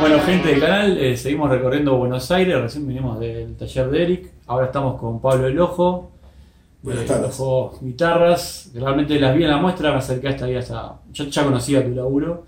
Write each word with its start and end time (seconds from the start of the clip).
Bueno, 0.00 0.18
gente 0.20 0.48
del 0.48 0.60
canal, 0.60 0.96
eh, 0.96 1.14
seguimos 1.14 1.50
recorriendo 1.50 1.94
Buenos 1.98 2.30
Aires, 2.30 2.58
recién 2.58 2.86
vinimos 2.86 3.20
del 3.20 3.54
taller 3.54 3.90
de 3.90 4.02
Eric, 4.02 4.32
ahora 4.46 4.66
estamos 4.66 4.98
con 4.98 5.20
Pablo 5.20 5.46
El 5.46 5.60
Ojo, 5.60 6.12
Buenas 6.82 7.04
eh, 7.04 7.06
tardes. 7.06 7.38
El 7.38 7.44
Ojo 7.44 7.78
Guitarras, 7.82 8.70
realmente 8.74 9.20
las 9.20 9.36
vi 9.36 9.44
en 9.44 9.50
la 9.50 9.58
muestra, 9.58 9.90
me 9.90 9.98
acerqué 9.98 10.28
hasta 10.28 10.46
ahí 10.46 10.56
hasta, 10.56 11.00
yo 11.12 11.24
ya 11.24 11.44
conocía 11.44 11.84
tu 11.84 11.90
laburo, 11.90 12.46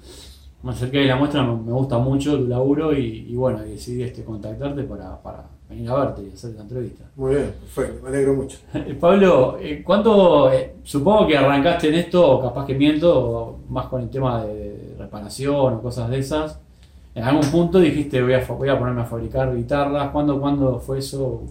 me 0.63 0.71
acerqué 0.71 1.03
a 1.03 1.07
la 1.09 1.17
muestra, 1.17 1.43
me, 1.43 1.73
gusta 1.73 1.99
mucho 1.99 2.39
tu 2.39 2.49
laburo 2.49 2.97
y, 2.97 3.27
y 3.29 3.37
bueno, 3.37 3.61
decidí 3.61 4.03
este, 4.03 4.25
contactarte 4.25 4.85
para, 4.85 5.21
para 5.21 5.45
venir 5.69 5.91
a 5.91 5.95
verte 5.97 6.23
y 6.23 6.33
hacer 6.33 6.53
esta 6.53 6.63
entrevista. 6.63 7.05
Muy 7.17 7.35
bien, 7.35 7.53
perfecto, 7.61 8.03
me 8.03 8.09
alegro 8.09 8.35
mucho. 8.35 8.59
Eh, 8.73 8.97
Pablo, 9.01 9.59
eh, 9.61 9.83
¿cuándo, 9.85 10.51
eh, 10.51 10.77
supongo 10.85 11.27
que 11.27 11.37
arrancaste 11.37 11.89
en 11.89 11.95
esto, 11.97 12.39
o 12.39 12.41
capaz 12.41 12.65
que 12.65 12.75
miento, 12.75 13.61
más 13.69 13.89
con 13.89 14.01
el 14.01 14.09
tema 14.09 14.43
de 14.47 14.95
reparación 14.99 15.75
o 15.75 15.83
cosas 15.83 16.09
de 16.09 16.19
esas? 16.19 16.59
En 17.15 17.25
algún 17.25 17.51
punto 17.51 17.79
dijiste 17.79 18.23
voy 18.23 18.35
a, 18.35 18.45
voy 18.47 18.69
a 18.69 18.79
ponerme 18.79 19.03
a 19.03 19.05
fabricar 19.05 19.55
guitarras. 19.55 20.11
¿Cuándo, 20.11 20.41
¿Cuándo 20.41 20.81
fue 20.81 20.99
eso? 20.99 21.43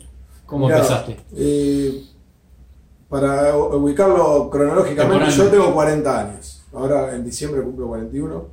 ¿Cómo 0.46 0.66
Mirá, 0.66 0.78
empezaste? 0.78 1.18
eh, 1.36 2.04
para 3.10 3.56
ubicarlo 3.58 4.50
cronológicamente, 4.50 5.30
yo 5.32 5.50
tengo 5.50 5.74
40 5.74 6.20
años. 6.20 6.64
Ahora 6.74 7.14
en 7.14 7.24
diciembre 7.26 7.62
cumplo 7.62 7.88
41. 7.88 8.46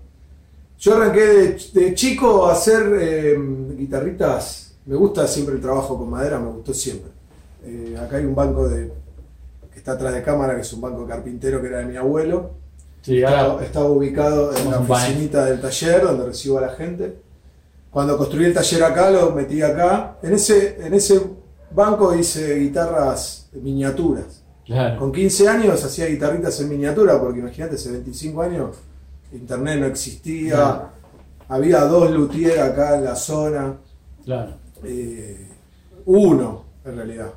Yo 0.81 0.95
arranqué 0.97 1.21
de, 1.27 1.59
de 1.73 1.95
chico 1.95 2.47
a 2.47 2.53
hacer 2.53 2.83
eh, 3.01 3.37
guitarritas. 3.77 4.75
Me 4.87 4.97
gusta 4.97 5.27
siempre 5.27 5.55
el 5.55 5.61
trabajo 5.61 5.97
con 5.99 6.11
madera, 6.11 6.39
me 6.39 6.51
gustó 6.51 6.73
siempre. 6.75 7.11
Eh, 7.65 7.97
acá 8.01 8.17
hay 8.17 8.25
un 8.25 8.35
banco 8.35 8.69
de, 8.69 8.93
que 9.73 9.79
está 9.79 9.93
atrás 9.93 10.15
de 10.15 10.23
cámara, 10.23 10.55
que 10.55 10.63
es 10.63 10.73
un 10.73 10.81
banco 10.81 11.07
carpintero 11.07 11.61
que 11.61 11.69
era 11.69 11.79
de 11.79 11.87
mi 11.87 11.97
abuelo. 11.97 12.51
Sí, 13.09 13.23
Estaba, 13.23 13.87
ubicado 13.87 14.55
en 14.55 14.71
la 14.71 14.81
oficinita 14.81 15.47
del 15.47 15.63
taller 15.63 16.03
donde 16.03 16.27
recibo 16.27 16.59
a 16.59 16.61
la 16.61 16.69
gente. 16.69 17.17
Cuando 17.91 18.19
construí 18.19 18.45
el 18.45 18.53
taller 18.53 18.85
acá, 18.85 19.11
lo 19.11 19.31
metí 19.31 19.63
acá. 19.63 20.19
En 20.23 20.35
ese, 20.35 20.77
en 20.85 20.93
ese 20.93 21.19
banco 21.71 22.15
hice 22.15 22.57
guitarras 22.57 23.49
miniaturas. 23.53 24.45
claro. 24.67 24.99
Con 24.99 25.11
15 25.11 25.49
años 25.49 25.83
hacía 25.83 26.05
guitarritas 26.05 26.61
en 26.61 26.69
miniatura, 26.69 27.19
porque 27.19 27.41
imagínate, 27.41 27.77
hace 27.77 27.93
25 27.93 28.43
años 28.43 28.77
internet 29.33 29.81
no 29.81 29.87
existía. 29.87 30.55
Claro. 30.55 30.89
Había 31.49 31.81
dos 31.85 32.11
luthiers 32.11 32.59
acá 32.59 32.97
en 32.97 33.05
la 33.05 33.17
zona. 33.17 33.77
claro. 34.23 34.53
eh, 34.85 35.49
uno, 36.05 36.65
en 36.85 36.97
realidad. 36.97 37.33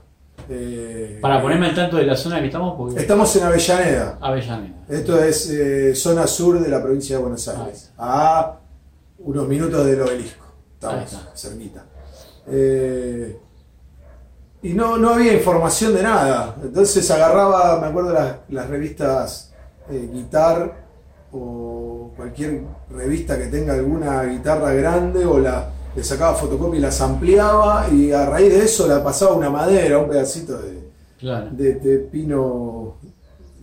Eh, 0.54 1.20
Para 1.22 1.42
ponerme 1.42 1.68
al 1.68 1.76
tanto 1.76 1.96
de 1.96 2.04
la 2.04 2.16
zona 2.16 2.42
que 2.42 2.48
estamos, 2.48 2.76
porque 2.76 3.00
Estamos 3.00 3.34
en 3.38 3.44
Avellaneda. 3.44 4.18
Avellaneda. 4.20 4.76
Esto 4.90 5.24
es 5.24 5.50
eh, 5.50 5.96
zona 5.96 6.28
sur 6.28 6.60
de 6.60 6.70
la 6.70 6.84
provincia 6.84 7.16
de 7.16 7.22
Buenos 7.22 7.48
Aires, 7.48 7.94
a 7.98 8.58
unos 9.20 9.48
minutos 9.48 9.86
del 9.86 10.02
obelisco. 10.02 10.46
Estamos 10.74 11.06
está. 11.06 11.32
cerquita. 11.36 11.86
Eh, 12.48 13.40
y 14.64 14.74
no, 14.74 14.98
no 14.98 15.12
había 15.12 15.34
información 15.34 15.94
de 15.96 16.04
nada. 16.04 16.56
Entonces 16.62 17.10
agarraba, 17.10 17.80
me 17.80 17.88
acuerdo, 17.88 18.14
las, 18.14 18.36
las 18.50 18.68
revistas 18.68 19.48
Guitar 19.90 20.74
o 21.34 22.12
cualquier 22.16 22.62
revista 22.90 23.38
que 23.38 23.48
tenga 23.48 23.74
alguna 23.74 24.24
guitarra 24.24 24.72
grande 24.74 25.26
o 25.26 25.40
la, 25.40 25.70
le 25.96 26.04
sacaba 26.04 26.36
fotocopia 26.36 26.78
y 26.80 26.82
las 26.82 27.02
ampliaba 27.02 27.88
y 27.92 28.12
a 28.12 28.26
raíz 28.26 28.50
de 28.54 28.64
eso 28.66 28.88
la 28.88 29.04
pasaba 29.04 29.34
una 29.36 29.50
madera, 29.50 29.98
un 30.00 30.08
pedacito 30.10 30.58
de, 30.58 30.82
Claro. 31.20 31.50
de, 31.52 31.76
de 31.76 31.98
pino 32.00 32.96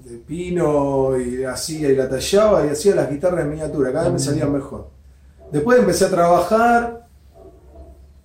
de 0.05 0.17
pino 0.19 1.19
y 1.19 1.45
hacía 1.45 1.91
y 1.91 1.97
la 1.97 2.09
tallaba 2.09 2.65
y 2.67 2.71
hacía 2.71 2.95
las 2.95 3.11
guitarras 3.11 3.43
en 3.45 3.51
miniatura, 3.51 3.93
cada 3.93 4.05
vez 4.05 4.13
me 4.15 4.19
salían 4.19 4.51
mejor. 4.53 4.89
Después 5.53 5.79
empecé 5.81 6.07
a 6.07 6.11
trabajar 6.11 7.07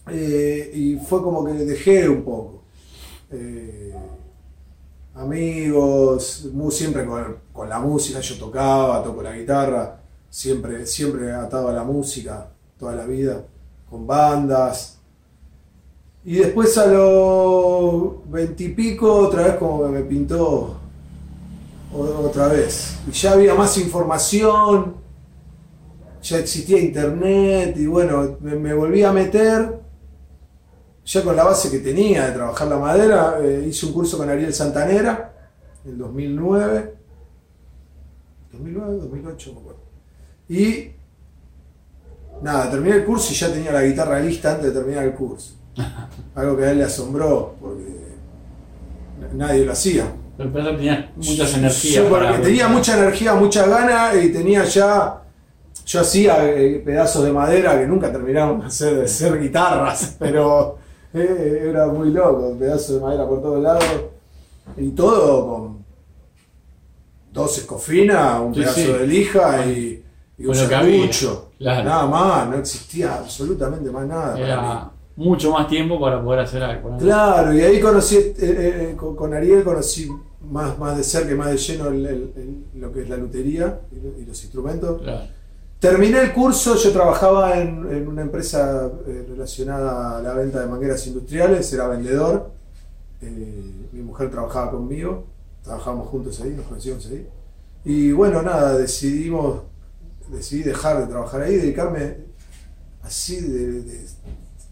eh, 0.10 0.72
y 0.74 0.96
fue 0.98 1.22
como 1.22 1.44
que 1.46 1.54
dejé 1.54 2.08
un 2.10 2.24
poco. 2.24 2.64
Eh, 3.32 3.94
amigos, 5.16 6.48
mu- 6.54 6.72
siempre 6.72 7.06
con, 7.06 7.38
con 7.52 7.70
la 7.70 7.80
música, 7.80 8.20
yo 8.20 8.38
tocaba, 8.38 9.04
toco 9.04 9.22
la 9.22 9.36
guitarra, 9.36 10.00
siempre, 10.30 10.86
siempre 10.86 11.32
atado 11.32 11.70
a 11.70 11.74
la 11.74 11.84
música, 11.84 12.48
toda 12.78 12.96
la 12.96 13.06
vida, 13.06 13.42
con 13.94 14.08
bandas. 14.08 14.98
Y 16.26 16.38
después 16.38 16.76
a 16.80 16.88
los 16.88 18.28
veintipico, 18.28 19.14
otra 19.28 19.44
vez 19.44 19.56
como 19.58 19.84
que 19.84 19.90
me 19.90 20.02
pintó 20.02 20.78
otra 21.96 22.48
vez. 22.48 22.98
Y 23.08 23.12
ya 23.12 23.34
había 23.34 23.54
más 23.54 23.78
información, 23.78 24.96
ya 26.24 26.40
existía 26.40 26.80
internet 26.80 27.76
y 27.78 27.86
bueno, 27.86 28.38
me, 28.42 28.74
volví 28.74 29.04
a 29.04 29.12
meter, 29.12 29.80
ya 31.06 31.24
con 31.24 31.36
la 31.36 31.44
base 31.44 31.70
que 31.70 31.78
tenía 31.78 32.26
de 32.26 32.32
trabajar 32.32 32.68
la 32.68 32.80
madera, 32.80 33.38
eh, 33.44 33.68
hice 33.70 33.86
un 33.86 33.94
curso 33.94 34.18
con 34.18 34.28
Ariel 34.28 34.56
Santanera 34.56 35.36
en 35.86 36.00
2009, 36.00 36.96
2009, 38.54 38.96
2008, 38.96 39.50
no 39.50 39.54
me 39.54 39.60
acuerdo. 39.62 39.82
Y 40.50 41.03
nada, 42.44 42.70
terminé 42.70 42.98
el 42.98 43.06
curso 43.06 43.32
y 43.32 43.36
ya 43.36 43.52
tenía 43.52 43.72
la 43.72 43.82
guitarra 43.84 44.20
lista 44.20 44.52
antes 44.52 44.68
de 44.74 44.80
terminar 44.80 45.04
el 45.06 45.14
curso. 45.14 45.54
Algo 46.36 46.58
que 46.58 46.66
a 46.66 46.72
él 46.72 46.78
le 46.80 46.84
asombró 46.84 47.56
porque 47.60 47.84
nadie 49.34 49.66
lo 49.66 49.72
hacía. 49.72 50.06
Pero 50.38 50.50
empezó 50.50 50.70
a 50.70 50.76
tener 50.78 51.10
muchas 51.16 51.54
energías. 51.56 51.96
yo 52.04 52.10
porque 52.10 52.26
para- 52.26 52.42
tenía 52.42 52.68
mucha 52.68 52.98
energía, 52.98 53.34
mucha 53.36 53.66
gana 53.68 54.12
y 54.22 54.30
tenía 54.32 54.64
ya. 54.66 55.20
Yo 55.86 56.00
hacía 56.00 56.50
eh, 56.50 56.82
pedazos 56.86 57.26
de 57.26 57.32
madera 57.34 57.78
que 57.80 57.86
nunca 57.88 58.12
terminaron 58.12 58.62
de 58.62 58.72
ser, 58.72 58.96
de 58.96 59.08
ser 59.08 59.40
guitarras, 59.40 60.16
pero 60.20 60.78
eh, 61.14 61.68
era 61.70 61.88
muy 61.88 62.10
loco, 62.12 62.56
pedazos 62.58 62.96
de 62.96 63.02
madera 63.02 63.28
por 63.28 63.42
todos 63.42 63.62
lados 63.62 63.84
y 64.78 64.90
todo 64.92 65.48
con 65.48 65.84
dos 67.34 67.58
escofinas, 67.58 68.40
un 68.40 68.54
Sí, 68.54 68.62
pedazo 68.62 68.76
sí. 68.80 68.88
de 68.94 69.08
lija 69.08 69.66
y, 69.66 70.04
y 70.38 70.46
un 70.46 70.56
Claro. 71.64 71.90
Nada 71.90 72.06
más, 72.08 72.50
no 72.50 72.56
existía 72.58 73.16
absolutamente 73.16 73.90
más 73.90 74.06
nada. 74.08 74.34
para 74.34 74.36
mí. 74.36 74.42
Era 74.44 74.92
mucho 75.16 75.52
más 75.52 75.68
tiempo 75.68 76.00
para 76.00 76.24
poder 76.24 76.42
hacer 76.42 76.62
algo. 76.64 76.90
¿no? 76.92 76.98
Claro, 76.98 77.54
y 77.54 77.62
ahí 77.62 77.80
conocí, 77.80 78.16
eh, 78.18 78.36
eh, 78.40 78.96
con, 78.98 79.16
con 79.16 79.34
Ariel 79.34 79.64
conocí 79.64 80.10
más, 80.42 80.78
más 80.78 80.98
de 80.98 81.04
cerca 81.04 81.32
y 81.32 81.36
más 81.36 81.50
de 81.52 81.58
lleno 81.58 81.88
el- 81.88 82.06
el- 82.06 82.34
el- 82.36 82.82
lo 82.82 82.92
que 82.92 83.04
es 83.04 83.10
la 83.10 83.18
lutería 83.18 83.80
y, 83.92 83.96
lo- 83.96 84.20
y 84.20 84.26
los 84.26 84.42
instrumentos. 84.44 85.02
Claro. 85.02 85.26
Terminé 85.80 86.22
el 86.22 86.34
curso, 86.34 86.76
yo 86.76 86.92
trabajaba 86.92 87.58
en, 87.60 87.88
en 87.92 88.08
una 88.08 88.22
empresa 88.24 88.90
eh, 89.08 89.26
relacionada 89.30 90.18
a 90.18 90.22
la 90.22 90.34
venta 90.34 90.60
de 90.62 90.68
mangueras 90.68 91.06
industriales, 91.08 91.72
era 91.74 91.88
vendedor. 91.88 92.52
Eh, 93.22 93.88
mi 93.92 94.02
mujer 94.02 94.30
trabajaba 94.32 94.72
conmigo, 94.72 95.26
trabajábamos 95.64 96.08
juntos 96.08 96.40
ahí, 96.42 96.52
nos 96.52 96.66
conocimos 96.66 97.06
ahí. 97.08 97.28
Y 97.86 98.12
bueno, 98.14 98.42
nada, 98.42 98.78
decidimos, 98.78 99.62
decidí 100.34 100.64
dejar 100.64 101.00
de 101.00 101.08
trabajar 101.08 101.42
ahí 101.42 101.54
y 101.54 101.58
dedicarme 101.58 102.18
así, 103.04 103.40
de, 103.42 103.82
de- 103.82 104.06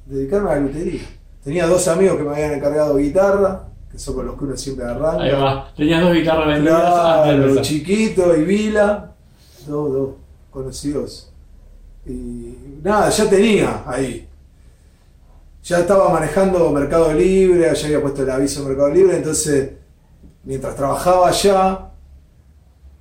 dedicarme 0.06 0.50
a 0.52 0.56
la 0.56 0.62
lutería. 0.62 1.02
Tenía 1.44 1.68
dos 1.68 1.88
amigos 1.88 2.18
que 2.18 2.24
me 2.24 2.32
habían 2.32 2.54
encargado 2.54 2.98
guitarra, 2.98 3.68
que 3.92 3.98
son 4.00 4.16
con 4.16 4.26
los 4.26 4.38
que 4.38 4.44
uno 4.46 4.58
siempre 4.58 4.86
arranca. 4.86 5.24
Ahí 5.24 5.32
va. 5.32 5.74
Tenías 5.76 6.02
dos 6.02 6.14
guitarras 6.14 6.48
vendidas 6.48 6.82
Claro. 6.82 7.62
Chiquito 7.62 8.36
y 8.38 8.44
Vila, 8.44 9.12
dos, 9.68 9.92
dos 9.94 10.10
conocidos. 10.50 11.32
Y 12.06 12.56
nada, 12.84 13.10
ya 13.10 13.30
tenía 13.30 13.84
ahí. 13.86 14.28
Ya 15.64 15.80
estaba 15.80 16.10
manejando 16.10 16.72
Mercado 16.72 17.14
Libre, 17.14 17.72
ya 17.76 17.86
había 17.86 18.02
puesto 18.02 18.24
el 18.24 18.30
aviso 18.32 18.62
en 18.62 18.68
Mercado 18.70 18.90
Libre, 18.90 19.18
entonces 19.18 19.72
mientras 20.44 20.76
trabajaba 20.76 21.28
allá, 21.28 21.92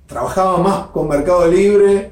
trabajaba 0.05 0.57
más 0.59 0.87
con 0.87 1.07
Mercado 1.07 1.47
Libre 1.47 2.11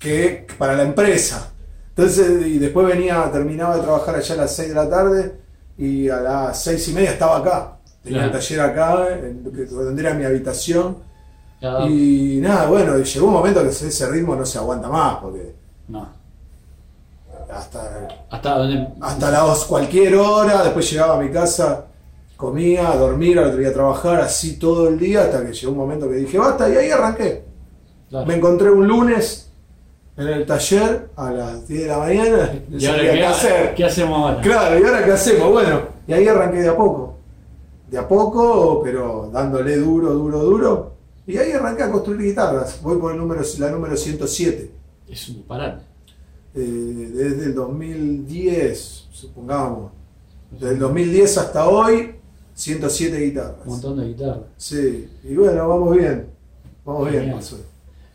que 0.00 0.46
para 0.58 0.74
la 0.74 0.82
empresa. 0.82 1.52
Entonces, 1.90 2.46
y 2.46 2.58
después 2.58 2.86
venía, 2.88 3.30
terminaba 3.30 3.76
de 3.76 3.82
trabajar 3.82 4.16
allá 4.16 4.34
a 4.34 4.38
las 4.38 4.56
6 4.56 4.68
de 4.70 4.74
la 4.74 4.88
tarde 4.90 5.32
y 5.78 6.08
a 6.08 6.16
las 6.20 6.60
6 6.64 6.88
y 6.88 6.92
media 6.94 7.10
estaba 7.12 7.36
acá. 7.38 7.76
Tenía 8.02 8.24
el 8.24 8.30
Claro. 8.30 8.42
taller 8.44 8.60
acá, 8.60 9.08
donde 9.70 10.02
era 10.02 10.14
mi 10.14 10.24
habitación. 10.24 10.96
Y 11.88 12.38
nada, 12.40 12.66
bueno, 12.66 12.96
llegó 12.96 13.26
un 13.26 13.34
momento 13.34 13.62
que 13.62 13.68
ese 13.68 14.08
ritmo 14.08 14.34
no 14.34 14.46
se 14.46 14.56
aguanta 14.58 14.88
más, 14.88 15.16
porque 15.16 15.54
No. 15.88 16.08
hasta, 17.52 18.08
Hasta 18.30 18.54
donde. 18.58 18.88
hasta 19.00 19.30
las 19.30 19.64
cualquier 19.64 20.14
hora, 20.16 20.62
después 20.64 20.90
llegaba 20.90 21.16
a 21.18 21.20
mi 21.22 21.30
casa, 21.30 21.84
comía, 22.36 22.90
a 22.90 22.96
dormir, 22.96 23.38
al 23.38 23.48
otro 23.48 23.58
día 23.58 23.68
a 23.68 23.72
trabajar, 23.74 24.20
así 24.20 24.56
todo 24.58 24.88
el 24.88 24.98
día, 24.98 25.22
hasta 25.24 25.44
que 25.44 25.52
llegó 25.52 25.72
un 25.72 25.78
momento 25.78 26.08
que 26.08 26.14
dije, 26.14 26.38
basta, 26.38 26.68
y 26.70 26.76
ahí 26.76 26.90
arranqué. 26.90 27.44
Claro. 28.08 28.24
Me 28.26 28.36
encontré 28.36 28.70
un 28.70 28.86
lunes 28.88 29.49
en 30.20 30.28
el 30.28 30.46
taller 30.46 31.10
a 31.16 31.30
las 31.30 31.66
10 31.68 31.82
de 31.82 31.86
la 31.88 31.98
mañana, 31.98 32.52
¿Y 32.70 32.86
ahora 32.86 33.02
qué, 33.02 33.10
qué 33.12 33.26
hacer. 33.26 33.74
¿Qué 33.74 33.84
hacemos 33.84 34.18
ahora? 34.18 34.40
Claro, 34.40 34.78
¿y 34.78 34.82
ahora 34.84 35.04
qué 35.04 35.12
hacemos? 35.12 35.50
Bueno, 35.50 35.80
y 36.06 36.12
ahí 36.12 36.28
arranqué 36.28 36.58
de 36.58 36.68
a 36.68 36.76
poco. 36.76 37.14
De 37.90 37.98
a 37.98 38.06
poco, 38.06 38.82
pero 38.84 39.30
dándole 39.32 39.76
duro, 39.76 40.12
duro, 40.12 40.38
duro. 40.40 40.92
Y 41.26 41.36
ahí 41.36 41.52
arranqué 41.52 41.84
a 41.84 41.90
construir 41.90 42.20
guitarras. 42.22 42.80
Voy 42.82 42.98
por 42.98 43.12
el 43.12 43.18
número, 43.18 43.42
la 43.58 43.70
número 43.70 43.96
107. 43.96 44.70
Es 45.08 45.28
un 45.28 45.36
disparate. 45.36 45.84
eh, 46.54 46.60
desde 47.14 47.44
el 47.46 47.54
2010, 47.54 49.08
supongamos. 49.12 49.92
Desde 50.50 50.70
el 50.74 50.78
2010 50.80 51.38
hasta 51.38 51.68
hoy, 51.68 52.14
107 52.54 53.16
guitarras. 53.20 53.56
Un 53.64 53.72
montón 53.72 53.98
de 53.98 54.06
guitarras. 54.08 54.40
Sí, 54.56 55.08
y 55.24 55.34
bueno, 55.34 55.68
vamos 55.68 55.96
bien. 55.96 56.26
Vamos 56.84 57.10
bien, 57.10 57.22
Genial. 57.24 57.38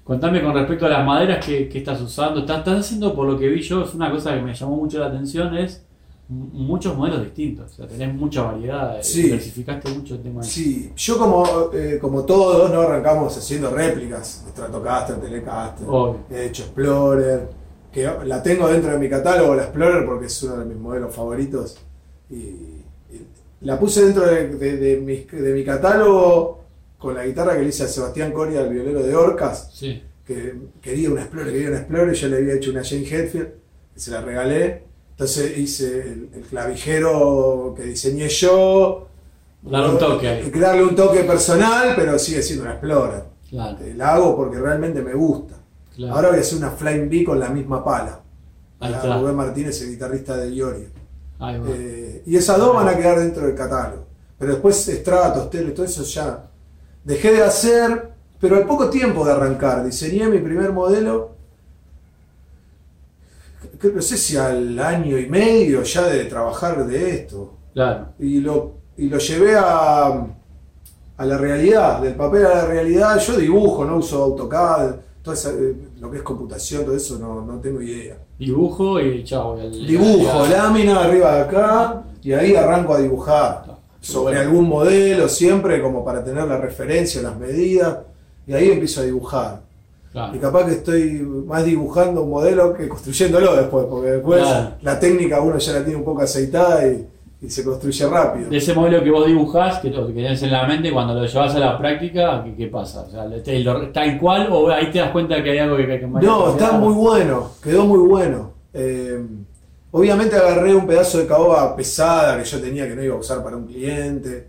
Contame 0.06 0.42
con 0.44 0.54
respecto 0.54 0.86
a 0.86 0.90
las 0.90 1.04
maderas 1.06 1.44
que, 1.44 1.68
que 1.68 1.80
estás 1.80 2.00
usando. 2.00 2.42
Estás, 2.42 2.60
estás 2.60 2.80
haciendo, 2.82 3.14
por 3.16 3.28
lo 3.28 3.38
que 3.40 3.48
vi 3.50 3.60
yo, 3.62 3.84
es 3.84 3.94
una 3.96 4.12
cosa 4.12 4.36
que 4.36 4.42
me 4.44 4.54
llamó 4.54 4.76
mucho 4.78 5.00
la 5.00 5.08
atención, 5.08 5.58
es 5.58 5.84
muchos 6.30 6.96
modelos 6.96 7.24
distintos. 7.24 7.72
O 7.72 7.76
sea, 7.76 7.88
tenés 7.88 8.14
mucha 8.14 8.44
variedad, 8.44 9.00
eh, 9.00 9.04
Sí. 9.04 9.24
diversificaste 9.24 9.90
mucho 9.92 10.14
el 10.14 10.22
tema. 10.22 10.42
de- 10.42 10.48
Sí, 10.48 10.92
yo 10.96 11.18
como, 11.18 11.44
eh, 11.74 11.98
como 12.00 12.24
todos, 12.24 12.72
¿no? 12.72 12.82
Arrancamos 12.82 13.36
haciendo 13.36 13.72
réplicas 13.72 14.44
de 14.46 14.52
Stratocaster, 14.52 15.16
Telecaster. 15.20 15.88
Obvio. 15.90 16.20
He 16.30 16.46
hecho 16.46 16.62
Explorer, 16.64 17.50
que 17.92 18.08
la 18.26 18.44
tengo 18.44 18.68
dentro 18.68 18.92
de 18.92 19.00
mi 19.00 19.10
catálogo, 19.10 19.56
la 19.56 19.64
Explorer, 19.64 20.06
porque 20.06 20.28
es 20.28 20.44
uno 20.44 20.58
de 20.58 20.66
mis 20.66 20.78
modelos 20.78 21.16
favoritos. 21.16 21.78
Y, 22.30 22.36
y 22.36 23.28
la 23.62 23.80
puse 23.80 24.06
dentro 24.06 24.24
de, 24.28 24.50
de- 24.56 24.78
de 24.78 24.98
mi, 25.02 25.16
de 25.42 25.52
mi 25.54 25.64
catálogo 25.64 26.65
con 26.98 27.14
la 27.16 27.26
guitarra 27.26 27.56
que 27.56 27.62
le 27.64 27.70
hice 27.70 27.84
a 27.84 27.88
Sebastián 27.88 28.32
Coria, 28.32 28.62
el 28.62 28.70
violero 28.74 29.04
de 29.04 29.16
Orcas, 29.16 29.70
Sí, 29.74 30.02
que 30.26 30.56
quería 30.82 31.10
una 31.12 31.22
Explorer, 31.22 31.52
quería 31.54 31.70
una 31.70 31.78
Explorer, 31.80 32.14
yo 32.16 32.28
le 32.30 32.38
había 32.38 32.54
hecho 32.56 32.72
una 32.72 32.84
Jane 32.84 33.08
Hetfield, 33.08 33.48
que 33.94 34.00
se 34.00 34.12
la 34.12 34.22
regalé. 34.22 34.84
Entonces 35.12 35.58
hice 35.58 36.02
el, 36.02 36.30
el 36.34 36.42
clavijero 36.42 37.74
que 37.78 37.84
diseñé 37.84 38.28
yo. 38.30 39.08
Darle 39.62 39.90
un 39.90 39.98
toque 39.98 40.28
ahí. 40.28 40.50
Darle 40.52 40.84
un 40.84 40.96
toque 40.96 41.24
personal, 41.24 41.94
pero 41.96 42.18
sigue 42.20 42.42
siendo 42.42 42.64
una 42.66 42.74
Explorer. 42.74 43.24
claro. 43.50 43.78
Eh, 43.82 43.94
La 43.96 44.16
hago 44.16 44.36
porque 44.36 44.60
realmente 44.60 45.02
me 45.02 45.14
gusta. 45.14 45.56
claro. 45.96 46.16
Ahora 46.16 46.30
voy 46.30 46.38
a 46.38 46.42
hacer 46.42 46.58
una 46.58 46.72
Flying 46.72 47.10
B 47.10 47.24
con 47.24 47.40
la 47.40 47.50
misma 47.50 47.84
pala. 47.84 48.22
Ahí 48.80 48.94
está. 48.94 49.18
Rubén 49.20 49.36
Martínez, 49.36 49.82
el 49.82 49.92
guitarrista 49.92 50.36
de 50.38 50.50
Iorio. 50.54 50.88
Eh, 51.70 52.24
y 52.26 52.36
esas 52.36 52.58
dos 52.58 52.76
van 52.76 52.88
a 52.88 52.96
quedar 52.98 53.20
dentro 53.20 53.46
del 53.46 53.56
catálogo. 53.56 54.06
Pero 54.38 54.52
después 54.54 54.76
Stratos, 54.86 55.50
Tele, 55.50 55.72
todo 55.72 55.86
eso 55.86 56.04
ya 56.04 56.50
dejé 57.06 57.32
de 57.32 57.44
hacer, 57.44 58.10
pero 58.42 58.58
al 58.58 58.66
poco 58.66 58.90
tiempo 58.90 59.24
de 59.26 59.32
arrancar. 59.32 59.86
Diseñé 59.86 60.28
mi 60.28 60.40
primer 60.40 60.72
modelo, 60.74 61.32
no 63.94 64.02
sé 64.02 64.18
si 64.18 64.36
al 64.38 64.78
año 64.80 65.18
y 65.18 65.28
medio 65.30 65.84
ya 65.84 66.04
de 66.08 66.26
trabajar 66.26 66.86
de 66.86 67.10
esto. 67.12 67.54
claro. 67.74 68.08
Y 68.20 68.40
lo, 68.40 68.74
y 68.98 69.10
lo 69.10 69.18
llevé 69.18 69.56
a, 69.56 70.26
a 71.18 71.26
la 71.26 71.38
realidad, 71.38 72.02
del 72.02 72.16
papel 72.16 72.46
a 72.46 72.56
la 72.56 72.66
realidad. 72.66 73.20
Yo 73.20 73.38
dibujo, 73.38 73.86
no 73.86 73.98
uso 73.98 74.24
AutoCAD, 74.24 74.96
todo 75.22 75.34
esa- 75.34 75.52
eh, 75.52 75.76
lo 76.00 76.10
que 76.12 76.18
es 76.18 76.24
computación, 76.24 76.86
todo 76.86 76.96
eso 76.96 77.18
no, 77.20 77.42
no 77.42 77.60
tengo 77.60 77.82
idea. 77.82 78.18
Dibujo 78.40 79.00
y 79.00 79.24
chao. 79.24 79.60
el- 79.60 79.86
Dibujo, 79.86 80.46
lámina 80.48 81.04
arriba 81.04 81.36
de 81.36 81.42
acá 81.42 82.04
y 82.22 82.32
ahí 82.34 82.56
arranco 82.56 82.94
a 82.94 83.00
dibujar 83.00 83.75
sobre 84.06 84.38
algún 84.40 84.68
modelo 84.70 85.28
siempre 85.28 85.82
como 85.82 86.06
para 86.06 86.24
tener 86.24 86.46
la 86.46 86.58
referencia, 86.58 87.22
las 87.22 87.38
medidas 87.38 87.98
y 88.48 88.54
ahí 88.54 88.70
empiezo 88.70 89.02
a 89.02 89.04
dibujar. 89.06 89.62
Claro. 90.12 90.36
Y 90.36 90.40
capaz 90.40 90.66
que 90.66 90.72
estoy 90.74 91.12
más 91.46 91.66
dibujando 91.66 92.22
un 92.22 92.30
modelo 92.30 92.74
que 92.74 92.88
construyéndolo 92.88 93.56
después, 93.56 93.86
porque 93.90 94.12
después 94.12 94.42
Claro. 94.44 94.70
la 94.82 95.00
técnica 95.00 95.42
uno 95.42 95.58
ya 95.58 95.74
la 95.74 95.84
tiene 95.84 95.98
un 96.00 96.06
poco 96.06 96.22
aceitada 96.22 96.88
y, 96.88 97.06
y 97.42 97.50
se 97.50 97.66
construye 97.66 98.08
rápido. 98.08 98.50
De 98.50 98.58
ese 98.58 98.74
modelo 98.74 99.04
que 99.04 99.10
vos 99.12 99.26
dibujás, 99.26 99.80
que 99.80 99.92
que 99.92 99.98
tenés 100.14 100.42
en 100.44 100.52
la 100.52 100.66
mente, 100.68 100.92
cuando 100.94 101.16
lo 101.16 101.26
llevas 101.26 101.56
a 101.56 101.60
la 101.60 101.78
práctica, 101.78 102.44
¿qué, 102.46 102.56
qué 102.56 102.68
pasa? 102.68 103.02
O 103.02 103.10
sea, 103.10 103.26
te- 103.44 103.60
lo- 103.60 103.90
¿Tal 103.90 104.18
cual 104.20 104.48
o 104.52 104.70
ahí 104.70 104.90
te 104.92 105.00
das 105.00 105.12
cuenta 105.12 105.44
que 105.44 105.50
hay 105.52 105.58
algo 105.58 105.76
que 105.76 105.92
hay 105.92 106.00
que 106.00 106.08
No, 106.08 106.52
está 106.52 106.72
muy 106.74 106.94
bueno, 106.94 107.50
quedó 107.62 107.86
muy 107.86 108.00
bueno. 108.08 108.52
Eh, 108.74 109.20
obviamente 109.98 110.36
agarré 110.36 110.76
un 110.76 110.86
pedazo 110.86 111.18
de 111.20 111.26
caoba 111.28 111.76
pesada 111.76 112.38
que 112.38 112.44
yo 112.44 112.60
tenía 112.60 112.88
que 112.88 112.96
no 112.96 113.04
iba 113.04 113.16
a 113.16 113.20
usar 113.20 113.44
para 113.44 113.56
un 113.58 113.66
cliente. 113.66 114.48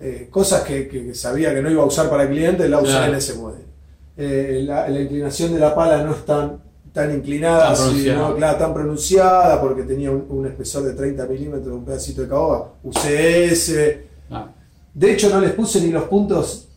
Eh, 0.00 0.28
cosas 0.30 0.62
que, 0.62 0.86
que 0.88 1.14
sabía 1.14 1.54
que 1.54 1.62
no 1.62 1.70
iba 1.70 1.82
a 1.82 1.86
usar 1.86 2.08
para 2.10 2.24
el 2.24 2.28
cliente, 2.30 2.68
la 2.68 2.78
usé 2.80 2.92
Claro. 2.92 3.12
en 3.12 3.18
ese 3.18 3.34
modelo. 3.34 3.64
Eh, 4.16 4.62
la, 4.66 4.88
la 4.88 5.00
inclinación 5.00 5.52
de 5.54 5.60
la 5.60 5.74
pala 5.74 6.02
no 6.04 6.12
es 6.12 6.24
tan, 6.24 6.58
tan 6.92 7.12
inclinada, 7.14 7.68
Tan 7.74 7.76
pronunciada. 7.76 8.24
sino, 8.26 8.36
claro, 8.36 8.58
tan 8.58 8.74
pronunciada, 8.74 9.60
porque 9.60 9.82
tenía 9.82 10.10
un, 10.10 10.26
un 10.28 10.46
espesor 10.46 10.84
de 10.84 10.92
30 10.94 11.26
milímetros, 11.26 11.74
un 11.74 11.84
pedacito 11.84 12.22
de 12.22 12.28
caoba. 12.28 12.72
Usé 12.82 13.46
ese. 13.46 14.06
Ah, 14.30 14.48
De 14.92 15.12
hecho, 15.12 15.30
no 15.30 15.40
les 15.40 15.52
puse 15.52 15.80
ni 15.80 15.90
los 15.90 16.04
puntos 16.04 16.68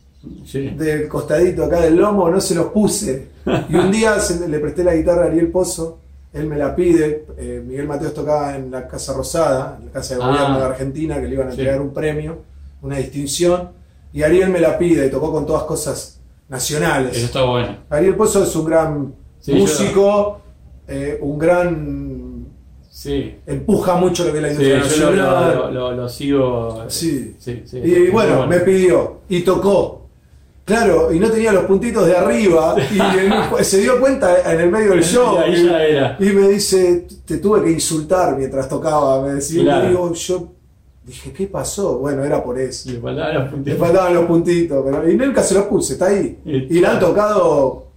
sí. 0.46 0.70
del 0.70 1.08
costadito 1.08 1.64
acá 1.66 1.82
del 1.82 1.96
lomo, 1.98 2.30
no 2.30 2.40
se 2.42 2.56
los 2.56 2.68
puse. 2.68 3.28
Y 3.70 3.76
un 3.76 3.92
día 3.92 4.20
se- 4.20 4.48
le 4.48 4.60
presté 4.60 4.84
la 4.84 4.96
guitarra 4.96 5.24
a 5.24 5.28
Ariel 5.28 5.50
Pozo, 5.52 6.00
él 6.34 6.46
me 6.48 6.58
la 6.58 6.76
pide. 6.76 7.26
eh, 7.38 7.64
Miguel 7.66 7.88
Mateos 7.88 8.14
tocaba 8.14 8.56
en 8.56 8.70
la 8.72 8.88
Casa 8.88 9.14
Rosada, 9.14 9.78
en 9.80 9.86
la 9.88 9.92
Casa 9.92 10.16
de 10.16 10.24
Ah. 10.24 10.28
Gobierno 10.28 10.60
de 10.60 10.66
Argentina, 10.66 11.20
que 11.22 11.28
le 11.28 11.34
iban 11.34 11.48
a 11.48 11.52
Sí. 11.52 11.60
entregar 11.60 11.82
un 11.82 11.94
premio, 11.94 12.38
una 12.82 12.98
distinción. 12.98 13.70
Y 14.14 14.24
Ariel 14.24 14.50
me 14.50 14.60
la 14.60 14.78
pide 14.78 15.06
y 15.06 15.10
tocó 15.10 15.32
con 15.32 15.46
todas 15.46 15.64
cosas 15.64 16.20
nacionales. 16.50 17.16
Eso 17.18 17.26
está 17.28 17.44
bueno. 17.44 17.78
Ariel 17.90 18.16
Pozo 18.16 18.44
es 18.44 18.56
un 18.56 18.66
gran 18.66 19.14
Sí, 19.40 19.54
músico, 19.54 20.42
eh, 20.88 21.18
un 21.22 21.38
gran. 21.38 22.46
Sí. 22.90 23.36
empuja 23.46 23.96
mucho 23.96 24.26
lo 24.26 24.32
que 24.32 24.38
es 24.40 24.44
la 24.44 24.50
Sí, 24.50 24.64
industria 24.64 24.98
yo 25.00 25.12
lo, 25.12 25.24
nacional. 25.24 25.74
lo- 25.74 25.92
lo- 25.94 26.10
sigo. 26.10 26.84
Sí. 26.88 27.36
sí, 27.38 27.62
sí, 27.66 27.78
Y 27.78 28.10
bueno, 28.10 28.38
muy 28.40 28.48
me 28.48 28.60
pidió 28.62 29.18
y 29.30 29.42
tocó. 29.42 30.07
Claro, 30.68 31.14
y 31.14 31.20
no 31.20 31.30
tenía 31.32 31.54
los 31.54 31.64
puntitos 31.64 32.06
de 32.06 32.18
arriba 32.18 32.76
y 32.78 33.00
en- 33.60 33.64
se 33.64 33.78
dio 33.80 34.00
cuenta 34.02 34.52
en 34.54 34.60
el 34.60 34.70
medio 34.70 34.92
del 34.92 35.02
show. 35.04 35.38
Y 35.48 35.66
ya 35.66 35.82
era. 35.84 36.18
Y 36.20 36.26
me 36.26 36.50
dice, 36.50 37.08
te 37.26 37.38
tuve 37.38 37.64
que 37.64 37.72
insultar 37.72 38.36
mientras 38.38 38.68
tocaba. 38.68 39.22
Me 39.24 39.36
decía, 39.36 39.64
Claro. 39.64 39.86
y 39.86 39.90
digo, 39.90 40.14
yo 40.14 40.48
dije, 41.06 41.32
¿qué 41.32 41.48
pasó? 41.48 42.00
Bueno, 42.00 42.26
era 42.26 42.44
por 42.44 42.60
eso. 42.60 42.92
Le 42.92 43.00
faltaban 43.00 43.34
los 43.36 43.44
Le 43.46 43.50
puntitos. 43.52 43.80
faltaban 43.80 44.14
los 44.14 44.26
puntitos, 44.26 44.84
pero 44.86 45.10
y 45.10 45.16
nunca 45.16 45.42
se 45.42 45.54
los 45.54 45.64
puse, 45.68 45.94
está 45.94 46.08
ahí. 46.08 46.38
Y- 46.44 46.78
Y 46.78 46.82
la 46.82 46.92
han 46.92 47.00
tocado 47.00 47.88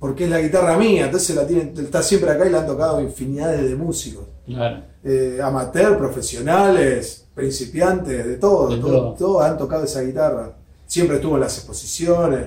porque 0.00 0.24
es 0.24 0.30
la 0.30 0.40
guitarra 0.40 0.76
mía, 0.76 1.04
entonces 1.04 1.36
la 1.36 1.46
tienen, 1.46 1.72
está 1.78 2.02
siempre 2.02 2.30
acá 2.30 2.46
y 2.46 2.50
la 2.50 2.60
han 2.62 2.66
tocado 2.66 3.00
infinidades 3.00 3.68
de 3.68 3.76
músicos. 3.76 4.24
Claro. 4.44 4.82
Eh, 5.04 5.38
amateur, 5.42 5.96
profesionales, 5.98 7.26
principiantes, 7.34 8.26
de 8.26 8.36
todo, 8.36 8.68
De 8.74 8.78
todo- 8.80 8.90
todo. 8.90 9.14
todos 9.14 9.42
han 9.44 9.56
tocado 9.58 9.84
esa 9.84 10.00
guitarra. 10.02 10.56
Siempre 10.90 11.16
estuvo 11.18 11.36
en 11.36 11.42
las 11.42 11.56
exposiciones. 11.56 12.46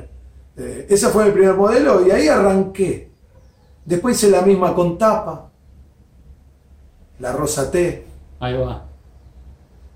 Eh, 0.58 0.86
ese 0.90 1.08
fue 1.08 1.24
mi 1.28 1.32
primer 1.32 1.54
modelo 1.56 2.06
y 2.06 2.12
ahí 2.12 2.28
arranqué. 2.28 3.10
Después 3.86 4.18
hice 4.18 4.30
la 4.30 4.42
misma 4.42 4.76
con 4.76 4.98
tapa, 4.98 5.50
la 7.20 7.32
Rosa 7.32 7.72
T. 7.72 8.04
Ahí 8.42 8.58
va. 8.58 8.84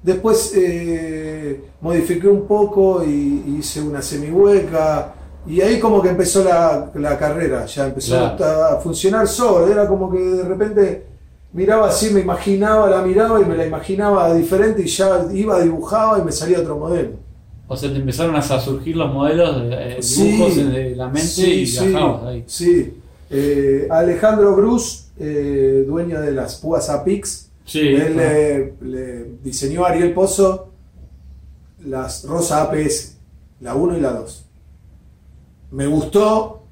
Después 0.01 0.53
eh, 0.55 1.62
modifiqué 1.81 2.29
un 2.29 2.48
poco 2.48 3.03
y 3.03 3.57
hice 3.60 3.81
una 3.81 4.01
semihueca. 4.01 5.13
Y 5.45 5.60
ahí 5.60 5.77
como 5.77 6.01
que 6.01 6.07
empezó 6.07 6.41
la, 6.41 6.89
la 6.95 7.17
carrera, 7.17 7.65
ya 7.65 7.88
empezó 7.88 8.15
Claro. 8.38 8.63
a 8.77 8.79
funcionar 8.79 9.27
solo. 9.27 9.67
Era 9.67 9.89
como 9.89 10.10
que 10.10 10.19
de 10.19 10.43
repente 10.43 11.05
miraba 11.51 11.89
así, 11.89 12.12
me 12.13 12.22
imaginaba, 12.22 12.89
la 12.89 13.01
miraba 13.01 13.41
y 13.41 13.45
me 13.45 13.57
la 13.57 13.65
imaginaba 13.65 14.33
diferente 14.33 14.83
y 14.83 14.88
ya 14.88 15.25
iba, 15.33 15.60
dibujaba 15.60 16.19
y 16.19 16.22
me 16.22 16.31
salía 16.31 16.60
otro 16.62 16.77
modelo. 16.77 17.26
O 17.67 17.75
sea, 17.75 17.91
te 17.91 17.97
empezaron 17.97 18.36
a 18.36 18.41
surgir 18.41 18.95
los 18.95 19.13
modelos, 19.13 19.69
de, 19.69 19.97
eh, 19.97 20.01
Sí, 20.01 20.31
dibujos 20.31 20.55
de 20.55 20.95
la 20.95 21.07
mente 21.07 21.27
sí, 21.27 21.51
y 21.51 21.67
sí, 21.67 21.88
viajabas 21.88 22.24
ahí. 22.24 22.43
Sí. 22.47 22.93
Eh, 23.29 23.88
Alejandro 23.89 24.55
Bruce, 24.55 25.07
eh, 25.19 25.83
dueño 25.86 26.21
de 26.21 26.31
las 26.31 26.55
púas 26.55 26.89
Apix. 26.89 27.50
Él 27.74 28.15
le, 28.15 28.74
le 28.81 29.25
diseñó 29.43 29.86
a 29.86 29.89
Ariel 29.89 30.13
Pozo 30.13 30.69
las 31.86 32.24
Rosa 32.24 32.63
APS, 32.63 33.17
la 33.62 33.75
1 33.75 33.97
y 33.97 34.01
la 34.01 34.13
2. 34.13 34.45
Me 35.71 35.88
gustó, 35.88 36.63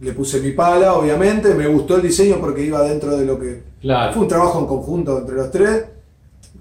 le 0.00 0.12
puse 0.12 0.40
mi 0.40 0.52
pala, 0.52 0.94
obviamente, 0.94 1.54
me 1.54 1.66
gustó 1.66 1.96
el 1.96 2.02
diseño 2.02 2.38
porque 2.40 2.64
iba 2.64 2.82
dentro 2.82 3.16
de 3.16 3.24
lo 3.24 3.38
que... 3.38 3.62
Claro. 3.80 4.12
Fue 4.12 4.22
un 4.22 4.28
trabajo 4.28 4.60
en 4.60 4.66
conjunto 4.66 5.18
entre 5.18 5.36
los 5.36 5.50
tres. 5.50 5.84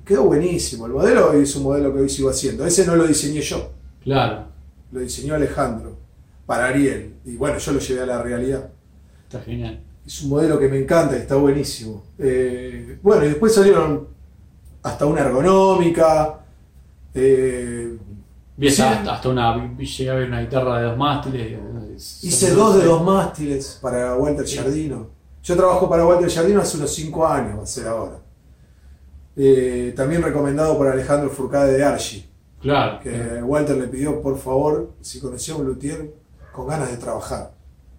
Quedó 0.04 0.24
buenísimo 0.26 0.86
el 0.86 0.94
modelo 0.94 1.40
y 1.40 1.44
es 1.44 1.56
un 1.56 1.64
modelo 1.64 1.94
que 1.94 2.02
hoy 2.02 2.10
sigo 2.10 2.30
haciendo. 2.30 2.66
Ese 2.66 2.86
no 2.86 2.96
lo 2.96 3.08
diseñé 3.08 3.42
yo, 3.42 3.70
Claro. 4.06 4.46
lo 4.92 5.00
diseñó 5.02 5.36
Alejandro 5.36 5.98
para 6.46 6.68
Ariel. 6.68 7.16
Y 7.26 7.36
bueno, 7.36 7.58
yo 7.58 7.72
lo 7.74 7.80
llevé 7.80 8.02
a 8.02 8.06
la 8.06 8.22
realidad. 8.22 8.70
Está 9.28 9.42
genial. 9.42 9.82
Es 10.06 10.22
un 10.24 10.30
modelo 10.30 10.58
que 10.60 10.70
me 10.70 10.78
encanta, 10.80 11.18
está 11.18 11.36
buenísimo. 11.36 12.04
Eh, 12.20 13.00
bueno, 13.02 13.26
y 13.26 13.30
después 13.30 13.54
salieron 13.54 14.08
hasta 14.84 15.06
una 15.08 15.22
ergonómica. 15.22 16.40
eh, 17.14 17.98
Vi 18.58 18.70
sí, 18.72 18.82
hasta, 18.84 19.16
hasta 19.16 19.30
una. 19.30 19.76
Llegué 19.78 20.10
a 20.10 20.14
ver 20.14 20.28
una 20.30 20.42
guitarra 20.42 20.80
de 20.80 20.86
dos 20.86 20.98
mástiles. 20.98 21.60
hice 22.24 22.52
dos 22.52 22.78
de 22.78 22.86
dos 22.86 23.04
mástiles 23.04 23.80
para 23.82 24.16
Walter 24.16 24.48
Sí. 24.48 24.54
Giardino. 24.58 25.10
Yo 25.44 25.56
trabajo 25.58 25.90
para 25.90 26.06
Walter 26.06 26.30
Giardino 26.30 26.62
hace 26.62 26.78
unos 26.78 26.94
5 26.94 27.28
años, 27.28 27.60
va 27.60 27.64
a 27.64 27.68
ser 27.68 27.88
ahora. 27.88 28.18
Eh, 29.36 29.94
también 29.96 30.22
recomendado 30.24 30.78
por 30.78 30.88
Alejandro 30.88 31.30
Furcade 31.30 31.74
de 31.78 31.84
Archie, 31.84 32.26
Claro. 32.62 33.00
que 33.02 33.42
Walter 33.44 33.78
le 33.78 33.88
pidió, 33.88 34.22
por 34.22 34.38
favor, 34.38 34.92
si 35.02 35.20
conocía 35.20 35.54
a 35.54 35.58
un 35.58 35.66
luthier 35.68 36.14
con 36.52 36.68
ganas 36.68 36.90
de 36.92 36.98
trabajar. 36.98 37.52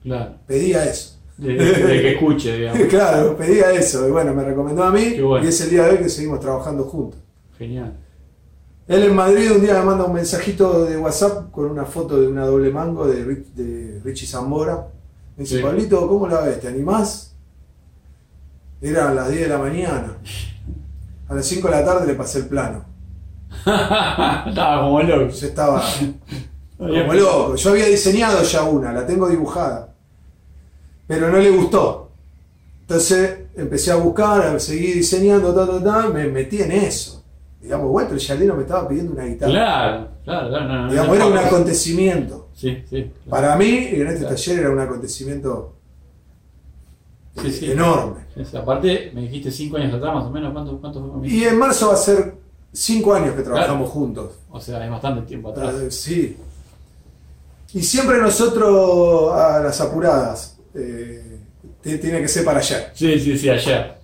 Claro. 0.02 0.34
Pedía 0.46 0.84
eso. 0.84 1.18
de, 1.36 1.52
de 1.54 2.00
que 2.02 2.12
escuche, 2.14 2.56
digamos. 2.56 2.86
claro, 2.88 3.36
pedía 3.36 3.70
eso. 3.72 4.08
Y 4.08 4.10
bueno, 4.10 4.34
me 4.34 4.42
recomendó 4.44 4.82
a 4.84 4.90
mí 4.90 5.20
bueno. 5.20 5.44
y 5.44 5.48
es 5.48 5.60
el 5.60 5.70
día 5.70 5.84
de 5.84 5.90
hoy 5.92 5.98
que 5.98 6.08
seguimos 6.08 6.40
trabajando 6.40 6.84
juntos. 6.84 7.20
Genial. 7.58 7.96
Él 8.88 9.02
en 9.02 9.14
Madrid 9.16 9.50
un 9.52 9.60
día 9.60 9.74
me 9.80 9.84
manda 9.84 10.04
un 10.04 10.12
mensajito 10.14 10.84
de 10.84 10.96
WhatsApp 10.96 11.50
con 11.50 11.66
una 11.70 11.84
foto 11.84 12.20
de 12.20 12.28
una 12.28 12.46
doble 12.46 12.70
mango 12.70 13.06
de, 13.06 13.24
Rich- 13.26 13.52
de 13.54 14.00
Richie 14.04 14.26
Zambora. 14.26 14.88
Me 15.36 15.42
dice, 15.44 15.56
Sí. 15.58 15.62
Pablito, 15.62 16.06
¿cómo 16.08 16.26
la 16.28 16.40
ves? 16.40 16.60
¿Te 16.60 16.68
animás? 16.68 17.34
Eran 18.80 19.16
las 19.16 19.28
10 19.30 19.42
de 19.42 19.48
la 19.48 19.58
mañana. 19.58 20.18
A 21.28 21.34
las 21.34 21.46
5 21.46 21.66
de 21.68 21.74
la 21.74 21.84
tarde 21.84 22.06
le 22.06 22.14
pasé 22.14 22.38
el 22.40 22.46
plano. 22.46 22.84
Estaba 23.66 24.82
como 24.82 25.02
loco. 25.02 25.28
Yo 25.28 25.46
estaba 25.46 25.82
como 26.78 27.12
loco. 27.14 27.56
Yo 27.56 27.70
había 27.70 27.86
diseñado 27.86 28.42
ya 28.42 28.62
una, 28.64 28.92
la 28.92 29.06
tengo 29.06 29.28
dibujada. 29.28 29.92
Pero 31.06 31.30
no 31.30 31.38
le 31.38 31.50
gustó. 31.50 32.10
Entonces 32.82 33.38
empecé 33.56 33.90
a 33.92 33.96
buscar, 33.96 34.60
seguí 34.60 34.92
diseñando, 34.92 35.52
ta, 35.54 35.66
ta, 35.66 35.82
ta, 35.82 36.08
me 36.08 36.26
metí 36.26 36.62
en 36.62 36.72
eso. 36.72 37.24
Digamos, 37.60 37.88
Walter 37.90 38.18
Giardino 38.18 38.54
me 38.54 38.62
estaba 38.62 38.86
pidiendo 38.88 39.12
una 39.12 39.24
guitarra. 39.24 39.50
Claro, 39.52 40.08
claro, 40.24 40.48
claro. 40.50 40.64
No, 40.68 40.82
no, 40.84 40.90
Digamos, 40.90 41.08
no, 41.08 41.14
era 41.16 41.26
un 41.26 41.38
acontecimiento. 41.38 42.48
Sí, 42.54 42.82
sí. 42.88 43.10
claro. 43.24 43.30
Para 43.30 43.56
mí, 43.56 43.88
en 43.90 44.06
este 44.06 44.20
Claro. 44.20 44.34
taller 44.36 44.58
era 44.60 44.70
un 44.70 44.78
acontecimiento 44.80 45.72
Sí, 47.42 47.50
sí. 47.52 47.72
enorme. 47.72 48.20
Aparte, 48.56 49.10
me 49.14 49.22
dijiste 49.22 49.50
cinco 49.50 49.76
años 49.78 49.94
atrás, 49.94 50.14
más 50.14 50.24
o 50.24 50.30
menos. 50.30 50.52
¿Cuánto, 50.52 50.80
cuánto 50.80 51.00
fue 51.00 51.10
conmigo? 51.10 51.34
Y 51.34 51.44
en 51.44 51.58
marzo 51.58 51.88
va 51.88 51.94
a 51.94 51.96
ser 51.96 52.35
cinco 52.76 53.14
años 53.14 53.34
que 53.34 53.42
trabajamos 53.42 53.90
juntos. 53.90 54.32
O 54.50 54.60
sea, 54.60 54.84
es 54.84 54.90
bastante 54.90 55.22
tiempo 55.22 55.50
atrás. 55.50 55.74
Eh, 55.80 55.90
sí. 55.90 56.36
Y 57.72 57.82
siempre 57.82 58.18
nosotros 58.18 59.32
a 59.34 59.60
las 59.60 59.80
apuradas. 59.80 60.56
eh, 60.74 61.22
tiene 61.82 62.20
que 62.20 62.28
ser 62.28 62.44
para 62.44 62.58
ayer. 62.58 62.90
Sí, 62.94 63.18
sí, 63.20 63.38
sí, 63.38 63.48
ayer. 63.48 63.94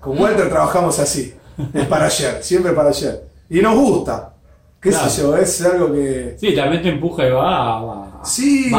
Con 0.00 0.18
Walter 0.20 0.48
trabajamos 0.50 0.98
así. 0.98 1.34
Es 1.72 1.86
para 1.86 2.06
ayer, 2.06 2.42
siempre 2.42 2.72
para 2.72 2.90
ayer. 2.90 3.24
Y 3.48 3.60
nos 3.60 3.74
gusta. 3.74 4.34
¿Qué 4.80 4.90
Claro. 4.90 5.08
sé 5.10 5.22
yo? 5.22 5.36
Es 5.36 5.62
algo 5.64 5.92
que. 5.92 6.36
Sí, 6.38 6.54
también 6.54 6.82
te 6.82 6.88
empuja 6.90 7.26
y 7.26 7.30
va. 7.30 7.80
va 7.82 8.20
Sí, 8.24 8.70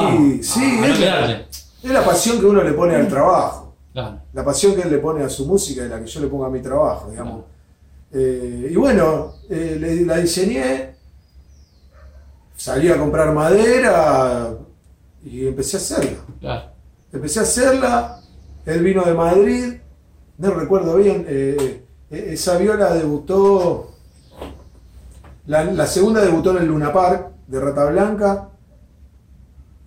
sí, 0.41 0.79
es- 0.83 1.83
la 1.83 2.03
pasión 2.05 2.39
que 2.39 2.45
uno 2.45 2.63
le 2.63 2.73
pone 2.73 2.95
al 2.95 3.07
trabajo. 3.07 3.73
Claro. 3.91 4.19
La 4.33 4.43
pasión 4.45 4.75
que 4.75 4.81
él 4.81 4.91
le 4.91 4.97
pone 4.99 5.23
a 5.23 5.29
su 5.29 5.45
música 5.45 5.83
y 5.85 5.89
la 5.89 5.99
que 5.99 6.05
yo 6.07 6.19
le 6.21 6.27
pongo 6.27 6.45
a 6.45 6.49
mi 6.49 6.61
trabajo, 6.61 7.09
digamos. 7.09 7.43
Eh, 8.13 8.69
y 8.71 8.75
bueno, 8.75 9.33
eh, 9.49 10.03
la 10.05 10.17
diseñé, 10.17 10.95
salí 12.55 12.89
a 12.89 12.97
comprar 12.97 13.33
madera 13.33 14.55
y 15.25 15.47
empecé 15.47 15.77
a 15.77 15.79
hacerla. 15.79 16.17
Claro. 16.39 16.71
Empecé 17.11 17.39
a 17.39 17.43
hacerla, 17.43 18.21
él 18.65 18.83
vino 18.83 19.03
de 19.03 19.13
Madrid, 19.13 19.73
no 20.37 20.51
recuerdo 20.51 20.95
bien, 20.95 21.25
eh, 21.27 21.83
esa 22.09 22.57
viola 22.57 22.93
debutó, 22.93 23.91
la, 25.47 25.63
la 25.65 25.85
segunda 25.87 26.21
debutó 26.21 26.51
en 26.51 26.57
el 26.57 26.67
Luna 26.67 26.91
Park 26.93 27.31
de 27.47 27.59
Rata 27.59 27.85
Blanca, 27.85 28.49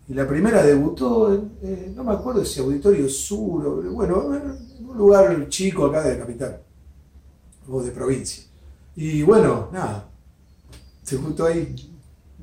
y 0.09 0.14
la 0.14 0.26
primera 0.28 0.62
debutó 0.62 1.35
en, 1.35 1.95
no 1.97 2.04
me 2.04 2.12
acuerdo 2.12 2.45
si 2.45 2.61
Auditorio 2.61 3.09
Sur, 3.09 3.66
o- 3.66 3.83
bueno, 3.92 4.35
en 4.37 4.87
un 4.88 4.97
lugar 4.97 5.49
chico 5.49 5.87
acá 5.87 6.02
de 6.02 6.16
capital, 6.18 6.61
o 7.68 7.82
de 7.82 7.90
provincia. 7.90 8.44
Y 8.96 9.23
bueno, 9.23 9.68
nada, 9.73 10.04
debutó 11.11 11.46
ahí. 11.46 11.75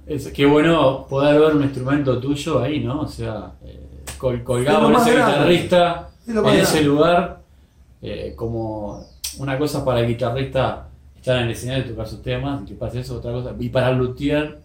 Es, 0.06 0.28
qué 0.30 0.46
bueno 0.46 1.06
poder 1.10 1.40
ver 1.40 1.56
un 1.56 1.64
instrumento 1.64 2.20
tuyo 2.20 2.60
ahí, 2.62 2.80
¿no? 2.84 3.02
O 3.02 3.08
sea, 3.08 3.54
eh, 3.64 3.80
col- 4.18 4.44
colgado 4.44 4.90
en 4.90 4.96
ese 4.96 5.14
grande. 5.14 5.32
guitarrista, 5.34 6.10
Es 6.28 6.36
en 6.36 6.46
ese 6.48 6.82
lugar, 6.84 7.42
eh, 8.02 8.34
como 8.36 9.06
una 9.40 9.58
cosa 9.58 9.84
para 9.86 10.02
el 10.02 10.08
guitarrista 10.08 10.88
estar 11.16 11.38
en 11.38 11.44
el 11.46 11.52
escenario 11.52 11.86
y 11.86 11.90
tocar 11.90 12.08
sus 12.08 12.22
temas, 12.22 12.62
y 12.64 12.66
que 12.66 12.76
pase 12.76 13.00
eso, 13.00 13.16
otra 13.18 13.32
cosa. 13.32 13.54
Y 13.58 13.70
para 13.70 13.90
el 13.92 13.98
luthier, 13.98 14.60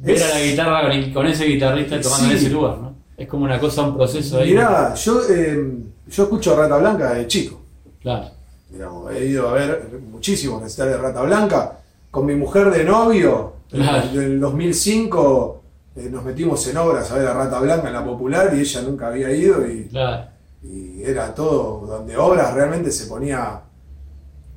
ver 0.00 0.16
Es- 0.16 0.22
a 0.30 0.38
la 0.38 0.44
guitarra 0.44 0.82
con, 1.14 1.26
ese 1.26 1.46
guitarrista 1.46 2.00
tocando 2.00 2.26
en 2.26 2.30
Sí. 2.38 2.44
ese 2.46 2.50
lugar, 2.54 2.78
¿no? 2.78 2.94
Es 3.16 3.26
como 3.26 3.44
una 3.44 3.58
cosa, 3.58 3.82
un 3.82 3.96
proceso 3.96 4.38
ahí. 4.38 4.50
Mirá, 4.50 4.94
yo, 4.94 5.20
eh, 5.28 5.76
yo 6.08 6.22
escucho 6.24 6.54
Rata 6.54 6.76
Blanca 6.78 7.14
de 7.14 7.26
chico. 7.26 7.60
Claro, 8.00 8.26
Digamos, 8.70 9.12
he 9.14 9.24
ido 9.26 9.48
a 9.48 9.52
ver 9.54 9.98
muchísimos 10.10 10.62
recitales 10.62 10.94
de 10.94 10.98
Rata 11.02 11.22
Blanca. 11.22 11.78
Con 12.10 12.26
mi 12.26 12.34
mujer 12.34 12.70
de 12.70 12.84
novio, 12.84 13.54
en 13.72 13.80
Claro. 13.82 14.08
en 14.12 14.18
el 14.22 14.40
2005, 14.40 15.62
eh, 15.96 16.08
nos 16.10 16.24
metimos 16.24 16.66
en 16.68 16.76
obras 16.76 17.10
a 17.10 17.16
ver 17.18 17.26
a 17.26 17.34
Rata 17.34 17.60
Blanca 17.60 17.88
en 17.88 17.94
la 17.94 18.04
popular 18.04 18.52
y 18.54 18.60
ella 18.60 18.82
nunca 18.82 19.08
había 19.08 19.30
ido 19.30 19.66
y, 19.66 19.84
claro, 19.88 20.26
y 20.62 21.02
era 21.02 21.34
todo 21.34 21.86
donde 21.86 22.16
obras 22.16 22.52
realmente 22.54 22.90
se 22.90 23.06
ponía 23.06 23.60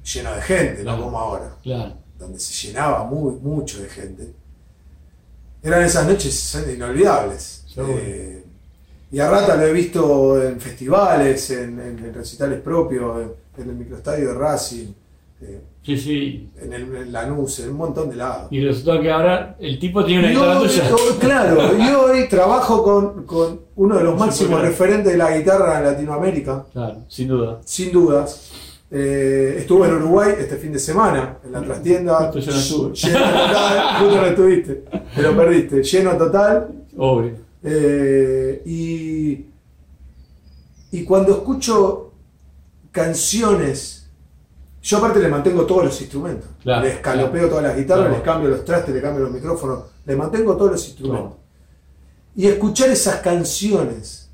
lleno 0.03 0.33
de 0.33 0.41
gente, 0.41 0.81
Claro. 0.83 0.97
no 0.97 1.03
como 1.05 1.19
ahora, 1.19 1.55
donde 2.17 2.39
se 2.39 2.67
llenaba 2.67 3.03
muy, 3.05 3.35
mucho 3.35 3.81
de 3.81 3.89
gente. 3.89 4.33
Eran 5.63 5.83
esas 5.83 6.07
noches 6.07 6.57
inolvidables. 6.73 7.65
Eh, 7.77 8.43
y 9.11 9.19
a 9.19 9.29
Rata 9.29 9.55
lo 9.55 9.63
he 9.63 9.73
visto 9.73 10.41
en 10.41 10.59
festivales, 10.59 11.51
en 11.51 12.13
recitales 12.13 12.59
propios, 12.61 13.31
en, 13.57 13.69
el 13.69 13.75
microestadio 13.75 14.29
de 14.29 14.33
Racing, 14.35 14.87
eh, 15.41 15.61
Sí, 15.83 15.97
sí. 15.97 16.49
en 16.61 16.73
el 16.73 16.95
en 16.95 17.11
Lanús, 17.11 17.59
en 17.61 17.71
un 17.71 17.77
montón 17.77 18.09
de 18.11 18.15
lados. 18.15 18.47
Y 18.51 18.63
resultó 18.63 19.01
que 19.01 19.09
ahora 19.11 19.55
el 19.59 19.79
tipo 19.79 20.05
tiene 20.05 20.37
una 20.37 20.59
guitarra 20.59 20.59
tuya. 20.59 21.17
claro, 21.19 21.77
y 21.77 21.89
hoy 21.89 22.27
trabajo 22.29 22.83
con, 22.83 23.23
con 23.25 23.61
uno 23.77 23.97
de 23.97 24.03
los 24.03 24.19
máximos 24.19 24.61
referentes 24.61 25.11
de 25.11 25.17
la 25.17 25.35
guitarra 25.35 25.79
en 25.79 25.85
Latinoamérica, 25.85 26.65
Claro, 26.71 26.97
sin 27.07 27.27
duda. 27.29 27.59
sin 27.65 27.91
dudas. 27.91 28.51
Eh, 28.91 29.55
estuve 29.59 29.87
en 29.87 29.95
Uruguay 29.95 30.33
este 30.37 30.57
fin 30.57 30.73
de 30.73 30.77
semana, 30.79 31.37
en 31.45 31.51
la 31.53 31.61
trastienda. 31.61 32.29
Justo 32.31 32.39
yo 32.41 32.51
no 32.51 32.57
estuve. 32.59 32.93
Lleno 32.93 33.19
total, 33.19 33.95
justo 34.01 34.15
no 34.17 34.25
estuviste, 34.27 34.83
te 35.15 35.21
lo 35.23 35.35
perdiste. 35.37 35.81
Lleno 35.83 36.11
total. 36.17 36.67
Obvio. 36.97 37.31
Eh, 37.63 38.61
y, 38.65 39.45
y 40.91 41.03
cuando 41.05 41.31
escucho 41.31 42.10
canciones, 42.91 44.09
yo 44.81 44.97
aparte 44.97 45.19
le 45.19 45.27
mantengo 45.27 45.65
todos 45.65 45.85
los 45.85 46.01
instrumentos. 46.01 46.49
Claro, 46.61 46.83
le 46.83 46.93
escalopeo 46.93 47.31
claro. 47.31 47.49
todas 47.49 47.63
las 47.63 47.77
guitarras, 47.77 48.03
Claro. 48.05 48.15
les 48.17 48.23
cambio 48.23 48.49
los 48.49 48.65
trastes, 48.65 48.93
le 48.93 49.01
cambio 49.01 49.23
los 49.23 49.31
micrófonos, 49.31 49.83
le 50.05 50.15
mantengo 50.15 50.55
todos 50.57 50.71
los 50.71 50.87
instrumentos. 50.87 51.33
Y 52.35 52.47
escuchar 52.47 52.89
esas 52.89 53.17
canciones 53.17 54.29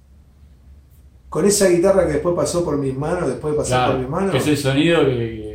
con 1.29 1.45
esa 1.45 1.67
guitarra 1.67 2.05
que 2.05 2.13
después 2.13 2.35
pasó 2.35 2.63
por 2.63 2.77
mis 2.77 2.95
manos, 2.95 3.27
después 3.27 3.53
de 3.53 3.57
pasar 3.57 3.91
por 3.91 3.99
mis 3.99 4.09
manos, 4.09 4.31
que 4.31 4.37
es 4.37 4.47
el 4.47 4.57
sonido 4.57 5.05
que, 5.05 5.46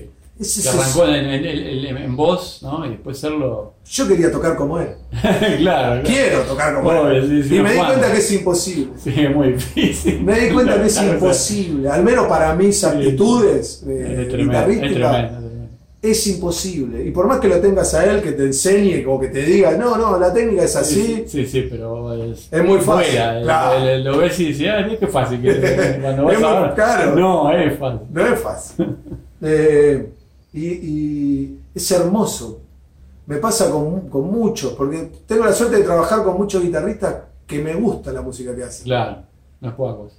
que 0.43 0.69
es- 0.69 0.75
arrancó 0.75 1.07
en, 1.07 1.25
en, 1.27 1.45
en- 1.45 1.97
en 1.97 2.17
voz, 2.17 2.61
¿no? 2.63 2.85
Y 2.87 2.91
después 2.91 3.19
serlo. 3.19 3.75
yo 3.85 4.09
quería 4.09 4.31
tocar 4.31 4.57
como 4.57 4.79
él. 4.79 4.89
claro, 5.23 5.59
claro. 5.59 6.03
Quiero 6.05 6.41
tocar 6.43 6.75
como 6.75 6.93
él. 7.09 7.29
sí, 7.43 7.49
sí, 7.49 7.57
y 7.57 7.61
me 7.61 7.73
di 7.73 7.79
cuenta 7.79 8.13
que 8.13 8.19
es 8.19 8.33
imposible. 8.33 8.93
Sí, 9.03 9.15
es 9.17 9.35
muy 9.35 9.53
difícil. 9.53 10.23
Me 10.23 10.39
di 10.41 10.51
cuenta 10.55 10.81
que 10.81 10.87
es 10.87 10.95
Claro, 10.99 11.13
imposible, 11.15 11.89
al 11.89 12.03
menos 12.05 12.27
para 12.27 12.55
mis 12.55 12.83
aptitudes 12.85 13.83
Es 13.83 13.89
eh, 13.89 14.29
es 14.31 14.37
guitarrísticas, 14.37 15.25
es 15.33 15.43
es 16.05 16.27
imposible. 16.27 17.05
Y 17.07 17.13
por 17.13 17.29
más 17.29 17.39
que 17.39 17.47
lo 17.47 17.61
tengas 17.61 17.95
a 17.95 18.05
él, 18.05 18.21
que 18.23 18.33
te 18.33 18.43
enseñe 18.47 19.05
o 19.07 19.21
que 19.21 19.29
te 19.29 19.41
diga, 19.43 19.71
no, 19.77 19.97
no, 19.97 20.19
la 20.19 20.33
técnica 20.35 20.65
es 20.65 20.75
así, 20.75 21.23
Sí, 21.29 21.47
sí, 21.47 21.69
pero 21.71 22.13
es, 22.25 22.49
Es 22.53 22.65
muy 22.65 22.81
fácil, 22.81 23.13
claro. 23.45 23.77
el- 23.79 23.89
el- 23.89 24.05
lo 24.05 24.19
ves 24.19 24.41
y 24.41 24.47
dices, 24.47 24.67
ah, 24.69 24.85
qué 24.99 25.07
fácil. 25.07 25.41
Que, 25.41 25.99
cuando 26.03 26.25
vas 26.25 26.35
Es 26.35 26.41
muy 26.41 26.49
a 26.49 26.97
ver. 26.97 27.15
No, 27.15 27.53
es 27.53 27.79
fácil. 27.79 28.01
no 28.11 28.27
es 28.27 28.41
fácil. 28.41 28.97
Eh, 29.43 30.09
y, 30.53 30.67
y 30.67 31.61
es 31.75 31.91
hermoso. 31.91 32.61
Me 33.27 33.37
pasa 33.39 33.71
con, 33.71 34.09
con 34.09 34.31
muchos, 34.31 34.73
porque 34.73 35.11
tengo 35.27 35.45
la 35.45 35.53
suerte 35.53 35.77
de 35.77 35.85
trabajar 35.85 36.25
con 36.25 36.37
muchos 36.37 36.63
guitarristas 36.63 37.17
que 37.47 37.63
me 37.63 37.75
gusta 37.75 38.13
la 38.13 38.21
música 38.23 38.55
que 38.55 38.65
hacen. 38.65 38.85
Claro, 38.85 39.23
es 39.61 39.73
poca 39.73 39.97
cosa. 39.97 40.17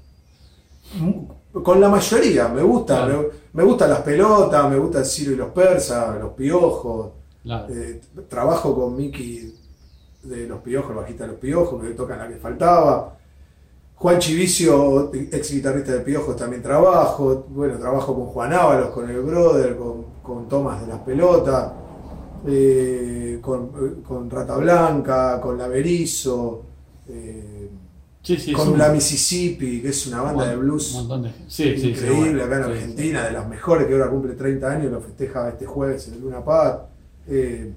Con 1.63 1.80
la 1.80 1.90
mayoría, 1.90 2.48
me 2.48 2.62
gusta, 2.63 3.06
Claro. 3.06 3.30
me, 3.54 3.62
me 3.62 3.70
gustan 3.70 3.90
las 3.92 4.02
pelotas, 4.02 4.70
me 4.70 4.78
gusta 4.78 5.00
el 5.00 5.06
Ciro 5.06 5.32
y 5.34 5.36
los 5.36 5.50
persas, 5.52 6.20
los 6.20 6.32
piojos. 6.34 7.12
Claro. 7.44 7.68
Eh, 7.74 8.02
trabajo 8.28 8.74
con 8.74 8.96
Miki 8.96 9.54
de 10.24 10.48
Los 10.48 10.62
Piojos, 10.62 10.92
el 10.92 10.96
bajista 10.98 11.24
de 11.25 11.32
Los 11.32 11.40
Piojos, 11.40 11.84
que 11.84 11.90
tocan 11.92 12.18
la 12.20 12.28
que 12.28 12.36
faltaba. 12.38 13.18
Juan 14.04 14.20
Chivicio, 14.20 15.12
ex 15.14 15.50
guitarrista 15.54 15.94
de 15.94 16.00
Piojos, 16.02 16.36
también 16.36 16.62
trabajo. 16.62 17.46
Bueno, 17.48 17.80
trabajo 17.80 18.14
con 18.14 18.26
Juan 18.26 18.52
Ábalos, 18.52 18.90
con 18.90 19.10
el 19.10 19.22
Brother, 19.22 19.78
con, 19.78 20.04
con 20.22 20.50
Tomás 20.50 20.82
de 20.82 20.88
las 20.88 21.00
Pelotas, 21.00 21.72
eh, 22.46 23.40
con, 23.42 24.02
con 24.04 24.30
Rata 24.30 24.58
Blanca, 24.58 25.40
con 25.40 25.58
La 25.58 25.70
Berizo, 25.70 26.64
eh, 27.08 27.70
Sí, 28.22 28.36
sí, 28.36 28.52
es 28.52 28.58
con 28.58 28.74
un- 28.74 28.78
La 28.78 28.90
Mississippi, 28.90 29.82
que 29.82 29.88
es 29.88 30.06
una 30.08 30.22
banda 30.22 30.50
de 30.50 30.58
blues 30.58 30.96
Un 30.96 31.24
de 31.24 31.32
Sí, 31.48 31.64
increíble 31.70 32.44
acá 32.44 32.58
en 32.58 32.64
Argentina, 32.64 33.24
de 33.24 33.32
las 33.32 33.48
mejores 33.48 33.88
que 33.88 33.94
ahora 33.94 34.10
cumple 34.10 34.34
30 34.34 34.70
años, 34.70 34.92
lo 34.92 35.00
festeja 35.00 35.48
este 35.48 35.66
jueves 35.66 36.10
en 36.10 36.16
el 36.16 36.20
Luna 36.22 36.44
Park. 36.44 36.82
Eh, 37.28 37.74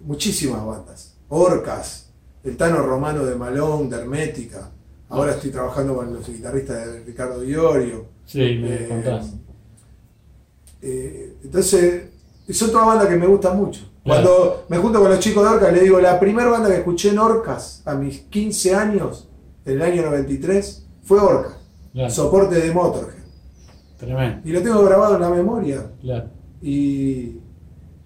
muchísimas 0.00 0.66
bandas. 0.66 1.14
Orcas, 1.28 2.10
el 2.42 2.56
Tano 2.56 2.78
Romano 2.82 3.24
de 3.24 3.36
Malón, 3.36 3.88
de 3.88 3.96
Hermética, 3.98 4.72
Ahora 5.10 5.32
estoy 5.32 5.50
trabajando 5.50 5.96
con 5.96 6.12
los 6.12 6.26
guitarristas 6.28 6.86
de 6.86 7.00
Ricardo 7.04 7.40
Diorio. 7.40 8.06
Sí, 8.26 8.58
me 8.60 8.74
Eh, 8.74 8.86
contás. 8.88 9.32
Eh, 10.82 11.36
entonces, 11.42 12.04
son 12.50 12.70
todas 12.70 12.86
bandas 12.86 13.08
que 13.08 13.16
me 13.16 13.26
gustan 13.26 13.56
mucho. 13.56 13.80
Claro. 14.04 14.22
Cuando 14.24 14.64
me 14.68 14.78
junto 14.78 15.00
con 15.00 15.10
los 15.10 15.18
chicos 15.18 15.42
de 15.42 15.50
Orcas, 15.56 15.72
le 15.72 15.80
digo, 15.80 16.00
la 16.00 16.18
primera 16.20 16.48
banda 16.48 16.68
que 16.68 16.76
escuché 16.76 17.10
en 17.10 17.18
Orcas 17.18 17.82
a 17.84 17.94
mis 17.94 18.20
15 18.20 18.74
años, 18.74 19.28
en 19.64 19.74
el 19.74 19.82
año 19.82 20.02
93, 20.02 20.86
fue 21.02 21.18
Orcas. 21.20 21.54
Claro. 21.92 22.10
Soporte 22.10 22.54
de 22.56 22.72
Motorhead. 22.72 23.18
Tremendo. 23.98 24.48
Y 24.48 24.52
lo 24.52 24.62
tengo 24.62 24.82
grabado 24.84 25.16
en 25.16 25.20
la 25.22 25.30
memoria. 25.30 25.90
Claro. 26.00 26.28
Y, 26.62 27.38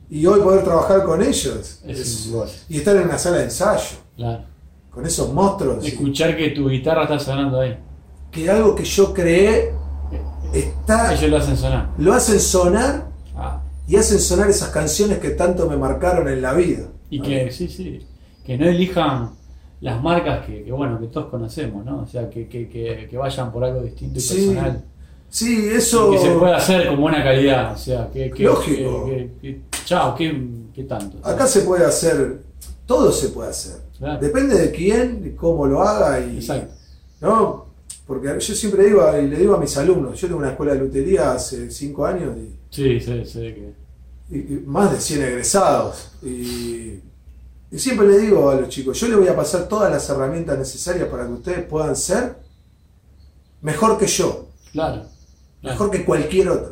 y 0.09 0.26
hoy 0.26 0.40
poder 0.40 0.62
trabajar 0.64 1.04
con 1.04 1.23
ellos 1.23 1.80
Es 1.87 1.99
es- 1.99 2.64
y 2.68 2.76
estar 2.78 2.94
en 2.97 3.04
una 3.04 3.16
sala 3.18 3.38
de 3.38 3.44
ensayo 3.44 3.97
Claro. 4.16 4.44
Con 4.93 5.07
esos 5.07 5.33
monstruos. 5.33 5.85
Escuchar 5.87 6.37
que 6.37 6.51
tu 6.51 6.69
guitarra 6.69 7.05
está 7.05 7.19
sonando 7.19 7.61
ahí. 7.61 7.77
que 8.31 8.49
algo 8.51 8.75
que 8.75 8.85
yo 8.85 9.13
creé 9.13 9.73
está, 10.53 11.15
Ellos 11.15 11.31
lo 11.31 11.37
hacen 11.39 11.57
sonar. 11.57 11.91
lo 11.99 12.13
hacen 12.13 12.41
sonar 12.41 13.07
Ah, 13.37 13.63
y 13.89 13.97
hacen 13.97 14.19
sonar 14.21 14.49
esas 14.51 14.69
canciones 14.71 15.19
que 15.19 15.31
tanto 15.31 15.69
me 15.69 15.77
marcaron 15.77 16.29
en 16.29 16.43
la 16.43 16.53
vida. 16.55 16.89
y 17.11 17.21
que, 17.21 17.51
sí, 17.51 17.69
sí, 17.69 18.07
que 18.45 18.57
no 18.59 18.67
elijan 18.67 19.31
las 19.81 20.03
marcas 20.03 20.47
que, 20.47 20.63
que, 20.65 20.73
bueno, 20.73 20.99
que 21.01 21.07
todos 21.09 21.29
conocemos, 21.29 21.85
¿no? 21.85 22.03
O 22.03 22.07
sea, 22.07 22.31
que, 22.31 22.47
que, 22.49 22.69
que, 22.69 23.17
vayan 23.17 23.51
por 23.53 23.65
algo 23.65 23.83
distinto 23.83 24.19
y 24.19 24.23
Sí, 24.23 24.47
personal. 24.49 24.85
Sí, 25.29 25.69
eso. 25.73 26.11
Que 26.13 26.19
se 26.19 26.31
pueda 26.33 26.57
hacer 26.57 26.87
con 26.89 27.01
buena 27.01 27.23
calidad. 27.25 27.73
O 27.73 27.77
sea, 27.77 28.09
que. 28.13 28.31
que 28.31 28.45
Lógico. 28.45 29.07
que- 29.07 29.31
que- 29.41 29.55
que- 29.55 29.61
chao, 29.85 30.15
¿qué, 30.15 30.49
qué 30.75 30.85
tanto? 30.85 31.19
Acá 31.27 31.47
se 31.47 31.63
puede 31.63 31.85
hacer, 31.87 32.43
todo 32.87 33.11
se 33.11 33.29
puede 33.31 33.51
hacer. 33.51 33.81
Claro. 34.02 34.21
Depende 34.21 34.59
de 34.59 34.71
quién, 34.73 35.37
cómo 35.37 35.64
lo 35.66 35.80
haga 35.82 36.18
y. 36.18 36.38
Exacto. 36.38 36.75
¿no? 37.21 37.66
Porque 38.04 38.26
yo 38.40 38.54
siempre 38.54 38.87
digo 38.87 39.00
y 39.16 39.28
le 39.28 39.37
digo 39.38 39.54
a 39.54 39.59
mis 39.61 39.76
alumnos, 39.76 40.21
yo 40.21 40.26
tengo 40.26 40.40
una 40.40 40.50
escuela 40.50 40.73
de 40.75 40.80
lutería 40.80 41.32
hace 41.35 41.71
5 41.71 42.04
años 42.04 42.37
y, 42.37 42.56
Sí, 42.68 42.99
sí, 42.99 43.25
sí. 43.25 43.38
Que, 43.40 43.73
y- 44.30 44.38
y 44.54 44.62
más 44.66 44.90
de 44.90 45.00
100 45.00 45.23
egresados. 45.23 46.11
Y, 46.23 46.99
y 47.71 47.78
siempre 47.78 48.09
le 48.09 48.18
digo 48.18 48.50
a 48.50 48.56
los 48.56 48.68
chicos, 48.68 48.99
yo 48.99 49.06
les 49.06 49.16
voy 49.18 49.28
a 49.28 49.37
pasar 49.37 49.68
todas 49.68 49.88
las 49.90 50.09
herramientas 50.11 50.59
necesarias 50.59 51.09
para 51.09 51.26
que 51.26 51.32
ustedes 51.35 51.64
puedan 51.66 51.94
ser 51.94 52.35
mejor 53.61 53.99
que 53.99 54.06
yo, 54.09 54.49
claro. 54.73 55.02
claro. 55.61 55.75
mejor 55.78 55.90
que 55.92 56.04
cualquier 56.04 56.49
otro. 56.49 56.72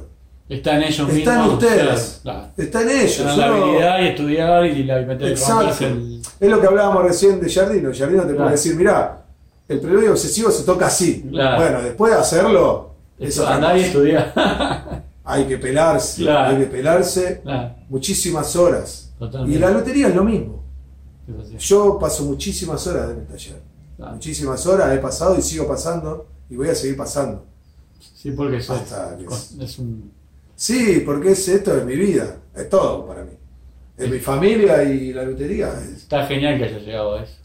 Está 0.51 0.77
en 0.77 0.83
ellos 0.83 1.09
Está 1.09 1.35
en 1.35 1.41
mismos. 1.43 1.63
ustedes. 1.63 2.21
Claro. 2.23 2.49
Está 2.57 2.83
en 2.83 2.91
ellos. 2.91 3.17
Tener 3.19 3.37
la 3.39 3.47
habilidad 3.47 4.03
y 4.03 4.07
estudiar 4.09 4.67
y 4.67 4.85
la 4.85 5.01
y 5.01 5.07
meter 5.07 5.29
Exacto. 5.31 5.85
el. 5.87 6.21
Es 6.41 6.51
lo 6.51 6.61
que 6.61 6.67
hablábamos 6.67 7.05
recién 7.05 7.41
de 7.41 7.49
Jardino. 7.51 7.91
Jardino 7.97 8.23
te 8.23 8.29
Claro. 8.29 8.39
puede 8.39 8.51
decir, 8.53 8.75
mirá, 8.75 9.25
el 9.69 9.81
preludio 9.81 10.11
obsesivo 10.13 10.51
se 10.51 10.65
toca 10.65 10.87
así. 10.89 11.23
Claro. 11.31 11.57
Bueno, 11.63 11.83
después 11.83 12.13
de 12.13 12.19
hacerlo, 12.19 12.95
es 13.19 13.29
Eso, 13.31 13.47
andar 13.47 13.79
y 13.79 13.83
estudiar. 13.83 14.33
hay 15.25 15.45
que 15.47 15.57
pelarse, 15.59 16.29
hay 16.29 16.57
que 16.57 16.65
pelarse 16.67 17.43
muchísimas 17.89 18.57
horas. 18.57 19.13
Totalmente. 19.19 19.57
Y 19.57 19.61
la 19.61 19.71
lotería 19.71 20.09
es 20.09 20.15
lo 20.17 20.25
mismo. 20.25 20.65
es. 21.55 21.63
Yo 21.63 21.97
paso 21.99 22.25
muchísimas 22.25 22.85
horas 22.89 23.11
en 23.13 23.19
el 23.21 23.27
taller. 23.27 23.61
Muchísimas 23.99 24.67
horas 24.67 24.93
he 24.97 24.99
pasado 24.99 25.39
y 25.39 25.43
sigo 25.43 25.69
pasando 25.69 26.27
y 26.49 26.57
voy 26.57 26.69
a 26.71 26.75
seguir 26.75 26.97
pasando. 26.97 27.45
Sí, 28.17 28.33
porque 28.33 28.57
eso 28.57 28.75
es, 28.75 28.81
Hasta 28.93 29.17
que- 29.17 29.65
es 29.65 29.79
un. 29.79 30.11
Sí, 30.61 31.03
porque 31.07 31.31
es, 31.31 31.49
esto 31.49 31.75
es 31.75 31.87
mi 31.87 31.97
vida, 31.97 32.37
es 32.55 32.69
todo 32.69 33.07
para 33.07 33.25
mí. 33.25 33.31
Es 33.97 34.11
mi 34.11 34.19
familia 34.19 34.83
y 34.83 35.11
la 35.15 35.23
lotería. 35.23 35.69
es- 35.69 36.03
Está 36.03 36.27
genial 36.27 36.59
que 36.59 36.65
haya 36.65 36.79
llegado 36.81 37.15
a 37.17 37.23
eso. 37.23 37.37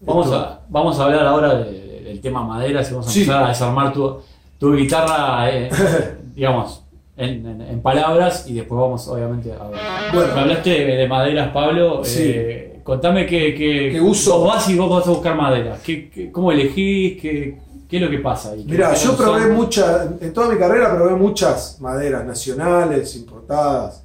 Vamos 0.00 0.30
a, 0.30 0.60
vamos 0.68 0.96
a 1.00 1.06
hablar 1.06 1.26
ahora 1.26 1.54
de- 1.64 2.02
del 2.04 2.20
tema 2.20 2.44
maderas 2.44 2.88
y 2.88 2.92
vamos 2.92 3.08
a 3.08 3.10
Sí. 3.10 3.20
empezar 3.22 3.42
a 3.42 3.48
desarmar 3.48 3.92
tu, 3.92 4.18
tu 4.60 4.76
guitarra, 4.76 5.50
eh, 5.50 5.68
digamos, 6.36 6.84
en, 7.16 7.44
en- 7.46 7.62
en 7.62 7.82
palabras 7.82 8.48
y 8.48 8.54
después 8.54 8.80
vamos, 8.80 9.08
obviamente, 9.08 9.52
a 9.52 9.64
ver. 9.68 9.80
Bueno. 10.14 10.34
Me 10.36 10.40
hablaste 10.42 10.70
de, 10.70 10.96
de 10.98 11.08
maderas, 11.08 11.48
Pablo. 11.52 12.04
Sí. 12.04 12.22
eh, 12.26 12.80
contame 12.84 13.26
que 13.26 13.54
¿Qué 13.56 14.00
uso? 14.00 14.38
vos 14.38 14.54
vas 14.54 14.68
y 14.70 14.76
vos 14.76 14.88
vas 14.88 15.04
a 15.04 15.10
buscar 15.10 15.34
madera. 15.34 15.76
¿Qué, 15.84 16.08
qué- 16.10 16.30
cómo 16.30 16.52
elegís? 16.52 17.20
¿Qué, 17.20 17.58
qué 17.88 17.96
es 17.96 18.02
lo 18.02 18.10
que 18.10 18.18
pasa 18.18 18.50
ahí? 18.50 18.64
Mirá, 18.64 18.92
¿Qué 18.92 18.98
yo 19.00 19.16
probé 19.16 19.48
muchas, 19.48 20.08
en 20.20 20.32
toda 20.32 20.48
mi 20.52 20.58
carrera 20.58 20.94
probé 20.94 21.14
muchas 21.16 21.80
maderas 21.80 22.24
nacionales, 22.24 23.14
importadas, 23.16 24.04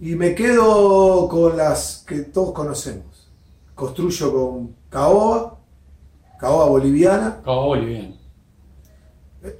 y 0.00 0.14
me 0.14 0.34
quedo 0.34 1.28
con 1.28 1.56
las 1.56 2.04
que 2.06 2.20
todos 2.20 2.52
conocemos. 2.52 3.30
Construyo 3.74 4.32
con 4.32 4.74
caoba, 4.88 5.56
caoba 6.38 6.66
boliviana. 6.66 7.40
Caoba 7.44 7.66
boliviano. 7.66 8.14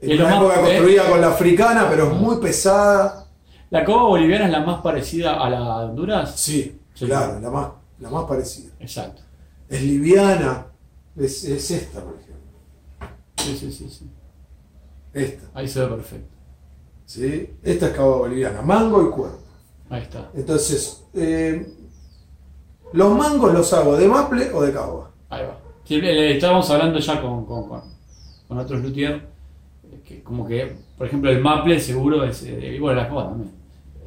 En 0.03 0.11
Es 0.11 0.18
lo 0.18 0.27
una 0.27 0.35
más- 0.35 0.44
época 0.44 0.61
construía 0.62 1.11
con 1.11 1.20
la 1.20 1.29
africana, 1.29 1.87
pero 1.88 2.11
es 2.11 2.14
muy 2.18 2.37
pesada. 2.38 3.27
¿La 3.70 3.85
caoba 3.85 4.05
boliviana 4.09 4.46
es 4.46 4.51
la 4.53 4.61
más 4.61 4.81
parecida 4.81 5.42
a 5.42 5.49
la 5.51 5.59
de 5.81 5.85
Honduras? 5.87 6.33
Sí, 6.37 6.81
Sí. 6.94 7.07
claro, 7.07 7.38
la 7.40 7.51
más, 7.51 7.68
la 8.01 8.11
más 8.11 8.25
parecida. 8.25 8.72
Exacto. 8.81 9.22
Es 9.68 9.83
liviana, 9.83 10.66
es, 11.16 11.44
es 11.44 11.70
esta, 11.70 12.01
por 12.01 12.14
ejemplo. 12.14 12.26
Sí, 13.46 13.56
sí, 13.56 13.72
sí, 13.72 13.88
sí. 13.88 14.11
Esta, 15.12 15.46
Ahí 15.54 15.68
se 15.68 15.80
ve 15.80 15.87
perfecto. 15.88 16.35
¿sí? 17.04 17.50
Esta 17.62 17.87
es 17.88 17.92
caoba 17.92 18.16
boliviana, 18.18 18.62
mango 18.62 19.02
y 19.02 19.11
cuerpo. 19.11 19.38
Ahí 19.88 20.02
está. 20.02 20.30
Entonces, 20.35 21.04
eh, 21.14 21.66
los 22.92 23.16
mangos 23.16 23.52
los 23.52 23.72
hago 23.72 23.96
de 23.96 24.09
maple 24.09 24.52
o 24.52 24.62
de 24.62 24.72
caoba. 24.72 25.11
Ahí 25.30 25.42
va. 25.44 25.59
Sí, 25.85 26.00
estábamos 26.02 26.68
hablando 26.70 26.98
ya 26.98 27.22
con, 27.22 27.44
con, 27.46 27.68
con, 27.68 27.80
con 28.48 28.59
otros 28.59 28.82
luthier, 28.82 29.26
eh, 29.85 30.00
que 30.04 30.22
como 30.22 30.46
que, 30.46 30.76
por 30.98 31.06
ejemplo, 31.06 31.30
el 31.30 31.40
maple 31.40 31.78
seguro 31.80 32.24
es, 32.24 32.42
eh, 32.42 32.76
bueno, 32.80 33.00
la 33.00 33.06
caoba 33.09 33.28
también, 33.28 33.52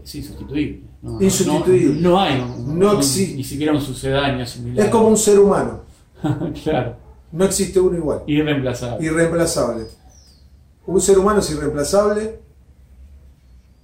es 0.03 0.15
insustituible. 0.15 0.81
No, 1.01 1.11
no- 1.13 1.21
Insustituible. 1.21 2.01
No, 2.01 2.09
no 2.11 2.19
hay 2.19 2.37
No 2.67 2.91
un- 2.91 2.97
existe. 2.97 3.35
ni 3.35 3.43
siquiera 3.45 3.71
un 3.71 3.79
sucedáneo 3.81 4.45
similar. 4.45 4.85
Es 4.85 4.91
como 4.91 5.07
un 5.07 5.17
ser 5.17 5.39
humano, 5.39 5.81
claro, 6.63 6.97
no 7.31 7.45
existe 7.45 7.79
uno 7.79 7.97
igual. 7.97 8.23
irreemplazable. 8.27 9.05
Irreemplazable. 9.05 9.85
Un 10.87 11.01
ser 11.01 11.17
humano 11.19 11.39
es 11.39 11.49
irreemplazable 11.51 12.39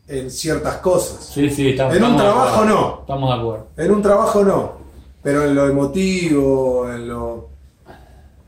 en 0.07 0.29
ciertas 0.31 0.77
cosas. 0.77 1.25
Sí, 1.33 1.49
sí, 1.49 1.69
estamos, 1.69 1.95
En 1.95 2.03
un 2.03 2.11
estamos 2.11 2.21
de 2.21 2.31
trabajo 2.33 2.55
acuerdo. 2.61 2.75
no. 2.75 2.99
Estamos 3.01 3.29
de 3.29 3.35
acuerdo. 3.41 3.67
En 3.77 3.91
un 3.91 4.01
trabajo 4.01 4.43
no, 4.43 4.71
pero 5.23 5.45
en 5.45 5.55
lo 5.55 5.67
emotivo, 5.67 6.91
en 6.91 7.07
lo 7.07 7.49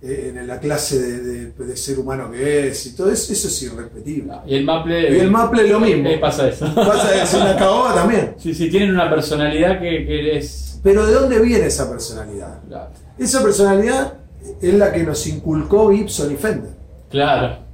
eh, 0.01 0.33
en 0.37 0.45
la 0.47 0.59
clase 0.59 0.99
de, 0.99 1.19
de- 1.21 1.51
de 1.65 1.75
ser 1.75 1.97
humano 1.97 2.29
que 2.29 2.67
es 2.67 2.85
y 2.85 2.95
todo 2.95 3.11
eso, 3.11 3.33
eso 3.33 3.47
es 3.47 3.63
irrepetible. 3.63 4.31
Y 4.45 4.55
el 4.55 4.63
maple. 4.63 5.15
Y 5.17 5.19
el 5.19 5.31
maple 5.31 5.67
lo 5.67 5.79
mismo. 5.79 6.07
eh, 6.07 6.19
pasa 6.19 6.47
eso. 6.47 6.65
Pasa 6.75 7.09
de 7.11 7.25
ser 7.25 7.41
una 7.41 7.57
caoba 7.57 7.95
también. 7.95 8.35
sí, 8.37 8.53
sí, 8.53 8.69
tienen 8.69 8.91
una 8.91 9.09
personalidad 9.09 9.79
que, 9.79 10.05
que 10.05 10.37
es. 10.37 10.79
Pero 10.83 11.05
¿de 11.07 11.13
dónde 11.13 11.39
viene 11.39 11.65
esa 11.65 11.89
personalidad? 11.89 12.59
Claro. 12.67 12.89
Esa 13.17 13.41
personalidad 13.41 14.13
es 14.61 14.73
la 14.73 14.91
que 14.91 15.03
nos 15.03 15.25
inculcó 15.27 15.91
Gibson 15.91 16.31
y 16.31 16.35
Fender. 16.35 16.71
claro. 17.09 17.65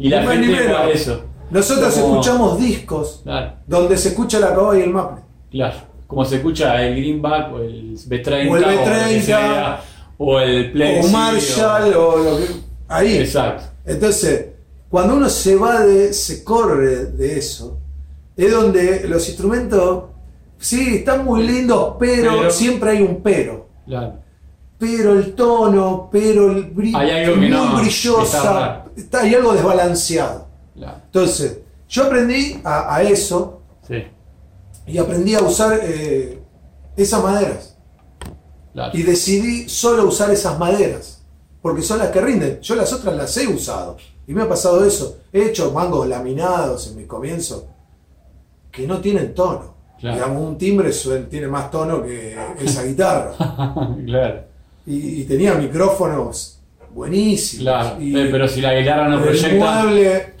Y 0.00 0.08
la 0.10 0.22
gente 0.22 0.54
por 0.68 0.90
eso. 0.90 1.22
Nosotros 1.50 1.92
Como- 1.94 2.20
escuchamos 2.20 2.58
discos 2.60 3.20
Claro. 3.24 3.52
donde 3.66 3.96
se 3.96 4.10
escucha 4.10 4.38
la 4.38 4.50
caoba 4.54 4.78
y 4.78 4.82
el 4.82 4.90
maple. 4.90 5.22
Claro, 5.50 5.76
como 6.06 6.24
se 6.24 6.36
escucha 6.36 6.80
el 6.86 6.94
Greenback 6.94 7.52
o 7.52 7.58
el 7.58 7.96
B30 8.06 8.50
O 8.52 8.56
el 8.56 8.62
lo 8.62 8.68
que 8.68 8.76
B30, 8.76 9.20
sea, 9.22 9.80
o 10.18 10.38
el 10.40 10.70
Plexi 10.72 11.08
o 11.08 11.10
Marshall 11.12 11.94
o 11.94 12.16
lo 12.18 12.36
que. 12.36 12.44
Ahí. 12.86 13.16
Exacto, 13.18 13.64
Entonces, 13.84 14.46
cuando 14.88 15.16
uno 15.16 15.28
se 15.28 15.56
va 15.56 15.80
de, 15.84 16.12
se 16.12 16.44
corre 16.44 17.06
de 17.06 17.38
eso, 17.38 17.78
es 18.36 18.52
donde 18.52 19.08
los 19.08 19.26
instrumentos, 19.28 20.04
sí, 20.58 20.96
están 20.98 21.24
muy 21.24 21.42
lindos, 21.44 21.94
pero, 21.98 22.36
Pero- 22.38 22.50
siempre 22.50 22.90
hay 22.90 23.02
un 23.02 23.20
pero. 23.22 23.66
claro. 23.86 24.14
Pero 24.78 25.12
el 25.14 25.34
tono, 25.34 26.08
pero 26.12 26.52
el 26.52 26.64
brillo, 26.66 26.98
Hay 26.98 27.10
algo 27.10 27.34
que 27.34 27.40
muy 27.40 27.48
no, 27.50 27.76
brillosa, 27.78 28.84
está, 28.96 29.20
hay 29.22 29.34
algo 29.34 29.52
desbalanceado. 29.52 30.46
claro. 30.76 30.98
Entonces, 31.06 31.58
yo 31.88 32.04
aprendí 32.04 32.60
a, 32.64 32.94
a 32.94 33.02
eso 33.02 33.62
Sí, 33.86 34.04
y 34.86 34.98
aprendí 34.98 35.34
a 35.34 35.40
usar 35.42 35.80
eh, 35.82 36.40
esas 36.96 37.22
maderas. 37.22 37.76
claro. 38.72 38.96
Y 38.96 39.02
decidí 39.02 39.68
solo 39.68 40.06
usar 40.06 40.30
esas 40.30 40.58
maderas, 40.58 41.24
porque 41.60 41.82
son 41.82 41.98
las 41.98 42.08
que 42.10 42.20
rinden. 42.20 42.60
Yo 42.60 42.74
las 42.76 42.92
otras 42.92 43.16
las 43.16 43.36
he 43.36 43.48
usado. 43.48 43.96
Y 44.26 44.34
me 44.34 44.42
ha 44.42 44.48
pasado 44.48 44.84
eso. 44.84 45.16
He 45.32 45.46
hecho 45.46 45.72
mangos 45.72 46.06
laminados 46.06 46.86
en 46.88 46.96
mi 46.98 47.04
comienzo 47.06 47.66
que 48.70 48.86
no 48.86 48.98
tienen 49.00 49.34
tono. 49.34 49.74
Claro. 49.98 50.14
Digamos, 50.16 50.42
un 50.42 50.58
timbre 50.58 50.90
tiene 51.30 51.48
más 51.48 51.70
tono 51.70 52.02
que 52.02 52.36
esa 52.60 52.84
guitarra. 52.84 53.32
claro, 54.06 54.44
Y, 54.88 55.20
y 55.20 55.24
tenía 55.24 55.54
micrófonos 55.54 56.60
buenísimos. 56.94 57.62
claro. 57.64 58.00
Y 58.02 58.12
Pero 58.12 58.48
si 58.48 58.60
la 58.60 58.74
guitarra 58.78 59.08
no 59.08 59.20
proyecta, 59.22 59.82
mueble 59.82 60.34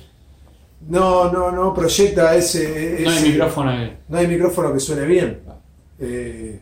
no, 0.88 1.30
no, 1.30 1.50
no 1.52 1.74
proyecta 1.74 2.34
ese, 2.34 3.00
no 3.04 3.10
hay 3.10 3.22
micrófono 3.30 3.70
ahí. 3.70 3.96
no 4.08 4.18
hay 4.18 4.26
micrófono 4.26 4.72
que 4.72 4.80
suene 4.80 5.04
bien. 5.06 5.40
Eh, 6.00 6.60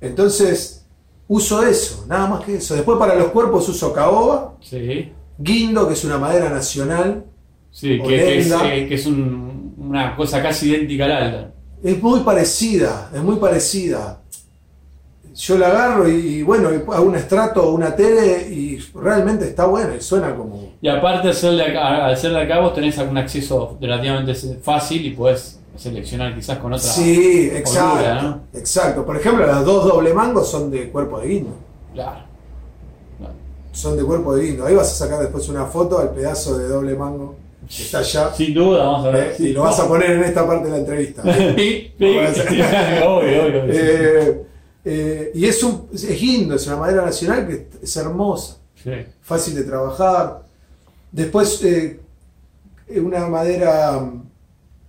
entonces, 0.00 0.84
uso 1.28 1.62
eso, 1.62 2.04
nada 2.08 2.26
más 2.28 2.44
que 2.44 2.56
eso. 2.56 2.74
Después 2.74 2.98
para 2.98 3.14
los 3.14 3.28
cuerpos 3.28 3.68
uso 3.68 3.92
caoba 3.92 4.54
Sí, 4.60 5.12
Guindo, 5.38 5.86
que 5.86 5.94
es 5.94 6.04
una 6.04 6.18
madera 6.18 6.48
nacional. 6.50 7.24
Sí, 7.70 7.98
que, 8.00 8.08
que 8.08 8.38
es, 8.38 8.50
eh, 8.50 8.86
que 8.88 8.94
es 8.94 9.06
un- 9.06 9.74
una 9.78 10.16
cosa 10.16 10.42
casi 10.42 10.70
idéntica 10.70 11.04
al 11.04 11.12
alda. 11.12 11.50
Es 11.84 12.02
muy 12.02 12.20
parecida, 12.20 13.10
es 13.14 13.22
muy 13.22 13.36
parecida. 13.36 14.22
Yo 15.38 15.56
la 15.56 15.68
agarro 15.68 16.08
y, 16.08 16.14
y 16.14 16.42
bueno, 16.42 16.68
hago 16.68 17.04
un 17.04 17.14
estrato 17.14 17.62
o 17.68 17.70
una 17.72 17.94
tele 17.94 18.48
y 18.50 18.76
realmente 18.92 19.44
está 19.44 19.66
buena 19.66 19.94
y 19.94 20.00
suena 20.00 20.34
como... 20.34 20.72
Y 20.82 20.88
aparte, 20.88 21.28
al 21.28 21.34
ser 21.34 21.52
de 21.54 21.62
acá, 21.62 22.06
al 22.06 22.16
ser 22.16 22.32
de 22.32 22.40
acá, 22.42 22.58
vos 22.58 22.74
tenés 22.74 22.98
algún 22.98 23.16
acceso 23.18 23.78
relativamente 23.80 24.34
fácil 24.60 25.06
y 25.06 25.10
podés 25.10 25.60
seleccionar 25.76 26.34
quizás 26.34 26.58
con 26.58 26.72
otra. 26.72 26.84
Sí, 26.84 27.50
exacto. 27.54 28.40
Exacto. 28.52 29.06
Por 29.06 29.16
ejemplo, 29.16 29.46
las 29.46 29.64
dos 29.64 29.86
doble 29.86 30.12
mangos 30.12 30.50
son 30.50 30.72
de 30.72 30.88
cuerpo 30.90 31.20
de 31.20 31.28
guindo. 31.28 31.54
Claro. 31.94 32.18
Claro. 33.18 33.34
Son 33.70 33.96
de 33.96 34.02
cuerpo 34.02 34.34
de 34.34 34.44
guindo. 34.44 34.66
Ahí 34.66 34.74
vas 34.74 34.90
a 34.90 35.04
sacar 35.06 35.20
después 35.20 35.48
una 35.48 35.66
foto 35.66 36.00
al 36.00 36.10
pedazo 36.10 36.58
de 36.58 36.66
doble 36.66 36.96
mango 36.96 37.36
que 37.68 37.84
está 37.84 37.98
allá. 37.98 38.34
Sin 38.34 38.54
duda, 38.54 38.82
vamos 38.86 39.06
a 39.06 39.10
ver. 39.10 39.26
eh, 39.28 39.36
y 39.38 39.48
lo 39.52 39.62
vas 39.62 39.78
a 39.78 39.86
poner 39.86 40.10
en 40.10 40.24
esta 40.24 40.44
parte 40.44 40.64
de 40.64 40.70
la 40.72 40.78
entrevista. 40.78 41.22
Sí, 41.56 41.94
sí. 41.96 42.18
obvio, 43.06 43.44
obvio. 43.44 43.72
sí. 43.72 43.78
Eh, 43.80 44.42
eh, 44.90 45.32
y 45.34 45.44
es 45.44 45.62
un 45.62 45.86
es 45.92 46.18
guindo, 46.18 46.54
es 46.54 46.66
una 46.66 46.76
madera 46.76 47.04
nacional 47.04 47.46
que 47.46 47.68
es 47.82 47.96
hermosa. 47.96 48.56
Sí. 48.82 48.92
fácil 49.20 49.54
de 49.56 49.64
trabajar. 49.64 50.44
Después, 51.12 51.62
eh, 51.62 52.00
una 52.96 53.26
madera 53.26 54.10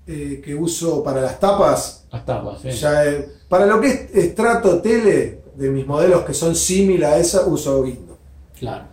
eh, 0.08 0.42
que 0.42 0.56
uso 0.56 1.04
para 1.04 1.20
las 1.20 1.38
tapas, 1.38 2.06
Las 2.12 2.26
tapas, 2.26 2.62
sí. 2.62 2.70
ya, 2.72 3.04
para 3.50 3.66
lo 3.66 3.82
que 3.82 3.88
es 3.88 4.16
estrato 4.16 4.80
tele, 4.82 5.42
de 5.56 5.70
mis 5.70 5.86
modelos 5.86 6.24
que 6.24 6.34
son 6.34 6.56
similares 6.56 7.36
a 7.36 7.40
esa, 7.40 7.48
uso 7.48 7.84
guindo. 7.84 8.18
Claro. 8.58 8.86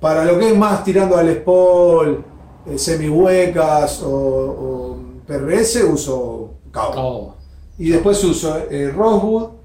Para 0.00 0.24
lo 0.24 0.38
que 0.38 0.50
es 0.50 0.56
más 0.56 0.84
tirando 0.84 1.16
al 1.16 1.34
spol, 1.34 2.24
eh, 2.66 2.78
semihuecas 2.78 4.02
o, 4.02 4.08
o 4.10 4.96
PRS, 5.26 5.82
uso 5.82 6.54
caoba. 6.70 7.34
Y 7.78 7.88
después 7.90 8.22
uso 8.22 8.54
Rosewood, 8.94 9.61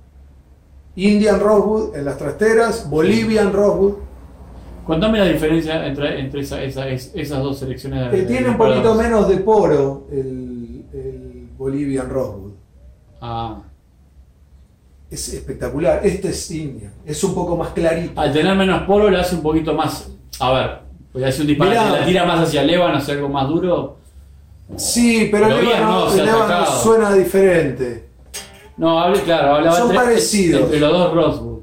Indian 0.97 1.39
Rosewood 1.39 1.95
en 1.95 2.05
las 2.05 2.17
trasteras, 2.17 2.89
Bolivian 2.89 3.53
Rosewood. 3.53 3.93
Contame 4.85 5.19
la 5.19 5.25
diferencia 5.25 5.85
entre, 5.85 6.19
entre 6.19 6.41
esa- 6.41 6.61
esa- 6.63 6.87
es- 6.87 7.11
esas 7.13 7.43
dos 7.43 7.59
selecciones. 7.59 8.11
de- 8.11 8.19
Eh, 8.19 8.23
tiene 8.23 8.49
un 8.49 8.57
poquito 8.57 8.95
menos 8.95 9.27
de 9.29 9.37
poro 9.37 10.07
el, 10.11 10.85
el 10.93 11.49
Bolivian 11.57 12.09
Rosewood. 12.09 12.53
Ah. 13.21 13.61
Es 15.09 15.33
espectacular. 15.33 16.01
Este 16.05 16.29
es 16.29 16.51
Indian. 16.51 16.91
Es 17.05 17.23
un 17.23 17.33
poco 17.35 17.55
más 17.55 17.69
clarito. 17.69 18.19
Al 18.19 18.33
tener 18.33 18.55
menos 18.55 18.81
poro, 18.83 19.09
le 19.09 19.19
hace 19.19 19.35
un 19.35 19.41
poquito 19.41 19.73
más. 19.73 20.09
A 20.39 20.51
ver, 20.51 20.79
voy 21.13 21.23
a 21.23 21.27
hacer 21.27 21.41
un 21.41 21.47
disparate. 21.47 21.79
Mirá. 21.79 21.99
La 21.99 22.05
tira 22.05 22.25
más 22.25 22.41
hacia 22.47 22.61
el 22.61 22.69
ébano, 22.71 22.97
hacia 22.97 23.13
algo 23.13 23.29
más 23.29 23.47
duro. 23.47 23.97
Sí, 24.75 25.29
pero, 25.31 25.47
Pero 25.47 25.59
el 25.59 25.67
ébano, 25.67 26.05
no, 26.05 26.13
el 26.13 26.27
ébano 26.27 26.65
suena 26.65 27.13
diferente. 27.13 28.06
No, 28.77 28.99
hablé, 28.99 29.21
claro, 29.21 29.55
hablaba 29.55 29.77
Son 29.77 29.93
parecidos. 29.93 30.61
entre 30.63 30.79
los 30.79 30.91
dos 30.91 31.13
Rosewood. 31.13 31.57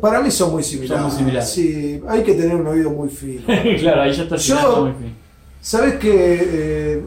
Para 0.00 0.20
mí 0.20 0.30
son 0.30 0.52
muy 0.52 0.62
similares. 0.62 1.02
Son 1.02 1.08
muy 1.10 1.18
similares. 1.18 1.50
Sí, 1.50 2.00
hay 2.08 2.22
que 2.22 2.34
tener 2.34 2.54
un 2.54 2.66
oído 2.66 2.90
muy 2.90 3.08
fino. 3.08 3.42
claro, 3.80 4.02
ahí 4.02 4.12
ya 4.12 4.22
está 4.22 4.36
Yo- 4.36 4.82
muy 4.82 4.92
fin. 4.92 5.16
¿Sabes 5.60 5.94
que 5.96 7.02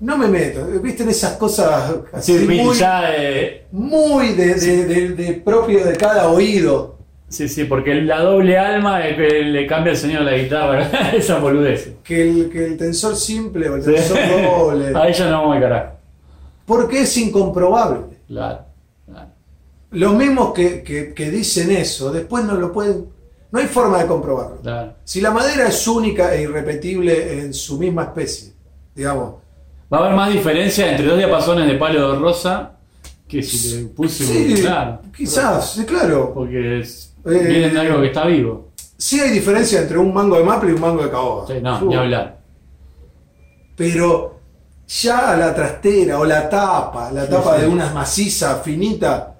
No 0.00 0.16
me 0.18 0.28
meto. 0.28 0.66
¿Viste 0.82 1.02
en 1.04 1.10
esas 1.10 1.36
cosas 1.36 1.94
así 2.12 2.38
Sí, 2.38 2.46
muy, 2.46 2.74
ya, 2.76 3.14
eh, 3.16 3.66
muy 3.72 4.28
de, 4.34 4.54
de- 4.54 4.84
de- 4.86 5.08
de 5.10 5.32
propio 5.34 5.84
de 5.84 5.96
cada 5.96 6.28
oído? 6.30 6.96
sí, 7.28 7.48
sí, 7.48 7.64
porque 7.64 7.94
la 7.96 8.20
doble 8.20 8.56
alma 8.58 9.06
es 9.06 9.16
que 9.16 9.42
le 9.42 9.66
cambia 9.66 9.90
el 9.92 9.96
sonido 9.98 10.24
de 10.24 10.30
la 10.30 10.36
guitarra. 10.38 10.90
Esa 11.14 11.38
boludez. 11.38 11.92
Que 12.04 12.22
el, 12.22 12.48
que 12.50 12.64
el 12.66 12.76
tensor 12.76 13.16
simple 13.16 13.68
o 13.68 13.76
el 13.76 13.82
Sí. 13.82 13.92
tensor 13.92 14.18
doble. 14.42 14.92
Ahí 14.98 15.12
ya 15.12 15.28
no 15.30 15.38
vamos 15.42 15.56
al 15.56 15.62
carajo. 15.62 15.95
Porque 16.66 17.02
es 17.02 17.16
incomprobable. 17.16 18.00
Claro, 18.26 18.64
claro. 19.06 19.28
Los 19.92 20.14
mismos 20.14 20.52
que, 20.52 20.82
que- 20.82 21.14
que 21.14 21.30
dicen 21.30 21.70
eso, 21.70 22.10
después 22.12 22.44
no 22.44 22.54
lo 22.56 22.72
pueden. 22.72 23.06
No 23.52 23.60
hay 23.60 23.66
forma 23.66 23.98
de 24.02 24.06
comprobarlo. 24.06 24.56
claro. 24.60 24.94
Si 25.04 25.20
la 25.20 25.30
madera 25.30 25.68
es 25.68 25.86
única 25.86 26.34
e 26.34 26.42
irrepetible 26.42 27.40
en 27.40 27.54
su 27.54 27.78
misma 27.78 28.02
especie, 28.04 28.52
digamos, 28.94 29.36
Va 29.92 29.98
a 29.98 30.00
haber 30.06 30.16
más 30.16 30.32
diferencia 30.32 30.90
entre 30.90 31.06
dos 31.06 31.16
diapasones 31.16 31.68
de 31.68 31.74
palo 31.78 32.12
de 32.12 32.18
rosa 32.18 32.72
que 33.28 33.40
si 33.40 33.76
le 33.76 33.84
puse 33.86 34.24
sí, 34.24 34.52
un. 34.54 34.60
Claro. 34.60 35.00
quizás, 35.16 35.72
sí, 35.74 35.84
claro. 35.84 36.32
Porque 36.34 36.80
es, 36.80 37.14
Eh, 37.24 37.30
vienen 37.46 37.72
de 37.72 37.80
algo 37.80 38.00
que 38.00 38.08
está 38.08 38.26
vivo. 38.26 38.70
Sí 38.98 39.20
hay 39.20 39.30
diferencia 39.30 39.80
entre 39.82 39.98
un 39.98 40.12
mango 40.12 40.36
de 40.38 40.42
maple 40.44 40.70
y 40.70 40.74
un 40.74 40.80
mango 40.80 41.04
de 41.04 41.10
caoba. 41.10 41.46
Sí, 41.46 41.54
no, 41.62 41.78
Uh, 41.80 41.88
ni 41.88 41.94
hablar. 41.94 42.38
Pero 43.76 44.35
ya 44.88 45.36
la 45.36 45.54
trastera 45.54 46.18
o 46.18 46.24
la 46.24 46.48
tapa, 46.48 47.10
la 47.12 47.28
tapa 47.28 47.56
sí. 47.56 47.62
de 47.62 47.68
una 47.68 47.92
maciza 47.92 48.56
finita, 48.56 49.34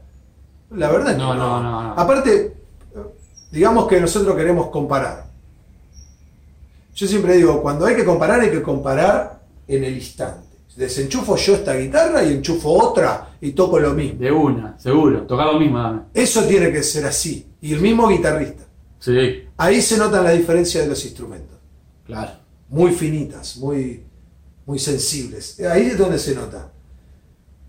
la 0.71 0.91
verdad 0.91 1.11
es 1.11 1.17
que 1.17 1.23
No, 1.23 1.35
no, 1.35 1.63
no, 1.63 1.83
no. 1.83 1.93
Aparte, 1.93 2.57
digamos 3.53 3.87
que 3.87 4.01
nosotros 4.01 4.37
queremos 4.37 4.69
comparar. 4.71 5.27
Yo 6.95 7.07
siempre 7.07 7.37
digo, 7.37 7.63
cuando 7.63 7.85
hay 7.87 7.95
que 7.95 8.05
comparar, 8.05 8.41
hay 8.41 8.51
que 8.51 8.63
comparar 8.63 9.41
en 9.69 9.85
el 9.85 9.95
instante. 9.95 10.47
Desenchufo 10.77 11.37
yo 11.37 11.55
esta 11.55 11.75
guitarra 11.75 12.23
y 12.23 12.35
enchufo 12.35 12.71
otra 12.71 13.31
y 13.41 13.53
toco 13.53 13.79
lo 13.79 13.95
mismo. 13.95 14.21
De 14.21 14.31
una, 14.31 14.79
seguro. 14.79 15.23
Tocar 15.23 15.47
lo 15.47 15.59
mismo, 15.59 15.79
dame. 15.79 16.01
Eso 16.13 16.45
tiene 16.45 16.71
que 16.71 16.83
ser 16.83 17.07
así. 17.07 17.47
Y 17.63 17.73
el 17.73 17.81
mismo 17.81 18.09
guitarrista. 18.09 18.65
Sí, 18.99 19.45
Ahí 19.57 19.81
se 19.81 19.97
nota 19.97 20.21
la 20.23 20.33
diferencia 20.33 20.83
de 20.83 20.89
los 20.89 21.05
instrumentos. 21.05 21.57
claro. 22.07 22.33
Muy 22.69 22.91
finitas, 22.91 23.59
muy, 23.59 24.03
muy 24.67 24.79
sensibles. 24.79 25.59
Ahí 25.61 25.87
es 25.87 25.99
donde 25.99 26.19
se 26.19 26.35
nota. 26.35 26.71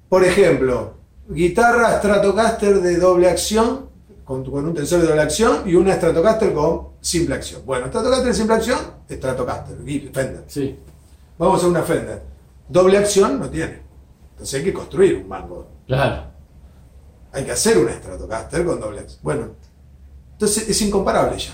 Por 0.09 0.23
ejemplo, 0.23 0.95
guitarra 1.29 1.97
Stratocaster 1.99 2.81
de 2.81 2.97
doble 2.97 3.29
acción, 3.29 3.87
con, 4.25 4.43
con 4.49 4.65
un 4.65 4.73
tensor 4.73 5.01
de 5.01 5.07
doble 5.07 5.21
acción, 5.21 5.61
y 5.65 5.75
una 5.75 5.95
Stratocaster 5.95 6.53
con 6.53 6.89
simple 6.99 7.35
acción. 7.35 7.61
Bueno, 7.65 7.87
Stratocaster 7.87 8.33
simple 8.33 8.55
acción, 8.55 8.79
Stratocaster, 9.09 9.77
Fender. 10.11 10.43
Sí, 10.47 10.77
Vamos 11.37 11.63
a 11.63 11.67
una 11.67 11.83
Fender. 11.83 12.21
Doble 12.67 12.97
acción 12.97 13.39
no 13.39 13.49
tiene. 13.49 13.81
Entonces 14.31 14.59
hay 14.59 14.65
que 14.65 14.73
construir 14.73 15.15
un 15.17 15.27
mango. 15.27 15.67
claro. 15.87 16.35
Hay 17.33 17.43
que 17.43 17.51
hacer 17.51 17.77
una 17.77 17.91
Stratocaster 17.93 18.65
con 18.65 18.79
doble 18.79 19.01
acción. 19.01 19.19
Bueno, 19.21 19.49
entonces 20.31 20.67
es 20.69 20.81
incomparable 20.81 21.37
ya. 21.37 21.53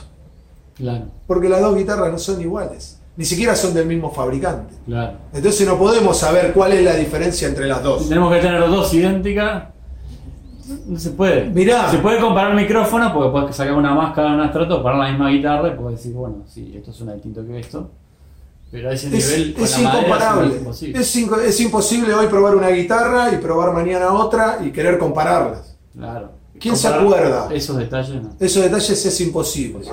Claro, 0.76 1.08
Porque 1.28 1.50
las 1.50 1.60
dos 1.62 1.76
guitarras 1.76 2.12
no 2.12 2.18
son 2.18 2.40
iguales. 2.40 3.00
Ni 3.16 3.26
siquiera 3.26 3.56
son 3.56 3.74
del 3.76 3.86
mismo 3.86 4.10
fabricante. 4.12 4.74
claro. 4.86 5.14
Entonces 5.34 5.68
no 5.68 5.78
podemos 5.78 6.18
saber 6.18 6.52
cuál 6.54 6.72
es 6.74 6.84
la 6.84 6.96
diferencia 6.96 7.48
entre 7.48 7.68
las 7.68 7.84
dos. 7.84 8.10
tenemos 8.10 8.34
que 8.34 8.40
tener 8.40 8.60
dos 8.68 8.92
idénticas, 8.94 9.66
no 10.88 10.98
se 10.98 11.12
puede. 11.12 11.46
Mirá. 11.50 11.92
Se 11.92 11.98
puede 12.00 12.20
comparar 12.20 12.56
micrófonos 12.56 13.12
porque 13.12 13.30
puedes 13.32 13.56
sacar 13.56 13.74
una 13.74 13.94
máscara 13.94 14.30
de 14.32 14.36
un 14.36 14.46
estrato, 14.46 14.82
parar 14.82 15.00
la 15.00 15.10
misma 15.10 15.30
guitarra 15.30 15.68
y 15.68 15.72
puedes 15.72 16.00
decir, 16.00 16.14
bueno, 16.14 16.38
sí, 16.48 16.74
esto 16.76 16.92
suena 16.92 17.14
distinto 17.14 17.46
que 17.46 17.60
esto. 17.60 17.92
Pero 18.72 18.90
a 18.90 18.94
ese 18.94 19.16
Es, 19.16 19.30
nivel, 19.30 19.54
con 19.54 19.64
es 19.66 19.72
la 19.82 19.90
incomparable. 19.90 20.48
es 20.48 20.58
imposible. 20.58 21.00
Es, 21.00 21.16
es 21.56 21.60
imposible 21.62 22.14
hoy 22.16 22.26
probar 22.28 22.56
una 22.56 22.70
guitarra 22.70 23.32
y 23.32 23.38
probar 23.38 23.72
mañana 23.74 24.12
otra 24.14 24.58
y 24.66 24.72
querer 24.72 24.98
compararlas. 24.98 25.78
Claro. 25.96 26.32
¿Quién 26.64 26.76
se 26.78 26.88
acuerda? 26.88 27.50
Esos 27.54 27.78
detalles, 27.78 28.22
no. 28.24 28.30
Esos 28.40 28.64
detalles 28.64 29.06
es 29.06 29.22
imposible. 29.22 29.86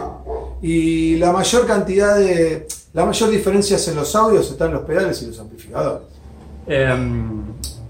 Y 0.62 1.16
la 1.16 1.32
mayor 1.32 1.66
cantidad 1.66 2.16
de. 2.16 2.66
La 2.92 3.04
mayor 3.04 3.30
diferencia 3.30 3.76
en 3.88 3.96
los 3.96 4.14
audios 4.16 4.50
están 4.50 4.72
los 4.72 4.82
pedales 4.82 5.20
y 5.22 5.26
los 5.26 5.38
amplificadores. 5.40 6.02
Em, 6.66 7.42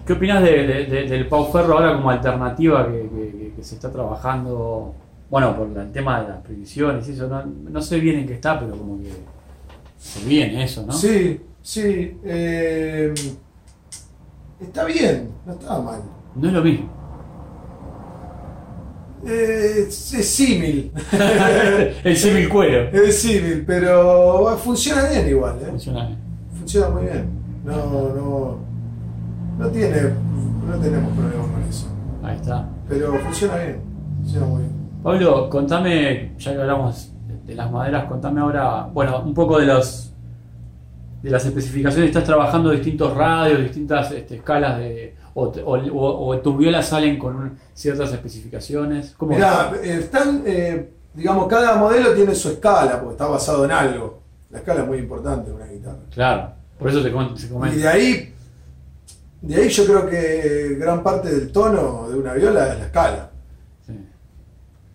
¿Qué 0.07 0.15
opinas 0.15 0.43
de, 0.43 0.67
de- 0.67 0.87
de- 0.87 1.05
del 1.09 1.29
Pau 1.29 1.53
Ferro 1.53 1.75
ahora 1.75 1.95
como 1.95 2.11
alternativa 2.11 2.87
que, 2.87 3.01
que- 3.09 3.39
que- 3.39 3.53
que 3.57 3.65
se 3.65 3.75
está 3.77 3.91
trabajando? 3.93 4.95
Bueno, 5.31 5.57
por 5.57 5.69
el 5.79 5.93
tema 5.93 6.23
de 6.23 6.29
las 6.29 6.39
previsiones 6.43 7.09
y 7.09 7.13
eso, 7.13 7.29
no, 7.29 7.45
no 7.45 7.83
sé 7.83 8.01
bien 8.01 8.19
en 8.21 8.27
qué 8.27 8.35
está, 8.35 8.59
pero 8.59 8.77
como 8.77 8.99
que 8.99 9.11
se 9.99 10.25
viene 10.25 10.65
eso, 10.65 10.85
¿no? 10.87 10.93
Sí, 10.93 11.41
sí. 11.63 12.17
eh, 12.25 13.15
está 14.61 14.85
bien, 14.85 15.31
no 15.47 15.53
está 15.53 15.79
mal. 15.81 16.01
No 16.35 16.49
es 16.49 16.55
lo 16.55 16.63
mismo. 16.63 16.89
Eh, 19.27 19.87
es 19.89 19.95
símil. 20.29 20.93
el 22.05 22.17
símil 22.17 22.49
cuero. 22.49 22.89
es 22.91 23.21
símil, 23.21 23.65
pero 23.67 24.57
funciona 24.63 25.09
bien 25.09 25.29
igual, 25.29 25.57
¿eh? 25.61 25.67
Funciona 25.67 26.07
bien. 26.07 26.19
Funciona 26.59 26.89
muy 26.89 27.03
bien. 27.03 27.29
No, 27.65 27.75
no. 28.15 28.59
No 29.59 29.69
tiene. 29.69 29.97
No 30.67 30.77
tenemos 30.79 31.13
problemas 31.17 31.51
con 31.51 31.63
eso. 31.69 31.87
Ahí 32.23 32.37
está. 32.37 32.69
Pero 32.89 33.15
funciona 33.19 33.57
bien. 33.57 33.81
Funciona 34.23 34.47
muy 34.47 34.63
bien. 34.63 34.73
Pablo, 35.03 35.49
contame, 35.51 36.33
ya 36.39 36.53
que 36.53 36.61
hablamos 36.61 37.13
de, 37.27 37.39
de 37.47 37.55
las 37.55 37.71
maderas, 37.71 38.05
contame 38.05 38.41
ahora, 38.41 38.89
bueno, 38.93 39.23
un 39.23 39.35
poco 39.35 39.59
de 39.59 39.67
los 39.67 40.11
de 41.23 41.31
las 41.31 41.45
especificaciones. 41.45 42.09
Estás 42.09 42.25
trabajando 42.25 42.71
distintos 42.71 43.15
radios, 43.15 43.61
distintas 43.61 44.11
este, 44.13 44.37
escalas 44.37 44.79
de. 44.79 45.17
O, 45.35 45.45
o- 45.45 45.77
o- 45.79 46.27
o 46.29 46.39
tus 46.41 46.59
violas 46.59 46.89
salen 46.89 47.19
con 47.19 47.37
un- 47.37 47.59
ciertas 47.75 48.13
especificaciones. 48.13 49.15
¿Cómo 49.17 49.33
Mirá, 49.35 49.73
eh, 49.83 49.99
están. 50.01 50.43
eh, 50.47 50.91
digamos, 51.15 51.47
cada 51.49 51.77
modelo 51.77 52.13
tiene 52.15 52.35
su 52.35 52.51
escala, 52.51 52.99
porque 53.01 53.13
está 53.13 53.27
basado 53.27 53.65
en 53.65 53.71
algo. 53.71 54.21
La 54.51 54.59
escala 54.59 54.83
es 54.83 54.87
muy 54.89 54.99
importante 54.99 55.51
en 55.51 55.57
una 55.57 55.67
guitarra. 55.67 55.99
Claro, 56.13 56.53
por 56.79 56.89
eso 56.91 57.03
te 57.03 57.13
com- 57.13 57.37
se 57.37 57.47
Y 57.47 57.51
comenta. 57.51 57.77
de 57.77 57.89
ahí, 57.89 58.35
de 59.43 59.55
ahí 59.57 59.69
yo 59.69 59.85
creo 59.87 60.09
que 60.09 60.77
gran 60.79 61.03
parte 61.03 61.29
del 61.35 61.53
tono 61.53 62.09
de 62.09 62.19
una 62.19 62.35
viola 62.35 62.73
es 62.73 62.79
la 62.81 62.85
escala. 62.87 63.31
Sí. 63.87 63.93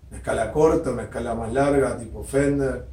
Una 0.09 0.17
escala 0.17 0.51
corta, 0.51 0.91
una 0.91 1.03
escala 1.03 1.33
más 1.35 1.53
larga, 1.53 1.97
tipo 1.97 2.23
Fender, 2.23 2.85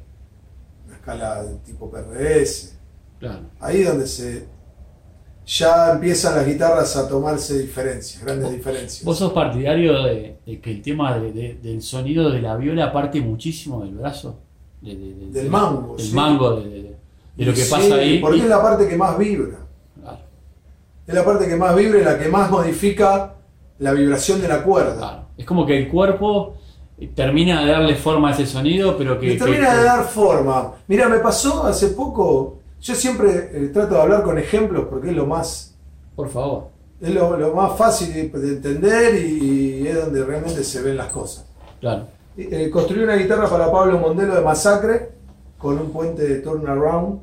una 0.87 0.95
escala 0.95 1.43
de 1.43 1.55
tipo 1.57 1.91
PRS. 1.91 2.77
Claro. 3.19 3.41
Ahí 3.59 3.81
es 3.81 3.87
donde 3.89 4.07
se 4.07 4.45
ya 5.45 5.91
empiezan 5.93 6.35
las 6.35 6.45
guitarras 6.47 6.95
a 6.95 7.07
tomarse 7.07 7.59
diferencias, 7.59 8.23
grandes 8.23 8.51
diferencias. 8.51 9.03
¿Vos 9.03 9.17
sos 9.17 9.33
partidario 9.33 10.01
de, 10.03 10.37
de 10.45 10.59
que 10.61 10.71
el 10.71 10.81
tema 10.81 11.17
de- 11.17 11.31
de- 11.31 11.53
del 11.61 11.81
sonido 11.81 12.29
de 12.29 12.41
la 12.41 12.55
viola 12.55 12.91
parte 12.93 13.19
muchísimo 13.21 13.83
del 13.83 13.95
brazo? 13.95 14.39
De- 14.81 14.95
de- 14.95 15.13
de- 15.13 15.25
Del 15.31 15.43
de- 15.45 15.49
mango, 15.49 15.95
Del 15.97 16.05
sí. 16.07 16.13
mango, 16.15 16.55
de, 16.61 16.95
lo 17.37 17.53
que 17.53 17.61
Sí, 17.61 17.71
pasa 17.71 17.95
ahí. 17.95 18.19
Porque 18.19 18.37
y- 18.37 18.41
es 18.41 18.47
la 18.47 18.61
parte 18.61 18.87
que 18.87 18.95
más 18.97 19.17
vibra. 19.17 19.57
Claro, 20.01 20.17
Es 21.07 21.13
la 21.13 21.25
parte 21.25 21.47
que 21.47 21.55
más 21.55 21.75
vibra 21.75 21.99
y 21.99 22.03
la 22.03 22.17
que 22.19 22.29
más 22.29 22.49
modifica 22.49 23.35
la 23.79 23.91
vibración 23.91 24.41
de 24.41 24.47
la 24.47 24.63
cuerda. 24.63 24.95
claro. 24.97 25.23
Es 25.37 25.45
como 25.45 25.65
que 25.65 25.77
el 25.77 25.89
cuerpo 25.89 26.55
termina 27.15 27.65
de 27.65 27.71
darle 27.71 27.95
forma 27.95 28.29
a 28.29 28.31
ese 28.33 28.45
sonido, 28.45 28.95
pero 28.97 29.19
que. 29.19 29.27
Le 29.29 29.35
termina 29.37 29.71
que- 29.71 29.77
de 29.77 29.83
dar 29.83 30.03
forma. 30.05 30.73
Mira, 30.87 31.09
me 31.09 31.17
pasó 31.19 31.65
hace 31.65 31.87
poco. 31.89 32.59
Yo 32.83 32.93
siempre 32.95 33.49
eh, 33.53 33.69
trato 33.73 33.95
de 33.95 34.01
hablar 34.01 34.23
con 34.23 34.37
ejemplos 34.37 34.85
porque 34.89 35.09
es 35.09 35.15
lo 35.15 35.25
más, 35.25 35.73
Por 36.15 36.29
favor. 36.29 36.67
es 37.01 37.09
lo, 37.13 37.35
lo 37.37 37.53
más 37.55 37.77
fácil 37.77 38.13
de, 38.13 38.27
de 38.29 38.49
entender 38.49 39.15
y, 39.25 39.79
y 39.83 39.87
es 39.87 39.95
donde 40.03 40.23
realmente 40.23 40.63
se 40.63 40.81
ven 40.81 40.97
las 40.97 41.07
cosas. 41.07 41.45
Claro. 41.79 42.07
Eh, 42.37 42.69
construí 42.71 43.03
una 43.03 43.15
guitarra 43.15 43.49
para 43.49 43.71
Pablo 43.71 43.99
Mondelo 43.99 44.35
de 44.35 44.41
Masacre 44.41 45.09
con 45.57 45.79
un 45.79 45.91
puente 45.91 46.23
de 46.27 46.35
turnaround 46.41 47.21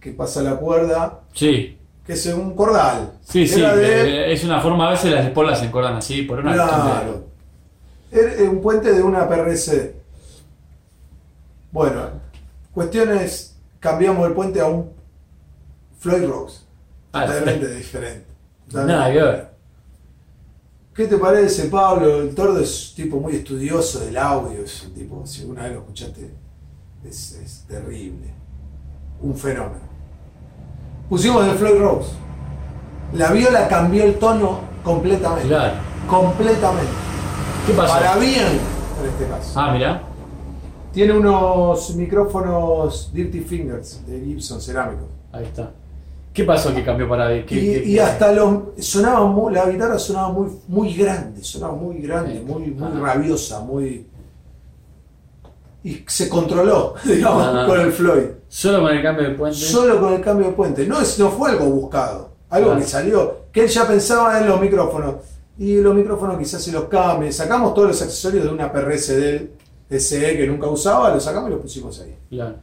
que 0.00 0.10
pasa 0.12 0.42
la 0.42 0.56
cuerda, 0.56 1.20
Sí. 1.34 1.78
que 2.04 2.14
es 2.14 2.26
un 2.26 2.56
cordal. 2.56 3.12
Sí, 3.22 3.46
sí. 3.46 3.60
De- 3.60 4.32
Es 4.32 4.42
una 4.44 4.60
forma, 4.60 4.88
a 4.88 4.90
veces 4.92 5.12
las 5.12 5.24
espolas 5.26 5.58
se 5.60 5.66
encordan 5.66 5.94
así, 5.94 6.22
por 6.22 6.40
una 6.40 6.52
Claro. 6.54 7.24
Era 8.10 8.50
un 8.50 8.60
puente 8.60 8.92
de 8.92 9.02
una 9.02 9.28
PRC. 9.28 9.94
Bueno, 11.70 12.00
cuestiones, 12.74 13.49
cambiamos 13.80 14.26
el 14.28 14.34
puente 14.34 14.60
a 14.60 14.66
un 14.66 14.92
Floyd 15.98 16.26
Rose. 16.28 16.60
Ah, 17.12 17.26
Totalmente 17.26 17.74
diferente. 17.74 18.26
Nada 18.72 19.08
ver. 19.08 19.50
¿Qué 20.94 21.06
te 21.06 21.16
parece, 21.16 21.64
Pablo? 21.68 22.20
El 22.20 22.34
Tordo 22.34 22.60
es 22.60 22.90
un 22.90 22.96
tipo 22.96 23.20
muy 23.20 23.36
estudioso 23.36 24.00
del 24.00 24.16
audio, 24.16 24.62
es 24.62 24.84
un 24.84 24.94
tipo, 24.94 25.26
si 25.26 25.40
alguna 25.42 25.62
vez 25.62 25.72
lo 25.72 25.78
escuchaste, 25.80 26.30
es, 27.04 27.32
es 27.32 27.64
terrible. 27.66 28.34
Un 29.22 29.36
fenómeno. 29.36 29.90
Pusimos 31.08 31.44
el 31.46 31.56
Floyd 31.56 31.78
Rose. 31.80 32.12
La 33.14 33.32
viola 33.32 33.66
cambió 33.66 34.04
el 34.04 34.18
tono 34.18 34.60
completamente. 34.84 35.48
Claro. 35.48 35.74
Completamente. 36.08 36.92
¿Qué 37.66 37.72
pasó? 37.72 37.94
Para 37.94 38.16
bien, 38.16 38.46
en 39.00 39.08
este 39.08 39.26
caso. 39.26 39.52
Ah, 39.58 39.72
mirá. 39.72 40.02
Tiene 40.92 41.12
unos 41.12 41.94
micrófonos 41.94 43.10
Dirty 43.12 43.40
Fingers 43.40 44.04
de 44.06 44.20
Gibson 44.20 44.60
cerámicos. 44.60 45.06
Ahí 45.32 45.44
está. 45.44 45.70
¿Qué 46.32 46.44
pasó 46.44 46.74
que 46.74 46.84
cambió 46.84 47.08
para? 47.08 47.28
¿Qué- 47.44 47.54
Y, 47.54 47.72
qué- 47.82 47.84
y 47.86 47.98
hasta 47.98 48.32
los 48.32 48.62
sonaba 48.78 49.26
muy- 49.26 49.52
la 49.52 49.68
guitarra 49.68 49.98
sonaba 49.98 50.30
muy, 50.32 50.48
muy 50.68 50.94
grande, 50.94 51.42
sonaba 51.44 51.74
muy 51.74 51.98
grande, 51.98 52.40
muy, 52.40 52.70
muy 52.70 53.00
rabiosa, 53.00 53.60
muy. 53.60 54.06
Y 55.82 56.04
se 56.06 56.28
controló, 56.28 56.94
digamos, 57.04 57.66
con 57.66 57.80
el 57.80 57.92
Floyd. 57.92 58.24
Solo 58.48 58.82
con 58.82 58.92
el 58.96 59.02
cambio 59.02 59.28
de 59.28 59.34
puente. 59.34 59.58
Solo 59.58 60.00
con 60.00 60.12
el 60.12 60.20
cambio 60.20 60.46
de 60.48 60.52
puente. 60.52 60.86
No, 60.86 61.00
es, 61.00 61.18
no 61.18 61.30
fue 61.30 61.50
algo 61.50 61.66
buscado, 61.66 62.30
algo 62.50 62.76
que 62.76 62.82
salió. 62.84 63.36
Que 63.52 63.62
él 63.64 63.68
ya 63.68 63.86
pensaba 63.86 64.38
en 64.40 64.48
los 64.48 64.60
micrófonos. 64.60 65.14
Y 65.58 65.80
los 65.80 65.94
micrófonos 65.94 66.38
quizás 66.38 66.62
se 66.62 66.72
los 66.72 66.84
cambie. 66.84 67.32
Sacamos 67.32 67.74
todos 67.74 67.88
los 67.88 68.02
accesorios 68.02 68.44
de 68.44 68.50
una 68.50 68.72
PRS 68.72 69.16
del 69.16 69.50
SE 69.90 70.36
que 70.36 70.46
nunca 70.46 70.68
usaba, 70.68 71.12
los 71.12 71.22
sacamos 71.24 71.48
y 71.50 71.52
los 71.52 71.62
pusimos 71.62 72.00
ahí. 72.00 72.16
Claro. 72.30 72.56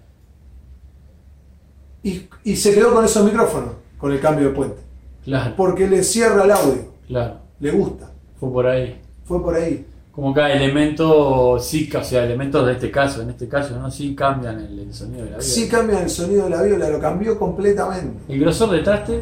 Y, 2.03 2.27
y 2.43 2.55
se 2.55 2.73
quedó 2.73 2.93
con 2.93 3.03
esos 3.03 3.23
micrófonos, 3.25 3.71
con 3.97 4.11
el 4.11 4.19
cambio 4.19 4.47
de 4.49 4.53
puente. 4.55 4.81
Claro. 5.23 5.53
Porque 5.57 5.87
le 5.87 6.03
cierra 6.03 6.43
el 6.45 6.51
audio, 6.51 6.85
Claro. 7.07 7.35
le 7.59 7.71
gusta. 7.71 8.09
Fue 8.39 8.49
por 8.51 8.65
ahí. 8.67 9.01
Fue 9.25 9.41
por 9.41 9.55
ahí. 9.55 9.85
Como 10.11 10.33
cada 10.33 10.51
elemento, 10.53 11.59
sí, 11.59 11.89
o 11.95 12.03
sea, 12.03 12.23
elementos 12.23 12.65
de 12.65 12.71
este 12.73 12.89
caso, 12.89 13.21
en 13.21 13.29
este 13.31 13.47
caso, 13.47 13.77
¿no? 13.77 13.91
Sí 13.91 14.15
cambian 14.15 14.59
el, 14.59 14.79
el 14.79 14.93
sonido 14.93 15.19
de 15.25 15.31
la 15.31 15.37
viola. 15.37 15.41
Sí 15.43 15.67
cambia 15.67 16.01
el 16.01 16.09
sonido 16.09 16.45
de 16.45 16.49
la 16.49 16.61
viola, 16.63 16.89
lo 16.89 16.99
cambió 16.99 17.37
completamente. 17.37 18.33
El 18.33 18.39
grosor 18.39 18.71
de 18.71 18.79
traste 18.79 19.21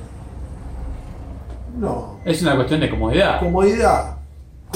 No. 1.77 2.19
es 2.23 2.41
una 2.41 2.55
cuestión 2.55 2.79
de 2.79 2.89
comodidad. 2.89 3.39
Comodidad. 3.39 4.17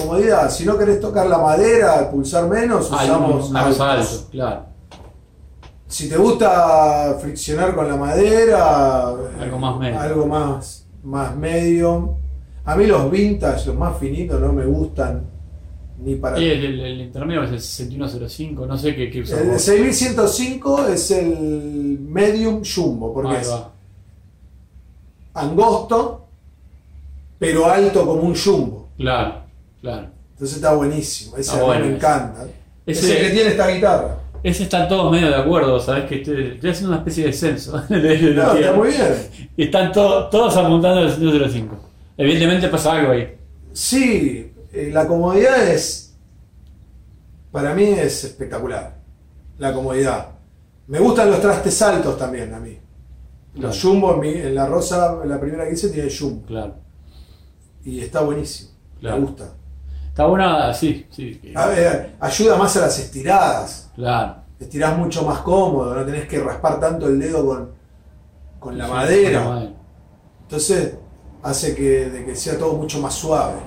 Comodidad. 0.02 0.50
Si 0.50 0.66
no 0.66 0.78
querés 0.78 1.00
tocar 1.00 1.28
la 1.28 1.38
madera, 1.38 2.10
pulsar 2.10 2.48
menos, 2.48 2.90
usamos 2.92 3.54
altos. 3.56 3.82
alto, 3.82 4.28
claro. 4.32 4.66
Si 5.88 6.08
te 6.08 6.18
gusta 6.18 7.18
friccionar 7.20 7.74
con 7.76 7.88
la 7.88 7.96
madera, 7.96 9.08
Algo 9.10 9.58
más 9.60 9.78
medio. 9.80 10.00
algo 10.00 10.26
más, 10.28 10.86
más 11.04 11.36
medio. 11.36 12.16
A 12.66 12.76
mí 12.76 12.86
los 12.86 13.10
vintage, 13.10 13.66
los 13.68 13.76
más 13.76 13.98
finitos, 13.98 14.40
no 14.40 14.54
me 14.54 14.66
gustan 14.66 15.24
ni 15.98 16.16
para. 16.16 16.40
Y 16.40 16.48
el, 16.50 16.64
el, 16.66 16.80
el 16.82 17.02
intermedio 17.02 17.44
es 17.44 17.52
el 17.52 17.60
6105, 17.62 18.66
no 18.68 18.78
sé 18.78 18.96
qué, 18.96 19.10
qué 19.10 19.22
usamos. 19.22 19.42
El 19.44 19.50
de 19.52 19.60
6105 19.60 20.88
es 20.90 21.12
el 21.12 22.00
medium 22.08 22.62
jumbo, 22.64 23.12
porque 23.12 23.32
Ahí 23.38 23.42
es 23.42 23.52
va. 23.52 23.72
angosto, 25.34 26.28
pero 27.40 27.66
alto 27.70 28.06
como 28.06 28.22
un 28.22 28.36
jumbo. 28.36 28.90
Claro, 28.98 29.42
claro. 29.82 30.08
Entonces 30.32 30.56
está 30.58 30.74
buenísimo. 30.74 31.36
Ese 31.38 31.62
bueno 31.62 31.86
me 31.86 31.96
encanta. 31.96 32.46
Ese- 32.86 33.18
que 33.20 33.30
tiene 33.30 33.50
esta 33.52 33.68
guitarra. 33.70 34.18
Ese 34.42 34.64
están 34.64 34.88
todos 34.88 35.12
medio 35.12 35.28
de 35.28 35.36
acuerdo, 35.36 35.80
¿sabes? 35.82 36.06
Que 36.06 36.16
estoy, 36.22 36.52
estoy 36.56 36.70
haciendo 36.70 36.90
una 36.92 37.00
especie 37.00 37.26
de 37.26 37.34
censo. 37.34 37.74
No, 37.90 37.96
está 38.54 38.74
muy 38.74 38.88
bien. 38.90 39.50
Y 39.58 39.64
están 39.66 39.92
to- 39.92 40.30
todos 40.30 40.56
apuntando 40.56 41.02
al 41.02 41.12
105. 41.14 41.78
Evidentemente 42.18 42.70
pasa 42.70 42.94
algo 42.94 43.12
ahí. 43.12 43.36
Sí, 43.74 44.54
eh, 44.72 44.90
la 44.94 45.06
comodidad 45.08 45.68
es. 45.68 46.16
Para 47.52 47.74
mí 47.74 47.84
es 47.84 48.24
espectacular. 48.24 48.96
La 49.58 49.74
comodidad. 49.74 50.30
Me 50.88 51.00
gustan 51.00 51.30
los 51.30 51.42
trastes 51.42 51.82
altos 51.82 52.18
también 52.18 52.54
a 52.54 52.60
mí. 52.60 52.78
Los 53.56 53.76
Claro. 53.78 53.94
jumbo 53.94 54.14
en, 54.14 54.20
mi- 54.22 54.40
en 54.42 54.56
la 54.56 54.68
rosa, 54.68 55.18
la 55.26 55.40
primera 55.40 55.66
que 55.68 55.74
hice 55.74 55.90
tiene 55.90 56.10
jumbo. 56.10 56.46
Claro. 56.48 56.76
Y 57.84 58.00
está 58.00 58.22
buenísimo. 58.22 58.70
Claro. 59.02 59.18
Me 59.18 59.26
gusta. 59.26 59.54
Está 60.20 60.28
buena, 60.28 60.74
sí, 60.74 61.08
sí. 61.12 61.40
A 61.56 61.68
ver, 61.68 62.16
ayuda 62.20 62.58
más 62.58 62.76
a 62.76 62.82
las 62.82 63.00
estiradas. 63.00 63.90
Claro. 63.96 64.36
Estirás 64.60 64.98
mucho 64.98 65.24
más 65.24 65.40
cómodo, 65.40 65.96
no 65.96 66.04
tenés 66.04 66.28
que 66.28 66.42
raspar 66.42 66.78
tanto 66.78 67.08
el 67.08 67.18
dedo 67.18 67.46
con, 67.46 67.70
con 68.60 68.78
la 68.78 68.86
Sí, 68.88 68.92
madera. 68.92 69.40
con 69.40 69.48
la 69.50 69.54
madera. 69.56 69.72
Entonces 70.42 70.98
hace 71.42 71.74
que, 71.74 72.10
de 72.10 72.26
que 72.26 72.36
sea 72.36 72.60
todo 72.60 72.74
mucho 72.74 73.00
más 73.00 73.14
suave. 73.14 73.60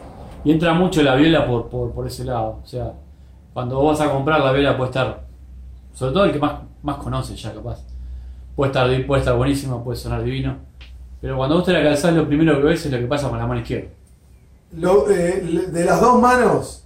Y 0.45 0.53
entra 0.53 0.75
mucho 0.75 1.03
la 1.03 1.15
viola 1.15 1.47
por, 1.47 1.71
por, 1.71 1.91
por 1.93 2.07
ese 2.07 2.23
lado. 2.23 2.61
O 2.63 2.67
sea, 2.67 2.93
cuando 3.55 3.81
vos 3.81 3.99
vas 3.99 4.07
a 4.07 4.13
comprar 4.13 4.41
la 4.41 4.53
viola 4.53 4.77
puede 4.77 4.91
estar, 4.91 5.25
sobre 5.95 6.13
todo 6.13 6.25
el 6.27 6.33
que 6.33 6.39
más, 6.39 6.53
más 6.83 6.97
conoce 6.99 7.35
ya 7.35 7.55
capaz. 7.55 7.79
Puede 8.55 8.73
estar, 8.73 9.07
puede 9.07 9.21
estar 9.21 9.35
buenísima, 9.39 9.83
puede 9.83 9.97
sonar 9.97 10.23
divino. 10.23 10.57
Pero 11.19 11.35
cuando 11.39 11.55
vos 11.57 11.65
te 11.65 11.73
la 11.73 11.83
calzás, 11.83 12.13
lo 12.13 12.27
primero 12.29 12.59
que 12.59 12.65
ves 12.65 12.85
es 12.85 12.93
lo 12.93 12.99
que 12.99 13.07
pasa 13.07 13.31
con 13.31 13.39
la 13.39 13.47
mano 13.47 13.63
izquierda. 13.63 13.89
Lo- 14.75 15.09
eh, 15.11 15.41
de 15.71 15.85
las 15.85 16.01
dos 16.01 16.21
manos, 16.21 16.85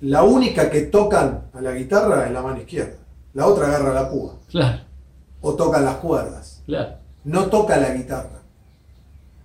la 0.00 0.22
única 0.22 0.70
que 0.70 0.82
tocan 0.82 1.44
a 1.52 1.60
la 1.60 1.72
guitarra 1.72 2.26
es 2.26 2.32
la 2.32 2.42
mano 2.42 2.58
izquierda. 2.58 2.96
La 3.34 3.46
otra 3.46 3.66
agarra 3.66 3.92
la 3.92 4.10
púa 4.10 4.34
Claro, 4.48 4.80
o 5.40 5.54
tocan 5.54 5.84
las 5.84 5.96
cuerdas. 5.96 6.62
claro. 6.66 6.96
No 7.24 7.46
toca 7.46 7.76
la 7.76 7.92
guitarra. 7.92 8.40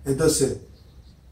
Entonces, 0.04 0.58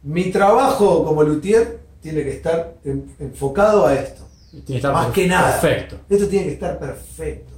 mi 0.02 0.30
trabajo 0.30 1.04
como 1.04 1.22
luthier 1.22 1.80
tiene 2.00 2.22
que 2.24 2.32
estar 2.32 2.74
en- 2.84 3.14
enfocado 3.20 3.86
a 3.86 3.94
esto. 3.94 4.22
Tiene 4.50 4.64
que 4.66 4.76
estar 4.76 4.92
Más 4.92 5.12
que 5.12 5.26
nada. 5.26 5.60
Perfecto. 5.60 5.96
Esto 6.10 6.26
tiene 6.28 6.46
que 6.46 6.52
estar 6.54 6.78
perfecto. 6.78 7.52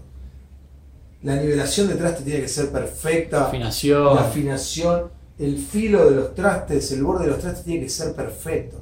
La 1.23 1.37
nivelación 1.37 1.89
de 1.89 1.95
traste 1.95 2.23
tiene 2.23 2.43
que 2.43 2.49
ser 2.49 2.71
perfecta. 2.71 3.47
Afinación. 3.47 4.15
La 4.15 4.21
afinación, 4.23 5.11
el 5.39 5.59
filo 5.59 6.09
de 6.11 6.17
los 6.17 6.35
trastes, 6.35 6.93
el 6.93 7.03
borde 7.03 7.25
de 7.25 7.31
los 7.33 7.41
trastes 7.41 7.65
tiene 7.65 7.83
que 7.85 7.89
ser 7.89 8.15
perfecto. 8.15 8.81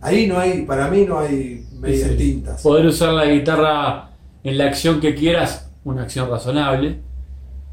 Ahí 0.00 0.26
no 0.26 0.38
hay, 0.38 0.62
para 0.62 0.88
mí 0.88 1.04
no 1.06 1.18
hay 1.20 1.64
medias 1.78 2.10
Sí, 2.10 2.16
tintas. 2.16 2.62
Poder 2.62 2.86
usar 2.86 3.12
la 3.12 3.24
guitarra 3.26 4.10
en 4.42 4.58
la 4.58 4.64
acción 4.66 5.00
que 5.00 5.14
quieras, 5.14 5.70
una 5.84 6.02
acción 6.02 6.28
razonable. 6.28 7.00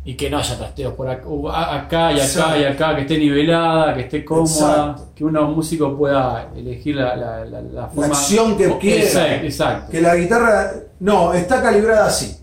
Y 0.06 0.16
que 0.16 0.30
no 0.30 0.38
haya 0.38 0.58
trasteos 0.58 0.94
por 0.94 1.10
acá, 1.10 1.28
uh, 1.28 1.50
acá 1.50 2.14
y 2.14 2.20
acá 2.22 2.58
y 2.58 2.64
acá, 2.64 2.96
que 2.96 3.02
esté 3.02 3.18
nivelada, 3.18 3.94
que 3.94 4.02
esté 4.02 4.24
cómoda, 4.24 4.46
Exacto. 4.92 5.12
que 5.14 5.26
uno 5.26 5.46
músico 5.52 5.96
pueda 5.98 6.50
elegir 6.56 6.96
la, 6.96 7.16
la, 7.18 7.46
la, 7.46 7.62
la 7.62 7.88
forma. 7.90 8.08
acción 8.08 8.58
que 8.58 8.78
quiera. 8.80 9.04
Exacto, 9.04 9.46
exacto. 9.46 9.92
Que 9.92 10.02
la 10.02 10.16
guitarra, 10.16 10.72
no, 11.02 11.34
está 11.34 11.62
calibrada 11.62 12.08
así. 12.08 12.38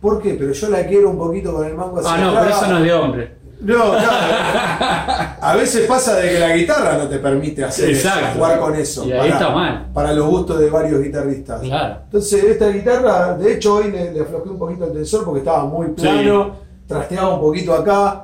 ¿Por 0.00 0.22
qué? 0.22 0.34
Pero 0.34 0.52
yo 0.52 0.68
la 0.70 0.86
quiero 0.86 1.10
un 1.10 1.18
poquito 1.18 1.52
con 1.52 1.66
el 1.66 1.74
mango 1.74 1.98
hacia 1.98 2.14
Ah, 2.14 2.18
no, 2.18 2.28
atrás. 2.30 2.44
pero 2.44 2.56
eso 2.56 2.66
no 2.72 2.78
es 2.78 2.84
de 2.84 2.92
hombre. 2.94 3.35
No, 3.60 3.90
claro. 3.90 5.36
A 5.40 5.56
veces 5.56 5.86
pasa 5.86 6.16
de 6.16 6.28
que 6.30 6.38
la 6.38 6.56
guitarra 6.56 6.98
no 6.98 7.08
te 7.08 7.18
permite 7.18 7.64
hacer 7.64 7.90
eso, 7.90 8.08
jugar 8.34 8.58
con 8.60 8.74
eso. 8.74 9.06
Y 9.06 9.12
ahí 9.12 9.30
está 9.30 9.50
mal. 9.50 9.86
Para 9.92 10.12
los 10.12 10.26
gustos 10.26 10.58
de 10.58 10.70
varios 10.70 11.02
guitarristas. 11.02 11.60
Claro. 11.62 12.00
Entonces, 12.04 12.44
esta 12.44 12.68
guitarra, 12.68 13.36
de 13.36 13.54
hecho, 13.54 13.76
hoy 13.76 13.90
le, 13.90 14.12
le 14.12 14.20
aflojé 14.20 14.48
un 14.50 14.58
poquito 14.58 14.84
el 14.84 14.92
tensor 14.92 15.24
porque 15.24 15.38
estaba 15.40 15.64
muy 15.64 15.88
plano, 15.88 16.56
trasteaba 16.86 17.34
un 17.34 17.40
poquito 17.40 17.72
acá. 17.74 18.22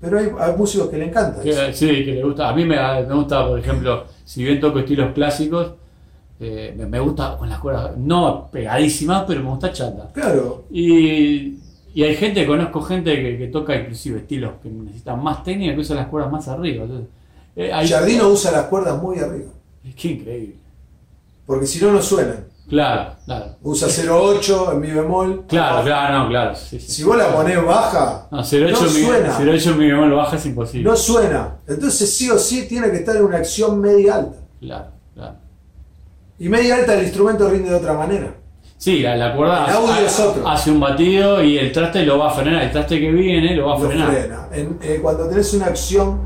Pero 0.00 0.18
hay, 0.18 0.32
hay 0.36 0.56
músicos 0.56 0.88
que 0.88 0.96
le 0.98 1.04
encanta 1.06 1.40
eso. 1.44 1.60
Sí, 1.72 2.04
que 2.04 2.14
le 2.14 2.24
gusta. 2.24 2.48
A 2.48 2.52
mí 2.52 2.64
me, 2.64 2.76
me 2.76 3.14
gusta, 3.14 3.46
por 3.46 3.58
ejemplo, 3.58 4.04
si 4.24 4.42
bien 4.42 4.58
toco 4.58 4.80
estilos 4.80 5.12
clásicos, 5.14 5.74
eh, 6.40 6.74
me, 6.76 6.86
me 6.86 6.98
gusta 6.98 7.36
con 7.38 7.48
las 7.48 7.60
cuerdas, 7.60 7.96
no 7.96 8.48
pegadísimas, 8.50 9.22
pero 9.28 9.44
me 9.44 9.50
gusta 9.50 9.72
chata. 9.72 10.08
Claro, 10.12 10.64
Y, 10.72 11.56
y 11.94 12.02
hay 12.04 12.14
gente, 12.16 12.46
conozco 12.46 12.80
gente 12.82 13.14
que, 13.14 13.38
que 13.38 13.46
toca 13.48 13.76
inclusive 13.76 14.18
estilos 14.20 14.52
que 14.62 14.68
necesitan 14.70 15.22
más 15.22 15.42
técnica, 15.44 15.74
que 15.74 15.80
usa 15.80 15.96
las 15.96 16.06
cuerdas 16.06 16.30
más 16.32 16.48
arriba. 16.48 16.84
Entonces, 16.84 17.08
eh, 17.56 17.72
hay- 17.72 17.88
Jardino 17.88 18.28
usa 18.28 18.50
las 18.52 18.64
cuerdas 18.66 19.00
muy 19.02 19.18
arriba. 19.18 19.50
Qué 19.96 20.08
increíble. 20.08 20.56
Porque 21.46 21.66
si 21.66 21.82
no, 21.84 21.92
no 21.92 22.00
suenan. 22.00 22.44
Claro, 22.68 23.16
claro. 23.26 23.56
Usa 23.62 23.88
0.8 23.88 24.72
en 24.72 24.80
mi 24.80 24.90
bemol. 24.92 25.44
Claro, 25.48 25.82
claro, 25.84 26.20
no, 26.20 26.28
claro. 26.30 26.54
sí, 26.54 26.80
sí. 26.80 26.90
Si 26.90 27.02
vos 27.04 27.16
la 27.18 27.34
ponés 27.34 27.62
baja, 27.62 28.28
No, 28.30 28.38
08 28.40 28.68
no 28.72 28.80
mi, 28.82 29.02
suena. 29.04 29.36
08 29.38 29.74
mi 29.74 29.86
bemol 29.88 30.12
baja 30.12 30.36
es 30.36 30.46
imposible. 30.46 30.88
no 30.88 30.96
suena. 30.96 31.56
Entonces 31.66 32.16
sí 32.16 32.30
o 32.30 32.38
sí 32.38 32.66
tiene 32.68 32.90
que 32.90 32.98
estar 32.98 33.14
en 33.16 33.24
una 33.24 33.38
acción 33.38 33.78
media 33.80 34.14
alta. 34.14 34.38
Claro, 34.60 34.86
claro. 35.14 35.34
Y 36.38 36.48
media 36.48 36.76
alta 36.76 36.94
el 36.94 37.02
instrumento 37.02 37.50
rinde 37.50 37.68
de 37.70 37.76
otra 37.76 37.92
manera. 37.94 38.32
Sí, 38.82 38.98
la, 38.98 39.14
la 39.16 39.36
cuerda 39.36 39.66
El 39.68 39.76
audio 39.76 39.92
hace, 39.92 40.04
es 40.06 40.18
otro. 40.20 40.48
hace 40.48 40.70
un 40.72 40.80
batido 40.80 41.40
y 41.40 41.56
el 41.56 41.70
traste 41.70 42.04
lo 42.04 42.18
va 42.18 42.32
a 42.32 42.34
frenar. 42.34 42.64
El 42.64 42.72
traste 42.72 42.98
que 42.98 43.12
viene 43.12 43.54
lo 43.54 43.66
va 43.66 43.76
a 43.76 43.78
Lo 43.78 43.86
frenar. 43.86 44.10
frena. 44.10 44.48
En- 44.52 44.76
eh, 44.82 44.98
cuando 45.00 45.28
tenés 45.28 45.54
una 45.54 45.66
acción, 45.66 46.18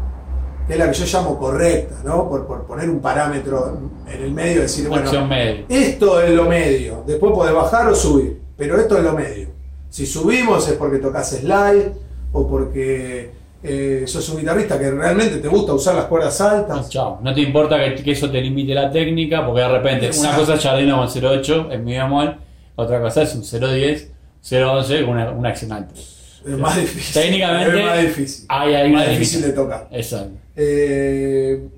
que 0.67 0.73
es 0.73 0.79
la 0.79 0.91
que 0.91 0.97
yo 0.97 1.05
llamo 1.05 1.39
correcta, 1.39 1.97
¿no? 2.03 2.27
Por, 2.31 2.47
por 2.47 2.67
poner 2.67 2.89
un 2.89 3.01
parámetro 3.01 3.79
en 4.11 4.23
el 4.23 4.31
medio, 4.33 4.63
decir, 4.63 4.89
bueno, 4.89 5.05
esto 5.05 6.23
es 6.23 6.31
lo 6.35 6.45
medio. 6.47 7.05
Después 7.07 7.31
podés 7.35 7.53
bajar 7.55 7.89
o 7.89 7.95
subir, 7.95 8.41
pero 8.57 8.81
esto 8.81 8.97
es 8.97 9.05
lo 9.05 9.13
medio. 9.13 9.49
Si 9.91 10.07
subimos 10.07 10.67
es 10.67 10.77
porque 10.77 10.97
tocas 10.97 11.29
slide 11.29 11.93
o 12.33 12.49
porque 12.49 13.33
eh, 13.63 14.05
sos 14.07 14.27
un 14.31 14.39
guitarrista 14.41 14.79
que 14.79 14.91
realmente 14.91 15.37
te 15.41 15.49
gusta 15.49 15.75
usar 15.75 15.95
las 15.95 16.07
cuerdas 16.07 16.41
No, 16.41 16.47
altas. 16.49 16.89
chao. 16.89 17.19
No 17.23 17.35
te 17.35 17.43
importa 17.43 17.77
que, 17.85 18.03
que 18.03 18.13
eso 18.13 18.31
te 18.31 18.41
limite 18.41 18.73
la 18.73 18.91
técnica, 18.91 19.45
porque 19.45 19.61
de 19.61 19.69
repente 19.69 20.11
una 20.19 20.35
cosa 20.35 20.55
es 20.55 20.63
Jardino 20.63 20.97
con 20.97 21.09
08 21.25 21.69
en 21.71 21.85
mi 21.85 21.93
bemol, 21.93 22.37
otra 22.77 23.01
cosa 23.01 23.23
es 23.23 23.35
un 23.35 23.43
010, 23.43 24.11
011 24.49 25.01
con 25.01 25.11
una, 25.11 25.31
una 25.33 25.49
acción 25.49 25.73
alta. 25.73 25.93
Es 25.95 26.57
más 26.59 26.77
difícil. 26.77 27.23
Técnicamente, 27.23 27.79
es 27.81 27.85
más 27.85 28.03
difícil. 28.03 28.47
Hay, 28.49 28.75
hay 28.75 28.93
más 28.93 29.09
difícil 29.09 29.43
de 29.43 29.51
tocar. 29.53 29.89
Exacto. 29.91 30.37
Eh, 30.55 31.69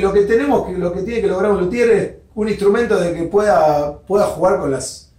lo 0.00 0.12
que 0.12 0.22
tenemos, 0.22 0.66
que, 0.66 0.78
lo 0.78 0.92
que 0.92 1.02
tiene 1.02 1.20
que 1.20 1.26
lograr 1.26 1.50
un 1.52 1.60
luthier 1.60 1.90
es 1.90 2.10
un 2.34 2.48
instrumento 2.48 2.98
de 2.98 3.12
que 3.14 3.22
pueda, 3.24 3.98
pueda 4.00 4.24
jugar 4.26 4.58
con 4.60 4.70
las, 4.70 5.12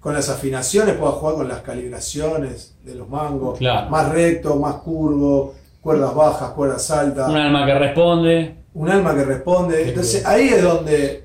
con 0.00 0.14
las 0.14 0.28
afinaciones, 0.28 0.94
pueda 0.96 1.12
jugar 1.12 1.34
con 1.36 1.48
las 1.48 1.60
calibraciones 1.62 2.76
de 2.84 2.94
los 2.94 3.08
mangos, 3.08 3.58
Claro. 3.58 3.90
más 3.90 4.10
recto, 4.12 4.56
más 4.56 4.76
curvo, 4.76 5.54
cuerdas 5.80 6.14
bajas, 6.14 6.50
cuerdas 6.50 6.90
altas, 6.90 7.28
Un 7.28 7.36
alma 7.36 7.66
que 7.66 7.74
responde. 7.78 8.54
un 8.74 8.88
alma 8.90 9.14
que 9.14 9.24
responde. 9.24 9.88
Entonces 9.88 10.24
ahí 10.26 10.48
es 10.48 10.62
donde, 10.62 11.23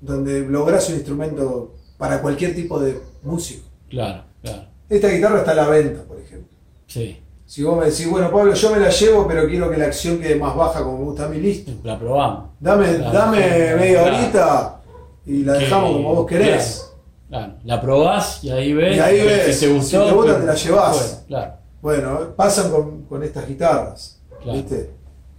donde 0.00 0.40
logras 0.40 0.88
un 0.88 0.96
instrumento 0.96 1.74
para 1.96 2.20
cualquier 2.20 2.54
tipo 2.54 2.78
de 2.78 3.00
músico. 3.22 3.66
Claro, 3.88 4.24
claro. 4.42 4.64
Esta 4.88 5.08
guitarra 5.08 5.38
está 5.38 5.52
a 5.52 5.56
la 5.56 5.68
venta, 5.68 6.02
por 6.04 6.18
ejemplo. 6.18 6.56
Sí. 6.86 7.20
Si 7.44 7.62
vos 7.62 7.78
me 7.78 7.86
decís, 7.86 8.08
bueno, 8.08 8.30
Pablo, 8.30 8.52
yo 8.52 8.70
me 8.70 8.78
la 8.78 8.90
llevo, 8.90 9.26
pero 9.26 9.48
quiero 9.48 9.70
que 9.70 9.78
la 9.78 9.86
acción 9.86 10.18
quede 10.18 10.36
más 10.36 10.54
baja 10.54 10.82
como 10.82 10.98
me 10.98 11.04
gusta 11.04 11.24
a 11.24 11.28
mí, 11.28 11.38
listo. 11.38 11.72
La 11.82 11.98
probamos. 11.98 12.50
Dame, 12.60 12.98
dame 12.98 13.38
media 13.74 14.02
claro. 14.02 14.16
horita 14.16 14.80
y 15.24 15.44
la 15.44 15.54
dejamos 15.54 15.92
como 15.92 16.14
vos 16.14 16.26
querés. 16.26 16.92
Claro. 17.28 17.54
La 17.64 17.80
probás 17.80 18.44
y 18.44 18.50
ahí 18.50 18.72
ves. 18.72 18.96
Y 18.96 19.00
ahí 19.00 19.16
que 19.18 19.24
ves. 19.24 19.58
Si 19.58 19.66
te 19.66 19.72
gustó. 19.72 20.02
Si 20.02 20.08
te 20.08 20.14
gusta, 20.14 20.40
te 20.40 20.46
la 20.46 20.54
llevás. 20.54 20.96
bueno, 20.96 21.26
claro. 21.26 21.52
Bueno, 21.80 22.34
pasan 22.36 22.70
con, 22.70 23.02
con 23.04 23.22
estas 23.22 23.46
guitarras. 23.48 24.20
Claro. 24.42 24.58
¿viste? 24.58 24.90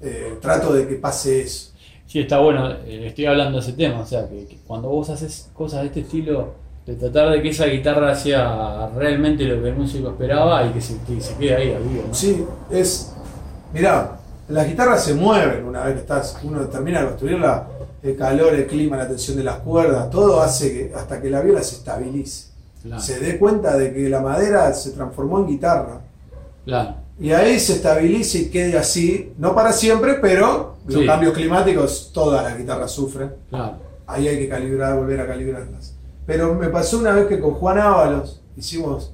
Eh, 0.02 0.38
trato 0.42 0.74
de 0.74 0.88
que 0.88 0.96
pase 0.96 1.42
eso. 1.42 1.69
Sí, 2.10 2.22
está 2.22 2.40
bueno, 2.40 2.72
eh, 2.88 3.04
estoy 3.06 3.28
hablando 3.28 3.60
de 3.60 3.64
ese 3.64 3.74
tema, 3.74 4.00
o 4.00 4.06
sea, 4.06 4.28
que, 4.28 4.46
que 4.48 4.58
cuando 4.66 4.90
vos 4.90 5.12
haces 5.12 5.52
cosas 5.54 5.82
de 5.82 5.88
este 5.88 6.00
estilo, 6.00 6.56
de 6.88 6.96
tratar 6.96 7.30
de 7.30 7.40
que 7.40 7.50
esa 7.50 7.68
guitarra 7.68 8.16
sea 8.16 8.90
realmente 8.96 9.44
lo 9.44 9.62
que 9.62 9.70
el 9.70 9.76
músico 9.76 10.10
esperaba 10.10 10.66
y 10.66 10.72
que 10.72 10.82
se, 10.82 10.98
que 11.06 11.22
se 11.22 11.36
quede 11.36 11.56
ahí 11.56 11.68
vivo, 11.68 12.06
¿no? 12.08 12.14
Sí, 12.16 12.44
es. 12.72 13.14
Mirá, 13.72 14.18
las 14.48 14.68
guitarras 14.68 15.04
se 15.04 15.14
mueven 15.14 15.64
una 15.64 15.84
vez 15.84 15.94
que 15.94 16.00
estás, 16.00 16.36
uno 16.42 16.62
termina 16.62 17.02
de 17.02 17.10
construirla, 17.10 17.68
el 18.02 18.18
calor, 18.18 18.56
el 18.56 18.66
clima, 18.66 18.98
la 18.98 19.08
tensión 19.08 19.38
de 19.38 19.44
las 19.44 19.58
cuerdas, 19.58 20.10
todo 20.10 20.42
hace 20.42 20.74
que 20.74 20.96
hasta 20.96 21.22
que 21.22 21.30
la 21.30 21.42
viola 21.42 21.62
se 21.62 21.76
estabilice. 21.76 22.50
Claro, 22.82 23.00
Se 23.04 23.20
dé 23.20 23.38
cuenta 23.38 23.78
de 23.78 23.94
que 23.94 24.10
la 24.10 24.22
madera 24.22 24.74
se 24.74 24.92
transformó 24.94 25.42
en 25.42 25.48
guitarra. 25.48 26.02
claro, 26.66 26.96
Y 27.20 27.32
ahí 27.32 27.60
se 27.60 27.74
estabilice 27.74 28.40
y 28.40 28.50
quede 28.50 28.78
así, 28.78 29.34
no 29.38 29.54
para 29.54 29.74
siempre, 29.74 30.16
pero 30.22 30.78
los 30.88 31.02
Sí. 31.02 31.06
cambios 31.06 31.34
climáticos 31.34 32.12
todas 32.14 32.44
las 32.44 32.58
guitarras 32.58 32.92
sufren. 32.92 33.34
claro. 33.50 33.78
Ahí 34.08 34.28
hay 34.28 34.40
que 34.40 34.50
calibrar, 34.50 34.96
volver 34.98 35.20
a 35.22 35.28
calibrarlas. 35.28 35.94
Pero 36.26 36.56
me 36.56 36.70
pasó 36.70 36.98
una 36.98 37.12
vez 37.12 37.28
que 37.28 37.40
con 37.40 37.54
Juan 37.56 37.78
Ábalos 37.78 38.42
hicimos 38.58 39.14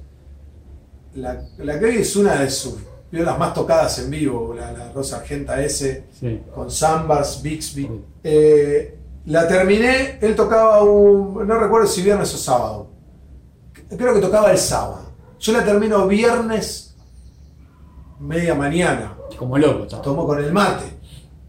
la, 1.14 1.42
la 1.58 1.78
que 1.78 1.84
hoy 1.86 1.96
es 1.98 2.16
una 2.16 2.36
de 2.40 2.48
sus 2.50 2.76
violas 3.10 3.38
más 3.38 3.52
tocadas 3.54 3.98
en 3.98 4.08
vivo, 4.10 4.54
la, 4.54 4.72
la 4.72 4.92
Rosa 4.92 5.18
Argenta 5.18 5.62
S, 5.62 6.04
Sí, 6.18 6.40
con 6.54 6.70
Sambars, 6.70 7.42
Bixby. 7.42 7.82
Sí. 7.82 8.00
Eh, 8.24 8.98
la 9.26 9.46
terminé, 9.48 10.18
él 10.20 10.34
tocaba 10.36 10.82
un, 10.82 11.46
no 11.46 11.58
recuerdo 11.58 11.86
si 11.86 12.00
viernes 12.02 12.32
o 12.34 12.38
sábado. 12.38 12.86
Creo 13.96 14.14
que 14.14 14.20
tocaba 14.20 14.50
el 14.50 14.58
sábado. 14.58 15.00
Yo 15.38 15.52
la 15.52 15.64
termino 15.64 16.06
viernes, 16.06 16.85
media 18.20 18.54
mañana. 18.54 19.16
como 19.38 19.58
loco 19.58 19.84
está. 19.84 20.00
Tomo 20.00 20.26
con 20.26 20.42
el 20.42 20.52
mate. 20.52 20.84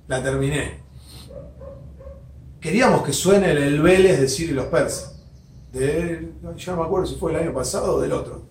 La 0.08 0.22
terminé. 0.22 0.82
Queríamos 2.60 3.04
que 3.04 3.14
suene 3.14 3.52
el, 3.52 3.82
Vélez 3.82 4.20
de 4.20 4.28
Ciro 4.28 4.52
y 4.52 4.56
los 4.56 4.66
persas. 4.66 5.20
De, 5.72 6.32
yo 6.56 6.72
no 6.72 6.82
me 6.82 6.88
acuerdo 6.88 7.06
si 7.06 7.16
fue 7.16 7.32
el 7.32 7.38
año 7.38 7.54
pasado 7.54 7.96
o 7.96 8.02
del 8.02 8.12
otro. 8.14 8.42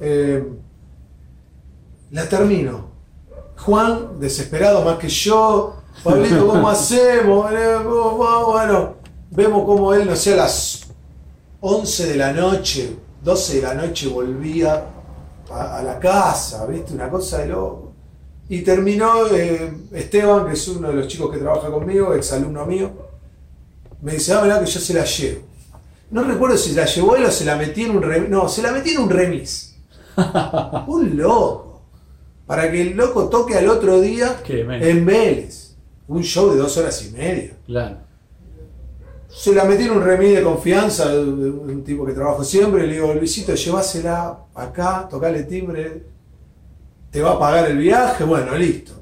Eh, 0.00 0.44
la 2.10 2.28
termino. 2.28 2.90
Juan, 3.58 4.18
desesperado 4.18 4.82
más 4.84 4.96
que 4.98 5.08
yo. 5.08 5.76
Pablito, 6.02 6.46
¿cómo 6.46 6.68
hacemos? 6.70 7.52
Eh. 7.52 7.76
Bueno, 7.84 8.94
vemos 9.30 9.64
cómo 9.64 9.92
él, 9.94 10.06
no 10.06 10.16
sé, 10.16 10.32
a 10.34 10.36
las 10.36 10.86
11 11.60 12.06
de 12.06 12.16
la 12.16 12.32
noche, 12.32 12.96
12 13.22 13.56
de 13.56 13.62
la 13.62 13.74
noche 13.74 14.08
volvía 14.08 14.86
a, 15.50 15.78
a 15.78 15.82
la 15.82 15.98
casa, 15.98 16.66
¿viste? 16.66 16.94
Una 16.94 17.10
cosa 17.10 17.38
de 17.38 17.48
loco. 17.48 17.90
Y 18.48 18.62
terminó 18.62 19.28
eh, 19.28 19.72
Esteban, 19.92 20.46
que 20.46 20.54
es 20.54 20.68
uno 20.68 20.88
de 20.88 20.94
los 20.94 21.06
chicos 21.06 21.30
que 21.30 21.38
trabaja 21.38 21.70
conmigo, 21.70 22.14
exalumno 22.14 22.66
mío, 22.66 22.90
me 24.02 24.14
dice, 24.14 24.32
ah, 24.32 24.40
verdad 24.40 24.64
que 24.64 24.70
yo 24.70 24.80
se 24.80 24.92
la 24.92 25.04
llevo. 25.04 25.42
No 26.10 26.24
recuerdo 26.24 26.56
si 26.56 26.72
la 26.72 26.84
llevó 26.84 27.14
él 27.14 27.24
o 27.24 27.30
se 27.30 27.44
la 27.44 27.54
metí 27.54 27.84
en 27.84 27.92
un 27.92 28.02
remis. 28.02 28.28
No, 28.28 28.48
se 28.48 28.62
la 28.62 28.72
metí 28.72 28.90
en 28.90 29.02
un 29.02 29.10
remis. 29.10 29.76
un 30.88 31.16
loco. 31.16 31.82
Para 32.44 32.68
que 32.70 32.82
el 32.82 32.96
loco 32.96 33.28
toque 33.28 33.56
al 33.56 33.68
otro 33.68 34.00
día 34.00 34.40
Qué 34.44 34.62
en 34.62 35.06
Vélez. 35.06 35.76
Un 36.08 36.24
show 36.24 36.50
de 36.50 36.56
dos 36.56 36.76
horas 36.76 37.04
y 37.04 37.12
media. 37.12 37.56
Claro, 37.66 37.98
Se 39.32 39.54
la 39.54 39.64
metí 39.64 39.84
en 39.84 39.92
un 39.92 40.02
remis 40.02 40.34
de 40.34 40.42
confianza 40.42 41.08
de 41.08 41.20
un 41.20 41.84
tipo 41.84 42.04
que 42.04 42.12
trabajo 42.12 42.42
siempre. 42.42 42.86
Le 42.86 42.94
digo, 42.94 43.14
Luisito, 43.14 43.54
llevásela 43.54 44.38
acá, 44.54 45.06
tocale 45.08 45.44
timbre, 45.44 46.02
te 47.10 47.22
va 47.22 47.32
a 47.32 47.38
pagar 47.38 47.70
el 47.70 47.78
viaje. 47.78 48.24
Bueno, 48.24 48.54
listo. 48.56 48.92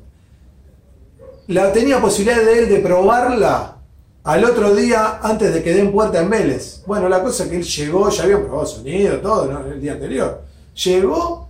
La 1.48 1.72
tenía 1.72 2.00
posibilidad 2.00 2.44
de 2.44 2.58
él 2.58 2.68
de 2.68 2.80
probarla 2.80 3.78
al 4.24 4.44
otro 4.44 4.74
día 4.74 5.20
antes 5.22 5.54
de 5.54 5.62
que 5.62 5.72
den 5.72 5.90
puerta 5.90 6.20
en 6.20 6.28
Vélez. 6.28 6.82
Bueno, 6.86 7.08
la 7.08 7.22
cosa 7.22 7.44
es 7.44 7.50
que 7.50 7.56
él 7.56 7.64
llegó, 7.64 8.10
ya 8.10 8.24
habían 8.24 8.42
probado 8.42 8.66
sonido, 8.66 9.18
todo, 9.20 9.46
¿no? 9.46 9.66
el 9.66 9.80
día 9.80 9.92
anterior. 9.94 10.42
Llegó 10.74 11.48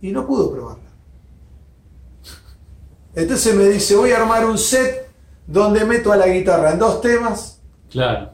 y 0.00 0.10
no 0.10 0.26
pudo 0.26 0.50
probarla. 0.50 0.82
Entonces 3.14 3.54
me 3.54 3.64
dice, 3.68 3.96
voy 3.96 4.10
a 4.10 4.20
armar 4.20 4.44
un 4.46 4.58
set 4.58 5.07
donde 5.48 5.84
meto 5.84 6.12
a 6.12 6.16
la 6.16 6.28
guitarra 6.28 6.70
en 6.72 6.78
dos 6.78 7.00
temas 7.00 7.60
claro. 7.90 8.30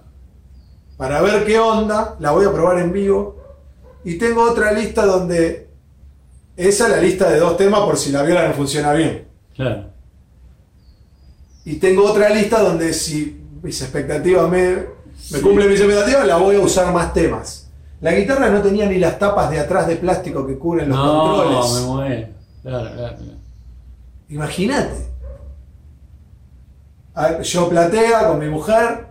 para 0.98 1.22
ver 1.22 1.44
qué 1.46 1.58
onda, 1.58 2.16
la 2.18 2.32
voy 2.32 2.44
a 2.44 2.52
probar 2.52 2.78
en 2.80 2.92
vivo. 2.92 3.36
Y 4.04 4.18
tengo 4.18 4.42
otra 4.42 4.70
lista 4.72 5.06
donde. 5.06 5.70
Esa 6.56 6.84
es 6.84 6.90
la 6.90 6.98
lista 6.98 7.30
de 7.30 7.38
dos 7.40 7.56
temas 7.56 7.80
por 7.80 7.96
si 7.96 8.12
la 8.12 8.22
viola 8.22 8.46
no 8.48 8.54
funciona 8.54 8.92
bien. 8.92 9.26
Claro. 9.56 9.86
Y 11.64 11.76
tengo 11.76 12.04
otra 12.04 12.28
lista 12.30 12.60
donde 12.62 12.92
si 12.92 13.40
mis 13.62 13.80
expectativas 13.80 14.48
me, 14.50 14.74
me 14.76 14.84
Sí. 15.16 15.40
cumplen 15.40 15.70
mis 15.70 15.80
expectativas, 15.80 16.26
la 16.26 16.36
voy 16.36 16.56
a 16.56 16.60
usar 16.60 16.92
más 16.92 17.12
temas. 17.14 17.70
La 18.00 18.12
guitarra 18.12 18.50
no 18.50 18.60
tenía 18.60 18.86
ni 18.86 18.98
las 18.98 19.18
tapas 19.18 19.50
de 19.50 19.58
atrás 19.60 19.86
de 19.86 19.96
plástico 19.96 20.46
que 20.46 20.58
cubren 20.58 20.90
los 20.90 20.98
No, 20.98 21.36
controles. 21.36 21.72
me 21.72 21.80
muero. 21.86 22.28
Claro, 22.62 22.90
claro. 22.94 23.16
claro. 23.16 23.32
Imagínate. 24.28 25.13
A 27.14 27.40
Yo 27.42 27.68
platea 27.68 28.28
con 28.28 28.38
mi 28.40 28.48
mujer, 28.48 29.06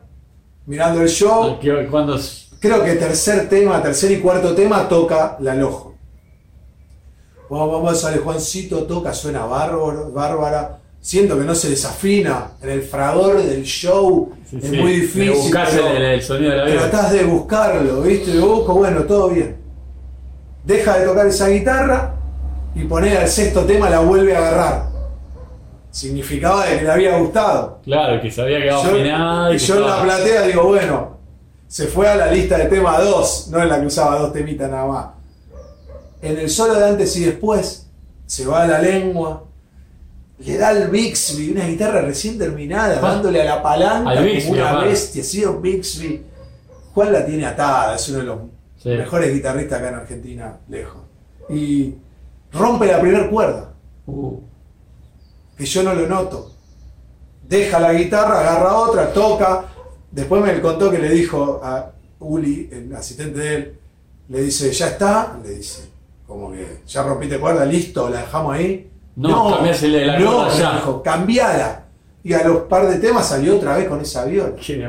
mirando 0.65 1.01
el 1.01 1.09
show. 1.09 1.57
¿Qué- 1.59 1.87
¿Cuándo? 1.89 2.17
Creo 2.59 2.83
que 2.83 2.93
tercer 2.93 3.49
tema, 3.49 3.81
tercer 3.81 4.11
y 4.11 4.19
cuarto 4.19 4.53
tema 4.55 4.87
toca 4.87 5.37
la 5.39 5.53
lojo. 5.55 5.95
Vamos, 7.49 7.71
vamos, 7.71 7.99
sale 8.01 8.17
Juancito, 8.17 8.83
toca, 8.83 9.13
suena 9.13 9.45
bárbaro, 9.45 10.11
bárbara. 10.11 10.79
Siento 10.99 11.37
que 11.37 11.43
no 11.43 11.53
se 11.53 11.69
desafina 11.69 12.51
en 12.61 12.69
el 12.69 12.81
fragor 12.81 13.43
del 13.43 13.63
show. 13.63 14.31
Sí, 14.49 14.57
es 14.63 14.69
sí. 14.69 14.77
muy 14.77 14.91
difícil. 15.01 15.51
pero 15.53 15.87
el, 15.89 16.01
el 16.03 16.21
sonido 16.21 16.51
de 16.51 16.57
la 16.57 16.63
viola. 16.63 16.89
Tratás 16.89 17.11
de 17.11 17.23
buscarlo, 17.25 18.01
¿viste? 18.01 18.33
Lo 18.35 18.47
busco, 18.47 18.73
bueno, 18.75 19.01
todo 19.03 19.29
bien. 19.29 19.57
Deja 20.63 20.97
de 20.99 21.05
tocar 21.05 21.27
esa 21.27 21.49
guitarra 21.49 22.15
y 22.73 22.85
poner 22.85 23.17
al 23.17 23.27
sexto 23.27 23.65
tema 23.65 23.89
la 23.89 23.99
vuelve 23.99 24.33
a 24.35 24.39
agarrar. 24.39 24.92
Significaba 25.93 26.65
de 26.65 26.79
que 26.79 26.83
le 26.85 26.91
había 26.91 27.17
gustado. 27.19 27.79
Claro, 27.83 28.19
que 28.19 28.31
se 28.31 28.41
había 28.41 28.59
quedado 28.59 28.83
Yo, 28.83 28.89
afinada 28.89 29.53
y 29.53 29.57
yo 29.59 29.75
en 29.75 29.81
la 29.85 30.01
platea 30.01 30.41
digo, 30.47 30.63
bueno, 30.63 31.17
se 31.67 31.85
fue 31.85 32.07
a 32.07 32.15
la 32.15 32.31
lista 32.31 32.57
de 32.57 32.65
tema 32.65 32.99
2, 32.99 33.49
no 33.51 33.61
en 33.61 33.69
la 33.69 33.79
que 33.79 33.85
usaba 33.85 34.17
dos 34.17 34.33
temitas 34.33 34.71
nada 34.71 34.87
más. 34.87 35.05
En 36.23 36.35
el 36.39 36.49
solo 36.49 36.73
de 36.73 36.85
antes 36.89 37.15
y 37.17 37.25
después, 37.25 37.87
se 38.25 38.43
va 38.47 38.63
a 38.63 38.67
la 38.67 38.79
lengua, 38.79 39.43
le 40.39 40.57
da 40.57 40.71
el 40.71 40.87
Bixby, 40.89 41.51
una 41.51 41.67
guitarra 41.67 42.01
recién 42.01 42.39
terminada, 42.39 42.97
Ah. 42.99 43.11
dándole 43.13 43.41
a 43.43 43.45
la 43.45 43.61
palanca 43.61 44.09
Al 44.09 44.17
como 44.41 44.51
una 44.53 44.79
bestia, 44.79 45.21
ha 45.21 45.25
sido 45.25 45.59
Bixby. 45.61 46.25
Juan 46.95 47.13
la 47.13 47.23
tiene 47.23 47.45
atada, 47.45 47.95
es 47.95 48.09
uno 48.09 48.17
de 48.17 48.23
los 48.25 48.37
Sí. 48.81 48.89
mejores 48.89 49.31
guitarristas 49.31 49.77
acá 49.79 49.89
en 49.89 49.95
Argentina, 49.95 50.57
lejos. 50.69 51.01
Y 51.49 51.93
rompe 52.51 52.87
la 52.87 52.99
primera 52.99 53.29
cuerda 53.29 53.69
Uh, 54.05 54.37
que 55.63 55.69
yo 55.69 55.81
no 55.81 55.93
lo 55.93 56.05
noto. 56.07 56.51
Deja 57.47 57.79
la 57.79 57.93
guitarra, 57.93 58.41
agarra 58.41 58.75
otra, 58.75 59.13
toca. 59.13 59.65
Después 60.11 60.43
me 60.43 60.59
contó 60.59 60.91
que 60.91 60.99
le 60.99 61.09
dijo 61.09 61.61
a 61.63 61.89
Uli, 62.19 62.69
el 62.69 62.93
asistente 62.93 63.39
de 63.39 63.55
él, 63.55 63.79
le 64.27 64.41
dice, 64.41 64.71
¿ya 64.73 64.87
está? 64.87 65.39
Le 65.41 65.51
dice, 65.51 65.89
como 66.27 66.51
que 66.51 66.81
ya 66.85 67.03
rompiste 67.03 67.39
cuerda, 67.39 67.63
listo, 67.63 68.09
la 68.09 68.21
dejamos 68.21 68.55
ahí. 68.55 68.89
No, 69.15 69.51
cambiásele 69.55 70.05
la 70.05 70.19
no, 70.19 70.33
cuerda 70.33 70.57
ya. 70.57 70.69
me 70.71 70.75
dijo, 70.79 71.01
cambiala. 71.01 71.85
Y 72.25 72.33
a 72.33 72.43
los 72.43 72.63
par 72.63 72.89
de 72.89 72.99
temas 72.99 73.25
salió 73.27 73.55
otra 73.55 73.77
vez 73.77 73.87
con 73.87 74.01
esa 74.01 74.25
viola. 74.25 74.55
qué. 74.57 74.85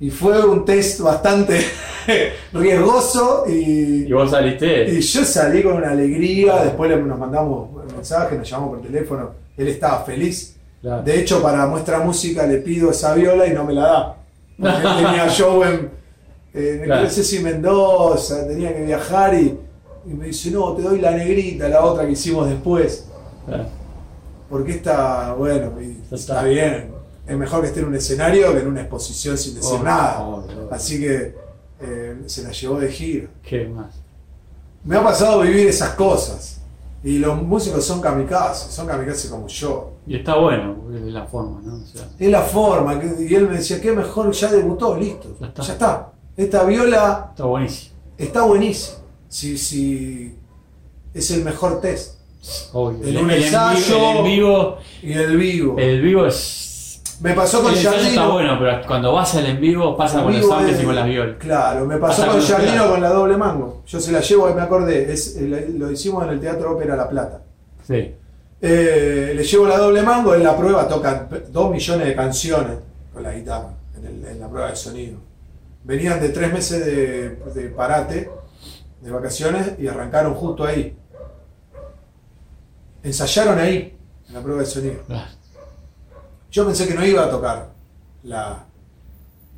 Y 0.00 0.10
fue 0.10 0.44
un 0.44 0.64
test 0.64 1.00
bastante 1.00 1.64
riesgoso 2.52 3.44
y, 3.46 4.06
Y 4.06 4.12
vos 4.12 4.30
saliste. 4.30 4.90
y 4.92 5.00
yo 5.00 5.24
salí 5.24 5.62
con 5.62 5.74
una 5.74 5.90
alegría, 5.90 6.64
después 6.64 6.90
nos 7.00 7.18
mandamos 7.18 7.68
mensajes, 7.94 8.36
nos 8.38 8.48
llamamos 8.50 8.78
por 8.78 8.86
teléfono, 8.86 9.30
él 9.62 9.68
estaba 9.68 10.04
feliz. 10.04 10.56
Claro. 10.80 11.02
De 11.02 11.20
hecho, 11.20 11.42
para 11.42 11.66
muestra 11.66 12.00
música 12.00 12.46
le 12.46 12.58
pido 12.58 12.90
esa 12.90 13.14
viola 13.14 13.46
y 13.46 13.52
no 13.52 13.64
me 13.64 13.74
la 13.74 13.82
da. 13.82 14.16
Porque 14.58 14.76
él 14.76 15.06
tenía 15.06 15.28
show 15.30 15.62
en, 15.64 15.90
en 16.54 16.84
Claro. 16.84 17.04
no 17.04 17.10
sé 17.10 17.22
si 17.24 17.38
Mendoza, 17.40 18.46
tenía 18.46 18.74
que 18.74 18.84
viajar 18.84 19.34
y, 19.34 19.58
y 20.06 20.14
me 20.14 20.26
dice, 20.26 20.50
no, 20.50 20.72
te 20.74 20.82
doy 20.82 21.00
la 21.00 21.10
negrita, 21.12 21.68
la 21.68 21.84
otra 21.84 22.06
que 22.06 22.12
hicimos 22.12 22.48
después. 22.48 23.06
Claro. 23.46 23.66
Porque 24.48 24.72
esta, 24.72 25.34
bueno, 25.34 25.72
está. 26.02 26.16
está. 26.16 26.42
bien. 26.42 26.90
Es 27.26 27.36
mejor 27.36 27.60
que 27.60 27.68
esté 27.68 27.80
en 27.80 27.86
un 27.86 27.94
escenario 27.94 28.52
que 28.52 28.60
en 28.60 28.66
una 28.66 28.80
exposición 28.80 29.38
sin 29.38 29.54
decir 29.54 29.74
Obvio, 29.74 29.84
nada. 29.84 30.20
obvio, 30.22 30.56
obvio. 30.56 30.68
Así 30.72 30.98
que 30.98 31.34
eh, 31.80 32.16
se 32.26 32.42
la 32.42 32.50
llevó 32.50 32.80
de 32.80 32.88
gira. 32.90 33.28
Qué 33.42 33.66
más. 33.68 33.94
Me 34.82 34.96
ha 34.96 35.02
pasado 35.04 35.42
vivir 35.42 35.68
esas 35.68 35.90
cosas. 35.90 36.59
Y 37.02 37.18
los 37.18 37.40
músicos 37.42 37.84
son 37.84 38.00
kamikazes, 38.00 38.72
son 38.72 38.86
kamikazes 38.86 39.30
como 39.30 39.46
yo. 39.48 39.92
Y 40.06 40.16
está 40.16 40.36
bueno, 40.36 40.76
porque 40.82 40.98
es 40.98 41.12
la 41.12 41.24
forma, 41.26 41.60
¿no? 41.64 41.76
O 41.76 41.86
sea, 41.86 42.06
Es 42.18 42.30
la 42.30 42.42
forma. 42.42 42.94
y 43.18 43.34
él 43.34 43.48
me 43.48 43.56
decía, 43.56 43.80
qué 43.80 43.92
mejor, 43.92 44.30
ya 44.32 44.50
debutó, 44.52 44.96
listo. 44.96 45.34
Ya 45.40 45.46
está. 45.46 45.62
Ya 45.62 45.72
está. 45.72 46.12
Esta 46.36 46.64
viola 46.64 47.28
está 47.30 47.44
buenísimo. 47.44 47.94
está 48.18 48.42
buenísima. 48.44 48.98
Si, 49.28 49.56
si 49.56 50.36
es 51.14 51.30
el 51.30 51.44
mejor 51.44 51.80
test. 51.80 52.18
Obvio. 52.72 53.02
En 53.02 53.08
El- 53.16 53.24
un 53.24 53.30
el 53.30 53.42
ensayo- 53.44 54.18
En 54.18 54.24
vivo, 54.24 54.76
Y 55.02 55.12
el 55.12 55.36
vivo. 55.36 55.76
el 55.78 56.00
vivo 56.02 56.26
es. 56.26 56.69
Me 57.20 57.32
pasó 57.34 57.62
con 57.62 57.70
ensayo 57.72 57.90
está 57.90 58.02
Jardino. 58.02 58.32
bueno, 58.32 58.56
pero 58.58 58.86
cuando 58.86 59.12
vas 59.12 59.34
al 59.34 59.46
en 59.46 59.60
vivo 59.60 59.96
pasa 59.96 60.22
con 60.22 60.32
los 60.32 60.42
es- 60.70 60.80
y 60.80 60.84
con 60.84 60.94
las 60.94 61.06
violas. 61.06 61.36
Claro, 61.38 61.86
me 61.86 61.96
pasó 61.98 62.26
con 62.26 62.40
Jardino 62.40 62.88
con 62.90 63.00
la 63.00 63.08
doble 63.10 63.36
mango. 63.36 63.82
Yo 63.86 64.00
se 64.00 64.12
la 64.12 64.20
llevo, 64.20 64.52
me 64.54 64.62
acordé. 64.62 65.12
Es, 65.12 65.36
lo 65.40 65.90
hicimos 65.90 66.24
en 66.24 66.30
el 66.30 66.40
Teatro 66.40 66.72
Ópera 66.74 66.96
La 66.96 67.08
Plata. 67.08 67.42
Sí. 67.86 68.14
Eh, 68.62 69.32
le 69.34 69.42
llevo 69.42 69.66
la 69.66 69.78
doble 69.78 70.02
mango, 70.02 70.34
en 70.34 70.42
la 70.44 70.56
prueba 70.56 70.86
tocan 70.86 71.28
dos 71.50 71.70
millones 71.70 72.06
de 72.06 72.14
canciones 72.14 72.76
con 73.12 73.22
la 73.22 73.32
guitarra, 73.32 73.70
en, 73.98 74.06
el- 74.06 74.24
en 74.26 74.40
la 74.40 74.48
prueba 74.48 74.70
de 74.70 74.76
sonido. 74.76 75.18
Venían 75.84 76.20
de 76.20 76.28
tres 76.28 76.52
meses 76.52 76.84
de, 76.84 77.30
de 77.54 77.68
parate, 77.70 78.30
de 79.00 79.10
vacaciones, 79.10 79.72
y 79.78 79.86
arrancaron 79.88 80.34
justo 80.34 80.64
ahí. 80.64 80.94
Ensayaron 83.02 83.58
ahí, 83.58 83.96
en 84.28 84.34
la 84.34 84.40
prueba 84.42 84.60
de 84.60 84.66
sonido. 84.66 85.00
Claro. 85.06 85.30
Yo 86.50 86.66
pensé 86.66 86.86
que 86.88 86.94
no 86.94 87.04
iba 87.04 87.24
a 87.24 87.30
tocar 87.30 87.72
la, 88.24 88.66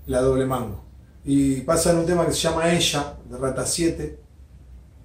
la 0.07 0.20
doble 0.20 0.47
mango. 0.47 0.82
Y 1.24 1.61
pasan 1.62 1.99
un 1.99 2.07
tema 2.07 2.26
que 2.26 2.32
se 2.32 2.38
llama 2.40 2.70
Ella, 2.72 3.14
de 3.28 3.38
Rata 3.38 3.64
7. 3.64 4.18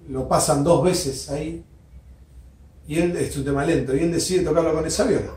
Lo 0.08 0.26
pasan 0.28 0.64
dos 0.64 0.82
veces 0.84 1.30
ahí. 1.30 1.64
Y 2.86 2.98
él, 2.98 3.16
es 3.16 3.36
un 3.36 3.44
tema 3.44 3.64
lento, 3.64 3.94
y 3.94 4.00
él 4.00 4.10
decide 4.12 4.42
tocarlo 4.44 4.72
con 4.74 4.86
esa 4.86 5.04
viola. 5.04 5.32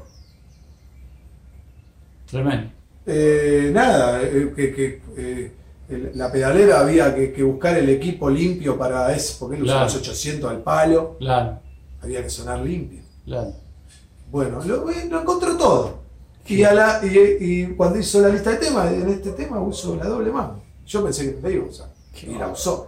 Tremendo. 2.29 2.71
Eh, 3.05 3.71
nada, 3.73 4.21
eh, 4.23 4.53
que, 4.55 4.73
que, 4.73 5.01
eh, 5.17 5.51
el- 5.89 6.11
la 6.15 6.31
pedalera 6.31 6.79
había 6.79 7.13
que, 7.13 7.33
que 7.33 7.43
buscar 7.43 7.77
el 7.77 7.89
equipo 7.89 8.29
limpio 8.29 8.77
para 8.77 9.13
eso, 9.13 9.37
porque 9.39 9.57
él 9.57 9.63
usaba 9.63 9.81
Claro. 9.85 9.93
los 9.99 10.01
800 10.07 10.49
al 10.49 10.61
palo, 10.63 11.17
Claro, 11.19 11.59
había 12.01 12.23
que 12.23 12.29
sonar 12.29 12.59
limpio. 12.61 13.01
claro. 13.25 13.53
Bueno, 14.31 14.63
lo, 14.63 14.89
eh, 14.89 15.07
lo 15.09 15.19
encontró 15.21 15.57
todo. 15.57 15.99
Y, 16.47 16.63
a 16.63 16.73
la, 16.73 16.99
y, 17.03 17.17
y 17.39 17.67
cuando 17.75 17.99
hizo 17.99 18.19
la 18.21 18.29
lista 18.29 18.51
de 18.51 18.57
temas, 18.57 18.91
en 18.91 19.09
este 19.09 19.31
tema 19.31 19.61
uso 19.61 19.95
la 19.95 20.05
doble 20.05 20.31
mano. 20.31 20.61
Yo 20.85 21.03
pensé 21.03 21.25
que 21.25 21.39
no 21.39 21.47
la 21.47 21.53
iba 21.53 21.65
a 21.65 21.69
usar. 21.69 21.89
Qué 22.13 22.31
Y 22.31 22.35
la 22.35 22.47
usó. 22.49 22.87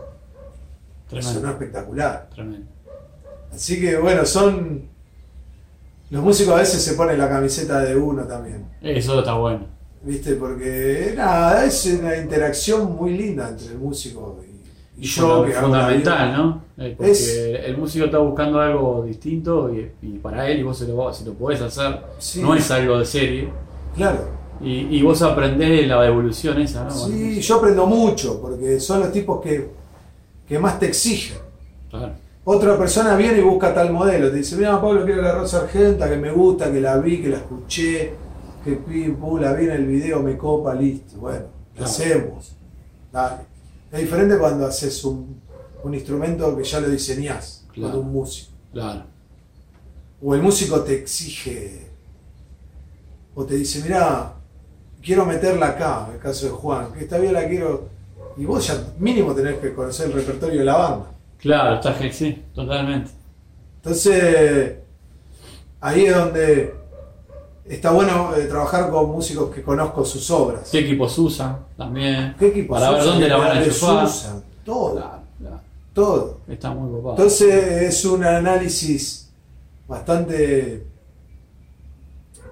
Sonó 1.10 1.22
Tremendo. 1.22 1.50
espectacular. 1.52 2.30
Tremendo. 2.34 2.68
Así 3.54 3.80
que 3.80 3.98
bueno, 3.98 4.26
son. 4.26 4.90
Los 6.10 6.24
músicos 6.24 6.54
a 6.56 6.58
veces 6.58 6.82
se 6.84 6.94
ponen 6.94 7.18
la 7.18 7.30
camiseta 7.30 7.80
de 7.80 7.96
uno 7.96 8.24
también. 8.24 8.68
Eso 8.82 9.20
está 9.20 9.36
bueno. 9.36 9.68
¿Viste? 10.04 10.34
Porque 10.34 11.14
nada, 11.16 11.66
es 11.66 11.86
una 11.86 12.18
interacción 12.18 12.96
muy 12.96 13.18
linda 13.18 13.50
entre 13.50 13.68
el 13.68 13.78
músico 13.80 14.40
y, 14.46 14.53
y 14.98 15.06
yo. 15.06 15.46
Que 15.46 15.52
fundamental, 15.54 16.28
vida. 16.30 16.38
¿no? 16.38 16.62
Porque 16.98 17.12
Es- 17.12 17.38
el 17.66 17.78
músico 17.78 18.06
está 18.06 18.18
buscando 18.20 18.60
algo 18.60 19.04
distinto 19.06 19.74
y, 19.74 19.92
y 20.02 20.18
para 20.20 20.48
él, 20.50 20.60
y 20.60 20.64
vos 20.64 20.78
se 20.78 20.88
lo, 20.88 21.14
se 21.14 21.26
lo 21.26 21.34
podés 21.34 21.62
hacer, 21.62 22.00
Sí. 22.18 22.42
no 22.42 22.56
es 22.56 22.70
algo 22.72 23.00
de 23.00 23.06
serie. 23.06 23.50
Claro. 23.96 24.20
Y, 24.62 24.98
y 24.98 25.02
vos 25.04 25.22
aprendés 25.22 25.88
la 25.88 26.06
evolución 26.08 26.62
esa, 26.62 26.86
¿no? 26.86 26.92
Sí, 26.92 27.42
yo 27.42 27.56
aprendo 27.58 27.86
mucho, 27.86 28.40
porque 28.42 28.80
son 28.80 29.02
los 29.02 29.12
tipos 29.12 29.42
que, 29.42 29.70
que 30.48 30.58
más 30.60 30.80
te 30.80 30.88
exigen. 30.88 31.38
Claro. 31.90 32.14
Otra 32.46 32.78
persona 32.78 33.16
viene 33.16 33.40
y 33.40 33.42
busca 33.42 33.74
tal 33.74 33.92
modelo, 33.92 34.30
te 34.30 34.38
dice, 34.38 34.56
mira 34.58 34.82
Pablo, 34.82 35.06
quiero 35.06 35.22
la 35.22 35.34
Rosa 35.34 35.62
Argenta, 35.62 36.10
que 36.10 36.18
me 36.18 36.32
gusta, 36.32 36.72
que 36.72 36.82
la 36.82 36.98
vi, 36.98 37.22
que 37.22 37.30
la 37.30 37.38
escuché, 37.38 38.14
que 38.64 38.72
pim, 38.74 39.16
pum, 39.16 39.40
la 39.40 39.54
vi 39.54 39.66
en 39.66 39.72
el 39.72 39.86
video, 39.86 40.22
me 40.22 40.38
copa, 40.38 40.74
listo. 40.76 41.18
Bueno, 41.20 41.40
lo 41.40 41.74
Claro. 41.76 41.90
hacemos. 41.90 42.56
Dale. 43.12 43.36
Es 43.94 44.00
diferente 44.02 44.38
cuando 44.40 44.66
haces 44.66 45.04
un, 45.04 45.40
un 45.84 45.94
instrumento 45.94 46.58
que 46.58 46.64
ya 46.64 46.80
lo 46.80 46.90
diseñás, 46.90 47.66
Claro. 47.72 47.94
con 47.94 48.08
un 48.08 48.14
músico. 48.14 48.52
Claro. 48.72 49.04
O 50.22 50.34
el 50.34 50.42
músico 50.42 50.82
te 50.82 50.96
exige, 50.96 51.88
o 53.36 53.46
te 53.46 53.56
dice, 53.56 53.82
mira, 53.84 54.34
quiero 55.02 55.26
meterla 55.26 55.68
acá, 55.70 56.06
en 56.10 56.16
el 56.16 56.20
caso 56.20 56.48
de 56.48 56.52
Juan, 56.54 56.92
que 56.94 57.04
esta 57.04 57.18
viola 57.20 57.48
quiero... 57.48 57.90
Y 58.36 58.46
vos 58.46 58.66
ya 58.66 58.84
mínimo 58.98 59.34
tenés 59.36 59.60
que 59.60 59.74
conocer 59.76 60.08
el 60.08 60.14
repertorio 60.14 60.60
de 60.60 60.66
la 60.66 60.76
banda. 60.76 61.12
Claro, 61.38 61.76
está 61.76 61.96
sí, 62.12 62.44
totalmente. 62.56 63.12
Entonces, 63.76 64.74
ahí 65.82 66.06
es 66.06 66.16
donde 66.16 66.74
está 67.66 67.92
bueno 67.92 68.36
eh, 68.36 68.46
trabajar 68.46 68.90
con 68.90 69.12
músicos 69.12 69.54
que 69.54 69.62
conozco 69.62 70.04
sus 70.06 70.30
obras. 70.32 70.70
¿Qué 70.72 70.80
equipos 70.80 71.18
usan 71.18 71.58
también? 71.78 72.36
¿Qué 72.38 72.48
equipos 72.48 72.80
Para 72.80 72.92
ver 72.92 73.04
dónde 73.04 73.28
la 73.28 73.38
van 73.38 73.48
a 73.48 73.54
¿Qué 73.54 73.60
pedales 73.60 73.76
enchufar. 73.76 74.06
usan? 74.06 74.44
Todo. 74.66 74.96
Claro, 74.96 75.20
claro. 75.40 75.60
todo. 75.94 76.38
Está 76.48 76.72
muy 76.72 76.92
copado. 76.92 77.16
Entonces 77.16 77.82
es 77.82 78.06
un 78.06 78.24
análisis 78.24 79.30
bastante 79.88 80.88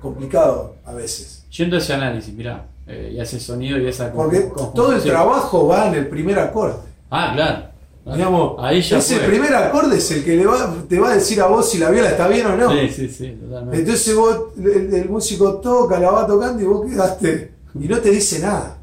complicado 0.02 0.76
a 0.86 0.94
veces. 0.94 1.46
Yendo 1.52 1.76
a 1.76 1.80
ese 1.80 1.94
análisis, 1.94 2.34
mirá, 2.34 2.66
eh, 2.88 3.14
y 3.14 3.20
ese 3.20 3.40
sonido 3.40 3.78
y 3.78 3.88
esa 3.88 4.12
Porque 4.12 4.50
todo 4.74 4.94
el 4.94 5.02
trabajo 5.04 5.68
va 5.68 5.88
en 5.88 5.96
el 5.96 6.08
primer 6.08 6.40
acorde. 6.40 6.76
Ah, 7.10 7.32
claro. 7.34 7.71
Digamos, 8.04 8.56
Ahí 8.58 8.82
ya 8.82 8.98
ese 8.98 9.18
fue. 9.20 9.28
primer 9.28 9.54
acorde 9.54 9.98
es 9.98 10.10
el 10.12 10.24
que 10.26 10.36
le 10.36 10.46
va, 10.46 10.74
te 10.90 11.00
va 11.00 11.12
a 11.12 11.16
decir 11.16 11.40
a 11.40 11.46
vos 11.48 11.70
si 11.70 11.78
la 11.78 11.92
viola 11.92 12.10
está 12.10 12.28
bien 12.28 12.48
o 12.48 12.58
no. 12.58 12.72
Sí, 12.72 12.90
sí, 12.90 13.08
sí, 13.10 13.38
totalmente. 13.42 13.78
Entonces 13.80 14.16
vos, 14.16 14.38
el, 14.58 14.94
el 14.94 15.10
músico 15.10 15.56
toca, 15.58 16.00
la 16.00 16.10
va 16.12 16.26
tocando 16.28 16.62
y 16.62 16.66
vos 16.66 16.86
quedaste. 16.90 17.52
Y 17.80 17.88
no 17.88 18.00
te 18.00 18.10
dice 18.10 18.40
nada. 18.40 18.78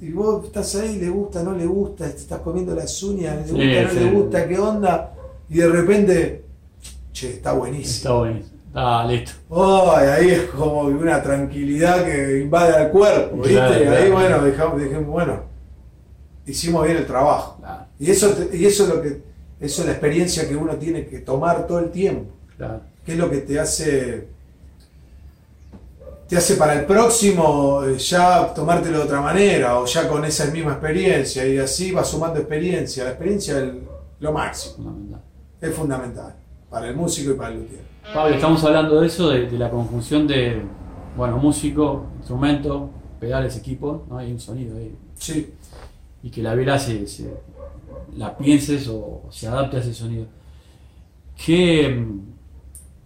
Y 0.00 0.10
vos 0.10 0.46
estás 0.46 0.74
ahí, 0.76 0.98
le 0.98 1.08
gusta, 1.08 1.42
no 1.42 1.52
le 1.52 1.66
gusta, 1.66 2.08
te 2.10 2.16
estás 2.16 2.40
comiendo 2.40 2.74
las 2.74 3.02
uñas, 3.02 3.36
le 3.36 3.44
Sí, 3.46 3.52
gusta, 3.52 3.82
no 3.82 3.90
sí. 3.90 4.04
le 4.04 4.10
gusta, 4.10 4.48
qué 4.48 4.58
onda. 4.58 5.14
Y 5.48 5.58
de 5.58 5.68
repente, 5.68 6.44
che, 7.12 7.30
está 7.30 7.52
buenísimo. 7.52 7.96
Está 7.96 8.12
buenísimo. 8.14 8.54
Ah, 8.74 9.06
listo. 9.08 9.32
Ay, 9.96 10.06
ahí 10.08 10.30
es 10.30 10.42
como 10.50 10.80
una 10.82 11.22
tranquilidad 11.22 12.04
que 12.04 12.40
invade 12.40 12.74
al 12.74 12.90
cuerpo, 12.90 13.36
¿viste? 13.36 13.52
Claro, 13.52 13.74
y 13.74 13.86
ahí, 13.86 13.86
claro. 13.86 14.12
bueno, 14.12 14.44
dejamos, 14.44 14.82
dijimos, 14.82 15.06
bueno, 15.06 15.40
hicimos 16.46 16.84
bien 16.84 16.96
el 16.98 17.06
trabajo. 17.06 17.56
Claro, 17.60 17.86
Y 17.98 18.10
eso, 18.10 18.34
y 18.52 18.64
eso 18.66 18.84
es 18.84 18.88
lo 18.88 19.02
que, 19.02 19.22
eso 19.60 19.80
es 19.82 19.86
la 19.86 19.92
experiencia 19.92 20.48
que 20.48 20.56
uno 20.56 20.74
tiene 20.76 21.06
que 21.06 21.20
tomar 21.20 21.66
todo 21.66 21.78
el 21.80 21.90
tiempo. 21.90 22.30
claro. 22.56 22.80
¿Qué 23.04 23.12
es 23.12 23.18
lo 23.18 23.28
que 23.30 23.38
te 23.38 23.60
hace, 23.60 24.28
te 26.26 26.36
hace 26.38 26.54
para 26.56 26.72
el 26.80 26.86
próximo 26.86 27.82
eh, 27.84 27.98
ya 27.98 28.52
tomártelo 28.54 28.98
de 28.98 29.04
otra 29.04 29.20
manera 29.20 29.78
o 29.78 29.84
ya 29.84 30.08
con 30.08 30.24
esa 30.24 30.46
misma 30.46 30.72
experiencia 30.72 31.46
y 31.46 31.58
así 31.58 31.92
vas 31.92 32.08
sumando 32.08 32.40
experiencia. 32.40 33.04
La 33.04 33.10
experiencia 33.10 33.58
es 33.58 33.70
lo 34.20 34.32
máximo, 34.32 34.76
Fundamental. 34.76 35.20
es 35.60 35.74
fundamental 35.74 36.34
para 36.70 36.88
el 36.88 36.96
músico 36.96 37.32
y 37.32 37.34
para 37.34 37.50
el 37.50 37.60
luthier. 37.60 37.80
Pablo, 38.14 38.34
estamos 38.34 38.64
hablando 38.64 39.00
de 39.00 39.06
eso, 39.06 39.28
de, 39.28 39.46
de 39.50 39.58
la 39.58 39.70
conjunción 39.70 40.26
de, 40.26 40.62
bueno, 41.16 41.36
músico, 41.36 42.06
instrumento, 42.18 42.88
pedales, 43.20 43.56
equipo, 43.56 44.04
¿no? 44.08 44.16
Hay 44.18 44.32
un 44.32 44.40
sonido 44.40 44.76
ahí. 44.78 44.94
Sí. 45.18 45.52
Y 46.24 46.30
que 46.32 46.42
la 46.42 46.56
vela 46.56 46.78
se, 46.80 47.06
se- 47.06 47.34
la 48.16 48.36
pienses 48.38 48.88
o 48.88 49.24
se 49.30 49.48
adapte 49.48 49.78
a 49.78 49.80
ese 49.80 49.94
sonido. 49.94 50.26
¿Qué, 51.36 52.04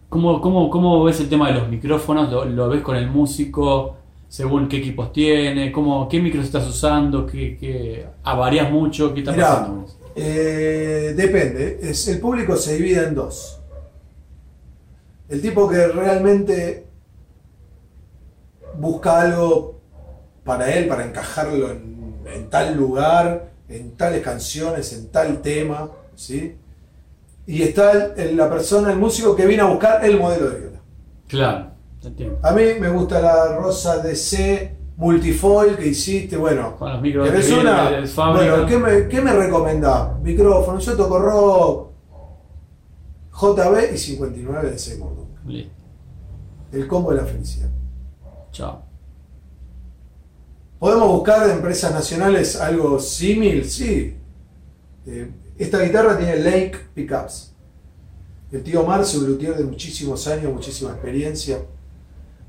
cómo, 0.09 0.41
cómo, 0.41 0.71
cómo 0.71 1.05
ves 1.05 1.21
el 1.21 1.29
tema 1.29 1.49
de 1.49 1.55
los 1.55 1.69
micrófonos? 1.69 2.31
¿Lo, 2.31 2.45
lo 2.45 2.69
ves 2.69 2.83
con 2.83 2.97
el 2.97 3.09
músico? 3.11 3.97
¿Según 4.29 4.69
qué 4.69 4.79
equipos 4.79 5.13
tiene? 5.13 5.73
¿Cómo, 5.73 6.09
¿Qué 6.09 6.21
micros 6.21 6.45
estás 6.45 6.67
usando? 6.69 7.27
¿Qué, 7.27 7.57
qué, 7.59 8.07
ah, 8.25 8.35
¿Varías 8.37 8.71
mucho? 8.71 9.13
¿Qué 9.15 9.21
está 9.21 9.33
Mirá, 9.33 9.49
pasando 9.49 9.87
eh, 10.15 11.15
depende. 11.17 11.79
Es, 11.83 12.09
el 12.09 12.21
público 12.21 12.57
se 12.57 12.77
divide 12.77 13.05
en 13.05 13.15
dos. 13.15 13.61
El 15.29 15.41
tipo 15.41 15.69
que 15.69 15.87
realmente 15.89 16.89
busca 18.79 19.21
algo 19.21 19.81
para 20.45 20.73
él, 20.75 20.89
para 20.89 21.07
encajarlo 21.07 21.71
en, 21.71 21.98
en 22.35 22.49
tal 22.51 22.77
lugar, 22.77 23.51
en 23.69 23.97
tales 23.97 24.23
canciones, 24.23 24.93
en 24.93 25.09
tal 25.11 25.41
tema, 25.43 25.91
¿sí? 26.15 26.57
Y 27.47 27.63
está 27.63 28.13
el- 28.15 28.37
la 28.37 28.49
persona, 28.51 28.91
el 28.93 28.99
músico 28.99 29.35
que 29.35 29.47
viene 29.47 29.63
a 29.63 29.67
buscar 29.67 30.05
el 30.05 30.19
modelo 30.19 30.51
de 30.51 30.59
viola. 30.61 30.79
Claro, 31.27 31.71
entiendo. 32.03 32.39
A 32.43 32.53
mí 32.53 32.63
me 32.81 32.89
gusta 32.91 33.21
la 33.21 33.57
Rosa 33.57 33.99
DC 33.99 34.75
multifoil 34.97 35.77
que 35.77 35.87
hiciste, 35.89 36.37
bueno, 36.37 36.75
Con 36.77 36.93
los 36.93 37.01
micros 37.01 37.29
¿Querés 37.29 37.47
que 37.47 37.55
vienen 37.55 37.73
una? 37.73 37.85
Bueno, 38.39 38.67
¿qué 38.67 38.79
me, 38.79 39.09
qué 39.09 39.21
me 39.21 39.33
recomendás? 39.33 40.19
Micrófono, 40.21 40.79
yo 40.81 40.97
toco 40.97 41.19
rock, 41.21 41.89
JB 43.33 43.95
y 43.95 43.99
59 43.99 44.71
de 44.71 44.79
Seymour 44.79 45.15
Duncan. 45.15 45.47
El 46.73 46.87
combo 46.89 47.11
de 47.13 47.19
la 47.19 47.25
felicidad. 47.25 47.71
chao. 48.51 48.83
¿Podemos 50.79 51.09
buscar 51.09 51.47
de 51.47 51.55
empresas 51.55 51.93
nacionales 51.93 52.57
algo 52.61 53.01
símil? 53.01 53.69
Sí. 53.69 54.17
Eh, 55.07 55.31
esta 55.59 55.83
guitarra 55.83 56.17
tiene 56.17 56.37
Lake 56.37 56.79
Pickups. 56.95 57.53
El 58.53 58.63
tío 58.63 58.85
Marce, 58.85 59.19
un 59.19 59.27
luthier 59.27 59.57
de 59.57 59.65
muchísimos 59.65 60.27
años, 60.29 60.53
muchísima 60.53 60.93
experiencia, 60.93 61.59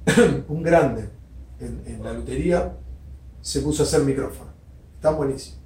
un 0.47 0.63
grande 0.63 1.09
en, 1.59 1.81
en 1.85 2.03
la 2.03 2.13
lutería, 2.13 2.77
se 3.41 3.61
puso 3.61 3.83
a 3.83 3.85
hacer 3.85 4.03
micrófonos. 4.03 4.53
Están 4.95 5.17
buenísimos. 5.17 5.59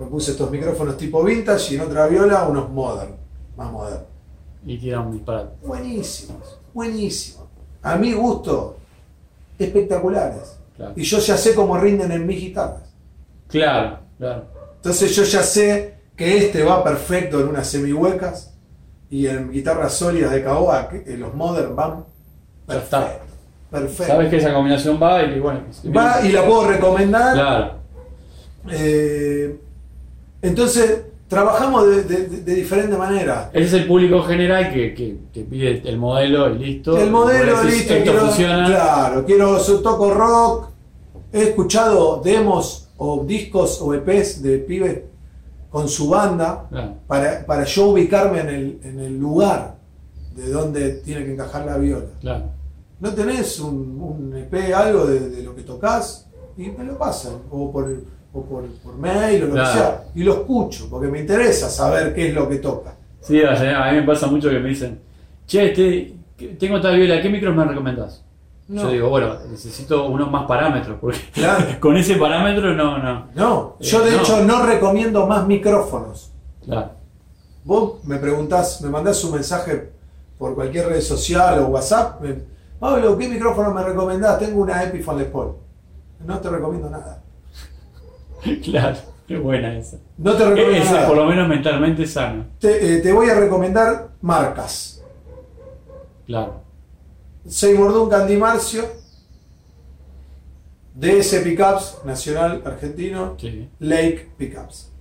Me 0.00 0.06
puse 0.06 0.30
estos 0.30 0.50
micrófonos 0.50 0.96
tipo 0.96 1.22
vintage 1.22 1.74
y 1.74 1.76
en 1.76 1.82
otra 1.82 2.06
viola 2.06 2.48
unos 2.48 2.70
modern, 2.70 3.14
más 3.56 3.70
modernos. 3.70 4.06
Y 4.64 4.78
tira 4.78 5.00
un 5.00 5.12
disparate. 5.12 5.66
Buenísimos, 5.66 6.60
buenísimos. 6.72 7.46
A 7.82 7.96
mi 7.96 8.12
gusto, 8.12 8.76
espectaculares. 9.58 10.57
Claro. 10.78 10.92
Y 10.96 11.02
yo 11.02 11.18
ya 11.18 11.36
sé 11.36 11.54
cómo 11.54 11.76
rinden 11.76 12.10
en 12.12 12.26
mis 12.26 12.40
guitarras. 12.40 12.94
Claro, 13.48 13.98
claro. 14.16 14.44
Entonces 14.76 15.14
yo 15.14 15.24
ya 15.24 15.42
sé 15.42 15.94
que 16.16 16.38
este 16.38 16.62
va 16.64 16.82
perfecto 16.82 17.40
en 17.40 17.48
unas 17.48 17.66
semihuecas 17.66 18.54
y 19.10 19.26
en 19.26 19.50
guitarras 19.50 19.92
sólidas 19.94 20.30
de 20.32 20.42
caoba, 20.44 20.88
que 20.88 21.02
en 21.12 21.20
los 21.20 21.34
modern 21.34 21.74
van 21.76 22.04
Ya 22.68 22.76
está. 22.78 23.00
perfecto. 23.00 23.24
Perfecto. 23.70 24.12
Sabes 24.14 24.30
que 24.30 24.36
esa 24.38 24.54
combinación 24.54 24.98
va 25.02 25.22
y 25.22 25.38
bueno. 25.40 25.60
Va 25.94 26.22
y 26.24 26.32
la 26.32 26.46
puedo 26.46 26.68
recomendar. 26.68 27.34
Claro, 27.34 27.72
Eh, 28.70 29.60
entonces 30.42 31.02
trabajamos 31.28 31.86
de, 31.88 32.02
de- 32.04 32.26
de- 32.40 32.54
diferente 32.54 32.96
manera. 32.96 33.50
ese 33.52 33.64
es 33.66 33.72
el 33.74 33.86
público 33.86 34.22
general 34.22 34.72
que, 34.72 34.94
que 34.94 35.16
te 35.32 35.42
pide 35.44 35.82
el 35.86 35.98
modelo 35.98 36.54
y 36.54 36.58
listo. 36.58 36.96
El 36.96 37.10
modelo, 37.10 37.58
decís, 37.62 37.78
listo, 37.80 37.94
Esto 37.94 38.10
quiero, 38.10 38.26
funciona. 38.26 38.66
claro, 38.66 39.24
quiero, 39.26 39.58
so- 39.60 39.80
toco 39.80 40.12
rock, 40.14 40.70
he 41.32 41.42
escuchado 41.42 42.20
demos 42.24 42.88
o 42.96 43.24
discos 43.24 43.80
o 43.82 43.92
EPs 43.94 44.42
de 44.42 44.58
pibes 44.58 45.00
con 45.70 45.86
su 45.88 46.08
banda 46.08 46.66
Claro, 46.70 46.94
para, 47.06 47.44
para 47.44 47.64
yo 47.64 47.88
ubicarme 47.90 48.40
en 48.40 48.48
el, 48.48 48.80
en 48.82 49.00
el 49.00 49.18
lugar 49.18 49.76
de 50.34 50.50
donde 50.50 50.92
tiene 51.04 51.24
que 51.26 51.32
encajar 51.34 51.66
la 51.66 51.76
viola. 51.76 52.06
claro. 52.20 52.44
¿No 53.00 53.12
tenés 53.14 53.60
un, 53.60 54.00
un 54.00 54.36
EP, 54.36 54.74
algo 54.74 55.06
de, 55.06 55.20
de 55.30 55.42
lo 55.44 55.54
que 55.54 55.62
tocas? 55.62 56.26
Y 56.56 56.70
me 56.70 56.82
lo 56.82 56.98
pasan, 56.98 57.34
o 57.48 57.70
por, 57.70 57.88
o 58.38 58.44
por, 58.44 58.64
por 58.82 58.96
mail 58.96 59.44
o 59.44 59.46
lo 59.46 59.52
Claro. 59.54 59.68
que 59.72 59.78
sea, 59.78 60.04
y 60.14 60.22
lo 60.24 60.32
escucho, 60.34 60.88
porque 60.90 61.08
me 61.08 61.20
interesa 61.20 61.68
saber 61.68 62.14
qué 62.14 62.28
es 62.28 62.34
lo 62.34 62.48
que 62.48 62.56
toca. 62.56 62.94
Sí, 63.20 63.40
a 63.42 63.52
mí 63.90 63.96
me 63.96 64.02
pasa 64.02 64.26
mucho 64.26 64.48
que 64.50 64.58
me 64.60 64.68
dicen, 64.68 65.00
che, 65.46 65.70
este, 65.70 66.14
tengo 66.58 66.76
esta 66.76 66.90
viola, 66.90 67.20
¿qué 67.20 67.28
micros 67.28 67.54
me 67.54 67.64
recomendás? 67.64 68.24
No. 68.68 68.82
Yo 68.82 68.90
digo, 68.90 69.08
bueno, 69.08 69.34
necesito 69.50 70.06
unos 70.08 70.30
más 70.30 70.46
parámetros, 70.46 70.98
porque 71.00 71.18
Claro. 71.32 71.64
con 71.80 71.96
ese 71.96 72.16
parámetro 72.16 72.74
no, 72.74 72.98
no. 72.98 73.26
No, 73.34 73.76
yo 73.80 74.02
Eh, 74.02 74.10
de 74.10 74.16
no. 74.16 74.22
hecho 74.22 74.44
no 74.44 74.64
recomiendo 74.66 75.26
más 75.26 75.46
micrófonos. 75.46 76.32
Claro, 76.64 76.90
Vos 77.64 78.04
me 78.04 78.16
preguntás, 78.16 78.80
me 78.82 78.88
mandás 78.90 79.22
un 79.24 79.32
mensaje 79.32 79.90
por 80.38 80.54
cualquier 80.54 80.88
red 80.88 81.00
social 81.00 81.58
o 81.60 81.66
WhatsApp. 81.68 82.20
me- 82.22 82.36
Pablo, 82.78 83.18
¿qué 83.18 83.28
micrófono 83.28 83.74
me 83.74 83.82
recomendás? 83.82 84.38
Tengo 84.38 84.62
una 84.62 84.82
Epiphone 84.84 85.18
Les 85.18 85.28
Paul. 85.28 85.54
No 86.24 86.38
te 86.38 86.48
recomiendo 86.48 86.88
nada. 86.88 87.22
claro, 88.64 88.98
qué 89.26 89.36
buena 89.36 89.76
esa. 89.76 89.98
No 90.16 90.34
te 90.34 90.44
recomiendo 90.44 90.84
Ese 90.84 90.92
nada. 90.92 91.08
por 91.08 91.16
lo 91.16 91.26
menos 91.26 91.48
mentalmente 91.48 92.06
sano. 92.06 92.46
Te, 92.58 92.96
eh, 92.96 93.00
te 93.00 93.12
voy 93.12 93.28
a 93.28 93.34
recomendar 93.34 94.10
marcas. 94.20 95.02
Claro, 96.26 96.62
Seymour 97.46 97.92
Duncan 97.92 98.26
Di 98.26 98.36
Marcio, 98.36 98.84
DS 100.94 101.40
Pickups, 101.42 101.98
Nacional 102.04 102.62
Argentino, 102.64 103.36
sí. 103.38 103.68
Lake 103.78 104.32
Pickups. 104.36 104.92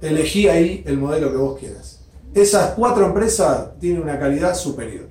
Elegí 0.00 0.48
ahí 0.48 0.82
el 0.86 0.96
modelo 0.96 1.30
que 1.30 1.36
vos 1.36 1.58
quieras. 1.58 2.04
Esas 2.34 2.72
cuatro 2.74 3.06
empresas 3.06 3.78
tienen 3.78 4.02
una 4.02 4.18
calidad 4.18 4.54
superior. 4.54 5.08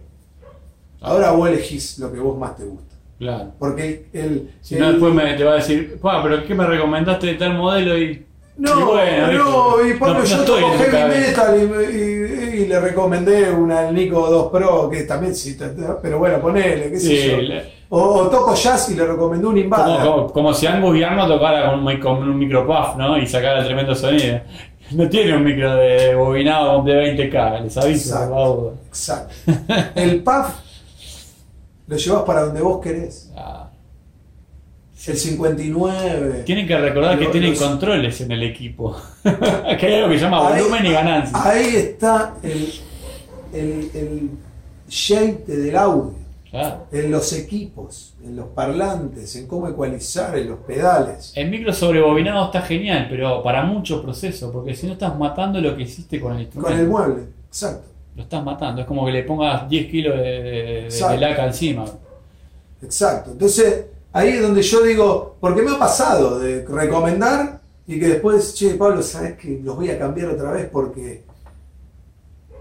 Ahora 1.02 1.32
vos 1.32 1.48
elegís 1.48 2.00
lo 2.00 2.12
que 2.12 2.20
vos 2.20 2.38
más 2.38 2.56
te 2.56 2.66
gusta. 2.66 2.89
Claro. 3.20 3.52
Porque 3.60 4.06
el. 4.14 4.50
Si 4.62 4.76
no, 4.76 4.92
después 4.92 5.14
me, 5.14 5.34
te 5.34 5.44
va 5.44 5.52
a 5.52 5.56
decir, 5.56 6.00
pero 6.24 6.44
¿qué 6.46 6.56
me 6.56 6.66
recomendaste 6.66 7.28
de 7.28 7.34
tal 7.36 7.54
modelo? 7.56 7.98
Y, 7.98 8.26
No, 8.58 8.80
y 8.80 8.84
bueno, 8.84 9.32
no, 9.34 9.88
y 9.88 9.94
Pablo, 9.96 10.14
No- 10.16 10.20
no 10.20 10.26
yo 10.26 10.36
estoy 10.38 10.62
toco 10.62 10.74
heavy 10.78 11.20
metal 11.20 11.56
y, 11.58 11.96
y- 11.98 12.62
y 12.62 12.66
le 12.68 12.80
recomendé 12.80 13.52
una 13.52 13.90
Nico 13.92 14.30
2 14.30 14.52
Pro, 14.52 14.90
que 14.90 15.04
también 15.04 15.34
sí, 15.36 15.58
pero 16.02 16.20
bueno, 16.20 16.40
ponele, 16.40 16.90
qué 16.92 17.00
sé 17.00 17.08
Sí, 17.08 17.30
yo. 17.32 17.38
le- 17.42 17.80
O, 17.90 18.00
o 18.02 18.28
toco 18.30 18.54
jazz 18.56 18.90
y 18.92 18.96
le 18.96 19.06
recomendé 19.06 19.46
un 19.48 19.54
como, 19.54 19.64
Invada. 19.64 20.04
como, 20.06 20.28
como 20.32 20.54
si 20.54 20.68
Angus 20.68 20.98
Young 21.00 21.28
tocara 21.28 21.72
con, 21.72 21.80
un 21.80 22.30
un 22.30 22.38
micropuff, 22.40 22.96
¿no? 22.98 23.18
Y 23.18 23.26
sacara 23.28 23.64
tremendo 23.66 23.96
sonido. 23.96 24.40
No 24.92 25.08
tiene 25.10 25.36
un 25.38 25.44
micro 25.44 25.76
de 25.76 26.16
bobinado 26.16 26.84
de 26.84 26.94
20k, 27.16 27.64
les 27.64 27.78
aviso, 27.78 28.10
Exacto. 28.16 28.74
Exacto. 28.90 29.34
El 29.96 30.24
puff 30.24 30.50
lo 31.90 31.98
llevas 31.98 32.24
para 32.24 32.46
donde 32.46 32.62
vos 32.62 32.80
querés. 32.82 33.32
Ah. 33.36 33.70
el 35.08 35.18
59. 35.18 36.44
Tienen 36.46 36.68
que 36.68 36.78
recordar 36.78 37.18
que 37.18 37.28
tienen 37.28 37.52
los- 37.52 37.60
controles 37.62 38.22
en 38.22 38.32
el 38.32 38.44
equipo. 38.44 38.96
que 39.24 39.86
hay 39.86 39.94
algo 39.96 40.10
que 40.10 40.16
se 40.20 40.24
llama 40.26 40.48
Ahí- 40.54 40.62
volumen 40.62 40.86
y 40.86 40.92
ganancia. 40.92 41.38
Ahí 41.44 41.76
está 41.76 42.36
el, 42.44 42.70
el, 43.54 43.92
el 43.94 44.30
shape 44.88 45.44
del 45.48 45.76
audio, 45.78 46.14
Claro. 46.50 46.88
en 46.92 47.12
los 47.12 47.32
equipos, 47.34 48.14
en 48.24 48.36
los 48.36 48.48
parlantes, 48.48 49.36
en 49.36 49.48
cómo 49.48 49.68
ecualizar, 49.68 50.38
en 50.38 50.50
los 50.50 50.60
pedales. 50.60 51.32
El 51.36 51.50
micro 51.50 51.72
sobrebobinado 51.74 52.46
está 52.46 52.62
genial, 52.64 53.08
pero 53.10 53.42
para 53.44 53.64
muchos 53.64 54.02
procesos, 54.02 54.52
porque 54.52 54.76
si 54.76 54.88
no 54.88 54.94
estás 54.94 55.18
matando 55.18 55.62
lo 55.62 55.76
que 55.78 55.84
hiciste 55.84 56.20
con 56.20 56.34
el 56.36 56.42
instrumento. 56.42 56.72
Con 56.72 56.80
el 56.80 56.88
mueble, 56.88 57.24
exacto. 57.48 57.88
Lo 58.20 58.24
estás 58.24 58.44
matando. 58.44 58.82
Es 58.82 58.88
como 58.88 59.06
que 59.06 59.14
le 59.14 59.24
pongas 59.24 59.70
10 59.70 59.90
kilos 59.90 60.18
de, 60.18 61.18
laca 61.18 61.48
encima. 61.48 61.86
Exacto. 62.82 63.32
Entonces, 63.32 63.86
ahí 64.12 64.32
es 64.32 64.42
donde 64.42 64.62
yo 64.62 64.84
digo, 64.84 65.38
porque 65.40 65.62
me 65.62 65.72
ha 65.72 65.80
pasado 65.80 66.38
de 66.38 66.66
recomendar 66.66 67.62
y 67.88 67.98
que 67.98 68.10
después, 68.10 68.54
che, 68.56 68.72
Pablo, 68.76 69.02
sabes 69.02 69.38
que 69.38 69.62
los 69.64 69.74
voy 69.78 69.90
a 69.90 69.98
cambiar 69.98 70.32
otra 70.32 70.52
vez 70.52 70.68
porque. 70.70 71.24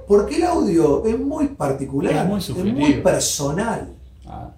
Porque 0.06 0.36
el 0.36 0.44
audio 0.44 1.04
es 1.04 1.18
muy 1.18 1.48
particular, 1.48 2.14
Es 2.14 2.24
muy 2.24 2.38
es 2.38 2.44
subjetivo. 2.44 2.78
muy 2.78 2.92
personal. 3.00 3.96
Ah, 4.26 4.52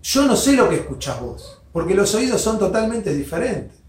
Yo 0.00 0.26
no 0.26 0.36
sé 0.36 0.52
lo 0.52 0.68
que 0.68 0.76
escuchás 0.76 1.20
vos, 1.20 1.60
porque 1.72 1.92
los 1.92 2.14
oídos 2.14 2.40
son 2.40 2.56
totalmente 2.56 3.12
diferentes. 3.12 3.80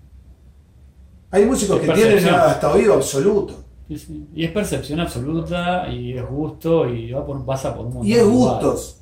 Hay 1.29 1.45
músicos 1.45 1.79
Es 1.81 1.87
que 1.87 1.93
tienen 1.93 2.27
hasta 2.33 2.71
oído 2.71 2.95
absoluto. 2.95 3.60
Sí, 3.97 4.05
sí. 4.05 4.27
Y 4.35 4.45
es 4.45 4.51
percepción 4.51 4.99
absoluta, 4.99 5.87
y 5.89 6.17
es 6.17 6.25
gusto, 6.27 6.87
y 6.89 7.11
va 7.11 7.25
por, 7.25 7.43
pasa 7.45 7.73
por 7.75 7.85
un 7.85 7.93
montón 7.93 8.07
Y 8.07 8.13
es 8.13 8.25
gustos 8.25 8.97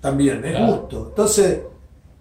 también, 0.00 0.44
es 0.44 0.56
Claro. 0.56 0.72
gusto. 0.72 1.06
Entonces, 1.10 1.60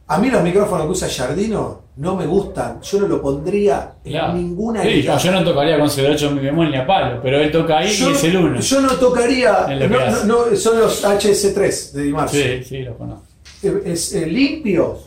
a 0.07 0.17
mí 0.17 0.29
los 0.29 0.43
micrófonos 0.43 0.85
que 0.85 0.91
usa 0.91 1.07
Jardino 1.09 1.81
no 1.95 2.15
me 2.15 2.25
gustan. 2.25 2.81
Yo 2.81 2.99
no 3.01 3.07
lo 3.07 3.21
pondría 3.21 3.93
en 4.03 4.35
ninguna 4.35 4.81
Sí, 4.83 5.01
yo, 5.03 5.31
no 5.31 5.43
tocaría 5.43 5.77
con 5.79 5.89
08 5.89 6.31
mi 6.31 6.39
bemol 6.39 6.69
ni 6.71 6.77
a 6.77 6.85
palo, 6.85 7.19
pero 7.21 7.37
él 7.39 7.51
toca 7.51 7.79
ahí 7.79 7.89
Yo- 7.91 8.09
y 8.09 8.13
es 8.13 8.23
el 8.25 8.37
uno. 8.37 8.59
Yo 8.59 8.81
no 8.81 8.89
tocaría. 8.95 9.67
No- 9.89 10.25
no- 10.25 10.47
no, 10.49 10.55
son 10.55 10.79
los 10.79 11.03
HS3 11.05 11.93
de 11.93 12.03
Dimarzo. 12.03 12.35
Sí, 12.35 12.63
sí, 12.63 12.81
lo 12.83 12.97
conozco. 12.97 13.25
Es, 13.61 14.13
es 14.13 14.27
limpios. 14.27 14.99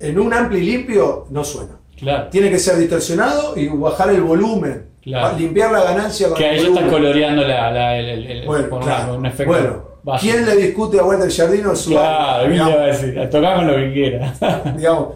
En 0.00 0.18
un 0.18 0.32
ampli 0.32 0.60
limpio 0.60 1.26
no 1.30 1.42
suena. 1.44 1.76
Claro. 1.96 2.28
Tiene 2.30 2.50
que 2.50 2.58
ser 2.58 2.76
distorsionado 2.78 3.56
y 3.58 3.66
bajar 3.68 4.10
el 4.10 4.22
volumen. 4.22 4.86
Claro. 5.02 5.32
Pa- 5.32 5.38
Limpiar 5.38 5.72
la 5.72 5.82
ganancia 5.84 6.28
con 6.28 6.36
Que 6.36 6.44
ahí 6.46 6.56
ya 6.56 6.62
volumen. 6.64 6.84
está 6.84 6.96
coloreando 6.96 7.42
la, 7.42 7.70
la- 7.70 7.98
el, 7.98 8.44
Bueno, 8.46 8.80
claro. 8.80 9.14
un 9.16 9.26
efecto. 9.26 9.52
Bueno. 9.52 9.88
¿quién 10.20 10.46
le 10.46 10.56
discute 10.56 10.98
a 10.98 11.04
Walter 11.04 11.30
Jardino 11.30 11.76
su 11.76 11.90
Claro, 11.90 12.38
¿quién 12.40 12.48
le 12.50 12.54
digamos, 12.54 12.76
va 12.78 12.82
a 12.82 12.86
decir? 12.86 13.30
Tocar 13.30 13.56
con 13.56 13.66
lo 13.66 13.74
que 13.74 13.92
quiera. 13.92 14.34
digamos, 14.76 15.08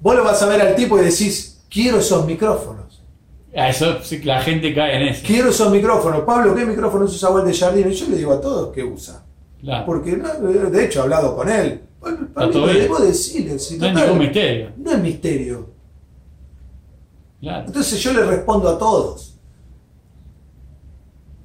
vos 0.00 0.16
lo 0.16 0.24
vas 0.24 0.42
a 0.42 0.46
ver 0.46 0.60
al 0.62 0.74
tipo 0.74 0.98
y 0.98 1.02
decís, 1.04 1.62
quiero 1.70 1.98
esos 1.98 2.24
micrófonos. 2.26 3.02
A 3.56 3.68
eso 3.68 3.98
sí, 4.02 4.22
la 4.22 4.40
gente 4.40 4.72
cae 4.74 4.96
en 4.96 5.08
eso. 5.08 5.22
Quiero 5.26 5.50
esos 5.50 5.70
micrófonos. 5.72 6.22
Pablo, 6.22 6.54
¿qué 6.54 6.64
micrófonos 6.64 7.14
usa 7.14 7.30
Walter 7.30 7.54
Jardino? 7.54 7.90
Y 7.90 7.94
yo 7.94 8.06
le 8.08 8.16
digo 8.16 8.32
a 8.32 8.40
todos 8.40 8.72
que 8.72 8.84
usa. 8.84 9.22
Claro. 9.60 9.84
Porque 9.86 10.12
de 10.16 10.84
hecho 10.84 11.00
he 11.00 11.02
hablado 11.02 11.36
con 11.36 11.48
él. 11.50 11.80
Bueno, 12.00 12.28
Pablo, 12.32 12.66
debo 12.68 12.98
decirle, 13.00 13.58
si 13.58 13.76
No 13.76 13.88
total, 13.88 14.04
ningún 14.04 14.18
misterio. 14.20 14.70
no 14.78 14.92
es 14.92 14.98
misterio. 15.00 15.66
Claro. 17.40 17.66
Entonces 17.66 18.00
yo 18.00 18.12
le 18.12 18.24
respondo 18.24 18.68
a 18.68 18.78
todos. 18.78 19.38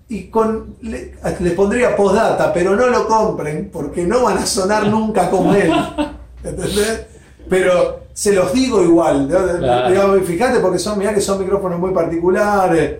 Y 0.08 0.28
con 0.28 0.76
le, 0.82 1.16
les 1.40 1.54
pondría 1.54 1.96
postdata, 1.96 2.54
pero 2.54 2.76
no 2.76 2.88
lo 2.88 3.08
compren 3.08 3.70
porque 3.72 4.06
no 4.06 4.24
van 4.24 4.38
a 4.38 4.46
sonar 4.46 4.88
nunca 4.88 5.30
como 5.30 5.54
él. 5.56 5.72
¿Entendés? 6.44 7.08
Pero 7.50 8.02
se 8.14 8.34
los 8.34 8.54
digo 8.54 8.84
igual. 8.84 9.28
¿no? 9.28 9.58
Claro. 9.58 9.90
Digamos, 9.90 10.22
fíjate 10.26 10.60
porque 10.60 10.80
son, 10.80 11.00
mirá 11.00 11.14
que 11.14 11.22
son 11.22 11.40
micrófonos 11.40 11.80
muy 11.80 11.92
particulares. 11.92 13.00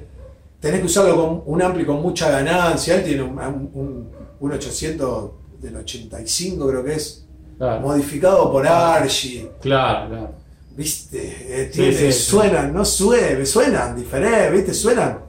Tenés 0.60 0.80
que 0.80 0.86
usarlo 0.88 1.16
con 1.16 1.44
un 1.46 1.62
ampli 1.62 1.86
con 1.86 2.02
mucha 2.02 2.32
ganancia. 2.32 2.96
Él 2.96 3.04
tiene 3.04 3.22
un, 3.22 3.38
un, 3.38 4.10
un 4.40 4.52
800 4.52 5.32
del 5.62 5.76
85 5.78 6.68
creo 6.68 6.84
que 6.84 6.94
es. 6.96 7.26
Claro. 7.58 7.82
Modificado 7.82 8.52
por 8.52 8.68
Archie. 8.68 9.52
Claro, 9.62 10.10
claro. 10.10 10.45
¿Viste? 10.76 11.18
Eh, 11.48 11.70
Sí, 11.72 11.78
tiene- 11.80 11.94
sí, 11.98 12.12
sí. 12.12 12.20
suenan, 12.24 12.74
no 12.74 12.84
suenan, 12.84 13.46
suenan 13.46 13.96
diferentes, 13.96 14.52
¿viste? 14.52 14.74
Suenan. 14.74 15.20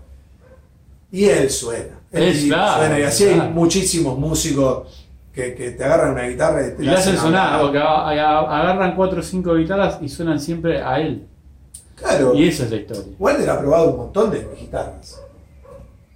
Y 1.13 1.25
él 1.27 1.49
suena. 1.51 2.01
Él 2.13 2.23
Es 2.25 2.45
claro, 2.45 2.79
suena. 2.81 2.99
Y 2.99 3.03
así 3.03 3.25
hay 3.25 3.41
muchísimos 3.51 4.19
músicos 4.19 4.89
que, 5.33 5.55
que 5.55 5.71
te 5.73 5.85
agarran 5.85 6.13
una 6.13 6.25
guitarra 6.27 6.67
y 6.67 6.71
te 6.77 6.83
Y 6.83 6.87
la 6.87 6.93
le 6.93 6.99
hacen 6.99 7.17
sonar, 7.17 7.61
porque 7.61 7.79
agarran 7.79 8.97
4 8.97 9.21
o 9.21 9.23
5 9.23 9.55
guitarras 9.55 9.99
y 10.03 10.09
suenan 10.09 10.41
siempre 10.41 10.83
a 10.83 10.99
él. 11.01 11.27
Claro. 11.95 12.35
Y 12.35 12.49
esa 12.49 12.65
es 12.65 12.71
la 12.71 12.77
historia. 12.79 13.05
Walter 13.19 13.49
ha 13.51 13.61
probado 13.61 13.91
un 13.91 13.97
montón 13.99 14.31
de 14.31 14.47
guitarras. 14.59 15.21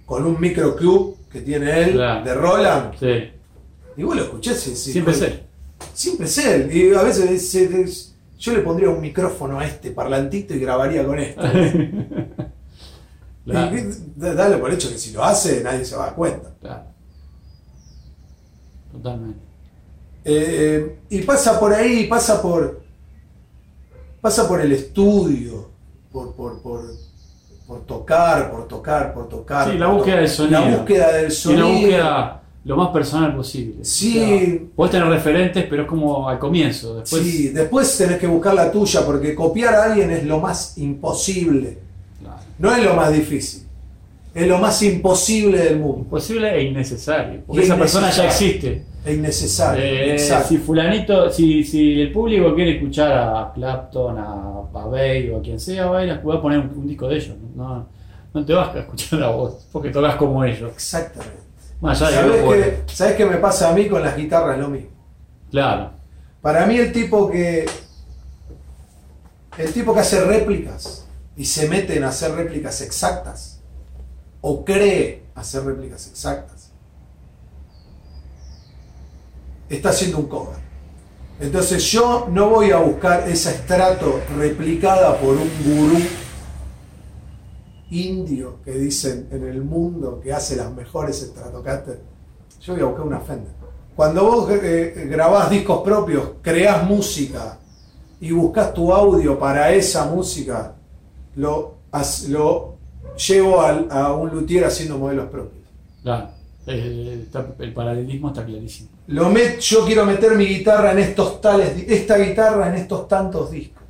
Con 0.05 0.25
un 0.25 0.39
microclub 0.41 1.15
que 1.31 1.39
tiene 1.41 1.83
él, 1.83 1.91
Claro. 1.93 2.25
de 2.25 2.33
Roland. 2.35 2.93
Sí. 2.99 3.31
Y 3.95 4.03
vos 4.03 4.15
lo 4.15 4.23
escuchás 4.23 4.67
y 4.67 4.75
Siempre 4.75 5.13
es 5.13 5.19
"Joder, 5.19 5.31
él. 5.33 5.43
Siempre 5.93 6.25
es 6.27 6.37
él. 6.37 6.75
Y 6.75 6.93
a 6.93 7.01
veces 7.03 7.55
es- 7.55 8.07
yo 8.41 8.53
le 8.53 8.59
pondría 8.61 8.89
un 8.89 8.99
micrófono 8.99 9.59
a 9.59 9.65
este 9.65 9.91
parlantito 9.91 10.53
y 10.53 10.59
grabaría 10.59 11.05
con 11.05 11.19
esto. 11.19 11.41
Claro, 13.43 13.75
Y 13.75 13.81
d- 13.81 14.35
dale 14.35 14.57
por 14.57 14.71
hecho 14.71 14.87
que 14.89 14.99
si 14.99 15.13
lo 15.13 15.23
hace 15.23 15.63
nadie 15.63 15.83
se 15.83 15.95
va 15.95 16.03
a 16.03 16.05
dar 16.07 16.15
cuenta. 16.15 16.53
claro. 16.61 16.83
Totalmente. 18.91 19.39
Eh, 20.23 20.99
y 21.09 21.21
pasa 21.23 21.59
por 21.59 21.73
ahí, 21.73 22.05
pasa 22.05 22.39
por. 22.39 22.81
pasa 24.21 24.47
por 24.47 24.61
el 24.61 24.71
estudio, 24.73 25.71
por, 26.11 26.35
por, 26.35 26.61
por, 26.61 26.81
por 27.65 27.85
tocar, 27.87 28.51
por 28.51 28.67
tocar, 28.67 29.11
por 29.13 29.27
tocar. 29.27 29.71
Sí, 29.71 29.77
la 29.79 29.87
búsqueda 29.87 30.15
to- 30.17 30.21
del 30.21 30.29
sonido. 30.29 30.59
La 30.61 30.77
búsqueda 30.77 31.11
del 31.13 31.27
Y 31.27 31.31
sonido. 31.31 31.67
una 31.67 31.75
búsqueda 31.79 32.40
lo 32.63 32.77
más 32.77 32.89
personal 32.89 33.35
posible. 33.35 33.83
Sí. 33.83 34.17
O 34.17 34.21
sea, 34.21 34.59
podés 34.75 34.91
tener 34.91 35.07
referentes, 35.07 35.65
pero 35.69 35.83
es 35.83 35.87
como 35.87 36.29
al 36.29 36.37
comienzo. 36.37 36.99
Después, 36.99 37.23
sí, 37.23 37.49
después 37.49 37.97
tenés 37.97 38.17
que 38.19 38.27
buscar 38.27 38.53
la 38.53 38.71
tuya, 38.71 39.05
porque 39.05 39.33
copiar 39.33 39.73
a 39.73 39.83
alguien 39.85 40.11
es 40.11 40.23
lo 40.23 40.39
más 40.39 40.77
imposible. 40.77 41.79
claro. 42.19 42.37
No 42.59 42.75
es 42.75 42.83
lo 42.83 42.93
más 42.93 43.11
difícil. 43.11 43.63
Es 44.33 44.47
lo 44.47 44.59
más 44.59 44.81
imposible 44.83 45.57
del 45.57 45.79
mundo. 45.79 45.99
Imposible 45.99 46.55
e 46.55 46.63
innecesario. 46.63 47.41
Porque 47.45 47.61
Y 47.61 47.65
esa 47.65 47.77
persona 47.77 48.11
ya 48.11 48.25
existe. 48.25 48.85
Es 49.03 49.17
innecesario. 49.17 49.83
Eh, 49.83 50.19
si 50.19 50.57
fulanito, 50.57 51.29
si, 51.31 51.63
si 51.63 51.99
el 51.99 52.11
público 52.11 52.53
quiere 52.53 52.75
escuchar 52.75 53.11
a 53.11 53.51
Clapton, 53.53 54.17
a, 54.19 54.61
Bay 54.89 55.29
o 55.29 55.39
a 55.39 55.41
quien 55.41 55.59
sea, 55.59 55.87
va 55.87 56.01
a, 56.01 56.21
va 56.21 56.41
poner 56.41 56.59
un, 56.59 56.69
un 56.77 56.87
disco 56.87 57.07
de 57.07 57.15
ellos. 57.17 57.35
No, 57.55 57.87
no 58.33 58.45
te 58.45 58.53
vas 58.53 58.73
a 58.75 58.79
escuchar 58.79 59.23
a 59.23 59.29
vos, 59.29 59.67
porque 59.71 59.89
tocas 59.89 60.15
como 60.15 60.45
ellos. 60.45 60.71
Exactamente. 60.71 61.50
Más 61.81 61.99
allá 62.01 62.21
¿Sabes 62.21 62.31
que 62.31 62.41
vos 62.41 62.45
podés. 62.45 62.65
qué, 62.85 62.93
¿Sabés 62.95 63.15
qué 63.15 63.25
me 63.25 63.37
pasa 63.37 63.69
a 63.69 63.73
mí 63.73 63.89
con 63.89 64.03
las 64.03 64.15
guitarras? 64.15 64.57
Lo 64.57 64.69
mismo. 64.69 64.91
Claro, 65.49 65.91
Para 66.41 66.65
mí 66.65 66.77
el 66.77 66.93
tipo 66.93 67.29
que. 67.29 67.65
El 69.57 69.73
tipo 69.73 69.93
que 69.93 69.99
hace 69.99 70.23
réplicas 70.23 71.05
y 71.35 71.45
se 71.45 71.67
mete 71.67 71.97
en 71.97 72.03
hacer 72.03 72.33
réplicas 72.33 72.81
exactas. 72.81 73.59
O 74.39 74.63
cree 74.63 75.23
hacer 75.35 75.65
réplicas 75.65 76.07
exactas. 76.07 76.71
Está 79.67 79.89
haciendo 79.89 80.19
un 80.19 80.27
cover. 80.27 80.57
Entonces 81.39 81.83
yo 81.91 82.27
no 82.31 82.49
voy 82.49 82.71
a 82.71 82.77
buscar 82.77 83.27
esa 83.27 83.51
estrato 83.51 84.21
replicada 84.37 85.17
por 85.17 85.35
un 85.35 85.49
gurú 85.65 85.99
indio 87.91 88.57
que 88.65 88.71
dicen 88.71 89.27
en 89.31 89.45
el 89.47 89.61
mundo 89.63 90.19
que 90.23 90.33
hace 90.33 90.55
las 90.55 90.73
mejores 90.73 91.19
Stratocaster. 91.21 91.99
Yo 92.61 92.73
voy 92.73 92.81
a 92.81 92.85
buscar 92.85 93.05
una 93.05 93.19
Fender. 93.19 93.51
Cuando 93.95 94.23
vos 94.25 94.49
eh, 94.51 95.07
grabás 95.09 95.49
discos 95.49 95.81
propios, 95.83 96.29
creás 96.41 96.83
música 96.87 97.57
y 98.19 98.31
buscas 98.31 98.73
tu 98.73 98.93
audio 98.93 99.37
para 99.37 99.71
esa 99.73 100.05
música, 100.05 100.75
lo, 101.35 101.75
lo 102.29 102.75
llevo 103.27 103.61
al- 103.61 103.87
a 103.91 104.13
un 104.13 104.29
luthier 104.29 104.65
haciendo 104.65 104.97
modelos 104.97 105.29
propios. 105.29 105.63
claro. 106.03 106.29
Eh, 106.67 107.23
está- 107.23 107.47
el 107.57 107.73
paralelismo 107.73 108.27
está 108.27 108.45
clarísimo. 108.45 108.89
Lo 109.07 109.31
met- 109.31 109.57
yo 109.59 109.83
quiero 109.83 110.05
meter 110.05 110.35
mi 110.37 110.45
guitarra 110.45 110.91
en 110.91 110.99
estos 110.99 111.41
tales, 111.41 111.73
esta 111.87 112.17
guitarra 112.19 112.69
en 112.69 112.75
estos 112.75 113.07
tantos 113.07 113.49
discos. 113.49 113.81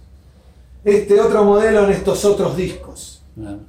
Este 0.83 1.19
otro 1.19 1.43
modelo 1.43 1.83
en 1.83 1.91
estos 1.91 2.23
otros 2.23 2.55
discos. 2.55 3.23
Claro. 3.35 3.59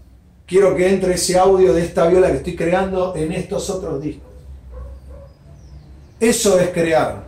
Quiero 0.46 0.74
que 0.76 0.88
entre 0.92 1.14
ese 1.14 1.38
audio 1.38 1.72
de 1.72 1.82
esta 1.84 2.06
viola 2.06 2.28
que 2.30 2.36
estoy 2.38 2.56
creando 2.56 3.14
en 3.16 3.32
estos 3.32 3.68
otros 3.70 4.02
discos. 4.02 4.30
Eso 6.20 6.58
es 6.60 6.68
crear. 6.70 7.22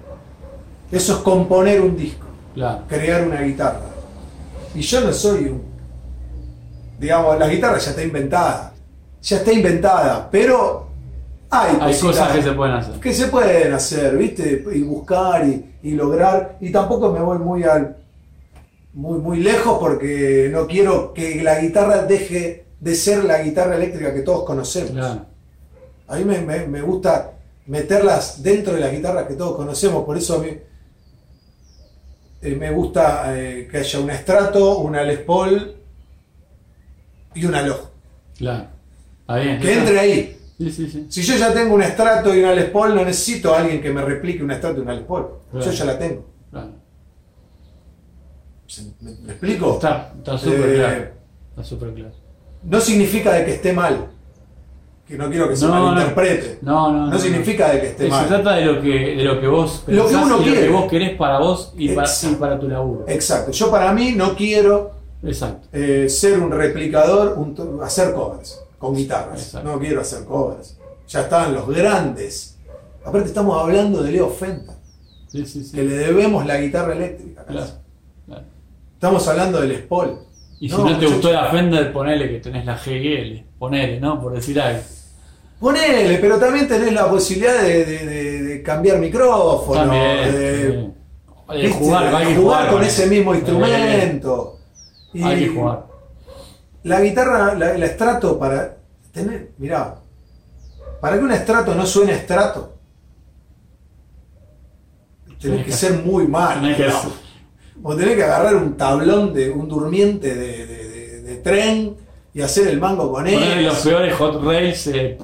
Eso 0.92 1.14
es 1.14 1.18
componer 1.20 1.80
un 1.80 1.96
disco. 1.96 2.26
Claro. 2.54 2.84
Crear 2.88 3.26
una 3.26 3.42
guitarra. 3.42 3.80
Y 4.74 4.80
yo 4.80 5.00
no 5.00 5.12
soy 5.12 5.46
un. 5.46 5.62
Digamos, 6.98 7.38
la 7.38 7.48
guitarra 7.48 7.78
ya 7.78 7.90
está 7.90 8.02
inventada. 8.02 8.72
Ya 9.22 9.36
está 9.38 9.52
inventada. 9.52 10.28
Pero 10.30 10.86
hay, 11.50 11.76
Hay 11.80 11.98
cosas 11.98 12.32
que 12.32 12.42
se 12.42 12.52
pueden 12.52 12.74
hacer. 12.76 13.00
que 13.00 13.12
se 13.14 13.26
pueden 13.28 13.72
hacer, 13.72 14.16
¿viste? 14.16 14.64
Y 14.74 14.82
buscar 14.82 15.46
y, 15.46 15.74
y 15.82 15.90
lograr. 15.92 16.56
Y 16.60 16.70
tampoco 16.70 17.10
me 17.12 17.20
voy 17.20 17.38
muy 17.38 17.64
al. 17.64 17.96
muy, 18.92 19.18
muy 19.18 19.38
lejos 19.40 19.78
porque 19.80 20.48
no 20.52 20.66
quiero 20.66 21.12
que 21.12 21.42
la 21.42 21.58
guitarra 21.60 22.02
deje 22.04 22.63
de 22.84 22.94
ser 22.94 23.24
la 23.24 23.42
guitarra 23.42 23.76
eléctrica 23.76 24.12
que 24.12 24.20
todos 24.20 24.44
conocemos. 24.44 24.90
Claro. 24.92 25.26
A 26.08 26.16
mí 26.16 26.24
me, 26.24 26.40
me- 26.42 26.66
me 26.66 26.82
gusta 26.82 27.32
meterlas 27.66 28.42
dentro 28.42 28.74
de 28.74 28.80
las 28.80 28.92
guitarras 28.92 29.26
que 29.26 29.34
todos 29.34 29.56
conocemos, 29.56 30.04
por 30.04 30.18
eso 30.18 30.36
a 30.36 30.38
mí 30.40 30.50
eh, 32.42 32.54
me 32.56 32.70
gusta 32.70 33.34
eh, 33.40 33.66
que 33.70 33.78
haya 33.78 33.98
un 34.00 34.10
Strato, 34.10 34.78
una 34.80 35.02
Les 35.02 35.18
Paul 35.20 35.76
y 37.34 37.44
una 37.46 37.62
Lojo. 37.62 37.90
Claro. 38.36 38.66
Bien. 39.28 39.58
Que 39.60 39.72
entre 39.78 39.98
ahí. 39.98 40.38
Sí, 40.58 40.70
sí, 40.70 40.90
sí. 40.90 41.06
Si 41.08 41.22
yo 41.22 41.36
ya 41.36 41.54
tengo 41.54 41.74
un 41.74 41.82
Strato 41.82 42.34
y 42.34 42.40
una 42.40 42.52
Les 42.54 42.66
Paul, 42.70 42.94
no 42.94 43.02
necesito 43.02 43.54
a 43.54 43.60
alguien 43.60 43.80
que 43.80 43.90
me 43.90 44.02
replique 44.02 44.42
un 44.44 44.52
Strato 44.52 44.78
y 44.80 44.82
una 44.82 44.92
Les 44.92 45.04
Paul. 45.04 45.26
Claro. 45.50 45.64
Yo 45.64 45.72
ya 45.72 45.84
la 45.86 45.98
tengo. 45.98 46.26
Claro. 46.50 46.72
¿Se- 48.66 48.82
¿Me, 49.00 49.10
me 49.22 49.32
explico? 49.32 49.72
Está 49.74 50.12
está 50.18 50.36
súper 50.36 50.68
Eh, 50.70 50.74
claro. 50.74 51.04
Está 51.50 51.64
súper 51.64 51.94
claro. 51.94 52.23
No 52.64 52.80
significa 52.80 53.32
de 53.32 53.44
que 53.44 53.54
esté 53.54 53.72
mal. 53.72 54.08
Que 55.06 55.18
no 55.18 55.28
quiero 55.28 55.48
que 55.50 55.56
se 55.56 55.66
No, 55.66 55.74
no. 55.74 55.86
malinterprete. 55.92 56.58
No, 56.62 56.90
no. 56.90 57.06
No 57.08 57.18
significa 57.18 57.70
de 57.72 57.80
que 57.80 57.86
esté 57.88 58.04
Se 58.04 58.10
mal. 58.10 58.26
trata 58.26 58.54
de 58.54 58.64
lo 58.64 58.80
que, 58.80 58.88
de 59.16 59.22
lo 59.24 59.38
que 59.40 59.46
vos 59.46 59.84
Lo 59.86 60.08
que 60.08 60.14
uno 60.16 60.26
y 60.26 60.30
lo 60.30 60.38
quiere. 60.42 60.60
que 60.62 60.68
vos 60.72 60.90
querés 60.90 61.16
para 61.18 61.38
vos 61.38 61.74
y 61.76 61.88
para, 61.90 62.06
Exacto. 62.08 62.36
y 62.36 62.40
para 62.40 62.58
tu 62.58 62.68
laburo. 62.68 63.04
Exacto. 63.06 63.50
Yo 63.52 63.70
para 63.70 63.92
mí 63.92 64.12
no 64.12 64.34
quiero 64.34 64.92
Exacto. 65.22 65.68
eh, 65.72 66.08
ser 66.08 66.38
un 66.40 66.50
replicador, 66.50 67.34
un 67.36 67.80
hacer 67.82 68.14
covers 68.14 68.60
con 68.78 68.94
guitarras. 68.96 69.42
Exacto. 69.42 69.70
No 69.72 69.78
quiero 69.78 70.00
hacer 70.00 70.24
covers. 70.24 70.78
Ya 71.08 71.20
están 71.20 71.52
los 71.54 71.68
grandes. 71.68 72.56
Aparte 73.04 73.28
estamos 73.28 73.60
hablando 73.62 74.02
de 74.02 74.10
Leo 74.10 74.30
Fenta, 74.30 74.72
Sí, 75.28 75.44
sí, 75.44 75.62
sí. 75.64 75.76
que 75.76 75.82
le 75.82 75.96
debemos 75.96 76.46
la 76.46 76.56
guitarra 76.58 76.94
eléctrica. 76.94 77.44
Claro, 77.44 77.66
claro. 78.24 78.42
Estamos 78.94 79.28
hablando 79.28 79.60
del 79.60 79.68
Les 79.68 79.82
Paul. 79.82 80.18
Y 80.60 80.68
si 80.70 80.76
No, 80.76 80.98
te 80.98 81.06
gustó 81.06 81.32
la 81.32 81.50
Fender, 81.50 81.92
ponele 81.92 82.28
que 82.28 82.38
tenés 82.40 82.64
la 82.64 82.76
GL. 82.76 83.44
Ponele, 83.58 84.00
¿no? 84.00 84.20
Por 84.20 84.32
decir 84.34 84.60
algo. 84.60 84.80
Ponele, 85.60 86.18
pero 86.18 86.38
también 86.38 86.66
tenés 86.68 86.92
la 86.92 87.08
posibilidad 87.08 87.60
de, 87.62 87.84
de- 87.84 88.06
de- 88.06 88.42
de 88.42 88.62
cambiar 88.62 88.98
micrófono, 88.98 89.80
También. 89.80 90.32
de, 90.32 90.92
jugar, 91.72 92.10
de 92.10 92.16
hay 92.16 92.26
que 92.26 92.34
jugar 92.34 92.36
jugar 92.36 92.66
con 92.68 92.74
con 92.78 92.84
ese 92.84 93.06
mismo 93.06 93.34
instrumento. 93.34 94.58
Y 95.12 95.22
Hay 95.22 95.44
que 95.44 95.48
jugar. 95.50 95.86
La 96.84 97.00
guitarra, 97.00 97.54
la, 97.54 97.72
el 97.74 97.82
estrato 97.82 98.38
para 98.38 98.76
tener, 99.12 99.50
mirá, 99.58 99.96
para 101.00 101.16
que 101.18 101.24
un 101.24 101.32
estrato 101.32 101.74
no 101.74 101.86
suene 101.86 102.12
a 102.12 102.16
estrato, 102.16 102.74
tenés 105.26 105.38
Tenés 105.40 105.58
que 105.60 105.64
que- 105.66 105.72
ser 105.72 105.92
muy 106.04 106.26
mal. 106.26 106.60
tenés 106.60 106.76
que 106.76 106.88
¿no? 106.88 107.23
O 107.82 107.94
tenés 107.96 108.16
que 108.16 108.22
agarrar 108.24 108.56
un 108.56 108.76
tablón 108.76 109.32
de 109.34 109.50
un 109.50 109.68
durmiente 109.68 110.34
de, 110.34 110.66
de- 110.66 110.88
de- 110.88 111.20
de 111.22 111.36
tren 111.36 111.96
y 112.32 112.40
hacer 112.42 112.68
el 112.68 112.78
mango 112.80 113.12
con 113.12 113.26
él. 113.26 113.34
Poner 113.34 113.62
los 113.62 113.78
peores 113.78 114.14
hot 114.14 114.42
rails 114.44 114.86
eh, 114.88 115.18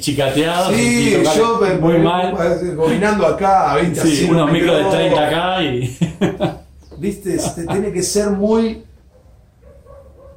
chicateados. 0.00 0.74
Sí, 0.74 1.16
y 1.20 1.36
yo 1.36 1.60
muy 1.80 1.94
me- 1.94 1.98
mal. 2.00 2.34
Bobinando 2.76 3.26
acá 3.26 3.72
a 3.72 3.76
20 3.76 4.00
Sí, 4.00 4.08
así, 4.12 4.24
unos 4.30 4.46
un 4.46 4.52
micros 4.52 4.76
de 4.76 4.82
micrófono. 4.84 5.14
30 5.16 5.26
acá 5.26 5.62
y. 5.62 5.98
Viste, 6.98 7.34
este, 7.34 7.66
tiene 7.66 7.92
que 7.92 8.02
ser 8.02 8.30
muy. 8.30 8.82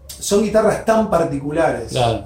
Son 0.07 0.43
guitarras 0.43 0.83
tan 0.85 1.09
particulares. 1.09 1.89
claro. 1.91 2.25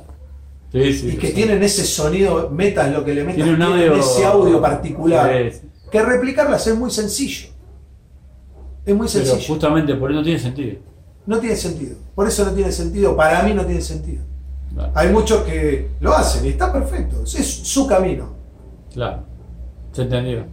Sí, 0.72 0.92
sí. 0.92 1.10
y 1.10 1.18
que 1.18 1.28
sí. 1.28 1.34
tienen 1.34 1.62
ese 1.62 1.86
sonido, 1.86 2.50
metas 2.50 2.92
lo 2.92 3.06
que 3.06 3.14
le 3.14 3.22
metas, 3.24 3.36
Tiene 3.36 3.54
un 3.54 3.62
audio. 3.62 3.94
ese 3.96 4.26
audio 4.26 4.60
particular. 4.60 5.52
Que 5.92 6.02
replicarlas 6.02 6.66
es 6.66 6.76
muy 6.76 6.90
sencillo. 6.90 7.50
Es 8.86 8.96
muy 8.96 9.08
Pero 9.12 9.26
sencillo. 9.26 9.48
justamente 9.54 9.96
por 9.96 10.12
eso 10.12 10.20
no 10.20 10.24
tiene 10.26 10.40
sentido. 10.40 10.78
No 11.26 11.40
tiene 11.40 11.56
sentido. 11.56 11.96
Por 12.16 12.28
eso 12.28 12.46
no 12.46 12.52
tiene 12.52 12.72
sentido. 12.72 13.16
Para 13.16 13.44
mí 13.44 13.54
no 13.54 13.66
tiene 13.66 13.82
sentido. 13.82 14.24
Claro. 14.74 14.92
Hay 14.96 15.10
muchos 15.10 15.44
que 15.44 15.90
lo 16.02 16.14
hacen 16.14 16.46
y 16.46 16.50
está 16.50 16.72
perfecto. 16.74 17.22
Es 17.24 17.62
su 17.64 17.88
camino. 17.88 18.34
claro. 18.94 19.24
Se 19.92 20.02
entendió. 20.02 20.44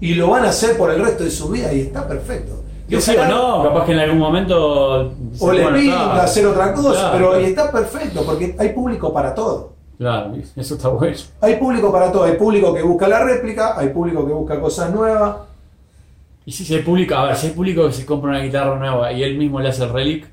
Y 0.00 0.14
lo 0.14 0.28
van 0.30 0.44
a 0.44 0.50
hacer 0.50 0.78
por 0.78 0.92
el 0.92 1.04
resto 1.04 1.24
de 1.24 1.30
su 1.32 1.48
vida 1.48 1.72
y 1.72 1.80
está 1.80 2.06
perfecto. 2.06 2.62
Y 2.86 2.90
Que 2.94 3.00
sí 3.00 3.10
o 3.10 3.14
ojalá- 3.20 3.28
no, 3.34 3.62
capaz 3.64 3.84
que 3.86 3.92
en 3.92 3.98
algún 3.98 4.18
momento. 4.18 5.12
O 5.40 5.52
le 5.52 5.66
pinta 5.72 6.22
hacer 6.22 6.46
otra 6.46 6.72
cosa, 6.72 6.92
Claro, 6.92 7.12
pero 7.12 7.28
claro. 7.30 7.42
y 7.42 7.46
está 7.46 7.72
perfecto 7.72 8.22
porque 8.24 8.54
hay 8.56 8.68
público 8.68 9.12
para 9.12 9.34
todo. 9.34 9.72
Claro, 9.98 10.32
eso 10.54 10.74
está 10.76 10.88
bueno. 10.88 11.16
Hay 11.40 11.56
público 11.56 11.90
para 11.90 12.12
todo. 12.12 12.22
Hay 12.22 12.36
público 12.36 12.72
que 12.72 12.82
busca 12.82 13.08
la 13.08 13.24
réplica, 13.24 13.76
hay 13.76 13.88
público 13.88 14.24
que 14.24 14.32
busca 14.32 14.60
cosas 14.60 14.94
nuevas. 14.94 15.36
Y 16.48 16.52
si 16.52 16.74
hay 16.74 16.80
público, 16.80 17.14
a 17.14 17.26
ver, 17.26 17.36
si 17.36 17.48
hay 17.48 17.52
público 17.52 17.86
que 17.86 17.92
se 17.92 18.06
compra 18.06 18.30
una 18.30 18.40
guitarra 18.40 18.78
nueva 18.78 19.12
y 19.12 19.22
él 19.22 19.36
mismo 19.36 19.60
le 19.60 19.68
hace 19.68 19.84
el 19.84 19.90
relic, 19.90 20.26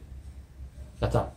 ya 1.01 1.07
está. 1.07 1.34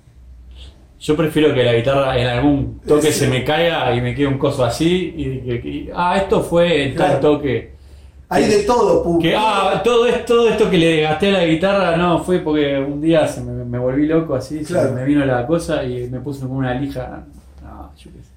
Yo 1.01 1.17
prefiero 1.17 1.53
que 1.53 1.65
la 1.65 1.73
guitarra 1.75 2.17
en 2.17 2.29
algún 2.29 2.79
toque 2.87 3.11
Sí. 3.11 3.25
se 3.25 3.27
me 3.29 3.43
caiga 3.43 3.93
y 3.93 4.01
me 4.01 4.15
quede 4.15 4.29
un 4.29 4.39
coso 4.39 4.65
así 4.65 5.15
y 5.17 5.25
que, 5.61 5.93
ah, 5.93 6.17
esto 6.19 6.41
fue 6.43 6.85
el 6.85 6.95
tal 6.95 7.19
Claro. 7.19 7.21
toque. 7.39 7.73
Hay 8.29 8.45
de 8.45 8.63
todo, 8.63 9.03
público. 9.03 9.23
Que, 9.23 9.35
ah, 9.37 9.81
todo 9.83 10.07
esto, 10.07 10.35
todo 10.37 10.49
esto 10.49 10.71
que 10.71 10.79
le 10.79 11.01
gasté 11.01 11.31
a 11.31 11.33
la 11.41 11.45
guitarra, 11.45 11.97
no, 11.97 12.23
fue 12.23 12.39
porque 12.39 12.79
un 12.79 13.01
día 13.01 13.27
se 13.27 13.41
me, 13.41 13.65
me 13.65 13.79
volví 13.81 14.07
loco 14.07 14.37
así, 14.37 14.65
se 14.65 14.75
Claro. 14.75 14.93
me 14.93 15.05
vino 15.05 15.25
la 15.27 15.45
cosa 15.45 15.83
y 15.83 16.09
me 16.09 16.21
puse 16.21 16.43
como 16.43 16.55
una 16.59 16.75
lija. 16.75 17.25
No, 17.65 17.91
yo 17.97 18.11
qué 18.13 18.23
sé. 18.23 18.31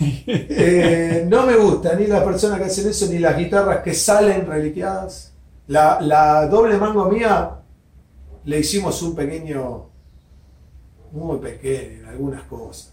Eh, 0.00 1.24
no 1.28 1.46
me 1.46 1.54
gusta 1.56 1.94
ni 1.94 2.06
las 2.06 2.22
personas 2.22 2.58
que 2.58 2.64
hacen 2.64 2.88
eso 2.88 3.06
ni 3.06 3.18
las 3.18 3.36
guitarras 3.38 3.82
que 3.82 3.94
salen 3.94 4.46
reliquiadas. 4.46 5.32
La, 5.68 5.98
la 6.00 6.46
doble 6.46 6.76
mango 6.76 7.08
mía 7.08 7.50
le 8.44 8.60
hicimos 8.60 9.00
un 9.02 9.14
pequeño, 9.14 9.86
muy 11.12 11.38
pequeño 11.38 12.00
en 12.00 12.06
algunas 12.06 12.42
cosas. 12.44 12.92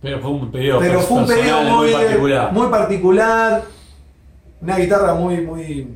Pero 0.00 0.20
fue 0.20 0.30
un 0.30 0.50
pedido 0.50 0.78
Pero 0.80 1.00
fue 1.00 1.18
un 1.18 1.26
pedido 1.26 1.62
muy, 1.62 1.92
particular. 1.92 2.52
muy 2.52 2.68
particular, 2.68 3.64
una 4.60 4.76
guitarra 4.76 5.14
muy, 5.14 5.40
muy, 5.42 5.88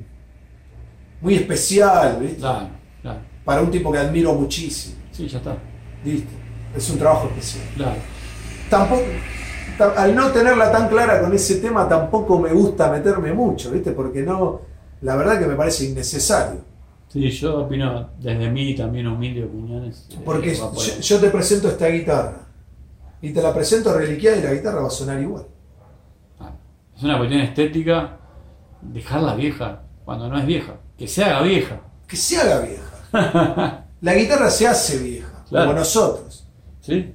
muy 1.21 1.35
especial, 1.35 2.19
¿viste? 2.21 2.37
Claro, 2.39 2.69
claro. 3.03 3.21
para 3.45 3.63
un 3.63 3.71
tipo 3.71 3.91
que 3.91 3.99
admiro 3.99 4.33
muchísimo. 4.35 4.97
Sí, 5.11 5.27
ya 5.27 5.39
está. 5.39 5.57
¿viste? 6.05 6.29
Es 6.77 6.89
un 6.91 6.99
trabajo 6.99 7.29
especial. 7.29 7.65
Claro. 7.75 8.16
Tampoco 8.71 9.03
ta- 9.79 9.93
al 9.97 10.15
no 10.15 10.31
tenerla 10.31 10.71
tan 10.73 10.89
clara 10.89 11.21
con 11.21 11.33
ese 11.35 11.57
tema 11.57 11.89
tampoco 11.89 12.39
me 12.39 12.53
gusta 12.53 12.91
meterme 12.91 13.33
mucho, 13.33 13.71
¿viste? 13.71 13.93
Porque 13.93 14.23
no, 14.23 14.61
la 15.03 15.17
verdad 15.17 15.39
que 15.39 15.47
me 15.47 15.55
parece 15.55 15.85
innecesario. 15.87 16.61
Sí, 17.09 17.31
yo 17.31 17.61
opino 17.63 18.11
desde 18.19 18.51
mí 18.51 18.75
también 18.75 19.07
humilde 19.07 19.45
opiniones. 19.45 20.07
eh, 20.11 20.19
Porque 20.25 20.55
yo, 21.01 21.21
te 21.21 21.31
presento 21.31 21.69
esta 21.69 21.87
guitarra 21.89 22.41
y 23.23 23.33
te 23.33 23.41
la 23.43 23.55
presento 23.55 23.97
reliquiada 23.97 24.37
y 24.39 24.43
la 24.43 24.53
guitarra 24.53 24.81
va 24.81 24.89
a 24.89 24.91
sonar 24.91 25.21
igual. 25.21 25.47
Ah, 26.41 26.51
Es 26.97 27.03
una 27.03 27.17
cuestión 27.19 27.41
estética, 27.43 28.19
dejarla 28.83 29.35
vieja 29.35 29.83
cuando 30.05 30.29
no 30.29 30.39
es 30.39 30.47
vieja, 30.47 30.75
que 30.99 31.07
se 31.09 31.25
haga 31.25 31.43
vieja. 31.43 31.81
Que 32.07 32.17
se 32.17 32.39
haga 32.39 32.61
vieja. 32.61 32.83
La 34.03 34.15
guitarra 34.15 34.51
se 34.51 34.67
hace 34.69 34.99
vieja, 34.99 35.43
Claro. 35.49 35.67
como 35.69 35.79
nosotros. 35.79 36.47
¿Sí? 36.81 37.15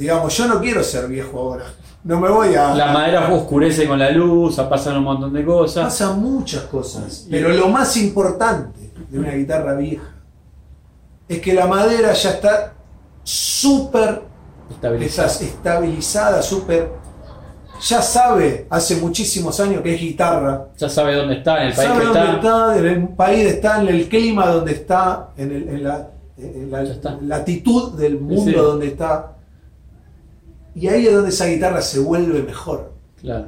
Digamos, 0.00 0.34
yo 0.36 0.46
no 0.48 0.60
quiero 0.60 0.82
ser 0.82 1.06
viejo 1.08 1.38
ahora. 1.38 1.64
No 2.04 2.18
me 2.18 2.30
voy 2.30 2.54
a... 2.54 2.74
La 2.74 2.92
madera 2.92 3.30
oscurece 3.32 3.86
con 3.86 3.98
la 3.98 4.10
luz, 4.10 4.56
pasan 4.56 4.96
un 4.96 5.04
montón 5.04 5.32
de 5.34 5.44
cosas. 5.44 5.84
Pasan 5.84 6.20
muchas 6.22 6.62
cosas, 6.62 7.26
pero 7.30 7.50
lo 7.50 7.68
más 7.68 7.94
importante 7.98 8.90
de 9.10 9.18
una 9.18 9.32
guitarra 9.32 9.74
vieja 9.74 10.04
es 11.28 11.40
que 11.40 11.52
la 11.52 11.66
madera 11.66 12.12
ya 12.14 12.30
está 12.30 12.72
súper 13.22 14.22
Estabilizar. 14.70 15.26
está 15.26 15.44
estabilizada, 15.44 16.42
súper. 16.42 16.90
Ya 17.82 18.00
sabe 18.02 18.66
hace 18.70 18.96
muchísimos 18.96 19.58
años 19.60 19.82
que 19.82 19.94
es 19.94 20.00
guitarra. 20.00 20.68
Ya 20.78 20.88
sabe 20.88 21.14
dónde 21.14 21.36
está, 21.38 21.62
en 21.62 21.68
el 21.68 21.74
país 21.74 21.88
Sabe 21.88 22.00
que 22.00 22.06
dónde 22.06 22.20
está. 22.20 22.34
está, 22.36 22.78
en 22.78 22.86
el 22.86 23.08
país 23.08 23.46
está, 23.46 23.80
en 23.82 23.88
el 23.88 24.08
clima 24.08 24.46
donde 24.46 24.72
está, 24.72 25.28
en, 25.36 25.50
el- 25.52 25.68
en 25.68 25.84
la, 25.84 26.08
en 26.38 27.28
latitud 27.28 27.92
del 27.98 28.18
mundo 28.18 28.50
sí. 28.50 28.52
donde 28.56 28.86
está. 28.88 29.32
Y 30.74 30.88
ahí 30.88 31.06
es 31.06 31.12
donde 31.14 31.30
esa 31.30 31.46
guitarra 31.46 31.82
se 31.82 32.00
vuelve 32.00 32.42
mejor. 32.42 32.92
Claro. 33.20 33.46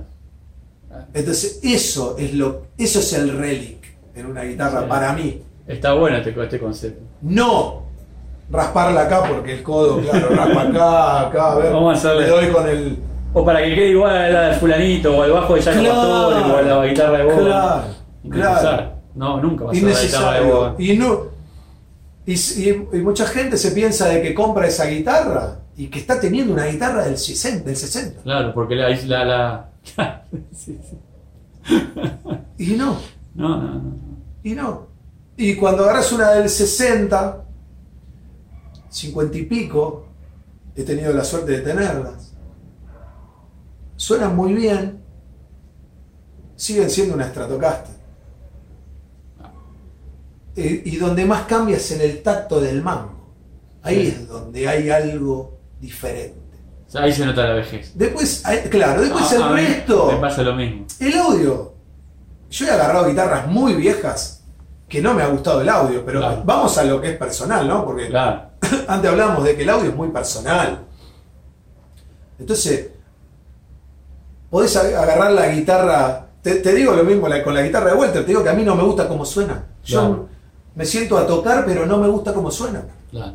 Entonces, 1.15 1.61
eso 1.63 2.17
es 2.19 2.35
lo, 2.35 2.63
eso 2.77 2.99
es 2.99 3.13
el 3.15 3.37
relic 3.37 3.79
en 4.15 4.27
una 4.27 4.43
guitarra 4.43 4.81
Sí. 4.83 4.87
para 4.89 5.13
mí. 5.15 5.43
Está 5.67 5.95
bueno 5.95 6.17
este, 6.19 6.35
este 6.43 6.59
concepto. 6.59 7.03
No 7.23 7.83
rasparla 8.51 9.03
acá 9.03 9.23
porque 9.27 9.55
el 9.55 9.63
codo, 9.63 10.01
claro, 10.03 10.29
raspa 10.29 10.63
acá, 10.63 11.21
acá, 11.29 11.53
a 11.53 11.55
ver. 11.57 11.73
Vamos 11.73 11.95
a 11.95 11.99
hacerle. 11.99 12.23
Le 12.25 12.29
doy 12.29 12.49
con 12.49 12.69
el. 12.69 12.99
O 13.33 13.45
para 13.45 13.63
que 13.63 13.75
quede 13.75 13.89
igual 13.91 14.15
a 14.15 14.29
la 14.29 14.43
del 14.49 14.55
fulanito, 14.57 15.17
o 15.17 15.23
al 15.23 15.33
bajo 15.33 15.55
de 15.55 15.63
Jaco 15.63 15.79
Claro, 15.81 16.31
Pastor, 16.31 16.53
o 16.53 16.57
a 16.57 16.63
la 16.63 16.87
guitarra 16.87 17.19
de 17.19 17.25
Bob. 17.25 17.35
claro, 17.37 17.85
Innecesario. 18.25 18.93
No, 19.15 19.41
nunca 19.41 19.65
va 19.65 19.71
a 19.71 19.75
ser 19.75 19.83
la 19.85 19.89
guitarra 19.89 20.33
de 20.33 20.39
innecesario. 20.41 20.55
Bob. 20.55 20.81
Y, 20.81 20.99
no, 20.99 21.21
y, 22.27 22.35
y- 22.35 22.89
y 22.93 22.97
mucha 23.03 23.27
gente 23.27 23.57
se 23.57 23.73
piensa 23.73 24.09
de 24.09 24.23
que 24.23 24.35
compra 24.35 24.67
esa 24.67 24.87
guitarra 24.87 25.59
y 25.77 25.89
que 25.89 25.99
está 25.99 26.21
teniendo 26.21 26.53
una 26.53 26.67
guitarra 26.67 27.05
del 27.05 27.19
60. 27.19 27.65
Del 27.65 27.77
60. 27.77 28.23
Claro, 28.23 28.55
porque 28.55 28.75
la... 28.77 28.89
la, 28.91 29.25
la... 29.97 30.25
sí, 30.55 30.79
sí. 30.89 30.99
Y 32.59 32.75
no, 32.75 32.99
No, 33.35 33.49
no, 33.61 33.75
no. 33.75 33.95
y 34.43 34.53
no. 34.55 34.89
Y 35.37 35.57
cuando 35.57 35.85
agarras 35.85 36.13
una 36.13 36.31
del 36.33 36.49
60, 36.49 37.45
50 38.91 39.39
y 39.39 39.43
pico, 39.45 40.07
he 40.77 40.83
tenido 40.85 41.13
la 41.13 41.25
suerte 41.25 41.53
de 41.53 41.59
tenerlas, 41.61 42.35
suenan 43.97 44.37
muy 44.37 44.53
bien, 44.53 45.01
siguen 46.57 46.91
siendo 46.91 47.15
una 47.15 47.29
Stratocaster. 47.29 47.92
Eh, 50.57 50.83
y 50.85 50.97
donde 50.97 51.25
más 51.25 51.43
cambia 51.45 51.77
es 51.77 51.91
en 51.93 52.01
el 52.03 52.23
tacto 52.23 52.61
del 52.61 52.83
mango. 52.83 53.31
Ahí 53.83 54.03
Sí. 54.03 54.09
es 54.09 54.29
donde 54.29 54.69
hay 54.69 54.91
algo 54.91 55.59
diferente. 55.81 56.39
O 56.87 56.91
sea, 56.91 57.03
ahí 57.03 57.13
se 57.13 57.25
nota 57.25 57.43
la 57.45 57.55
vejez. 57.55 57.93
Después, 57.95 58.43
claro, 58.71 59.01
después 59.01 59.33
A- 59.33 59.37
el 59.37 59.53
resto. 59.55 60.13
Me 60.13 60.19
pasa 60.19 60.43
lo 60.43 60.55
mismo. 60.55 60.87
El 61.01 61.15
audio. 61.19 61.73
Yo 62.51 62.67
he 62.67 62.71
agarrado 62.71 63.07
guitarras 63.09 63.47
muy 63.47 63.75
viejas 63.75 64.45
que 64.89 65.01
no 65.01 65.15
me 65.15 65.23
ha 65.23 65.29
gustado 65.29 65.63
el 65.63 65.69
audio, 65.71 66.05
pero 66.05 66.21
Claro. 66.21 66.43
vamos 66.45 66.77
a 66.77 66.85
lo 66.85 67.01
que 67.01 67.13
es 67.13 67.17
personal, 67.17 67.67
¿no? 67.67 67.85
Porque 67.87 68.09
Claro. 68.09 68.43
antes 68.89 69.11
hablábamos 69.11 69.43
de 69.45 69.57
que 69.57 69.63
el 69.63 69.71
audio 69.71 69.89
es 69.89 69.97
muy 69.97 70.09
personal. 70.09 70.81
Entonces, 72.39 72.89
podés 74.51 74.77
ag- 74.77 74.95
agarrar 74.95 75.33
la 75.33 75.49
guitarra. 75.49 76.27
Te, 76.43 76.57
te 76.57 76.75
digo 76.75 76.93
lo 76.95 77.05
mismo 77.05 77.29
la- 77.29 77.43
con 77.43 77.55
la 77.55 77.63
guitarra 77.63 77.91
de 77.91 77.97
vuelta, 77.97 78.21
te 78.21 78.27
digo 78.27 78.43
que 78.43 78.51
a 78.51 78.55
mí 78.55 78.65
no 78.65 78.75
me 78.75 78.83
gusta 78.83 79.09
cómo 79.09 79.25
suena. 79.25 79.65
Yo 79.85 79.99
Claro. 80.01 80.29
Me 80.75 80.85
siento 80.85 81.19
a 81.19 81.27
tocar, 81.27 81.65
pero 81.67 81.87
no 81.87 81.99
me 81.99 82.09
gusta 82.09 82.33
cómo 82.33 82.51
suena. 82.51 82.83
Claro. 83.11 83.35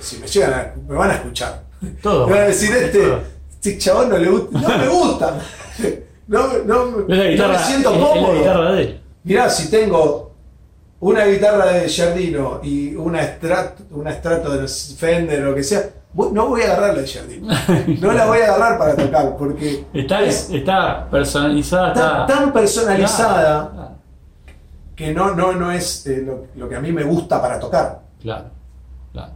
Si 0.00 0.18
me 0.18 0.26
llegan 0.26 0.52
a, 0.52 0.74
me 0.88 0.94
van 0.94 1.10
a 1.10 1.14
escuchar. 1.14 1.62
Todo. 2.02 2.26
Me 2.26 2.34
van 2.34 2.42
a 2.42 2.46
decir, 2.46 2.74
este, 2.74 3.02
Todo. 3.02 3.20
este 3.50 3.78
chabón 3.78 4.08
no 4.10 4.18
le 4.18 4.28
gusta. 4.30 4.60
No 4.60 4.78
me 4.78 4.88
gusta. 4.88 5.40
No, 6.28 6.46
no, 6.66 7.06
la 7.08 7.16
no 7.16 7.30
guitarra, 7.30 7.52
me 7.54 7.64
siento 7.64 7.90
cómodo. 7.90 8.34
la 8.34 8.38
guitarra 8.38 8.72
de 8.72 8.82
él. 8.82 9.00
Mirá, 9.24 9.48
si 9.48 9.70
tengo 9.70 10.34
una 11.00 11.24
guitarra 11.24 11.72
de 11.72 11.88
Giardino 11.88 12.60
y 12.62 12.94
una 12.96 13.22
Strat, 13.22 13.80
una 13.92 14.12
Strato 14.12 14.50
de 14.50 14.68
Fender 14.68 15.42
o 15.42 15.50
lo 15.50 15.54
que 15.54 15.62
sea, 15.62 15.88
no 16.12 16.48
voy 16.48 16.60
a 16.60 16.64
agarrar 16.66 16.94
la 16.94 17.00
de 17.00 17.06
Giardino. 17.06 17.48
No 18.00 18.12
la 18.12 18.26
voy 18.26 18.40
a 18.40 18.44
agarrar 18.44 18.78
para 18.78 18.96
tocar 18.96 19.36
porque 19.38 19.86
Está, 19.94 20.22
es 20.22 20.50
está 20.50 21.08
personalizada, 21.10 21.94
tan, 21.94 22.20
está 22.20 22.26
tan 22.26 22.52
personalizada 22.52 23.77
que 24.98 25.14
no, 25.14 25.32
no, 25.34 25.52
no 25.52 25.70
es 25.70 26.04
eh, 26.08 26.22
lo, 26.26 26.48
lo 26.56 26.68
que 26.68 26.74
a 26.74 26.80
mí 26.80 26.90
me 26.90 27.04
gusta 27.04 27.40
para 27.40 27.60
tocar. 27.60 28.02
claro, 28.20 28.50
claro. 29.12 29.32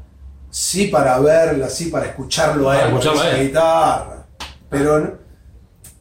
Sí 0.50 0.88
para 0.88 1.18
verla, 1.20 1.70
sí 1.70 1.86
para 1.86 2.06
escucharlo 2.06 2.68
a 2.68 2.82
él, 2.82 2.90
con 2.90 2.98
esa 3.00 3.36
guitarra. 3.38 4.26
Pero 4.68 4.98
no- 5.00 5.12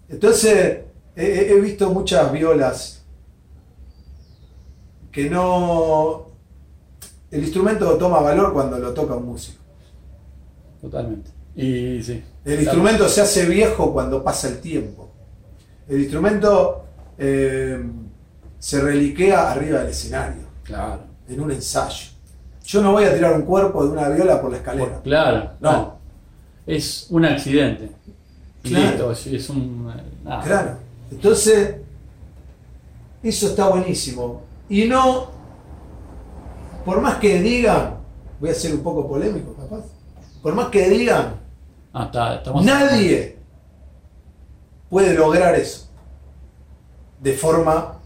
entonces 0.10 0.80
he 1.16 1.60
visto 1.62 1.90
muchas 1.92 2.32
violas 2.32 3.04
que 5.12 5.30
no. 5.30 6.28
El 7.30 7.42
instrumento 7.44 7.98
toma 7.98 8.20
valor 8.20 8.52
cuando 8.54 8.78
lo 8.78 8.94
toca 8.94 9.16
un 9.16 9.26
músico. 9.28 9.62
Totalmente. 10.82 11.32
Y 11.56 12.02
sí. 12.04 12.24
El 12.44 12.62
instrumento 12.62 13.08
se 13.08 13.22
hace 13.22 13.46
viejo 13.46 13.94
cuando 13.94 14.24
pasa 14.24 14.48
el 14.50 14.60
tiempo. 14.60 15.12
El 15.88 16.02
instrumento 16.02 16.86
eh, 17.18 17.82
se 18.62 18.80
reliquea 18.80 19.52
arriba 19.52 19.80
del 19.80 19.90
escenario, 19.90 20.44
Claro. 20.64 21.00
en 21.28 21.42
un 21.42 21.52
ensayo. 21.52 22.12
Yo 22.64 22.82
no 22.84 22.92
voy 22.92 23.06
a 23.06 23.14
tirar 23.16 23.34
un 23.34 23.42
cuerpo 23.42 23.84
de 23.84 23.90
una 23.92 24.08
viola 24.10 24.40
por 24.40 24.52
la 24.52 24.58
escalera. 24.58 25.02
Claro. 25.04 25.50
No. 25.60 25.96
Es 26.68 27.08
un 27.10 27.26
accidente. 27.26 27.90
Claro. 28.62 29.10
Listo, 29.10 29.36
es, 29.36 29.50
un. 29.50 29.92
nada. 30.24 30.44
Claro. 30.44 30.78
Entonces, 31.10 31.78
eso 33.24 33.48
está 33.48 33.68
buenísimo. 33.70 34.44
Y 34.70 34.86
no, 34.86 35.32
por 36.86 37.02
más 37.02 37.16
que 37.16 37.42
digan, 37.42 37.96
voy 38.40 38.52
a 38.52 38.54
ser 38.54 38.76
un 38.76 38.84
poco 38.84 39.08
polémico 39.08 39.56
capaz, 39.56 39.84
por 40.44 40.54
más 40.54 40.68
que 40.68 40.88
digan, 40.88 41.34
Ah, 41.94 42.06
está, 42.06 42.36
estamos. 42.36 42.64
nadie 42.64 43.38
puede 44.88 45.14
lograr 45.16 45.56
eso 45.56 45.88
de 47.20 47.34
forma 47.34 47.98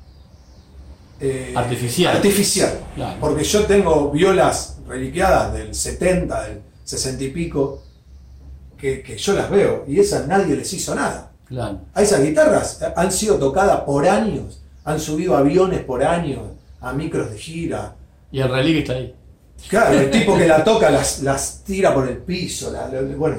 eh, 1.20 1.53
Artificial. 1.55 2.16
artificial. 2.18 2.80
Claro. 2.95 3.18
Porque 3.20 3.43
yo 3.43 3.66
tengo 3.66 4.11
violas 4.11 4.78
reliquiadas 4.88 5.53
del 5.53 5.74
70, 5.74 6.43
del 6.43 6.61
60 6.84 7.24
y 7.24 7.30
pico, 7.30 7.82
que, 8.78 9.01
que 9.01 9.18
yo 9.18 9.34
las 9.34 9.49
veo 9.49 9.86
y 9.88 9.99
esas 9.99 10.28
nadie 10.28 10.55
les 10.55 10.72
hizo 10.74 10.93
nada. 10.95 11.32
Claro. 11.47 11.80
A 11.93 12.01
esas 12.01 12.22
guitarras 12.24 12.80
han 12.95 13.11
sido 13.11 13.36
tocadas 13.38 13.82
por 13.82 14.07
años, 14.07 14.61
han 14.84 14.99
subido 14.99 15.36
aviones 15.38 15.82
por 15.84 16.03
años, 16.03 16.41
a 16.82 16.91
micros 16.93 17.32
de 17.32 17.38
gira. 17.38 17.95
Y 18.32 18.39
el 18.39 18.49
relic 18.49 18.78
está 18.80 18.93
ahí. 18.93 19.16
Claro, 19.70 19.97
el 19.99 20.11
tipo 20.11 20.38
que 20.38 20.47
la 20.47 20.63
toca 20.66 20.89
las, 20.89 21.22
las 21.22 21.63
tira 21.63 21.93
por 21.93 22.07
el 22.07 22.18
piso. 22.18 22.72
la- 22.72 22.88
la- 22.89 23.16
bueno, 23.16 23.38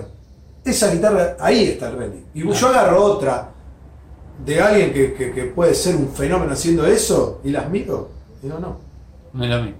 esa 0.64 0.90
guitarra, 0.92 1.36
ahí 1.38 1.64
está 1.70 1.88
el 1.90 1.98
relic. 1.98 2.24
Y 2.34 2.50
yo 2.52 2.68
agarro 2.68 3.04
otra 3.04 3.50
de 4.44 4.60
alguien 4.60 4.92
que, 4.92 5.14
que- 5.14 5.32
que 5.32 5.44
puede 5.44 5.74
ser 5.74 5.96
un 5.96 6.08
fenómeno 6.08 6.52
haciendo 6.52 6.86
eso 6.86 7.40
y 7.44 7.50
las 7.50 7.68
miro. 7.70 8.10
Y 8.42 8.46
no, 8.46 8.58
no. 8.58 8.76
Es 9.42 9.48
lo 9.50 9.62
mismo. 9.62 9.78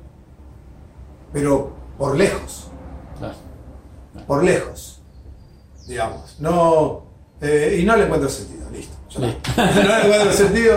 Pero 1.32 1.72
por 1.98 2.16
lejos, 2.16 2.68
Claro. 3.18 3.34
por 4.26 4.42
lejos, 4.44 5.00
digamos. 5.86 6.36
No, 6.40 7.02
eh, 7.40 7.78
y 7.80 7.84
no 7.84 7.96
le 7.96 8.04
encuentro 8.04 8.28
sentido, 8.28 8.68
listo. 8.70 8.94
no 9.18 9.26
le 9.26 10.04
encuentro 10.06 10.32
sentido 10.32 10.76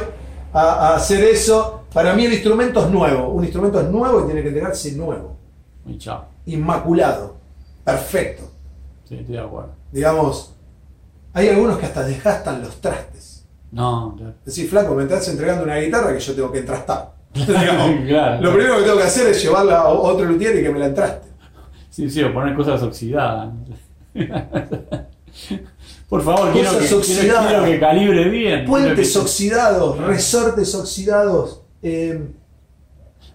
a, 0.53 0.61
a 0.61 0.95
hacer 0.95 1.23
eso. 1.23 1.83
Para 1.93 2.13
mí 2.13 2.25
el 2.25 2.33
instrumento 2.33 2.83
es 2.85 2.91
nuevo. 2.91 3.29
Un 3.29 3.43
instrumento 3.43 3.79
es 3.81 3.87
nuevo 3.89 4.21
y 4.21 4.25
tiene 4.25 4.41
que 4.41 4.49
entregarse 4.49 4.91
nuevo. 4.93 5.37
Y 5.85 5.97
chao. 5.97 6.25
Inmaculado. 6.45 7.37
Perfecto. 7.83 8.43
Sí, 9.05 9.15
estoy 9.15 9.35
de 9.35 9.41
acuerdo. 9.41 9.71
Digamos, 9.91 10.53
hay 11.33 11.49
algunos 11.49 11.77
que 11.79 11.85
hasta 11.87 12.03
desgastan 12.03 12.61
los 12.61 12.79
trastes. 12.79 13.38
No, 13.71 14.15
claro. 14.17 14.33
Decir, 14.45 14.67
flaco, 14.69 14.95
me 14.95 15.03
estás 15.03 15.27
entregando 15.27 15.63
una 15.63 15.77
guitarra 15.77 16.13
que 16.13 16.19
yo 16.19 16.33
tengo 16.33 16.51
que 16.51 16.59
entrastar. 16.59 17.11
Digamos, 17.33 18.01
Claro. 18.07 18.41
Lo 18.41 18.53
primero 18.53 18.77
que 18.77 18.83
tengo 18.83 18.97
que 18.97 19.03
hacer 19.03 19.27
es 19.27 19.41
llevarla 19.43 19.79
a 19.81 19.87
otro 19.89 20.25
luthier 20.25 20.57
y 20.57 20.63
que 20.63 20.69
me 20.71 20.79
la 20.79 20.87
entraste. 20.87 21.27
Sí, 21.89 22.09
sí, 22.09 22.23
o 22.23 22.33
poner 22.33 22.55
cosas 22.55 22.81
oxidadas. 22.81 23.49
Por 26.09 26.23
favor, 26.23 26.51
quiero 26.51 26.71
que, 26.79 26.87
quiero- 26.87 27.65
que 27.65 27.79
calibre 27.79 28.29
bien. 28.29 28.65
Puentes 28.65 29.13
que- 29.13 29.19
oxidados, 29.19 29.97
resortes 29.99 30.73
oxidados. 30.75 31.61
eh, 31.83 32.19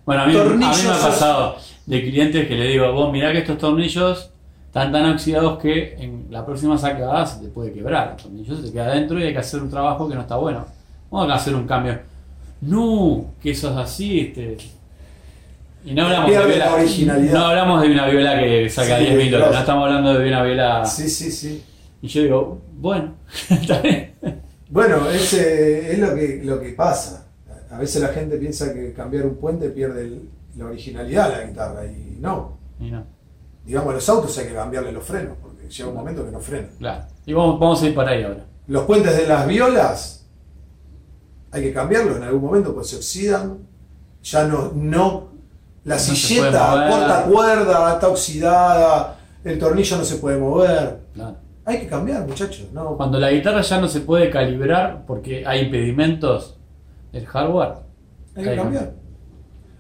Bueno, 0.05 0.22
a 0.22 0.26
mí, 0.26 0.37
a 0.37 0.45
mí 0.45 0.57
me 0.59 0.66
ha 0.66 1.01
pasado 1.01 1.57
de 1.87 2.03
clientes 2.03 2.49
que 2.49 2.55
le 2.57 2.66
digo, 2.68 2.93
vos 2.93 3.12
mirá 3.12 3.32
que 3.32 3.39
estos 3.39 3.59
tornillos 3.59 4.30
están 4.75 4.91
tan 4.91 5.07
oxidados 5.12 5.61
que 5.61 5.95
en 6.01 6.27
la 6.31 6.45
próxima 6.45 6.77
sacada 6.77 7.25
se 7.25 7.41
te 7.43 7.47
puede 7.49 7.72
quebrar. 7.72 8.16
El 8.18 8.22
tornillo 8.25 8.57
se 8.57 8.62
te 8.64 8.72
queda 8.72 8.87
adentro 8.87 9.20
y 9.20 9.22
hay 9.22 9.33
que 9.33 9.39
hacer 9.39 9.62
un 9.62 9.70
trabajo 9.70 10.09
que 10.09 10.16
no 10.16 10.22
está 10.22 10.35
bueno. 10.35 10.64
Vamos 11.12 11.31
a 11.31 11.35
hacer 11.37 11.55
un 11.55 11.64
cambio. 11.64 11.97
No, 12.61 13.27
que 13.41 13.53
eso 13.53 13.70
es 13.70 13.77
así, 13.77 14.18
este. 14.20 14.57
Y 15.85 15.95
no 15.95 16.07
hablamos 16.07 16.29
de 16.31 16.39
viola. 16.39 16.57
la 16.57 16.75
originalidad. 16.75 17.33
No 17.35 17.45
hablamos 17.47 17.83
de 17.83 17.93
una 17.93 18.09
viola 18.09 18.41
que 18.41 18.68
saca 18.68 18.99
Sí, 18.99 19.05
10 19.05 19.16
mil 19.16 19.31
dólares, 19.31 19.55
no 19.55 19.61
estamos 19.61 19.85
hablando 19.87 20.14
de 20.18 20.29
una 20.29 20.43
viola. 20.43 20.85
sí, 20.85 21.09
sí, 21.09 21.31
sí. 21.31 21.62
Y 22.03 22.09
yo 22.09 22.22
digo, 22.22 22.62
bueno, 22.77 23.14
está 23.51 23.81
bien. 23.81 24.11
Bueno, 24.70 25.09
ese 25.09 25.93
es 25.93 25.99
lo 26.01 26.14
que, 26.16 26.41
lo 26.43 26.61
que 26.61 26.70
pasa. 26.70 27.27
A 27.70 27.79
veces 27.79 28.03
la 28.03 28.09
gente 28.09 28.37
piensa 28.39 28.72
que 28.75 28.93
cambiar 28.93 29.25
un 29.27 29.37
puente 29.37 29.68
pierde 29.70 30.03
el- 30.03 30.29
la 30.59 30.66
originalidad 30.66 31.31
de 31.31 31.37
la 31.37 31.49
guitarra 31.51 31.85
y 31.87 32.16
no. 32.20 32.59
Y 32.81 32.91
no, 32.91 33.05
Digamos, 33.65 33.91
a 33.91 33.95
los 33.95 34.09
autos 34.09 34.37
hay 34.39 34.47
que 34.49 34.55
cambiarle 34.55 34.93
los 34.93 35.05
frenos 35.05 35.37
porque 35.41 35.69
llega 35.69 35.89
un 35.89 35.95
momento 35.95 36.25
que 36.25 36.31
no 36.31 36.41
frenan. 36.41 36.71
claro. 36.79 37.05
Y 37.27 37.33
vamos, 37.33 37.59
vamos 37.59 37.83
a 37.83 37.87
ir 37.87 37.95
para 37.95 38.11
ahí 38.11 38.23
ahora. 38.23 38.45
Los 38.67 38.85
puentes 38.85 39.17
de 39.17 39.27
las 39.27 39.47
violas 39.47 40.27
hay 41.51 41.62
que 41.62 41.73
cambiarlos 41.73 42.17
en 42.17 42.25
algún 42.25 42.43
momento 42.43 42.75
pues 42.75 42.89
se 42.89 42.97
oxidan. 42.97 43.59
Ya 44.23 44.47
no, 44.47 44.73
no 44.75 45.35
la 45.85 45.97
No 45.97 46.01
silleta 46.01 46.89
corta 46.91 47.25
cuerda 47.25 47.93
está 47.95 48.09
oxidada, 48.09 49.19
el 49.45 49.59
tornillo 49.59 49.99
no 49.99 50.05
se 50.05 50.17
puede 50.17 50.39
mover. 50.39 50.99
Claro. 51.12 51.37
Hay 51.67 51.81
que 51.81 51.87
cambiar, 51.87 52.27
muchachos. 52.27 52.67
No, 52.73 52.97
Cuando 52.97 53.19
la 53.19 53.31
guitarra 53.31 53.62
ya 53.62 53.81
no 53.81 53.89
se 53.89 54.01
puede 54.01 54.31
calibrar 54.31 55.05
porque 55.07 55.47
hay 55.47 55.62
impedimentos 55.62 56.59
del 57.12 57.27
hardware. 57.27 57.75
Hay 58.35 58.45
que 58.45 58.57
cambiar. 58.57 58.93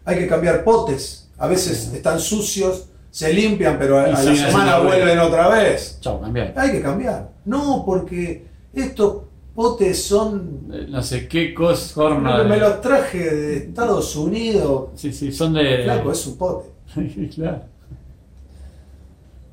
Hay 0.04 0.18
que 0.18 0.26
cambiar 0.26 0.64
potes. 0.64 1.30
A 1.38 1.46
veces 1.46 1.92
están 1.92 2.20
sucios, 2.20 2.88
se 3.14 3.32
limpian, 3.32 3.78
pero 3.78 4.00
a, 4.00 4.08
la 4.08 4.16
semana 4.16 4.78
vuelven 4.80 5.16
otra 5.20 5.48
vez. 5.48 5.98
Chao, 6.00 6.20
cambiar. 6.20 6.52
Hay 6.56 6.72
que 6.72 6.80
cambiar. 6.82 7.30
No, 7.44 7.84
porque 7.86 8.44
estos 8.72 9.18
potes 9.54 10.04
son. 10.04 10.68
Eh, 10.72 10.86
No 10.88 11.00
sé 11.00 11.28
qué 11.28 11.54
cosa. 11.54 12.02
horno 12.02 12.38
de- 12.38 12.44
Me 12.44 12.56
los 12.56 12.80
traje 12.80 13.18
de 13.32 13.56
Estados 13.58 14.16
Unidos. 14.16 14.88
Sí, 14.96 15.12
sí, 15.12 15.30
son 15.30 15.52
de. 15.54 15.84
Flaco, 15.84 16.10
es 16.10 16.26
un 16.26 16.36
pote. 16.36 16.68
claro. 17.34 17.62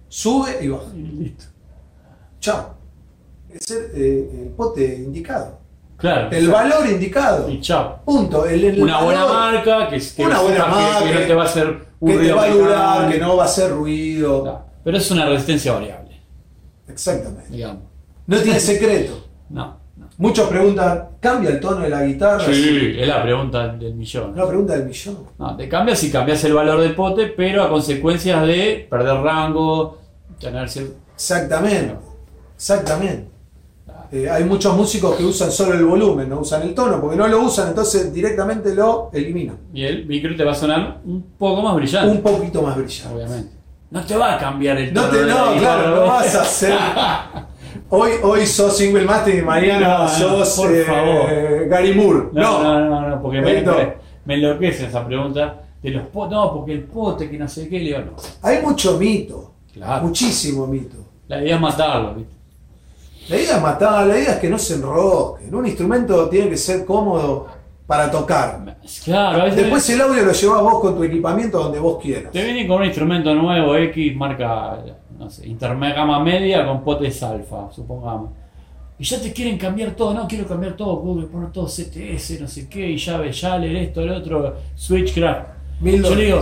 Sube 0.10 0.58
y 0.62 0.68
baja. 0.68 0.86
Y 0.96 1.02
listo. 1.04 1.46
Chao. 2.40 2.74
Es 3.54 3.70
el, 3.70 3.84
eh, 3.94 4.30
el 4.44 4.48
pote 4.50 4.96
indicado. 4.96 5.60
Claro. 5.98 6.32
El 6.32 6.50
valor 6.50 6.88
indicado. 6.90 7.48
Y 7.48 7.62
chao. 7.62 8.00
Punto. 8.04 8.46
El, 8.48 8.64
el 8.64 8.82
Una 8.82 9.04
buena 9.04 9.26
marca 9.28 9.88
que, 9.88 10.00
que 10.00 10.26
Una 10.26 10.40
buena 10.42 10.58
sepas 10.66 10.76
que- 10.76 10.82
marca, 10.82 11.08
que 11.14 11.20
no 11.22 11.28
te 11.28 11.34
va 11.36 11.44
a 11.44 11.46
hacer 11.46 11.91
que 12.06 12.18
te 12.18 12.32
va 12.34 12.44
a 12.44 12.50
durar, 12.50 13.12
que 13.12 13.18
no 13.20 13.36
va 13.38 13.44
a 13.44 13.46
hacer 13.46 13.72
ruido. 13.72 14.66
Pero 14.84 14.98
es 14.98 15.12
una 15.12 15.26
resistencia 15.28 15.74
variable, 15.74 16.20
Exactamente. 16.88 17.50
digamos. 17.52 17.84
No 18.28 18.38
tiene 18.40 18.60
secreto. 18.72 19.28
No, 19.50 19.78
no. 19.98 20.08
Muchos 20.18 20.48
preguntan, 20.50 21.10
¿cambia 21.20 21.50
el 21.52 21.60
tono 21.60 21.82
de 21.82 21.90
la 21.90 22.04
guitarra? 22.04 22.44
Sí, 22.46 22.94
es 22.98 23.08
la 23.08 23.22
pregunta 23.22 23.68
del 23.70 23.94
millón. 23.96 24.32
Una 24.34 24.48
pregunta 24.48 24.74
del 24.78 24.86
millón. 24.88 25.18
No, 25.38 25.56
te 25.56 25.68
cambias 25.70 26.00
si 26.00 26.12
cambias 26.12 26.44
el 26.44 26.54
valor 26.54 26.80
del 26.82 26.96
pote, 26.96 27.28
pero 27.28 27.64
a 27.64 27.70
consecuencias 27.70 28.46
de 28.48 28.88
perder 28.90 29.18
rango, 29.18 30.00
tener 30.40 30.70
cierto. 30.70 30.94
Exactamente. 31.16 31.96
Exactamente. 32.56 33.31
Eh, 34.12 34.30
hay 34.30 34.44
muchos 34.44 34.76
músicos 34.76 35.16
que 35.16 35.24
usan 35.24 35.52
solo 35.52 35.74
el 35.74 35.86
volumen, 35.86 36.28
no 36.28 36.40
usan 36.42 36.64
el 36.64 36.74
tono, 36.74 37.00
porque 37.00 37.16
no 37.16 37.28
lo 37.28 37.42
usan, 37.44 37.70
entonces 37.70 38.14
directamente 38.14 38.76
lo 38.76 39.10
eliminan. 39.14 39.58
Y 39.74 39.84
el 39.86 40.06
micro 40.06 40.36
te 40.36 40.44
va 40.44 40.52
a 40.52 40.56
sonar 40.56 41.00
un 41.06 41.22
poco 41.38 41.62
más 41.62 41.76
brillante, 41.76 42.12
Un 42.12 42.22
poquito 42.22 42.62
más 42.62 42.76
brillante. 42.78 43.14
obviamente. 43.16 43.52
No 43.90 44.02
te 44.06 44.16
va 44.18 44.36
a 44.36 44.38
cambiar 44.38 44.78
el 44.78 44.94
No 44.94 45.02
tono. 45.02 45.14
te, 45.14 45.18
de 45.20 45.26
la 45.28 45.34
no, 45.36 45.56
claro, 45.58 45.96
no 45.96 46.02
vas 46.08 46.36
a 46.36 46.42
hacer. 46.42 46.74
Hoy, 47.94 48.12
hoy 48.24 48.46
sos 48.46 48.78
single 48.78 49.04
master 49.04 49.36
y 49.36 49.42
mañana 49.42 49.88
No, 49.98 50.04
no, 50.04 50.46
sos 50.46 50.56
por 50.58 50.74
eh, 50.74 50.84
favor. 50.86 51.68
Gary 51.70 51.94
Moore. 51.94 52.30
No, 52.34 52.64
no, 52.64 52.80
no, 52.90 53.10
no, 53.10 53.22
porque 53.22 53.42
me, 53.42 53.64
me 54.26 54.34
enloquece 54.36 54.86
esa 54.88 55.06
pregunta 55.06 55.62
de 55.82 55.90
los 55.90 56.08
potes. 56.08 56.32
No, 56.34 56.54
porque 56.54 56.74
el 56.74 56.84
pote 56.84 57.30
que 57.30 57.38
no 57.38 57.48
sé 57.50 57.68
qué, 57.68 57.80
le 57.80 57.86
digo, 57.86 58.00
no. 58.00 58.12
Hay 58.44 58.62
mucho 58.62 58.98
mito. 58.98 59.54
Claro. 59.74 60.06
Muchísimo 60.06 60.68
mito. 60.68 60.98
La 61.28 61.42
idea 61.42 61.56
es 61.56 61.62
matarlo, 61.62 62.16
¿viste? 62.16 62.34
La 63.32 63.38
idea 63.38 63.56
es 63.56 63.62
matar, 63.62 64.08
la 64.08 64.18
idea 64.18 64.32
es 64.34 64.40
que 64.40 64.50
no 64.50 64.58
se 64.58 64.76
enrosquen. 64.76 65.56
Un 65.56 65.66
instrumento 65.66 66.28
tiene 66.28 66.50
que 66.50 66.58
ser 66.58 66.84
cómodo 66.84 67.48
para 67.88 68.12
tocar. 68.12 68.78
Claro, 69.06 69.42
a 69.42 69.44
veces 69.46 69.62
Después 69.62 69.90
el 69.90 70.02
audio 70.02 70.26
lo 70.26 70.34
llevas 70.34 70.62
vos 70.62 70.82
con 70.82 70.98
tu 70.98 71.04
equipamiento 71.06 71.64
donde 71.64 71.80
vos 71.80 71.98
quieras. 72.02 72.34
te 72.34 72.44
viene 72.44 72.68
con 72.68 72.82
un 72.82 72.86
instrumento 72.86 73.34
nuevo 73.34 73.74
X, 73.78 74.16
marca, 74.18 74.84
no 75.18 75.30
sé, 75.30 75.48
intermedia 75.48 75.96
gama 75.96 76.22
media 76.22 76.66
con 76.66 76.84
potes 76.84 77.24
alfa, 77.24 77.72
supongamos. 77.72 78.32
Y 79.00 79.06
ya 79.06 79.22
te 79.22 79.32
quieren 79.32 79.58
cambiar 79.58 79.92
todo, 79.92 80.14
no 80.14 80.28
quiero 80.28 80.46
cambiar 80.46 80.74
todo, 80.74 80.98
Google, 80.98 81.28
poner 81.28 81.52
todo 81.54 81.68
CTS, 81.68 82.42
no 82.42 82.50
sé 82.50 82.68
qué, 82.68 82.86
y 82.90 82.98
llave, 82.98 83.32
Yaler, 83.32 83.76
esto, 83.78 84.02
el 84.02 84.12
otro, 84.12 84.56
Switchcraft. 84.76 85.48
Mil 85.80 86.04
Yo 86.04 86.16
digo, 86.16 86.40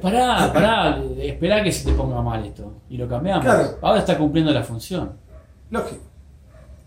pará, 0.00 0.50
pará, 0.54 1.02
esperá 1.20 1.62
que 1.62 1.72
se 1.72 1.90
te 1.90 1.92
ponga 1.96 2.22
mal 2.22 2.44
esto. 2.44 2.72
Y 2.88 2.96
lo 2.96 3.08
cambiamos. 3.08 3.44
Claro. 3.44 3.78
Ahora 3.82 3.98
está 3.98 4.16
cumpliendo 4.16 4.52
la 4.52 4.62
función. 4.62 5.27
Lógico. 5.70 6.02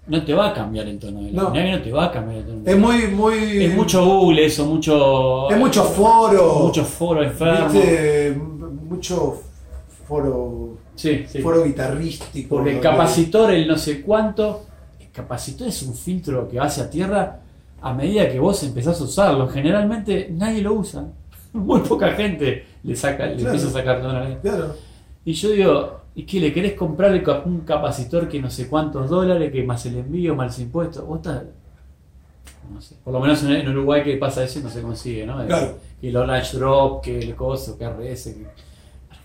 No 0.08 0.24
te 0.26 0.34
va 0.34 0.50
a 0.50 0.54
cambiar 0.54 0.88
el 0.88 0.98
tono 1.00 1.22
de 1.22 1.32
la 1.32 1.44
No. 1.44 1.82
te 1.82 1.92
va 1.92 2.06
a 2.06 2.12
cambiar 2.12 2.40
el 2.40 2.46
tono. 2.46 2.62
Es 2.66 2.78
muy, 2.78 3.08
muy. 3.08 3.66
Es 3.66 3.76
mucho 3.76 4.04
Google 4.06 4.46
eso, 4.46 4.66
mucho. 4.66 5.50
Es 5.50 5.58
mucho 5.58 5.84
foro. 5.84 6.60
Mucho 6.64 6.84
foro 6.84 7.24
enfermo. 7.24 7.70
¿viste? 7.70 8.36
Mucho 8.90 9.42
foro. 10.08 10.78
Sí, 10.96 11.26
sí. 11.28 11.40
Foro 11.42 11.64
guitarrístico. 11.64 12.56
Porque 12.56 12.72
el 12.76 12.80
capacitor, 12.80 13.52
el 13.52 13.68
no 13.68 13.78
sé 13.78 14.02
cuánto. 14.02 14.66
El 15.00 15.12
capacitor 15.12 15.68
es 15.68 15.82
un 15.84 15.94
filtro 15.94 16.48
que 16.50 16.58
va 16.58 16.66
hacia 16.66 16.90
tierra 16.90 17.40
a 17.82 17.94
medida 17.94 18.28
que 18.30 18.40
vos 18.40 18.62
empezás 18.64 19.00
a 19.00 19.04
usarlo. 19.04 19.48
Generalmente 19.48 20.30
nadie 20.32 20.62
lo 20.62 20.74
usa. 20.74 21.06
Muy 21.54 21.82
poca 21.82 22.12
gente 22.12 22.66
le 22.84 22.96
saca, 22.96 23.26
le 23.28 23.36
Claro. 23.36 23.50
empieza 23.52 23.68
a 23.68 23.72
sacar 23.80 24.02
tono 24.02 24.42
Claro. 24.42 24.76
Y 25.24 25.34
yo 25.34 25.50
digo, 25.52 26.01
¿y 26.16 26.24
qué? 26.24 26.40
¿Le 26.40 26.54
querés 26.54 26.74
comprar 26.74 27.12
un 27.46 27.62
capacitor 27.62 28.28
que 28.28 28.42
no 28.42 28.50
sé 28.50 28.68
cuántos 28.68 29.10
dólares, 29.10 29.52
que 29.52 29.64
más 29.64 29.86
el 29.86 29.98
envío, 29.98 30.36
más 30.36 30.48
los 30.48 30.60
impuestos? 30.60 31.06
Vos 31.06 31.18
estás. 31.18 31.44
No 32.74 32.82
sé. 32.82 32.96
Por 33.04 33.14
lo 33.14 33.20
menos 33.20 33.44
en 33.44 33.68
Uruguay 33.68 34.04
que 34.04 34.18
pasa 34.18 34.44
eso 34.44 34.60
y 34.60 34.64
no 34.64 34.70
se 34.70 34.82
consigue, 34.82 35.26
¿no? 35.26 35.46
Claro. 35.46 35.78
Que 36.00 36.10
el 36.10 36.16
Orange 36.18 36.58
Drop, 36.58 37.04
que 37.04 37.20
el 37.20 37.36
coso, 37.36 37.78
que 37.78 37.86
RS. 37.86 38.34
que- 38.34 38.48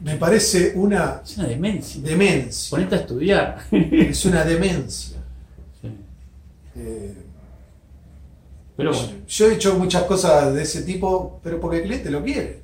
Me 0.01 0.17
parece 0.17 0.73
una 0.75 1.23
Es 1.25 1.39
una 1.39 1.47
demencia. 1.49 2.03
demencia. 2.03 2.71
Ponete 2.77 2.95
a 2.97 2.99
estudiar. 2.99 3.59
Es 3.73 4.25
una 4.27 4.45
demencia. 4.45 5.17
Sí. 5.81 5.89
Eh, 6.77 7.15
Pero 8.77 8.93
bueno, 8.93 9.09
Yo 9.27 9.47
he 9.49 9.55
hecho 9.55 9.79
muchas 9.79 10.03
cosas 10.05 10.53
de 10.55 10.63
ese 10.63 10.83
tipo, 10.83 11.41
pero 11.43 11.59
porque 11.61 11.79
el 11.79 11.85
cliente 11.85 12.11
lo 12.11 12.23
quiere. 12.23 12.61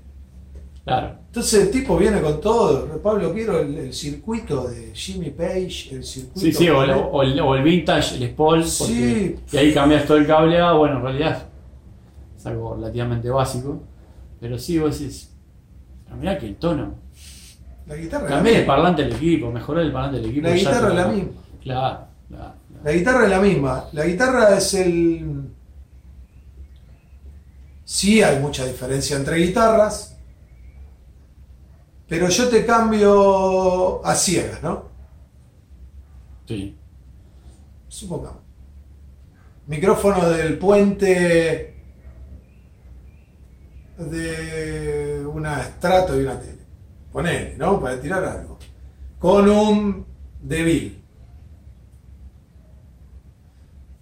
Claro. 0.84 1.16
Entonces 1.26 1.62
el 1.62 1.70
tipo 1.70 1.96
viene 1.96 2.20
con 2.20 2.40
todo. 2.40 3.00
Pablo, 3.02 3.32
quiero 3.32 3.58
el, 3.60 3.76
el 3.78 3.92
circuito 3.94 4.68
de 4.68 4.90
Jimmy 4.94 5.30
Page, 5.30 5.88
el 5.92 6.04
circuito. 6.04 6.40
Sí, 6.40 6.52
sí, 6.52 6.68
o, 6.68 6.82
el- 6.82 6.90
o 6.90 7.22
el, 7.22 7.40
o 7.40 7.54
el 7.54 7.62
vintage, 7.62 8.16
el 8.16 8.30
Spol, 8.30 8.64
Sí. 8.64 9.36
y 9.52 9.56
ahí 9.56 9.72
cambias 9.72 10.04
todo 10.06 10.18
el 10.18 10.26
cableado, 10.26 10.78
bueno, 10.78 10.96
en 10.98 11.02
realidad 11.02 11.46
es 12.36 12.46
algo 12.46 12.74
relativamente 12.74 13.30
básico, 13.30 13.80
pero 14.40 14.58
sí, 14.58 14.78
vos 14.78 14.98
decís, 14.98 15.30
pero 16.04 16.16
mirá 16.16 16.36
que 16.38 16.46
el 16.46 16.56
tono, 16.56 16.94
La 17.86 17.96
guitarra 17.96 18.26
cambié 18.28 18.58
el 18.60 18.66
parlante 18.66 19.02
del 19.04 19.12
equipo, 19.14 19.50
mejoré 19.50 19.82
el 19.82 19.92
parlante 19.92 20.18
del 20.20 20.30
equipo. 20.30 20.48
La 20.48 20.54
guitarra 20.54 20.88
es 20.88 20.94
la 20.94 21.08
misma. 21.08 21.30
Claro, 21.62 22.06
claro, 22.28 22.54
claro. 22.68 22.82
La 22.84 22.92
guitarra 22.92 23.24
es 23.24 23.30
la 23.30 23.40
misma. 23.40 23.84
La 23.92 24.04
guitarra 24.04 24.56
es 24.56 24.74
el. 24.74 25.42
Sí 27.84 28.22
hay 28.22 28.38
mucha 28.40 28.64
diferencia 28.66 29.16
entre 29.16 29.36
guitarras, 29.36 30.11
pero 32.12 32.28
yo 32.28 32.46
te 32.50 32.66
cambio 32.66 34.04
a 34.04 34.14
ciegas, 34.14 34.62
¿no? 34.62 34.84
Sí, 36.46 36.76
Supongamos. 37.88 38.42
Micrófono 39.66 40.28
del 40.28 40.58
puente 40.58 41.74
de 43.96 45.24
una 45.24 45.62
estrato 45.62 46.20
y 46.20 46.24
una 46.24 46.38
tele. 46.38 46.58
Ponele, 47.10 47.56
¿no? 47.56 47.80
Para 47.80 47.98
tirar 47.98 48.22
algo. 48.22 48.58
Con 49.18 49.48
un 49.48 50.06
débil. 50.42 51.02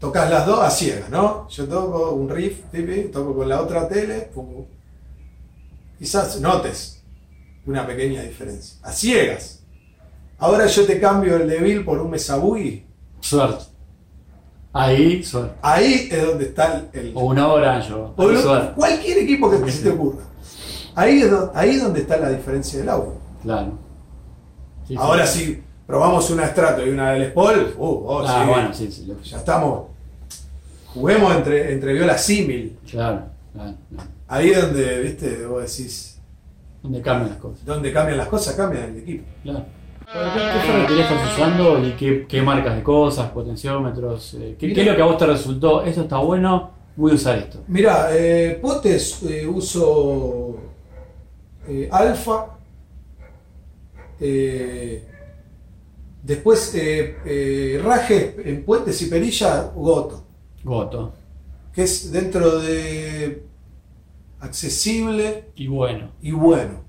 Tocas 0.00 0.28
las 0.28 0.46
dos 0.46 0.58
a 0.58 0.70
ciegas, 0.70 1.10
¿no? 1.10 1.48
Yo 1.48 1.68
toco 1.68 2.10
un 2.10 2.28
riff, 2.28 2.58
pipi, 2.72 3.04
toco 3.12 3.36
con 3.36 3.48
la 3.48 3.62
otra 3.62 3.86
tele. 3.86 4.28
pum. 4.34 4.66
Quizás 5.96 6.40
notes 6.40 6.99
una 7.66 7.86
pequeña 7.86 8.22
diferencia. 8.22 8.78
A 8.82 8.92
ciegas. 8.92 9.60
Ahora 10.38 10.66
yo 10.66 10.86
te 10.86 10.98
cambio 11.00 11.36
el 11.36 11.48
débil 11.48 11.84
por 11.84 12.00
un 12.00 12.10
Mesabugui. 12.10 12.84
suerte. 13.20 13.64
Ahí, 14.72 15.22
suerte. 15.24 15.54
Ahí 15.62 16.08
es 16.10 16.24
donde 16.26 16.44
está 16.44 16.84
el. 16.92 17.00
el- 17.00 17.12
O 17.14 17.24
una 17.26 17.48
orange, 17.48 17.92
o- 17.92 18.14
lo- 18.16 18.74
cualquier 18.74 19.18
equipo 19.18 19.50
que 19.50 19.70
se 19.70 19.82
te 19.82 19.90
ocurra. 19.90 20.22
Ahí 20.94 21.22
es, 21.22 21.30
do- 21.30 21.50
ahí 21.54 21.70
es 21.70 21.82
donde 21.82 22.00
está 22.00 22.16
la 22.16 22.30
diferencia 22.30 22.78
del 22.78 22.88
audio. 22.88 23.14
Claro. 23.42 23.72
Sí, 24.86 24.94
sí. 24.94 24.96
Ahora 24.98 25.26
si 25.26 25.62
probamos 25.86 26.30
una 26.30 26.46
Strato 26.48 26.86
y 26.86 26.90
una 26.90 27.12
del 27.12 27.30
Spol, 27.30 27.74
uh, 27.76 27.82
oh, 27.82 28.22
Ah, 28.26 28.42
sí, 28.44 28.48
bueno, 28.50 28.74
sí, 28.74 28.92
sí, 28.92 29.06
lo- 29.06 29.20
ya 29.20 29.38
estamos. 29.38 29.88
Juguemos 30.94 31.34
entre, 31.36 31.72
entre 31.72 31.92
viola 31.92 32.16
símil. 32.18 32.78
claro, 32.90 33.22
claro, 33.52 33.74
claro. 33.88 34.08
Ahí 34.28 34.50
es 34.50 34.62
donde, 34.62 35.00
viste, 35.02 35.46
vos 35.46 35.62
decís, 35.62 36.09
Donde 36.82 37.02
cambian 37.02 37.30
las 37.30 37.38
cosas. 37.38 37.64
donde 37.64 37.92
cambian 37.92 38.18
las 38.18 38.28
cosas, 38.28 38.54
cambian 38.54 38.84
el 38.84 38.98
equipo. 38.98 39.24
Claro. 39.42 39.64
¿Qué, 40.12 40.60
ferretería 40.66 41.04
estás 41.04 41.32
usando 41.32 41.86
y 41.86 41.92
qué, 41.92 42.26
qué 42.28 42.42
marcas 42.42 42.74
de 42.74 42.82
cosas, 42.82 43.30
potenciómetros? 43.30 44.34
eh, 44.34 44.56
¿qué, 44.58 44.72
qué 44.72 44.80
es 44.80 44.86
lo 44.88 44.96
que 44.96 45.02
a 45.02 45.04
vos 45.04 45.18
te 45.18 45.26
resultó? 45.26 45.84
Esto 45.84 46.02
está 46.02 46.16
bueno, 46.18 46.70
voy 46.96 47.12
a 47.12 47.14
usar 47.14 47.38
esto. 47.38 47.62
Mira, 47.68 48.08
eh, 48.12 48.58
potes 48.60 49.22
eh, 49.22 49.46
uso 49.46 50.56
eh, 51.68 51.88
alfa. 51.92 52.56
después 56.22 56.76
rajes 57.82 58.34
en 58.44 58.64
puentes 58.64 59.00
y 59.02 59.06
perilla, 59.06 59.70
goto. 59.74 60.24
Goto. 60.64 61.12
Que 61.72 61.84
es 61.84 62.10
dentro 62.10 62.58
de 62.60 63.49
accesible 64.40 65.50
Y 65.54 65.66
bueno. 65.66 66.10
y 66.20 66.32
bueno. 66.32 66.84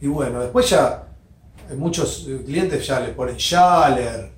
Y 0.00 0.08
bueno, 0.08 0.40
después 0.40 0.68
ya 0.70 1.04
eh, 1.70 1.74
muchos 1.74 2.26
eh, 2.28 2.42
clientes 2.44 2.86
ya 2.86 3.00
le 3.00 3.08
ponen 3.08 3.36
Schaller, 3.36 4.30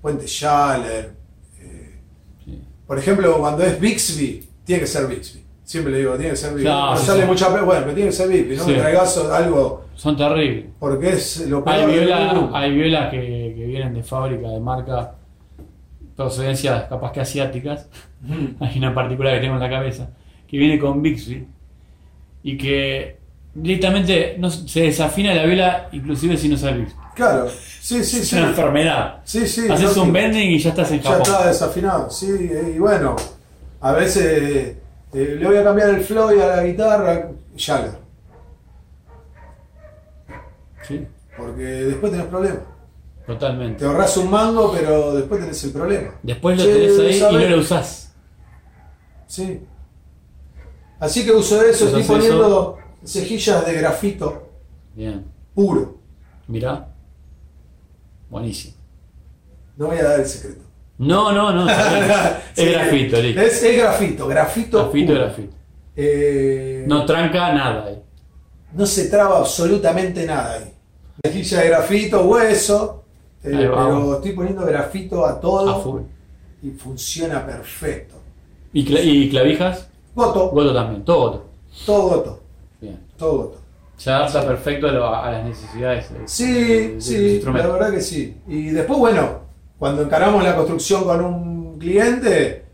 puente 0.00 0.26
Schaller. 0.26 1.14
eh, 1.60 2.00
Sí. 2.44 2.62
por 2.86 2.98
ejemplo, 2.98 3.38
cuando 3.38 3.62
es 3.64 3.78
Bixby, 3.78 4.48
tiene 4.64 4.80
que 4.80 4.86
ser 4.86 5.06
Bixby. 5.06 5.42
Siempre 5.64 5.92
le 5.92 5.98
digo, 6.00 6.14
tiene 6.14 6.30
que 6.30 6.36
ser 6.36 6.50
Bixby. 6.50 6.64
Claro, 6.64 6.90
no 6.92 6.96
sí, 6.96 7.06
sale 7.06 7.22
sí. 7.22 7.26
mucha 7.26 7.48
bueno, 7.48 7.66
pero 7.82 7.94
tiene 7.94 8.10
que 8.10 8.16
ser 8.16 8.28
Bixby, 8.28 8.56
no 8.56 8.66
me 8.66 8.74
traigas 8.74 9.16
algo 9.18 9.84
Son 9.94 10.16
terribles. 10.16 10.66
porque 10.78 11.10
es 11.10 11.46
lo 11.48 11.62
peor 11.64 11.76
Hay 11.76 12.72
violas 12.74 13.04
hay 13.04 13.10
que, 13.10 13.54
que 13.56 13.64
vienen 13.66 13.94
de 13.94 14.02
fábrica, 14.02 14.48
de 14.48 14.60
marca, 14.60 15.14
procedencias 16.16 16.84
capaz 16.88 17.12
que 17.12 17.20
asiáticas. 17.20 17.88
Ujú. 18.24 18.54
Hay 18.64 18.78
una 18.78 18.94
particular 18.94 19.34
que 19.34 19.40
tengo 19.40 19.54
en 19.54 19.60
la 19.60 19.70
cabeza, 19.70 20.10
que 20.46 20.56
viene 20.58 20.78
con 20.78 21.02
Bixby 21.02 21.46
y 22.42 22.56
que 22.58 23.18
directamente 23.54 24.36
no, 24.38 24.50
se 24.50 24.80
desafina 24.82 25.34
la 25.34 25.44
viola 25.44 25.88
inclusive 25.92 26.36
si 26.36 26.48
no 26.48 26.56
sabe 26.56 26.78
Bixby. 26.78 26.96
Claro, 27.14 27.48
sí, 27.48 28.02
sí, 28.04 28.20
Es 28.20 28.28
sí. 28.28 28.36
una 28.36 28.48
enfermedad. 28.48 29.20
Sí, 29.24 29.46
sí. 29.46 29.66
Haces 29.70 29.96
un 29.98 30.12
bending 30.12 30.50
y 30.52 30.58
ya 30.58 30.70
estás 30.70 30.90
en 30.92 31.02
Ya 31.02 31.18
está 31.18 31.46
desafinado, 31.46 32.10
sí, 32.10 32.50
y 32.74 32.78
bueno, 32.78 33.16
A 33.80 33.92
veces 33.92 34.76
eh, 35.12 35.36
le 35.38 35.46
voy 35.46 35.56
a 35.56 35.64
cambiar 35.64 35.90
el 35.90 36.00
flow 36.02 36.28
a 36.28 36.46
la 36.56 36.62
guitarra, 36.64 37.28
Jagger. 37.56 37.98
Sí, 40.86 41.06
Porque 41.36 41.62
después 41.62 42.10
tenés 42.12 42.26
problemas. 42.28 42.60
totalmente. 43.26 43.78
Te 43.80 43.84
ahorras 43.86 44.16
un 44.16 44.30
mango, 44.30 44.72
pero 44.72 45.14
después 45.14 45.40
tenés 45.40 45.62
el 45.64 45.72
problema. 45.72 46.10
Después 46.22 46.58
lo 46.58 46.64
Che, 46.64 46.72
tenés 46.72 47.22
ahí 47.22 47.30
y 47.30 47.44
no 47.44 47.56
lo 47.56 47.58
usás. 47.58 48.12
Sí. 49.26 49.60
Así 51.02 51.24
que 51.24 51.32
uso 51.32 51.60
eso, 51.62 51.86
¿Usas 51.86 52.00
estoy 52.00 52.16
poniendo 52.16 52.78
cejillas 53.04 53.66
de 53.66 53.72
grafito 53.74 54.48
Bien. 54.94 55.24
puro. 55.54 55.98
Mirá. 56.46 56.88
Buenísimo. 58.30 58.74
No 59.76 59.86
voy 59.88 59.98
a 59.98 60.04
dar 60.04 60.20
el 60.20 60.26
secreto. 60.26 60.62
No, 60.98 61.32
no, 61.32 61.52
no. 61.52 61.66
Sí, 62.54 62.62
es 62.62 62.72
grafito, 62.72 63.20
listo. 63.20 63.40
Es, 63.40 63.62
es 63.62 63.76
grafito, 63.78 64.26
grafito. 64.28 64.78
Grafito, 64.78 64.90
puro. 64.92 65.14
grafito. 65.20 65.54
Eh, 65.96 66.84
No 66.86 67.04
tranca 67.04 67.52
nada 67.52 67.86
ahí. 67.86 68.02
no 68.74 68.86
se 68.86 69.08
traba 69.08 69.38
absolutamente 69.38 70.24
nada 70.26 70.54
ahí. 70.54 70.72
Cejilla 71.24 71.60
de 71.60 71.68
grafito, 71.68 72.22
hueso. 72.24 73.04
eh, 73.42 73.50
pero 73.52 74.14
estoy 74.14 74.32
poniendo 74.32 74.64
grafito 74.64 75.26
a 75.26 75.40
todo 75.40 75.68
A 75.70 75.80
full. 75.80 76.02
y 76.62 76.70
funciona 76.70 77.44
perfecto. 77.44 78.14
¿Y, 78.72 78.84
cla- 78.86 79.02
y 79.02 79.28
clavijas? 79.30 79.88
Goto, 80.14 80.50
Goto 80.50 80.74
también, 80.74 81.04
todo 81.04 81.18
goto. 81.20 81.46
todo 81.86 82.02
goto, 82.08 82.40
Bien. 82.80 83.00
todo 83.16 83.36
goto. 83.38 83.58
Se 83.96 84.10
adapta 84.10 84.44
perfecto 84.46 84.88
a, 84.88 84.92
lo- 84.92 85.14
a 85.14 85.30
las 85.30 85.44
necesidades. 85.44 86.12
de- 86.12 86.28
Sí, 86.28 86.52
de 86.94 87.00
sí, 87.00 87.40
la 87.44 87.52
verdad 87.52 87.90
que 87.92 88.00
sí. 88.00 88.36
Y 88.48 88.64
después, 88.70 88.98
bueno, 88.98 89.40
cuando 89.78 90.02
encaramos 90.02 90.42
la 90.42 90.56
construcción 90.56 91.04
con 91.04 91.24
un 91.24 91.78
cliente, 91.78 92.64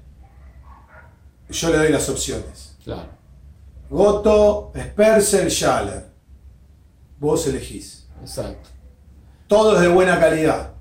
yo 1.51 1.71
le 1.71 1.79
doy 1.79 1.89
las 1.91 2.09
opciones. 2.09 2.77
Claro. 2.85 3.09
Goto, 3.91 4.73
Sperser, 4.77 5.51
Schaller. 5.51 6.07
Vos 7.19 7.47
elegís. 7.47 8.09
Exacto. 8.21 8.69
Todo 9.47 9.77
es 9.77 9.81
de 9.83 9.89
buena 9.89 10.19
calidad. 10.21 10.73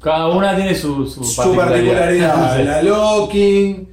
Cada 0.00 0.28
una 0.28 0.54
tiene 0.56 0.74
su, 0.74 1.06
su, 1.06 1.22
Su 1.24 1.54
particularidad. 1.56 2.56
Sí. 2.56 2.62
La 2.64 2.82
locking, 2.82 3.91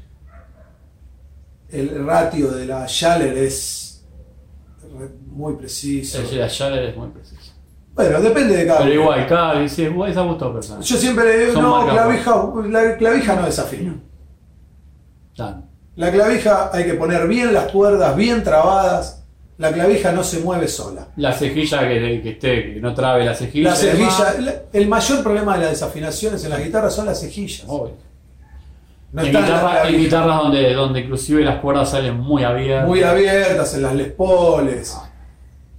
el 1.72 2.06
ratio 2.06 2.52
de 2.52 2.66
la 2.66 2.88
Schaller 2.88 3.38
es 3.38 4.06
muy 5.28 5.56
preciso. 5.56 6.20
El 6.20 6.40
la 6.40 6.48
Schaller 6.50 6.84
es 6.86 6.98
muy 6.98 7.10
preciso. 7.10 7.54
Bueno, 7.94 8.22
depende 8.22 8.56
de 8.56 8.66
cada 8.68 8.80
Pero 8.80 8.92
uno. 8.94 9.02
igual, 9.02 9.28
cada 9.28 9.54
es 10.12 10.18
a 10.18 10.22
gusto 10.22 10.54
personal. 10.54 10.84
Yo 10.84 10.96
siempre 10.98 11.26
le 11.26 11.40
digo, 11.40 11.54
Son 11.54 11.64
no, 11.64 11.88
clavija, 11.90 12.50
la 12.70 12.98
clavija 12.98 13.36
no 13.36 13.46
desafina. 13.46 13.96
Claro. 15.36 15.64
La 15.96 16.12
clavija 16.12 16.70
hay 16.74 16.86
que 16.86 16.94
poner 16.94 17.28
bien 17.28 17.54
las 17.54 17.72
cuerdas, 17.72 18.16
bien 18.16 18.44
trabadas. 18.44 19.26
La 19.58 19.74
clavija 19.74 20.14
no 20.14 20.24
se 20.24 20.40
mueve 20.40 20.70
sola. 20.70 21.10
La 21.18 21.34
cejilla 21.34 21.82
que, 21.90 22.22
que 22.24 22.30
esté, 22.30 22.74
que 22.76 22.80
no 22.80 22.94
trabe 22.94 23.26
la 23.26 23.36
cejilla. 23.36 23.72
La 23.72 23.76
cejilla, 23.76 24.36
la- 24.40 24.54
el 24.72 24.88
mayor 24.88 25.22
problema 25.22 25.56
de 25.58 25.64
las 25.64 25.72
desafinaciones 25.72 26.42
en 26.46 26.52
las 26.52 26.64
guitarras 26.64 26.96
son 26.96 27.06
las 27.08 27.20
cejillas. 27.20 27.66
obvio. 27.68 27.96
No 29.12 29.22
en, 29.24 29.28
guitarra- 29.30 29.88
guitarras 29.90 30.38
donde, 30.44 30.74
donde 30.74 31.00
inclusive 31.02 31.44
las 31.44 31.60
cuerdas 31.60 31.90
salen 31.90 32.18
muy 32.20 32.44
abiertas. 32.44 32.88
muy 32.88 33.02
abiertas, 33.02 33.74
en 33.76 33.82
las 33.82 33.96
Les 33.96 34.12
Paules, 34.12 34.98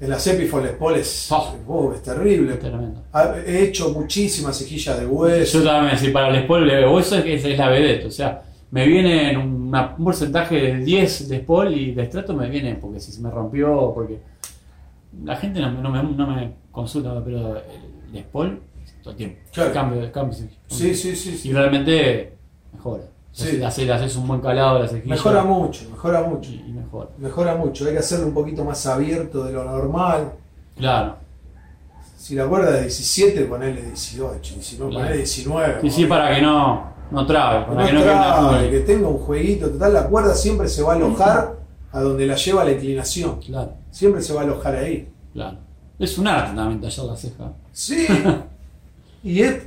en 0.01 0.11
las 0.11 0.27
Epiphone 0.27 0.65
Les 0.65 0.73
Paules. 0.73 1.29
Ah. 1.31 1.53
oh, 1.69 1.93
es 1.93 2.03
terrible. 2.03 2.55
Tremendo. 2.57 3.03
He 3.47 3.65
hecho 3.65 3.91
muchísimas 3.91 4.59
cejillas 4.59 4.99
de 4.99 5.07
hueso. 5.07 5.59
Yo 5.61 5.65
también, 5.65 5.97
si 5.99 6.09
para 6.09 6.29
el 6.37 6.43
Spol 6.45 6.67
le 6.67 6.75
veo 6.77 6.99
eso 6.99 7.17
es 7.19 7.23
que 7.25 7.35
es, 7.35 7.59
la 7.59 7.69
vedette, 7.69 8.07
o 8.07 8.11
sea, 8.11 8.43
me 8.73 8.87
viene 8.87 9.31
en 9.33 9.39
una- 9.39 9.95
un 9.97 10.05
porcentaje 10.05 10.57
de 10.57 10.77
10 10.79 11.29
de 11.29 11.39
Spol 11.41 11.73
y 11.73 11.93
de 11.93 12.03
estrato 12.03 12.35
me 12.35 12.49
viene 12.49 12.75
porque 12.77 12.99
si 12.99 13.13
se 13.13 13.21
me 13.21 13.31
rompió, 13.31 13.93
porque 13.95 14.19
la 15.25 15.37
gente 15.37 15.61
no, 15.61 15.71
me- 15.71 15.83
no 15.83 15.91
me, 15.91 16.03
no 16.03 16.27
me 16.27 16.53
consulta, 16.73 17.13
pero 17.25 17.57
el, 17.59 18.17
el 18.17 18.23
Spol 18.25 18.61
todo 19.03 19.13
el 19.13 19.17
tiempo, 19.17 19.39
Claro. 19.53 19.73
cambio, 19.73 20.13
cambio, 20.13 20.37
Sí, 20.67 20.95
sí, 20.95 21.15
sí. 21.17 21.49
y 21.49 21.53
realmente 21.53 22.33
mejora. 22.73 23.05
Sí. 23.33 23.57
Le 23.59 23.65
haces, 23.67 23.87
le 23.87 23.93
haces 23.93 24.17
un 24.17 24.27
buen 24.27 24.41
calado 24.41 24.77
a 24.77 24.81
la 24.81 24.89
cejilla 24.89 25.15
Mejora 25.15 25.45
mucho, 25.45 25.89
mejora 25.91 26.23
mucho. 26.23 26.51
y, 26.51 26.65
y 26.67 26.73
mejora. 26.73 27.11
Mejora 27.19 27.55
mucho. 27.55 27.87
Hay 27.87 27.93
que 27.93 27.99
hacerlo 27.99 28.27
un 28.27 28.35
poquito 28.35 28.65
más 28.65 28.85
abierto 28.87 29.45
de 29.45 29.53
lo 29.53 29.65
normal. 29.65 30.33
Claro. 30.77 31.17
Si 32.19 32.35
la 32.35 32.47
cuerda 32.47 32.77
es 32.79 32.83
17, 32.83 33.45
ponele 33.45 33.83
18. 33.83 34.55
Y 34.59 34.63
si 34.63 34.77
no, 34.79 34.89
Claro. 34.89 35.05
ponele 35.05 35.17
19. 35.19 35.81
Sí, 35.83 35.91
sí, 35.91 36.07
para 36.07 36.35
que 36.35 36.43
no, 36.43 36.93
no 37.11 37.25
trabe, 37.27 37.65
para 37.67 37.81
no 37.83 37.87
que 37.87 37.93
no 37.93 38.03
trabe, 38.03 38.71
que 38.71 38.81
tenga 38.81 39.09
un 39.09 39.19
jueguito. 39.19 39.71
Total, 39.71 39.93
la 39.95 40.07
cuerda 40.09 40.35
siempre 40.35 40.69
se 40.69 40.83
va 40.83 40.93
a 40.93 40.97
alojar 40.97 41.57
a 41.93 42.01
donde 42.01 42.27
la 42.27 42.35
lleva 42.37 42.65
la 42.65 42.73
inclinación. 42.73 43.41
Claro, 43.41 43.75
Siempre 43.91 44.23
se 44.23 44.33
va 44.33 44.41
a 44.43 44.45
alojar 44.45 44.75
ahí. 44.77 45.09
claro. 45.33 45.59
Es 45.99 46.17
un 46.17 46.27
arte 46.27 46.57
también 46.57 46.81
tallar 46.81 47.07
la 47.07 47.17
ceja. 47.17 47.53
Sí. 47.73 48.07
y 49.23 49.43
es, 49.43 49.63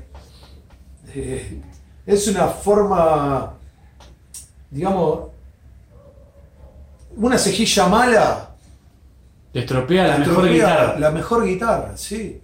eh, 1.14 1.62
es 2.06 2.28
una 2.28 2.48
forma, 2.48 3.54
digamos, 4.70 5.30
una 7.18 7.38
cejilla 7.38 7.88
mala. 7.88 8.50
Te 9.52 9.60
estropea 9.60 10.08
la 10.08 10.14
te 10.14 10.20
mejor 10.22 10.34
estropea 10.46 10.54
guitarra. 10.54 11.00
La 11.00 11.12
mejor 11.12 11.46
guitarra, 11.46 11.92
sí. 11.98 12.42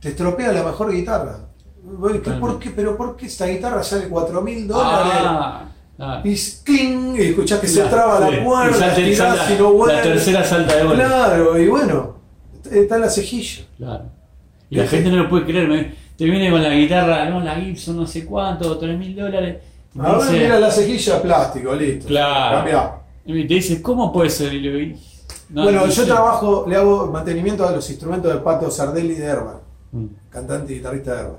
Te 0.00 0.08
estropea 0.10 0.52
la 0.52 0.62
mejor 0.62 0.92
guitarra. 0.92 1.38
¿qué- 2.22 2.30
¿Por 2.32 2.58
qué? 2.58 2.70
¿Pero 2.70 2.96
por 2.96 3.16
qué 3.16 3.26
esta 3.26 3.46
guitarra 3.46 3.82
sale 3.82 4.08
4 4.08 4.42
mil 4.42 4.68
dólares? 4.68 5.12
Ah, 5.16 5.64
ah. 5.98 6.20
Y 6.22 6.36
cling, 6.64 7.16
y 7.16 7.20
escuchás 7.28 7.60
que 7.60 7.66
se 7.68 7.82
traba 7.84 8.18
sí. 8.28 8.34
la 8.34 8.40
Y 8.40 8.44
puerta, 8.44 8.94
salta- 8.94 9.54
y 9.54 9.58
no 9.58 9.72
vuelve. 9.72 9.96
La 9.96 10.02
tercera 10.02 10.44
salta 10.44 10.76
de 10.76 10.84
golpe. 10.84 11.02
Claro, 11.04 11.58
y 11.58 11.68
bueno, 11.68 12.14
está 12.70 12.96
en 12.96 13.00
la 13.00 13.08
cejilla. 13.10 13.64
Claro. 13.78 14.04
Y 14.70 14.76
la 14.76 14.86
gente 14.86 15.10
no 15.10 15.16
lo 15.22 15.28
puede 15.30 15.46
creer. 15.46 15.66
me- 15.66 16.07
te 16.18 16.24
viene 16.24 16.50
con 16.50 16.60
la 16.62 16.74
guitarra, 16.74 17.30
no, 17.30 17.40
la 17.40 17.54
Gibson, 17.54 17.96
no 17.96 18.06
sé 18.06 18.26
cuánto, 18.26 18.76
3 18.76 18.98
mil 18.98 19.14
dólares. 19.16 19.58
Ahora 19.98 20.24
dice- 20.26 20.38
mira 20.42 20.58
la 20.60 20.70
cejilla 20.70 21.22
plástico, 21.22 21.74
listo. 21.74 22.08
Claro. 22.08 22.56
Cambiá. 22.56 22.94
Y 23.24 23.46
te 23.46 23.54
dice, 23.54 23.80
¿cómo 23.80 24.12
puede 24.12 24.28
ser? 24.30 24.52
Y 24.52 24.60
le 24.60 24.70
digo, 24.72 24.78
"Y- 24.96 25.00
no, 25.50 25.62
bueno, 25.62 25.80
no 25.80 25.86
yo 25.86 25.92
sé". 25.92 26.04
trabajo, 26.06 26.64
le 26.68 26.76
hago 26.76 27.06
mantenimiento 27.06 27.66
a 27.66 27.70
los 27.70 27.88
instrumentos 27.88 28.32
de 28.32 28.40
Pato 28.40 28.70
Sardelli 28.70 29.14
de 29.14 29.24
Herman, 29.24 29.56
Mm, 29.92 30.06
cantante 30.28 30.72
y 30.72 30.76
guitarrista 30.76 31.14
de 31.14 31.20
Herman. 31.20 31.36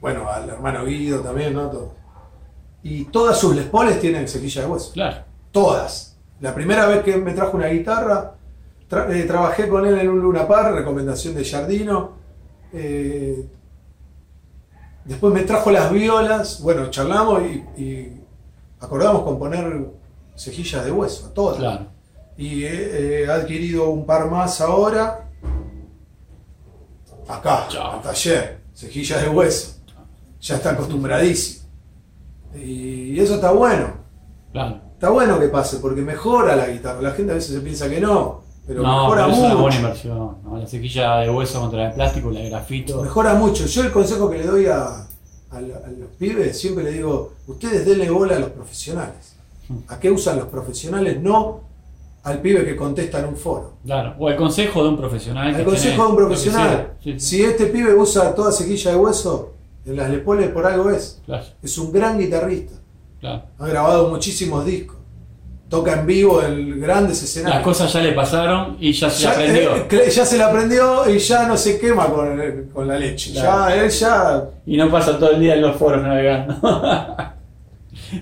Bueno, 0.00 0.30
al 0.30 0.48
hermano 0.48 0.84
Guido 0.86 1.20
también, 1.20 1.52
¿no? 1.52 1.68
Todo. 1.68 1.92
Y 2.82 3.04
todas 3.06 3.36
sus 3.38 3.54
Les 3.54 3.66
Paules 3.66 4.00
tienen 4.00 4.26
cejilla 4.28 4.62
de 4.62 4.68
hueso. 4.68 4.92
Claro. 4.94 5.16
Todas. 5.52 6.16
La 6.40 6.54
primera 6.54 6.86
vez 6.86 7.02
que 7.02 7.16
me 7.18 7.32
trajo 7.32 7.56
una 7.58 7.66
guitarra, 7.66 8.32
tra- 8.88 9.10
eh, 9.14 9.24
trabajé 9.24 9.68
con 9.68 9.84
él 9.86 9.98
en 9.98 10.08
un 10.08 10.20
Luna 10.20 10.48
Par, 10.48 10.72
recomendación 10.72 11.34
de 11.34 11.44
Jardino. 11.44 12.12
Eh, 12.72 13.44
después 15.04 15.32
me 15.32 15.42
trajo 15.42 15.70
las 15.70 15.90
violas, 15.92 16.60
bueno, 16.62 16.90
charlamos 16.90 17.42
y, 17.42 17.82
y 17.82 18.20
acordamos 18.80 19.22
con 19.22 19.38
poner 19.38 19.86
cejillas 20.36 20.84
de 20.84 20.92
hueso, 20.92 21.30
todas. 21.30 21.58
Claro. 21.58 21.86
Y 22.36 22.64
he, 22.64 23.22
he 23.24 23.30
adquirido 23.30 23.90
un 23.90 24.06
par 24.06 24.30
más 24.30 24.60
ahora. 24.60 25.28
Acá, 27.28 27.66
Chao. 27.68 27.92
al 27.92 28.02
taller, 28.02 28.60
cejillas 28.74 29.22
de 29.22 29.28
hueso. 29.28 29.76
Ya 30.40 30.56
está 30.56 30.70
acostumbradísimo. 30.70 31.68
Y 32.54 33.18
eso 33.20 33.34
está 33.34 33.52
bueno. 33.52 33.92
Claro. 34.52 34.80
Está 34.94 35.10
bueno 35.10 35.38
que 35.38 35.48
pase 35.48 35.78
porque 35.78 36.00
mejora 36.00 36.56
la 36.56 36.66
guitarra. 36.68 37.00
La 37.02 37.12
gente 37.12 37.32
a 37.32 37.34
veces 37.36 37.54
se 37.54 37.60
piensa 37.60 37.88
que 37.88 38.00
no, 38.00 38.42
pero 38.72 38.82
no, 38.84 39.02
mejora 39.02 39.22
pero 39.24 39.32
es 39.36 39.38
una 39.40 39.54
buena 39.54 39.62
mucho. 39.66 39.78
inversión. 39.80 40.36
¿no? 40.44 40.58
La 40.58 40.66
cequilla 40.66 41.16
de 41.18 41.30
hueso 41.30 41.60
contra 41.60 41.88
de 41.88 41.94
plástico, 41.94 42.30
la 42.30 42.40
de 42.40 42.50
grafito. 42.50 43.02
Mejora 43.02 43.34
mucho. 43.34 43.66
Yo 43.66 43.82
el 43.82 43.90
consejo 43.92 44.30
que 44.30 44.38
le 44.38 44.44
doy 44.46 44.66
a, 44.66 44.84
a 45.50 45.60
la- 45.60 45.76
a 45.84 45.90
los 45.90 46.08
pibes, 46.18 46.58
siempre 46.60 46.84
le 46.84 46.92
digo, 46.92 47.32
ustedes 47.48 47.84
denle 47.84 48.08
bola 48.10 48.36
a 48.36 48.38
los 48.38 48.50
profesionales. 48.50 49.36
¿A 49.88 49.98
qué 49.98 50.10
usan 50.10 50.36
los 50.38 50.46
profesionales? 50.48 51.20
No 51.20 51.60
al 52.22 52.40
pibe 52.40 52.64
que 52.64 52.76
contesta 52.76 53.18
en 53.20 53.26
un 53.26 53.36
foro. 53.36 53.74
Claro. 53.84 54.14
O 54.18 54.28
el 54.28 54.36
consejo 54.36 54.82
de 54.82 54.88
un 54.90 54.96
profesional. 54.98 55.54
El 55.54 55.64
consejo 55.64 56.04
de 56.04 56.10
un 56.10 56.16
profesional. 56.16 56.68
sea. 56.68 56.94
Sí, 57.02 57.12
sí, 57.12 57.20
Si 57.20 57.42
este 57.44 57.66
pibe 57.66 57.94
usa 57.94 58.34
toda 58.34 58.52
cejilla 58.52 58.90
de 58.92 58.96
hueso, 58.98 59.54
en 59.86 59.96
las 59.96 60.10
Lepoles 60.10 60.50
por 60.50 60.66
algo 60.66 60.90
es. 60.90 61.20
Claro, 61.24 61.44
Es 61.62 61.78
un 61.78 61.90
gran 61.90 62.18
guitarrista. 62.18 62.74
claro. 63.20 63.42
Ha 63.58 63.66
grabado 63.66 64.08
muchísimos 64.08 64.64
discos. 64.66 64.96
Toca 65.70 66.00
en 66.00 66.06
vivo 66.06 66.42
en 66.42 66.80
grandes 66.80 67.18
Las 67.20 67.22
escenarios. 67.22 67.62
cosas 67.62 67.92
ya 67.92 68.00
le 68.00 68.10
pasaron 68.12 68.76
y 68.80 68.92
ya 68.92 69.08
se 69.08 69.22
ya, 69.22 69.30
aprendió. 69.30 69.76
eh, 69.88 70.10
ya 70.10 70.26
se 70.26 70.36
la 70.36 70.46
aprendió 70.48 71.08
y 71.08 71.18
ya 71.18 71.46
no 71.46 71.56
se 71.56 71.78
quema 71.78 72.06
con, 72.08 72.68
con 72.74 72.88
la 72.88 72.98
leche. 72.98 73.30
Claro. 73.32 73.68
Ya 73.70 73.76
él 73.84 73.88
ya. 73.90 74.44
Y 74.66 74.76
no 74.76 74.90
pasa 74.90 75.16
todo 75.18 75.30
el 75.30 75.40
día 75.40 75.54
en 75.54 75.62
los 75.62 75.76
foros 75.76 76.02
navegando. 76.02 76.56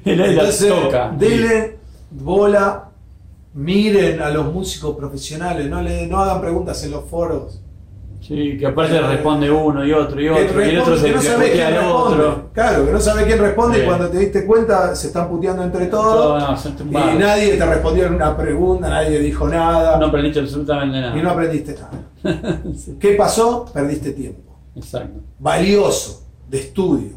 Él 0.04 0.20
Entonces, 0.20 0.68
toca. 0.68 1.10
denle 1.16 1.78
bola, 2.10 2.90
miren 3.54 4.20
a 4.20 4.28
los 4.30 4.52
músicos 4.52 4.94
profesionales, 4.96 5.66
no, 5.70 5.80
le, 5.80 6.06
no 6.06 6.18
hagan 6.20 6.40
preguntas 6.42 6.82
en 6.84 6.90
los 6.90 7.04
foros. 7.04 7.60
Sí, 8.20 8.58
que 8.58 8.66
aparte 8.66 9.00
responde 9.00 9.50
uno 9.50 9.86
y 9.86 9.92
otro 9.92 10.20
y 10.20 10.24
Que 10.24 10.30
otro, 10.30 10.64
y 10.64 10.68
el 10.70 10.78
otro 10.80 10.94
que 10.94 11.00
se 11.00 11.10
no 11.12 11.22
sabe 11.22 11.52
quién 11.52 11.66
al 11.66 11.74
responde. 11.74 12.24
otro. 12.24 12.50
Claro, 12.52 12.84
que 12.86 12.92
no 12.92 13.00
sabe 13.00 13.24
quién 13.26 13.38
responde 13.38 13.76
Sí. 13.78 13.82
y 13.82 13.86
cuando 13.86 14.08
te 14.08 14.18
diste 14.18 14.44
cuenta 14.46 14.94
se 14.96 15.06
están 15.06 15.28
puteando 15.28 15.62
entre 15.62 15.86
todos. 15.86 16.42
Todo, 16.42 16.86
no, 16.90 17.14
y 17.14 17.16
nadie 17.18 17.56
te 17.56 17.64
respondió 17.64 18.06
en 18.06 18.14
una 18.14 18.36
pregunta, 18.36 18.88
nadie 18.90 19.20
dijo 19.20 19.48
nada. 19.48 19.98
No 19.98 20.06
aprendiste 20.06 20.40
absolutamente 20.40 21.00
nada. 21.00 21.16
y 21.16 21.22
no 21.22 21.30
aprendiste 21.30 21.74
nada. 21.74 22.62
Sí, 22.76 22.96
¿Qué 22.98 23.12
pasó? 23.12 23.64
Perdiste 23.72 24.10
tiempo. 24.12 24.52
Exacto, 24.74 25.20
Valioso 25.38 26.26
de 26.48 26.58
estudio. 26.58 27.16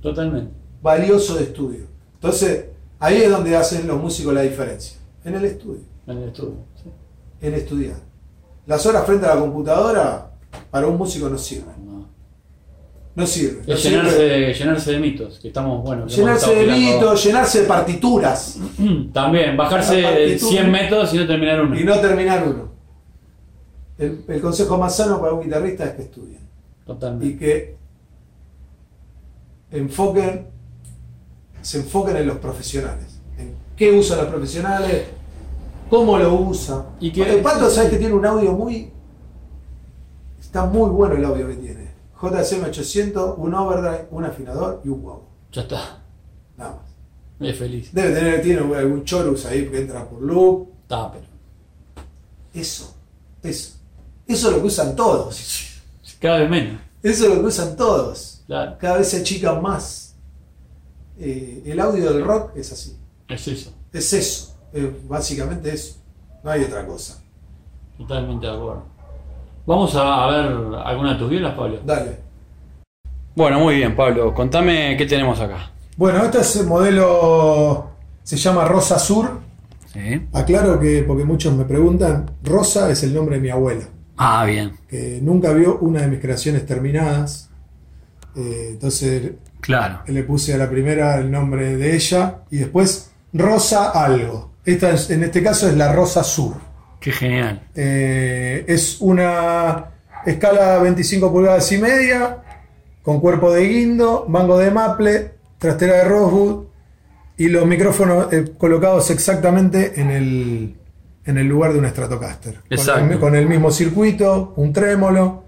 totalmente. 0.00 0.52
Valioso 0.82 1.36
de 1.36 1.44
estudio. 1.44 1.86
Entonces, 2.14 2.66
ahí 2.98 3.16
es 3.22 3.30
donde 3.30 3.56
hacen 3.56 3.86
los 3.86 4.00
músicos 4.00 4.34
la 4.34 4.42
diferencia. 4.42 4.98
En 5.24 5.34
el 5.34 5.44
estudio. 5.44 5.80
En 6.06 6.18
el 6.18 6.24
estudio. 6.28 6.56
sí. 6.82 6.90
En 7.40 7.54
estudiar. 7.54 7.96
Las 8.66 8.86
horas 8.86 9.04
frente 9.04 9.26
a 9.26 9.34
la 9.34 9.40
computadora 9.40 10.30
para 10.70 10.86
un 10.86 10.96
músico 10.96 11.28
no 11.28 11.38
sirven. 11.38 11.74
No. 13.14 13.26
Sirve. 13.26 13.62
llenarse 13.76 14.22
de, 14.22 14.54
llenarse 14.54 14.92
de 14.92 14.98
mitos, 14.98 15.38
que 15.38 15.48
estamos, 15.48 15.82
bueno, 15.82 16.06
que 16.06 16.14
Llenarse 16.14 16.54
de 16.54 16.66
mitos, 16.66 17.22
llenarse 17.22 17.60
de 17.60 17.66
partituras 17.66 18.58
También, 19.12 19.54
bajarse 19.54 20.02
partitura. 20.02 20.50
100 20.50 20.70
metros 20.70 21.12
y 21.12 21.18
no 21.18 21.26
terminar 21.26 21.60
uno. 21.62 21.78
y 21.78 21.84
no 21.84 21.98
terminar 21.98 22.48
uno. 22.48 22.72
El, 23.98 24.24
el 24.26 24.40
consejo 24.40 24.78
más 24.78 24.96
sano 24.96 25.20
para 25.20 25.34
un 25.34 25.42
guitarrista 25.44 25.84
es 25.84 25.92
que 25.92 26.02
estudien 26.02 26.40
y 26.40 26.86
Totalmente. 26.86 27.38
que 27.38 27.76
enfoquen, 29.72 30.46
se 31.60 31.78
enfoquen 31.78 32.16
en 32.16 32.26
los 32.26 32.38
profesionales, 32.38 33.20
en 33.36 33.54
qué 33.76 33.92
usan 33.92 34.18
los 34.18 34.26
profesionales, 34.28 35.04
cómo 35.92 36.18
lo 36.18 36.34
usan. 36.40 36.84
Y 37.00 37.12
que- 37.12 37.30
el 37.34 37.42
Pato, 37.42 37.68
sabes 37.68 37.90
que 37.90 37.98
tiene 37.98 38.14
un 38.14 38.24
audio 38.24 38.52
muy, 38.52 38.90
está 40.40 40.64
muy 40.64 40.88
bueno 40.88 41.16
el 41.16 41.24
audio 41.26 41.46
que 41.48 41.54
tiene. 41.56 41.92
JSM 42.18 42.64
800, 42.64 43.34
un 43.36 43.52
overdrive, 43.52 44.08
un 44.10 44.24
afinador 44.24 44.80
y 44.84 44.88
un 44.88 45.02
wow. 45.02 45.22
Ya 45.52 45.62
está. 45.62 46.02
Nada 46.56 46.76
más. 46.76 47.46
Es 47.50 47.58
feliz. 47.58 47.92
Debe 47.92 48.14
tener, 48.14 48.40
tiene 48.42 48.60
algún 48.74 49.04
chorus 49.04 49.44
ahí 49.44 49.68
que 49.68 49.80
entra 49.80 50.08
por 50.08 50.22
loop. 50.22 50.68
Está, 50.82 51.12
pero. 51.12 51.26
Eso, 52.54 52.94
eso. 53.42 53.74
Eso 54.26 54.48
es 54.48 54.54
lo 54.54 54.60
que 54.62 54.66
usan 54.68 54.96
todos. 54.96 55.68
Cada 56.20 56.38
vez 56.38 56.48
menos. 56.48 56.80
Eso 57.02 57.24
es 57.24 57.34
lo 57.34 57.40
que 57.42 57.46
usan 57.48 57.76
todos. 57.76 58.44
Claro. 58.46 58.76
Cada 58.80 58.96
vez 58.98 59.08
se 59.08 59.18
achican 59.18 59.60
más. 59.60 60.14
Eh, 61.18 61.64
el 61.66 61.80
audio 61.80 62.12
del 62.14 62.24
rock 62.24 62.52
es 62.56 62.72
así. 62.72 62.96
Es 63.28 63.46
eso. 63.48 63.72
Es 63.92 64.12
eso. 64.14 64.51
Es 64.72 65.08
básicamente 65.08 65.72
eso. 65.72 65.96
No 66.42 66.50
hay 66.50 66.62
otra 66.64 66.86
cosa. 66.86 67.22
Totalmente 67.98 68.46
de 68.46 68.52
acuerdo. 68.52 68.84
Vamos 69.66 69.94
a, 69.94 70.24
a 70.24 70.30
ver 70.30 70.52
alguna 70.84 71.12
de 71.12 71.18
tus 71.18 71.30
violas, 71.30 71.54
Pablo. 71.54 71.78
Dale. 71.84 72.18
Bueno, 73.34 73.60
muy 73.60 73.76
bien, 73.76 73.94
Pablo. 73.94 74.34
Contame 74.34 74.96
qué 74.96 75.06
tenemos 75.06 75.40
acá. 75.40 75.70
Bueno, 75.96 76.22
este 76.24 76.40
es 76.40 76.56
el 76.56 76.66
modelo. 76.66 77.90
Se 78.22 78.36
llama 78.36 78.64
Rosa 78.64 78.98
Sur. 78.98 79.40
Sí. 79.92 80.26
Aclaro 80.32 80.80
que, 80.80 81.02
porque 81.06 81.24
muchos 81.24 81.54
me 81.54 81.64
preguntan, 81.64 82.30
Rosa 82.42 82.90
es 82.90 83.02
el 83.02 83.14
nombre 83.14 83.36
de 83.36 83.42
mi 83.42 83.50
abuela. 83.50 83.84
Ah, 84.16 84.44
bien. 84.44 84.72
Que 84.88 85.20
nunca 85.22 85.52
vio 85.52 85.78
una 85.78 86.00
de 86.02 86.08
mis 86.08 86.20
creaciones 86.20 86.64
terminadas. 86.66 87.50
Eh, 88.34 88.68
entonces 88.72 89.32
Claro. 89.60 90.00
le 90.06 90.22
puse 90.24 90.54
a 90.54 90.56
la 90.58 90.68
primera 90.68 91.18
el 91.18 91.30
nombre 91.30 91.76
de 91.76 91.94
ella 91.94 92.40
y 92.50 92.56
después 92.58 93.12
Rosa 93.32 93.90
algo. 93.90 94.51
Esta 94.64 94.90
es- 94.92 95.10
en 95.10 95.24
este 95.24 95.42
caso 95.42 95.68
es 95.68 95.76
la 95.76 95.92
Rosa 95.92 96.22
Sur. 96.22 96.54
Qué 97.00 97.10
genial. 97.12 97.62
Eh, 97.74 98.64
es 98.68 99.00
una 99.00 99.86
escala 100.24 100.78
25 100.78 101.32
pulgadas 101.32 101.70
y 101.72 101.78
media, 101.78 102.38
con 103.02 103.20
cuerpo 103.20 103.52
de 103.52 103.66
guindo, 103.66 104.24
mango 104.28 104.56
de 104.58 104.70
maple, 104.70 105.32
trastera 105.58 105.94
de 105.96 106.04
rosewood 106.04 106.64
y 107.36 107.48
los 107.48 107.66
micrófonos 107.66 108.32
eh, 108.32 108.52
colocados 108.56 109.10
exactamente 109.10 110.00
en 110.00 110.10
el, 110.10 110.76
en 111.24 111.38
el 111.38 111.46
lugar 111.48 111.72
de 111.72 111.80
un 111.80 111.88
Stratocaster. 111.88 112.54
Con 112.60 112.64
Exacto. 112.70 113.12
el, 113.14 113.18
con 113.18 113.34
el 113.34 113.48
mismo 113.48 113.70
circuito, 113.72 114.52
un 114.56 114.72
trémolo. 114.72 115.42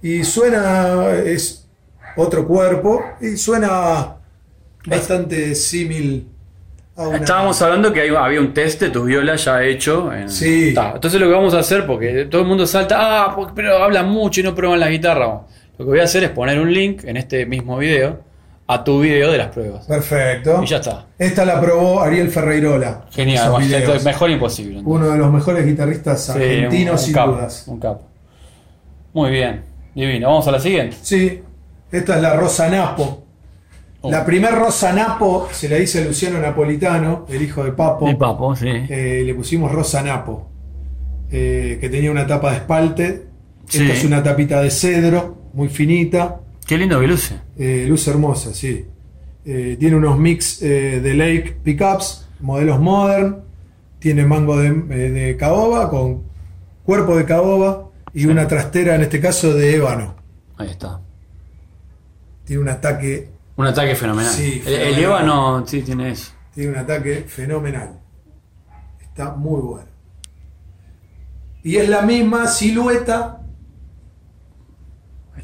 Y 0.00 0.22
suena, 0.22 1.10
es 1.12 1.66
otro 2.16 2.46
cuerpo, 2.46 3.02
y 3.20 3.36
suena 3.36 4.14
bastante 4.86 5.56
símil 5.56 6.28
a 6.98 7.08
una... 7.08 7.16
Estábamos 7.18 7.60
hablando 7.62 7.92
que 7.92 8.00
hay- 8.02 8.10
había 8.14 8.40
un 8.40 8.52
test 8.52 8.80
de 8.82 8.90
tu 8.90 9.04
viola 9.04 9.36
ya 9.36 9.62
hecho. 9.62 10.12
en- 10.12 10.28
Sí. 10.28 10.72
Ta, 10.74 10.92
Entonces 10.96 11.20
lo 11.20 11.26
que 11.28 11.32
vamos 11.32 11.54
a 11.54 11.60
hacer, 11.60 11.86
porque 11.86 12.26
todo 12.26 12.42
el 12.42 12.48
mundo 12.48 12.66
salta, 12.66 12.96
ah, 12.98 13.36
pero 13.54 13.82
hablan 13.82 14.08
mucho 14.10 14.40
y 14.40 14.44
no 14.44 14.54
prueban 14.54 14.78
la 14.80 14.90
guitarra. 14.90 15.26
Lo 15.78 15.84
que 15.84 15.90
voy 15.90 16.00
a 16.00 16.04
hacer 16.04 16.24
es 16.24 16.30
poner 16.30 16.58
un 16.60 16.72
link 16.72 17.04
en 17.04 17.16
este 17.16 17.46
mismo 17.46 17.78
video 17.78 18.20
a 18.66 18.84
tu 18.84 19.00
video 19.00 19.30
de 19.32 19.38
las 19.38 19.46
pruebas. 19.48 19.86
Perfecto. 19.86 20.60
Y 20.62 20.66
ya 20.66 20.76
está. 20.78 21.06
Esta 21.18 21.44
la 21.46 21.58
probó 21.60 22.02
Ariel 22.02 22.28
Ferreirola. 22.30 23.06
Genial, 23.12 23.52
mejor 24.04 24.28
imposible. 24.30 24.78
entonces. 24.80 25.00
Uno 25.00 25.10
de 25.12 25.18
los 25.18 25.32
mejores 25.32 25.64
guitarristas 25.64 26.24
Sí, 26.26 26.32
argentinos, 26.32 27.00
un 27.00 27.06
sin 27.06 27.14
capo, 27.14 27.32
dudas. 27.32 27.64
Un 27.68 27.78
capo. 27.80 28.02
Muy 29.14 29.30
bien, 29.30 29.62
divino. 29.94 30.28
Vamos 30.28 30.46
a 30.48 30.52
la 30.52 30.60
siguiente. 30.60 30.96
Sí, 31.00 31.40
esta 31.90 32.16
es 32.16 32.22
la 32.22 32.34
Rosa 32.34 32.68
Napo. 32.68 33.24
Oh. 34.00 34.10
La 34.10 34.24
primer 34.24 34.54
Rosa 34.54 34.92
Napo 34.92 35.48
se 35.50 35.68
la 35.68 35.76
dice 35.76 36.04
Luciano 36.04 36.38
Napolitano, 36.38 37.26
el 37.28 37.42
hijo 37.42 37.64
de 37.64 37.72
Papo. 37.72 38.06
Mi 38.06 38.14
papo, 38.14 38.54
sí. 38.54 38.68
Eh, 38.68 39.22
le 39.26 39.34
pusimos 39.34 39.72
Rosa 39.72 40.02
Napo, 40.02 40.48
eh, 41.30 41.78
que 41.80 41.88
tenía 41.88 42.10
una 42.10 42.26
tapa 42.26 42.50
de 42.52 42.56
espalte. 42.58 43.26
Sí. 43.66 43.82
Esta 43.82 43.94
es 43.94 44.04
una 44.04 44.22
tapita 44.22 44.62
de 44.62 44.70
cedro, 44.70 45.38
muy 45.52 45.68
finita. 45.68 46.40
Qué 46.66 46.78
lindo 46.78 47.00
que 47.00 47.06
luce. 47.08 47.40
Eh, 47.58 47.86
luz 47.88 48.06
hermosa, 48.06 48.54
sí. 48.54 48.86
Eh, 49.44 49.76
tiene 49.80 49.96
unos 49.96 50.18
mix 50.18 50.60
de 50.60 51.14
Lake 51.14 51.56
pickups, 51.62 52.28
modelos 52.40 52.78
modern. 52.80 53.42
Tiene 53.98 54.24
mango 54.24 54.56
de, 54.58 54.70
de 54.70 55.36
caoba 55.36 55.90
con 55.90 56.22
cuerpo 56.84 57.16
de 57.16 57.24
caoba 57.24 57.88
y 58.14 58.26
una 58.26 58.46
trastera, 58.46 58.94
en 58.94 59.02
este 59.02 59.20
caso, 59.20 59.54
de 59.54 59.74
ébano. 59.74 60.14
Ahí 60.56 60.70
está. 60.70 61.00
Tiene 62.44 62.62
un 62.62 62.68
ataque, 62.68 63.28
Un 63.58 63.66
ataque 63.66 63.94
fenomenal. 63.94 64.32
Sí, 64.32 64.62
el, 64.64 64.72
el 64.72 64.94
fenomenal. 64.94 65.02
ébano 65.04 65.66
sí 65.66 65.82
tiene 65.82 66.10
eso. 66.12 66.32
tiene 66.54 66.70
un 66.72 66.78
ataque 66.78 67.24
fenomenal. 67.28 67.98
Está 69.02 69.32
muy 69.34 69.60
bueno. 69.60 69.88
Y 71.62 71.76
es 71.76 71.88
la 71.88 72.02
misma 72.02 72.46
silueta 72.46 73.34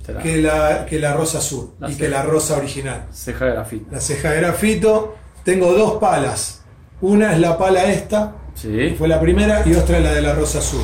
la 0.06 0.22
que 0.22 0.36
la, 0.36 0.86
que 0.86 0.98
la 1.00 1.12
rosa 1.14 1.38
La 1.80 1.88
y 1.88 1.92
ceja. 1.94 2.04
que 2.04 2.08
la 2.10 2.22
rosa 2.22 2.56
original. 2.56 3.06
ceja 3.12 3.44
de 3.46 3.50
grafito. 3.52 3.86
La 3.90 4.00
ceja 4.00 4.30
de 4.30 4.36
grafito. 4.40 5.16
Tengo 5.44 5.72
dos 5.72 5.94
palas. 5.98 6.62
Una 7.00 7.32
es 7.34 7.40
la 7.40 7.58
pala 7.58 7.84
esta, 7.92 8.34
que 8.54 8.90
Sí. 8.90 8.94
fue 8.96 9.08
la 9.08 9.20
primera, 9.20 9.62
y 9.66 9.74
otra 9.74 9.98
es 9.98 10.04
la 10.04 10.12
de 10.12 10.22
la 10.22 10.34
rosa 10.34 10.58
azul. 10.58 10.82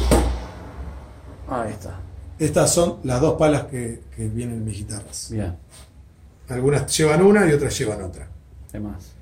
Ahí 1.49 1.71
está. 1.71 2.01
Estas 2.39 2.73
son 2.73 2.99
las 3.05 3.21
dos 3.21 3.35
palas 3.39 3.65
que, 3.65 4.03
que 4.17 4.27
vienen 4.29 4.57
en 4.57 4.65
mis 4.65 4.79
guitarras. 4.79 5.29
Bien. 5.31 5.57
Algunas 6.51 6.97
llevan 6.97 7.23
una 7.23 7.47
y 7.49 7.53
otras 7.53 7.79
llevan 7.79 8.03
otra. 8.03 8.29
¿Qué 8.71 8.81
más? 8.81 9.13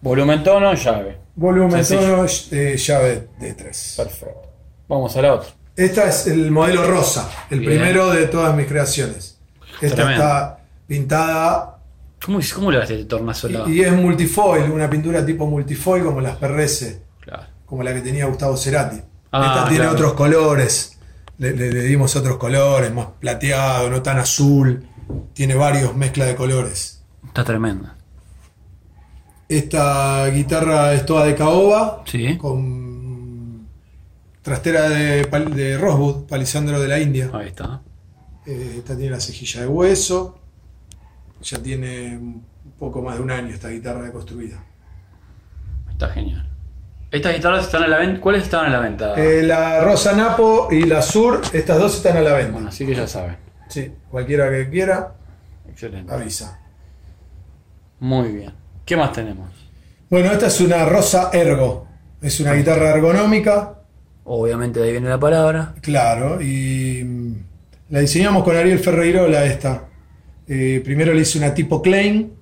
Volumen 0.00 0.42
tono, 0.42 0.74
llave. 0.74 1.18
Volumen 1.36 1.84
Sencillo. 1.84 2.16
tono, 2.16 2.26
eh, 2.50 2.76
llave 2.76 3.28
de 3.38 3.54
3. 3.54 3.94
Perfecto. 3.96 4.42
Vamos 4.88 5.16
a 5.16 5.22
la 5.22 5.34
otra. 5.34 5.50
Esta 5.76 6.08
es 6.08 6.26
el 6.26 6.50
modelo 6.50 6.84
rosa, 6.86 7.30
el 7.50 7.60
Bien. 7.60 7.72
primero 7.72 8.10
de 8.10 8.26
todas 8.26 8.54
mis 8.54 8.66
creaciones. 8.66 9.38
Esta 9.80 9.96
Tremendo. 9.96 10.22
está 10.24 10.58
pintada 10.86 11.78
¿Cómo, 12.24 12.38
cómo 12.54 12.70
le 12.70 12.78
haces 12.82 12.98
de 12.98 13.04
tornasolado? 13.04 13.68
y, 13.68 13.78
y 13.78 13.82
es 13.82 13.92
multifoil, 13.92 14.70
una 14.70 14.88
pintura 14.90 15.24
tipo 15.24 15.46
multifoil 15.46 16.04
como 16.04 16.20
las 16.20 16.36
PRS, 16.36 17.00
Claro. 17.20 17.44
como 17.64 17.82
la 17.82 17.94
que 17.94 18.00
tenía 18.00 18.26
Gustavo 18.26 18.56
Cerati. 18.56 19.00
Ah, 19.32 19.54
Esta 19.56 19.68
tiene 19.68 19.84
claro. 19.84 19.92
otros 19.94 20.12
colores, 20.12 20.91
le, 21.38 21.52
le- 21.56 21.72
le 21.72 21.82
dimos 21.82 22.14
otros 22.16 22.36
colores, 22.36 22.92
más 22.92 23.06
plateado, 23.20 23.90
no 23.90 24.02
tan 24.02 24.18
azul, 24.18 24.86
tiene 25.34 25.54
varios 25.54 25.96
mezclas 25.96 26.28
de 26.28 26.36
colores. 26.36 27.02
Está 27.26 27.44
tremenda. 27.44 27.96
Esta 29.48 30.26
guitarra 30.28 30.94
es 30.94 31.04
toda 31.04 31.26
de 31.26 31.34
caoba, 31.34 32.02
Sí. 32.06 32.38
con 32.38 33.66
trastera 34.40 34.88
de, 34.88 35.24
de 35.54 35.78
Rosewood, 35.78 36.26
palisandro 36.26 36.80
de 36.80 36.88
la 36.88 36.98
India. 37.00 37.30
Ahí 37.34 37.48
está. 37.48 37.82
Eh, 38.46 38.76
esta 38.78 38.96
tiene 38.96 39.10
la 39.12 39.20
cejilla 39.20 39.60
de 39.62 39.66
hueso. 39.66 40.38
Ya 41.42 41.58
tiene 41.62 42.16
un 42.16 42.44
poco 42.78 43.02
más 43.02 43.16
de 43.16 43.22
un 43.22 43.30
año 43.30 43.48
esta 43.48 43.68
guitarra 43.68 44.02
de 44.02 44.12
construida. 44.12 44.64
Está 45.90 46.08
genial. 46.08 46.48
Estas 47.12 47.34
guitarras 47.34 47.66
están 47.66 47.82
a 47.82 47.88
la 47.88 47.98
venta. 47.98 48.20
¿Cuáles 48.22 48.44
están 48.44 48.64
a 48.66 48.68
la 48.70 48.80
venta? 48.80 49.14
Eh, 49.16 49.42
la 49.42 49.82
Rosa 49.84 50.14
Napo 50.14 50.68
y 50.70 50.84
la 50.84 51.02
Sur, 51.02 51.42
estas 51.52 51.78
dos 51.78 51.96
están 51.96 52.16
a 52.16 52.22
la 52.22 52.32
venta. 52.32 52.52
bueno, 52.52 52.68
así 52.68 52.86
que 52.86 52.94
ya 52.94 53.06
saben. 53.06 53.36
Sí, 53.68 53.92
cualquiera 54.10 54.50
que 54.50 54.70
quiera, 54.70 55.12
Excelente. 55.68 56.12
avisa. 56.12 56.58
Muy 58.00 58.32
bien. 58.32 58.52
¿Qué 58.86 58.96
más 58.96 59.12
tenemos? 59.12 59.50
Bueno, 60.08 60.32
esta 60.32 60.46
es 60.46 60.58
una 60.62 60.86
Rosa 60.86 61.28
Ergo. 61.34 61.86
Es 62.20 62.40
una 62.40 62.54
guitarra 62.54 62.90
ergonómica 62.90 63.78
Obviamente 64.24 64.78
de 64.80 64.86
ahí 64.86 64.92
viene 64.92 65.08
la 65.08 65.18
palabra. 65.18 65.74
Claro, 65.80 66.40
y 66.40 67.02
mm, 67.04 67.34
la 67.90 68.00
diseñamos 68.00 68.44
con 68.44 68.56
Ariel 68.56 68.78
Ferreirola 68.78 69.44
esta. 69.44 69.84
Eh, 70.46 70.80
primero 70.84 71.12
le 71.12 71.22
hice 71.22 71.38
una 71.38 71.52
tipo 71.52 71.82
Klein 71.82 72.32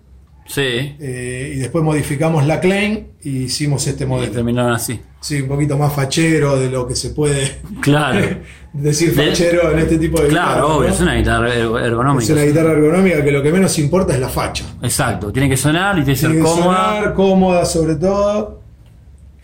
Sí. 0.53 0.97
eh, 0.99 1.53
y 1.55 1.59
después 1.61 1.85
modificamos 1.85 2.45
la 2.45 2.59
Klein 2.59 3.13
y 3.23 3.45
hicimos 3.45 3.87
este 3.87 4.03
Y 4.03 4.07
modelo. 4.09 4.33
terminaron 4.33 4.73
así. 4.73 5.01
Sí, 5.21 5.43
un 5.43 5.49
poquito 5.49 5.79
más 5.79 5.93
fachero 5.93 6.59
de 6.59 6.69
lo 6.69 6.89
que 6.89 6.97
se 6.97 7.11
puede 7.11 7.61
Claro. 7.81 8.19
decir 8.73 9.15
De- 9.15 9.27
fachero 9.29 9.71
en 9.71 9.79
este 9.79 9.97
tipo 9.99 10.21
de 10.21 10.29
Claro, 10.29 10.51
guitarra, 10.51 10.67
obvio, 10.67 10.89
¿no? 10.89 10.95
es 10.95 11.01
una 11.01 11.15
guitarra 11.15 11.55
er- 11.55 11.85
ergonómica. 11.85 12.25
Es 12.25 12.31
una 12.31 12.43
guitarra 12.43 12.73
ergonómica 12.73 13.23
que 13.23 13.31
lo 13.31 13.43
que 13.45 13.53
menos 13.53 13.79
importa 13.79 14.13
es 14.15 14.19
la 14.21 14.29
facha. 14.29 14.65
Exacto, 14.83 15.31
tiene 15.33 15.49
que 15.49 15.57
sonar 15.57 15.97
y 15.99 16.03
tiene 16.03 16.15
que 16.15 16.21
ser 16.21 16.33
que 16.33 16.39
cómoda. 16.41 16.65
sonar, 16.97 17.15
cómoda 17.15 17.65
sobre 17.65 17.95
todo. 17.95 18.61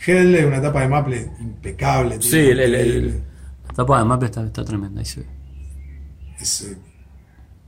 Hedley, 0.05 0.45
una 0.45 0.61
tapa 0.61 0.81
de 0.81 0.89
maple 0.89 1.31
impecable. 1.41 2.21
Sí, 2.21 2.37
el, 2.39 2.59
el- 2.59 2.75
el- 2.75 2.87
increíble. 2.87 3.21
la 3.69 3.75
tapa 3.75 3.99
de 4.01 4.05
maple 4.07 4.27
está, 4.27 4.45
está 4.45 4.65
tremenda, 4.65 4.99
ahí 5.01 5.07
se 5.07 5.21
ve. 5.21 5.27
Es 6.41 6.63
eh, 6.63 6.77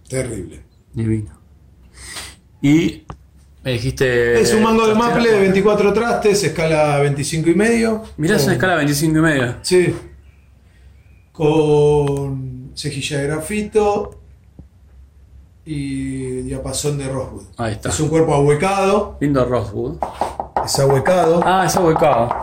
terrible. 0.08 0.60
Divino. 0.92 1.38
Y 2.60 3.04
me 3.68 3.74
dijiste. 3.74 4.40
Es 4.40 4.54
un 4.54 4.62
mango 4.62 4.86
de 4.86 4.94
maple 4.94 5.30
de 5.30 5.40
24 5.40 5.92
trastes, 5.92 6.42
escala 6.42 6.98
25 7.00 7.50
y 7.50 7.54
medio. 7.54 8.02
Mirá, 8.16 8.36
es 8.36 8.44
una 8.44 8.54
escala 8.54 8.76
25 8.76 9.18
y 9.18 9.20
medio. 9.20 9.54
Sí. 9.60 9.94
Con 11.32 12.72
cejilla 12.74 13.18
de 13.18 13.26
grafito 13.26 14.20
y 15.66 16.40
diapasón 16.42 16.96
de 16.96 17.08
rosewood. 17.08 17.42
Ahí 17.58 17.72
está. 17.72 17.90
Es 17.90 18.00
un 18.00 18.08
cuerpo 18.08 18.32
ahuecado. 18.32 19.18
Lindo 19.20 19.44
Rosewood. 19.44 19.96
Es 20.64 20.78
ahuecado. 20.78 21.42
Ah, 21.44 21.64
es 21.66 21.76
ahuecado. 21.76 22.34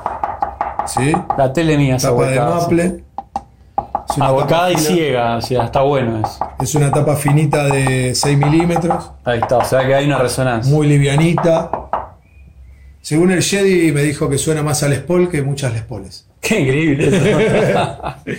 Sí. 0.85 1.11
La 1.39 1.51
tele 1.51 1.75
mía 1.75 1.95
es 1.95 2.03
Tapa 2.03 2.27
de 2.27 2.37
ahuecada. 2.37 2.59
sí. 2.59 2.61
maple. 2.65 3.03
Es 4.09 4.17
una 4.17 4.27
tapa 4.37 4.71
y 4.71 4.77
ciega, 4.77 5.37
o 5.37 5.41
sea, 5.41 5.65
está 5.65 5.81
bueno 5.81 6.19
eso. 6.25 6.39
Es 6.61 6.75
una 6.75 6.91
tapa 6.91 7.15
finita 7.15 7.65
de 7.65 8.13
6 8.15 8.37
milímetros. 8.37 9.11
Ahí 9.23 9.39
está, 9.39 9.57
o 9.57 9.65
sea 9.65 9.85
que 9.85 9.95
hay 9.95 10.05
una 10.05 10.19
resonancia. 10.19 10.71
Muy 10.73 10.87
livianita. 10.87 11.71
Según 13.01 13.31
el 13.31 13.41
Jedi 13.43 13.91
me 13.91 14.01
dijo 14.03 14.29
que 14.29 14.37
suena 14.37 14.63
más 14.63 14.81
a 14.83 14.87
Les 14.87 14.99
Paul 14.99 15.29
que 15.29 15.41
muchas 15.41 15.73
Les 15.73 15.83
Paules. 15.83 16.27
Qué 16.41 16.59
increíble 16.59 17.07
eso. 17.07 18.01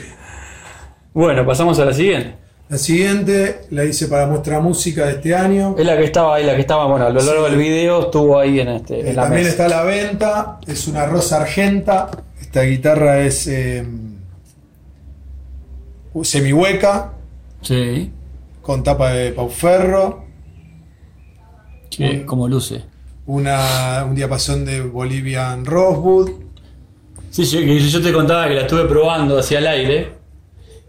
bueno, 1.14 1.46
pasamos 1.46 1.78
a 1.78 1.84
la 1.84 1.92
siguiente. 1.92 2.34
La 2.68 2.78
siguiente 2.78 3.60
la 3.70 3.84
hice 3.84 4.08
para 4.08 4.26
muestra 4.26 4.58
música 4.58 5.06
de 5.06 5.12
este 5.12 5.34
año. 5.36 5.76
Es 5.78 5.86
la 5.86 5.96
que 5.96 6.04
estaba 6.04 6.34
ahí, 6.36 6.44
la 6.44 6.54
que 6.56 6.62
estaba, 6.62 6.86
bueno, 6.86 7.06
a 7.06 7.10
lo 7.10 7.20
largo 7.22 7.44
Sí. 7.44 7.50
del 7.52 7.60
video 7.60 8.02
estuvo 8.02 8.38
ahí 8.40 8.58
en, 8.58 8.68
este, 8.68 9.08
Eh, 9.08 9.14
la 9.14 9.22
también 9.22 9.44
mesa. 9.44 9.50
está 9.50 9.64
a 9.66 9.68
la 9.68 9.82
venta. 9.84 10.58
Es 10.66 10.88
una 10.88 11.06
rosa 11.06 11.40
argenta. 11.42 12.10
Esta 12.40 12.62
guitarra 12.62 13.20
es 13.20 13.46
eh, 13.46 13.86
semihueca, 16.24 17.12
Sí. 17.62 18.10
con 18.62 18.82
tapa 18.82 19.12
de 19.12 19.32
pauferro. 19.32 20.24
Que- 21.90 22.24
como 22.26 22.48
luce. 22.48 22.82
Una, 23.26 24.04
un 24.08 24.14
diapasón 24.14 24.64
de 24.64 24.80
Bolivian 24.82 25.64
Rosewood. 25.64 26.30
Sí, 27.30 27.44
yo, 27.44 27.60
yo 27.60 28.02
te 28.02 28.12
contaba 28.12 28.48
que 28.48 28.54
la 28.54 28.60
estuve 28.62 28.84
probando 28.84 29.38
hacia 29.38 29.58
el 29.58 29.66
aire 29.66 30.08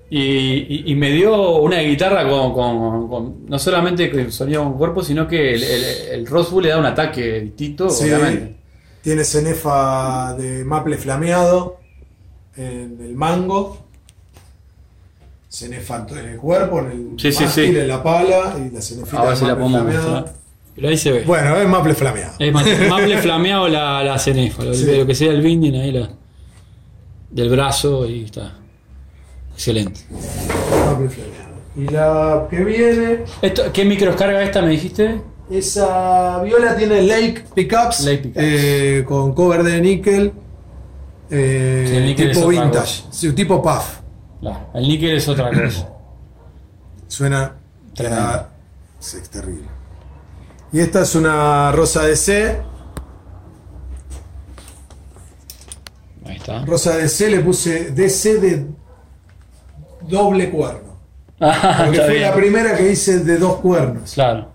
y, 0.10 0.20
y- 0.22 0.84
y 0.86 0.96
me 0.96 1.12
dio 1.12 1.58
una 1.58 1.80
guitarra 1.80 2.28
con, 2.30 2.54
con- 2.54 3.10
con- 3.10 3.46
no 3.48 3.60
solamente 3.60 4.10
con 4.12 4.32
sonido 4.32 4.64
con 4.64 4.78
cuerpo, 4.78 5.04
sino 5.04 5.28
que 5.28 5.54
el, 5.56 5.64
el, 5.64 5.84
el 6.12 6.28
Rosewood 6.28 6.64
le 6.64 6.70
da 6.70 6.78
un 6.80 6.86
ataque 6.86 7.42
distinto, 7.42 7.90
Sí. 7.90 8.06
obviamente. 8.06 8.56
Tiene 9.02 9.24
cenefa 9.24 10.36
de 10.38 10.64
maple 10.66 10.98
flameado 10.98 11.78
en 12.56 12.98
el 13.02 13.16
mango. 13.16 13.87
Cenefa 15.58 16.06
en 16.12 16.18
el 16.30 16.38
cuerpo, 16.38 16.80
en 16.80 16.86
el 16.92 17.08
Sí, 17.20 17.32
sí, 17.32 17.44
mástil, 17.46 17.72
sí. 17.74 17.78
en 17.80 17.88
la 17.88 18.04
pala 18.04 18.56
y 18.60 18.70
la 18.74 18.82
cenefita 18.82 19.20
A 19.20 19.22
ver 19.24 19.32
de 19.32 19.36
si 19.38 19.46
la 19.46 19.58
podemos 19.58 19.84
mostrar. 19.84 20.34
Pero 20.76 20.90
ahí 20.90 20.98
se 20.98 21.12
ve. 21.12 21.24
Bueno, 21.26 21.56
es 21.58 21.68
maple 21.68 21.96
flameado. 21.96 22.34
Es 22.38 22.54
maple 22.90 23.18
flameado 23.18 23.68
la, 23.68 24.04
la 24.04 24.20
cenefa, 24.20 24.64
lo, 24.64 24.74
Sí. 24.76 24.86
lo 24.96 25.06
que 25.08 25.16
sea 25.16 25.32
el 25.32 25.42
binding 25.42 25.76
ahí 25.76 25.92
la, 25.92 26.10
del 27.32 27.50
brazo 27.50 28.06
y 28.08 28.26
está. 28.26 28.54
Excelente. 29.54 30.02
Maple 30.12 31.10
flameado. 31.10 31.48
Y 31.76 31.86
la 31.92 32.48
que 32.50 32.64
viene, 32.64 33.20
Esto, 33.42 33.64
¿Qué 33.74 33.86
micros 33.86 34.16
carga 34.16 34.44
esta 34.44 34.62
me 34.62 34.70
dijiste? 34.70 35.22
esa 35.50 36.42
viola 36.44 36.76
tiene 36.76 37.02
Lake 37.04 37.46
Pickups, 37.56 38.02
Lake 38.02 38.18
Pickups. 38.18 38.44
eh, 38.44 39.04
con 39.08 39.34
cover 39.34 39.64
de 39.64 39.80
níquel. 39.82 40.34
eh, 41.32 42.04
Sí, 42.18 42.24
tipo 42.28 42.48
vintage, 42.48 43.04
sí, 43.12 43.32
tipo 43.34 43.62
puff. 43.62 44.00
El 44.74 44.88
níquel 44.88 45.18
es 45.18 45.28
otra 45.28 45.50
cosa. 45.52 45.90
Suena 47.08 47.54
Tremendo. 47.94 48.22
ah, 48.26 48.48
es 49.00 49.30
terrible. 49.30 49.68
Y 50.72 50.80
esta 50.80 51.02
es 51.02 51.16
una 51.16 51.72
rosa 51.72 52.04
de 52.04 52.16
C. 52.16 52.62
Ahí 56.26 56.36
está. 56.36 56.66
Rosa 56.66 56.98
de 56.98 57.08
C 57.08 57.30
le 57.30 57.40
puse 57.40 57.92
DC 57.92 58.40
de 58.40 58.66
doble 60.10 60.50
cuerno. 60.50 60.88
Ah, 61.40 61.84
Porque 61.86 62.00
fue 62.02 62.10
bien. 62.16 62.22
la 62.24 62.34
primera 62.34 62.76
que 62.76 62.92
hice 62.92 63.20
de 63.20 63.38
dos 63.38 63.58
cuernos. 63.58 64.12
Claro, 64.16 64.48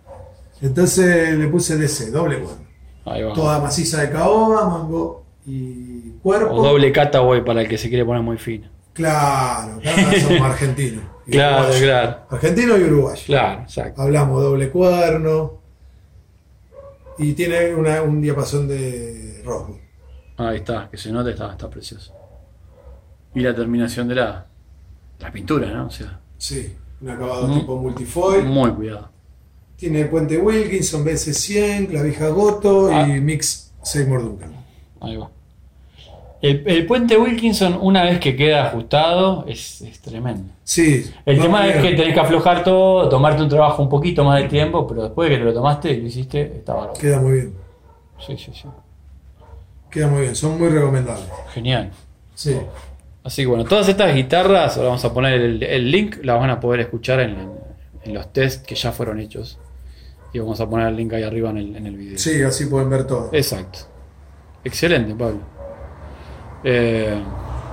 Entonces 0.60 1.38
le 1.38 1.46
puse 1.46 1.76
DC, 1.76 2.10
doble 2.10 2.40
cuerno. 2.40 2.64
ahí 3.04 3.22
va. 3.22 3.32
Toda 3.34 3.60
maciza 3.60 4.00
de 4.00 4.10
caoba, 4.10 4.68
mango 4.68 5.24
y 5.46 6.10
cuerpo. 6.24 6.54
O 6.56 6.62
doble 6.64 6.90
cataway 6.90 7.44
para 7.44 7.60
el 7.62 7.68
que 7.68 7.78
se 7.78 7.88
quiere 7.88 8.04
poner 8.04 8.22
muy 8.22 8.36
fino. 8.36 8.68
Claro, 8.92 9.80
claro, 9.82 10.20
somos 10.20 10.40
argentinos. 10.42 11.04
Claro, 11.30 11.72
claro. 11.78 12.16
Argentino 12.30 12.76
y 12.78 12.82
uruguayo. 12.84 13.22
Claro, 13.26 13.62
exacto. 13.62 14.02
Hablamos 14.02 14.42
doble 14.42 14.70
cuerno. 14.70 15.60
Y 17.18 17.32
tiene 17.34 17.74
una- 17.74 18.02
un 18.02 18.20
diapasón 18.20 18.66
de 18.68 19.42
rojo. 19.44 19.78
Ahí 20.38 20.56
está, 20.58 20.88
que 20.90 20.96
se 20.96 21.12
nota, 21.12 21.30
está, 21.30 21.52
está 21.52 21.68
precioso. 21.70 22.12
Y 23.34 23.40
la 23.40 23.54
terminación 23.54 24.08
de 24.08 24.14
la, 24.16 24.46
la 25.20 25.30
pintura, 25.32 25.68
¿no? 25.70 25.86
O 25.86 25.90
sea, 25.90 26.20
Sí, 26.38 26.74
un 27.00 27.10
acabado 27.10 27.52
tipo 27.54 27.76
multifoil. 27.76 28.44
muy 28.44 28.70
cuidado. 28.72 29.10
Tiene 29.76 30.04
puente 30.06 30.38
Wilkinson, 30.38 31.04
BC100, 31.04 31.88
clavija 31.88 32.28
Goto 32.28 32.90
Ah. 32.92 33.06
y 33.06 33.20
mix 33.20 33.72
Seymour 33.82 34.22
Duncan. 34.22 34.52
Ahí 35.00 35.16
va. 35.16 35.30
El, 36.42 36.64
el 36.66 36.86
puente 36.86 37.16
Wilkinson, 37.16 37.78
una 37.80 38.02
vez 38.02 38.18
que 38.18 38.34
queda 38.34 38.66
ajustado, 38.66 39.44
es, 39.46 39.80
es 39.80 40.00
tremendo. 40.00 40.52
Sí. 40.64 41.08
El 41.24 41.40
tema 41.40 41.68
es 41.68 41.76
que 41.76 41.94
tenés 41.94 42.12
que 42.12 42.20
aflojar 42.20 42.64
todo, 42.64 43.08
tomarte 43.08 43.42
un 43.42 43.48
trabajo 43.48 43.80
un 43.80 43.88
poquito 43.88 44.24
más 44.24 44.42
de 44.42 44.48
tiempo, 44.48 44.84
pero 44.86 45.04
después 45.04 45.30
de 45.30 45.36
que 45.36 45.40
te 45.40 45.44
lo 45.46 45.54
tomaste 45.54 45.92
y 45.92 46.00
lo 46.00 46.06
hiciste, 46.08 46.42
está 46.42 46.74
bárbaro. 46.74 46.98
Queda 46.98 47.20
muy 47.20 47.32
bien. 47.32 47.54
Sí, 48.26 48.36
sí, 48.36 48.50
sí. 48.52 48.68
Queda 49.88 50.08
muy 50.08 50.22
bien. 50.22 50.34
Son 50.34 50.58
muy 50.58 50.68
recomendables. 50.68 51.28
Genial. 51.54 51.92
Sí. 52.34 52.56
Así 53.22 53.42
que 53.42 53.46
bueno, 53.46 53.64
todas 53.64 53.88
estas 53.88 54.12
guitarras, 54.12 54.76
ahora 54.76 54.88
vamos 54.88 55.04
a 55.04 55.14
poner 55.14 55.40
el, 55.40 55.62
el 55.62 55.90
link, 55.92 56.24
las 56.24 56.40
van 56.40 56.50
a 56.50 56.58
poder 56.58 56.80
escuchar 56.80 57.20
en, 57.20 57.50
en 58.02 58.14
los 58.14 58.32
test 58.32 58.66
que 58.66 58.74
ya 58.74 58.90
fueron 58.90 59.20
hechos. 59.20 59.60
Y 60.32 60.40
vamos 60.40 60.60
a 60.60 60.68
poner 60.68 60.88
el 60.88 60.96
link 60.96 61.12
ahí 61.12 61.22
arriba 61.22 61.50
en 61.50 61.58
el, 61.58 61.76
en 61.76 61.86
el 61.86 61.96
video. 61.96 62.18
Sí, 62.18 62.42
así 62.42 62.66
pueden 62.66 62.90
ver 62.90 63.06
todo. 63.06 63.28
Exacto. 63.32 63.78
Excelente, 64.64 65.14
Pablo. 65.14 65.51
Eh, 66.64 67.14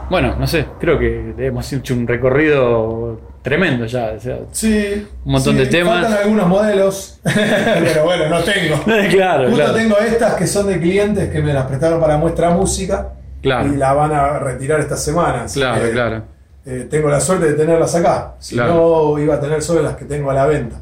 bueno, 0.10 0.36
no 0.40 0.48
sé, 0.48 0.66
creo 0.80 0.98
que 0.98 1.34
hemos 1.38 1.72
hecho 1.72 1.94
un 1.94 2.07
recorrido 2.07 3.20
tremendo 3.41 3.86
ya. 3.86 4.14
o 4.18 4.20
sea, 4.20 4.40
Sí. 4.52 5.07
Un 5.26 5.32
montón 5.32 5.53
sí, 5.53 5.60
de 5.60 5.66
temas. 5.68 6.02
Faltan 6.03 6.24
algunos 6.24 6.48
modelos. 6.48 7.20
pero 7.24 8.03
bueno, 8.06 8.30
no 8.30 8.40
tengo. 8.44 8.76
claro, 9.11 9.44
Justo 9.49 9.56
claro. 9.64 9.74
tengo 9.76 9.98
estas 9.99 10.34
que 10.36 10.48
son 10.48 10.68
de 10.68 10.80
clientes 10.80 11.30
que 11.30 11.41
me 11.41 11.53
las 11.53 11.66
prestaron 11.68 11.99
para 12.02 12.18
muestra 12.18 12.49
música. 12.49 13.10
Claro. 13.41 13.68
Y 13.72 13.78
la 13.78 13.94
van 13.94 14.11
a 14.11 14.40
retirar 14.40 14.80
esta 14.82 14.98
semana. 14.98 15.45
Claro, 15.53 15.82
que, 15.86 15.91
claro. 15.91 16.24
eh, 16.66 16.88
tengo 16.90 17.07
la 17.10 17.20
suerte 17.22 17.45
de 17.45 17.53
tenerlas 17.53 17.95
acá. 17.95 18.34
Si 18.40 18.56
Claro. 18.56 19.14
no, 19.16 19.20
iba 19.20 19.36
a 19.36 19.40
tener 19.40 19.61
solo 19.61 19.82
las 19.82 19.95
que 19.95 20.06
tengo 20.06 20.30
a 20.32 20.34
la 20.34 20.45
venta. 20.45 20.82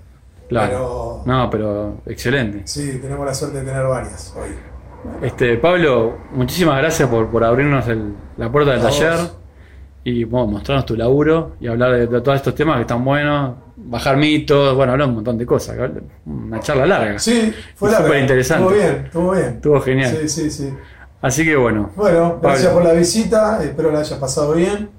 Claro. 0.50 1.22
Pero 1.26 1.36
No, 1.36 1.50
pero 1.50 2.02
excelente. 2.08 2.62
sí, 2.66 2.98
tenemos 3.02 3.26
la 3.26 3.34
suerte 3.34 3.60
de 3.60 3.66
tener 3.66 3.84
varias 3.86 4.34
hoy. 4.36 4.50
Este, 5.22 5.58
Pablo, 5.58 6.18
muchísimas 6.32 6.78
gracias 6.80 7.10
por, 7.10 7.28
por 7.30 7.44
abrirnos 7.44 7.88
el- 7.88 8.14
la 8.38 8.52
puerta 8.52 8.72
del 8.72 8.82
taller 8.82 9.18
y 10.04 10.24
bueno, 10.24 10.48
mostrarnos 10.48 10.86
tu 10.86 10.96
laburo 10.96 11.56
y 11.60 11.68
hablar 11.68 11.92
de, 11.94 12.08
de 12.08 12.22
todos 12.22 12.36
estos 12.38 12.54
temas 12.56 12.76
que 12.76 12.82
están 12.82 13.04
buenos, 13.04 13.56
bajar 13.76 14.18
mitos, 14.18 14.76
bueno, 14.76 14.94
hablar 14.94 15.08
un 15.10 15.16
montón 15.16 15.38
de 15.38 15.46
cosas, 15.46 15.78
una 16.26 16.60
charla 16.60 16.86
larga. 16.86 17.20
Sí, 17.20 17.54
fue 17.76 17.90
larga. 17.92 18.06
súper 18.08 18.22
interesante. 18.22 18.64
Estuvo 18.74 18.80
bien, 18.92 19.06
estuvo 19.06 19.32
bien. 19.32 19.46
Estuvo 19.56 19.82
genial. 19.82 20.18
Sí, 20.22 20.30
sí, 20.30 20.52
sí. 20.52 20.74
Así 21.22 21.44
que 21.44 21.56
bueno, 21.56 21.90
Bueno, 21.96 22.40
gracias 22.42 22.68
Pablo. 22.68 22.82
por 22.84 22.94
la 22.94 23.00
visita, 23.00 23.64
espero 23.64 23.92
la 23.92 24.00
hayas 24.00 24.20
pasado 24.20 24.54
bien. 24.54 24.90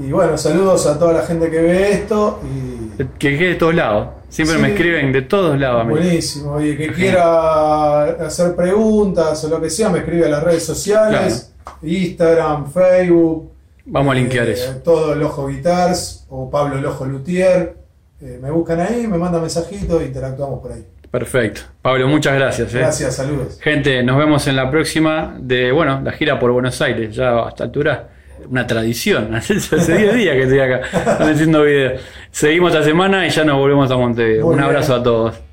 Y 0.00 0.12
bueno, 0.12 0.38
saludos 0.38 0.86
a 0.86 0.98
toda 0.98 1.12
la 1.12 1.22
gente 1.22 1.50
que 1.50 1.60
ve 1.60 1.92
esto. 1.92 2.40
Y 2.44 3.02
que 3.18 3.36
quede 3.38 3.48
de 3.50 3.54
todos 3.56 3.74
lados. 3.74 4.08
Siempre 4.28 4.56
Sí. 4.56 4.62
me 4.62 4.68
escriben 4.68 5.12
de 5.12 5.22
todos 5.22 5.58
lados. 5.58 5.88
buenísimo. 5.88 6.60
Y 6.60 6.76
que 6.76 6.92
quiera 6.92 8.02
hacer 8.26 8.54
preguntas 8.54 9.42
o 9.44 9.48
lo 9.48 9.60
que 9.60 9.70
sea, 9.70 9.88
me 9.88 10.00
escribe 10.00 10.26
a 10.26 10.28
las 10.28 10.42
redes 10.44 10.64
sociales: 10.64 11.52
Instagram, 11.82 12.70
Facebook, 12.70 13.52
Vamos 13.90 14.12
a 14.12 14.14
linkear 14.16 14.46
Eh, 14.48 14.52
eso. 14.52 14.72
Todo 14.84 15.14
Lojo 15.14 15.46
Guitars 15.46 16.26
o 16.28 16.50
Pablo 16.50 16.78
Lojo 16.78 17.06
Luthier. 17.06 17.74
Eh, 18.20 18.38
me 18.42 18.50
buscan 18.50 18.80
ahí, 18.80 19.06
me 19.06 19.16
mandan 19.16 19.40
mensajitos 19.40 20.02
e 20.02 20.06
interactuamos 20.06 20.60
por 20.60 20.72
ahí. 20.72 20.84
Perfecto. 21.10 21.62
Pablo, 21.80 22.06
muchas 22.06 22.34
gracias. 22.34 22.74
eh. 22.74 22.78
Gracias, 22.80 23.14
saludos. 23.16 23.58
Gente, 23.62 24.02
nos 24.02 24.18
vemos 24.18 24.46
en 24.46 24.56
la 24.56 24.70
próxima 24.70 25.36
de, 25.40 25.72
bueno, 25.72 26.02
la 26.04 26.12
gira 26.12 26.38
por 26.38 26.50
Buenos 26.52 26.82
Aires. 26.82 27.14
Ya 27.16 27.30
a 27.30 27.48
esta 27.48 27.64
altura, 27.64 28.08
una 28.50 28.66
tradición. 28.66 29.34
Hace 29.36 29.54
10 29.54 30.14
días 30.14 30.34
que 30.36 30.42
estoy 30.42 30.60
acá, 30.60 30.80
haciendo 31.20 31.62
videos. 31.62 32.00
Seguimos 32.30 32.72
esta 32.72 32.84
semana 32.84 33.26
y 33.26 33.30
ya 33.30 33.44
nos 33.44 33.56
volvemos 33.56 33.90
a 33.90 33.96
Montevideo. 33.96 34.44
Muy 34.44 34.52
Un 34.52 34.56
bien. 34.58 34.64
abrazo 34.66 34.94
a 34.94 35.02
todos. 35.02 35.47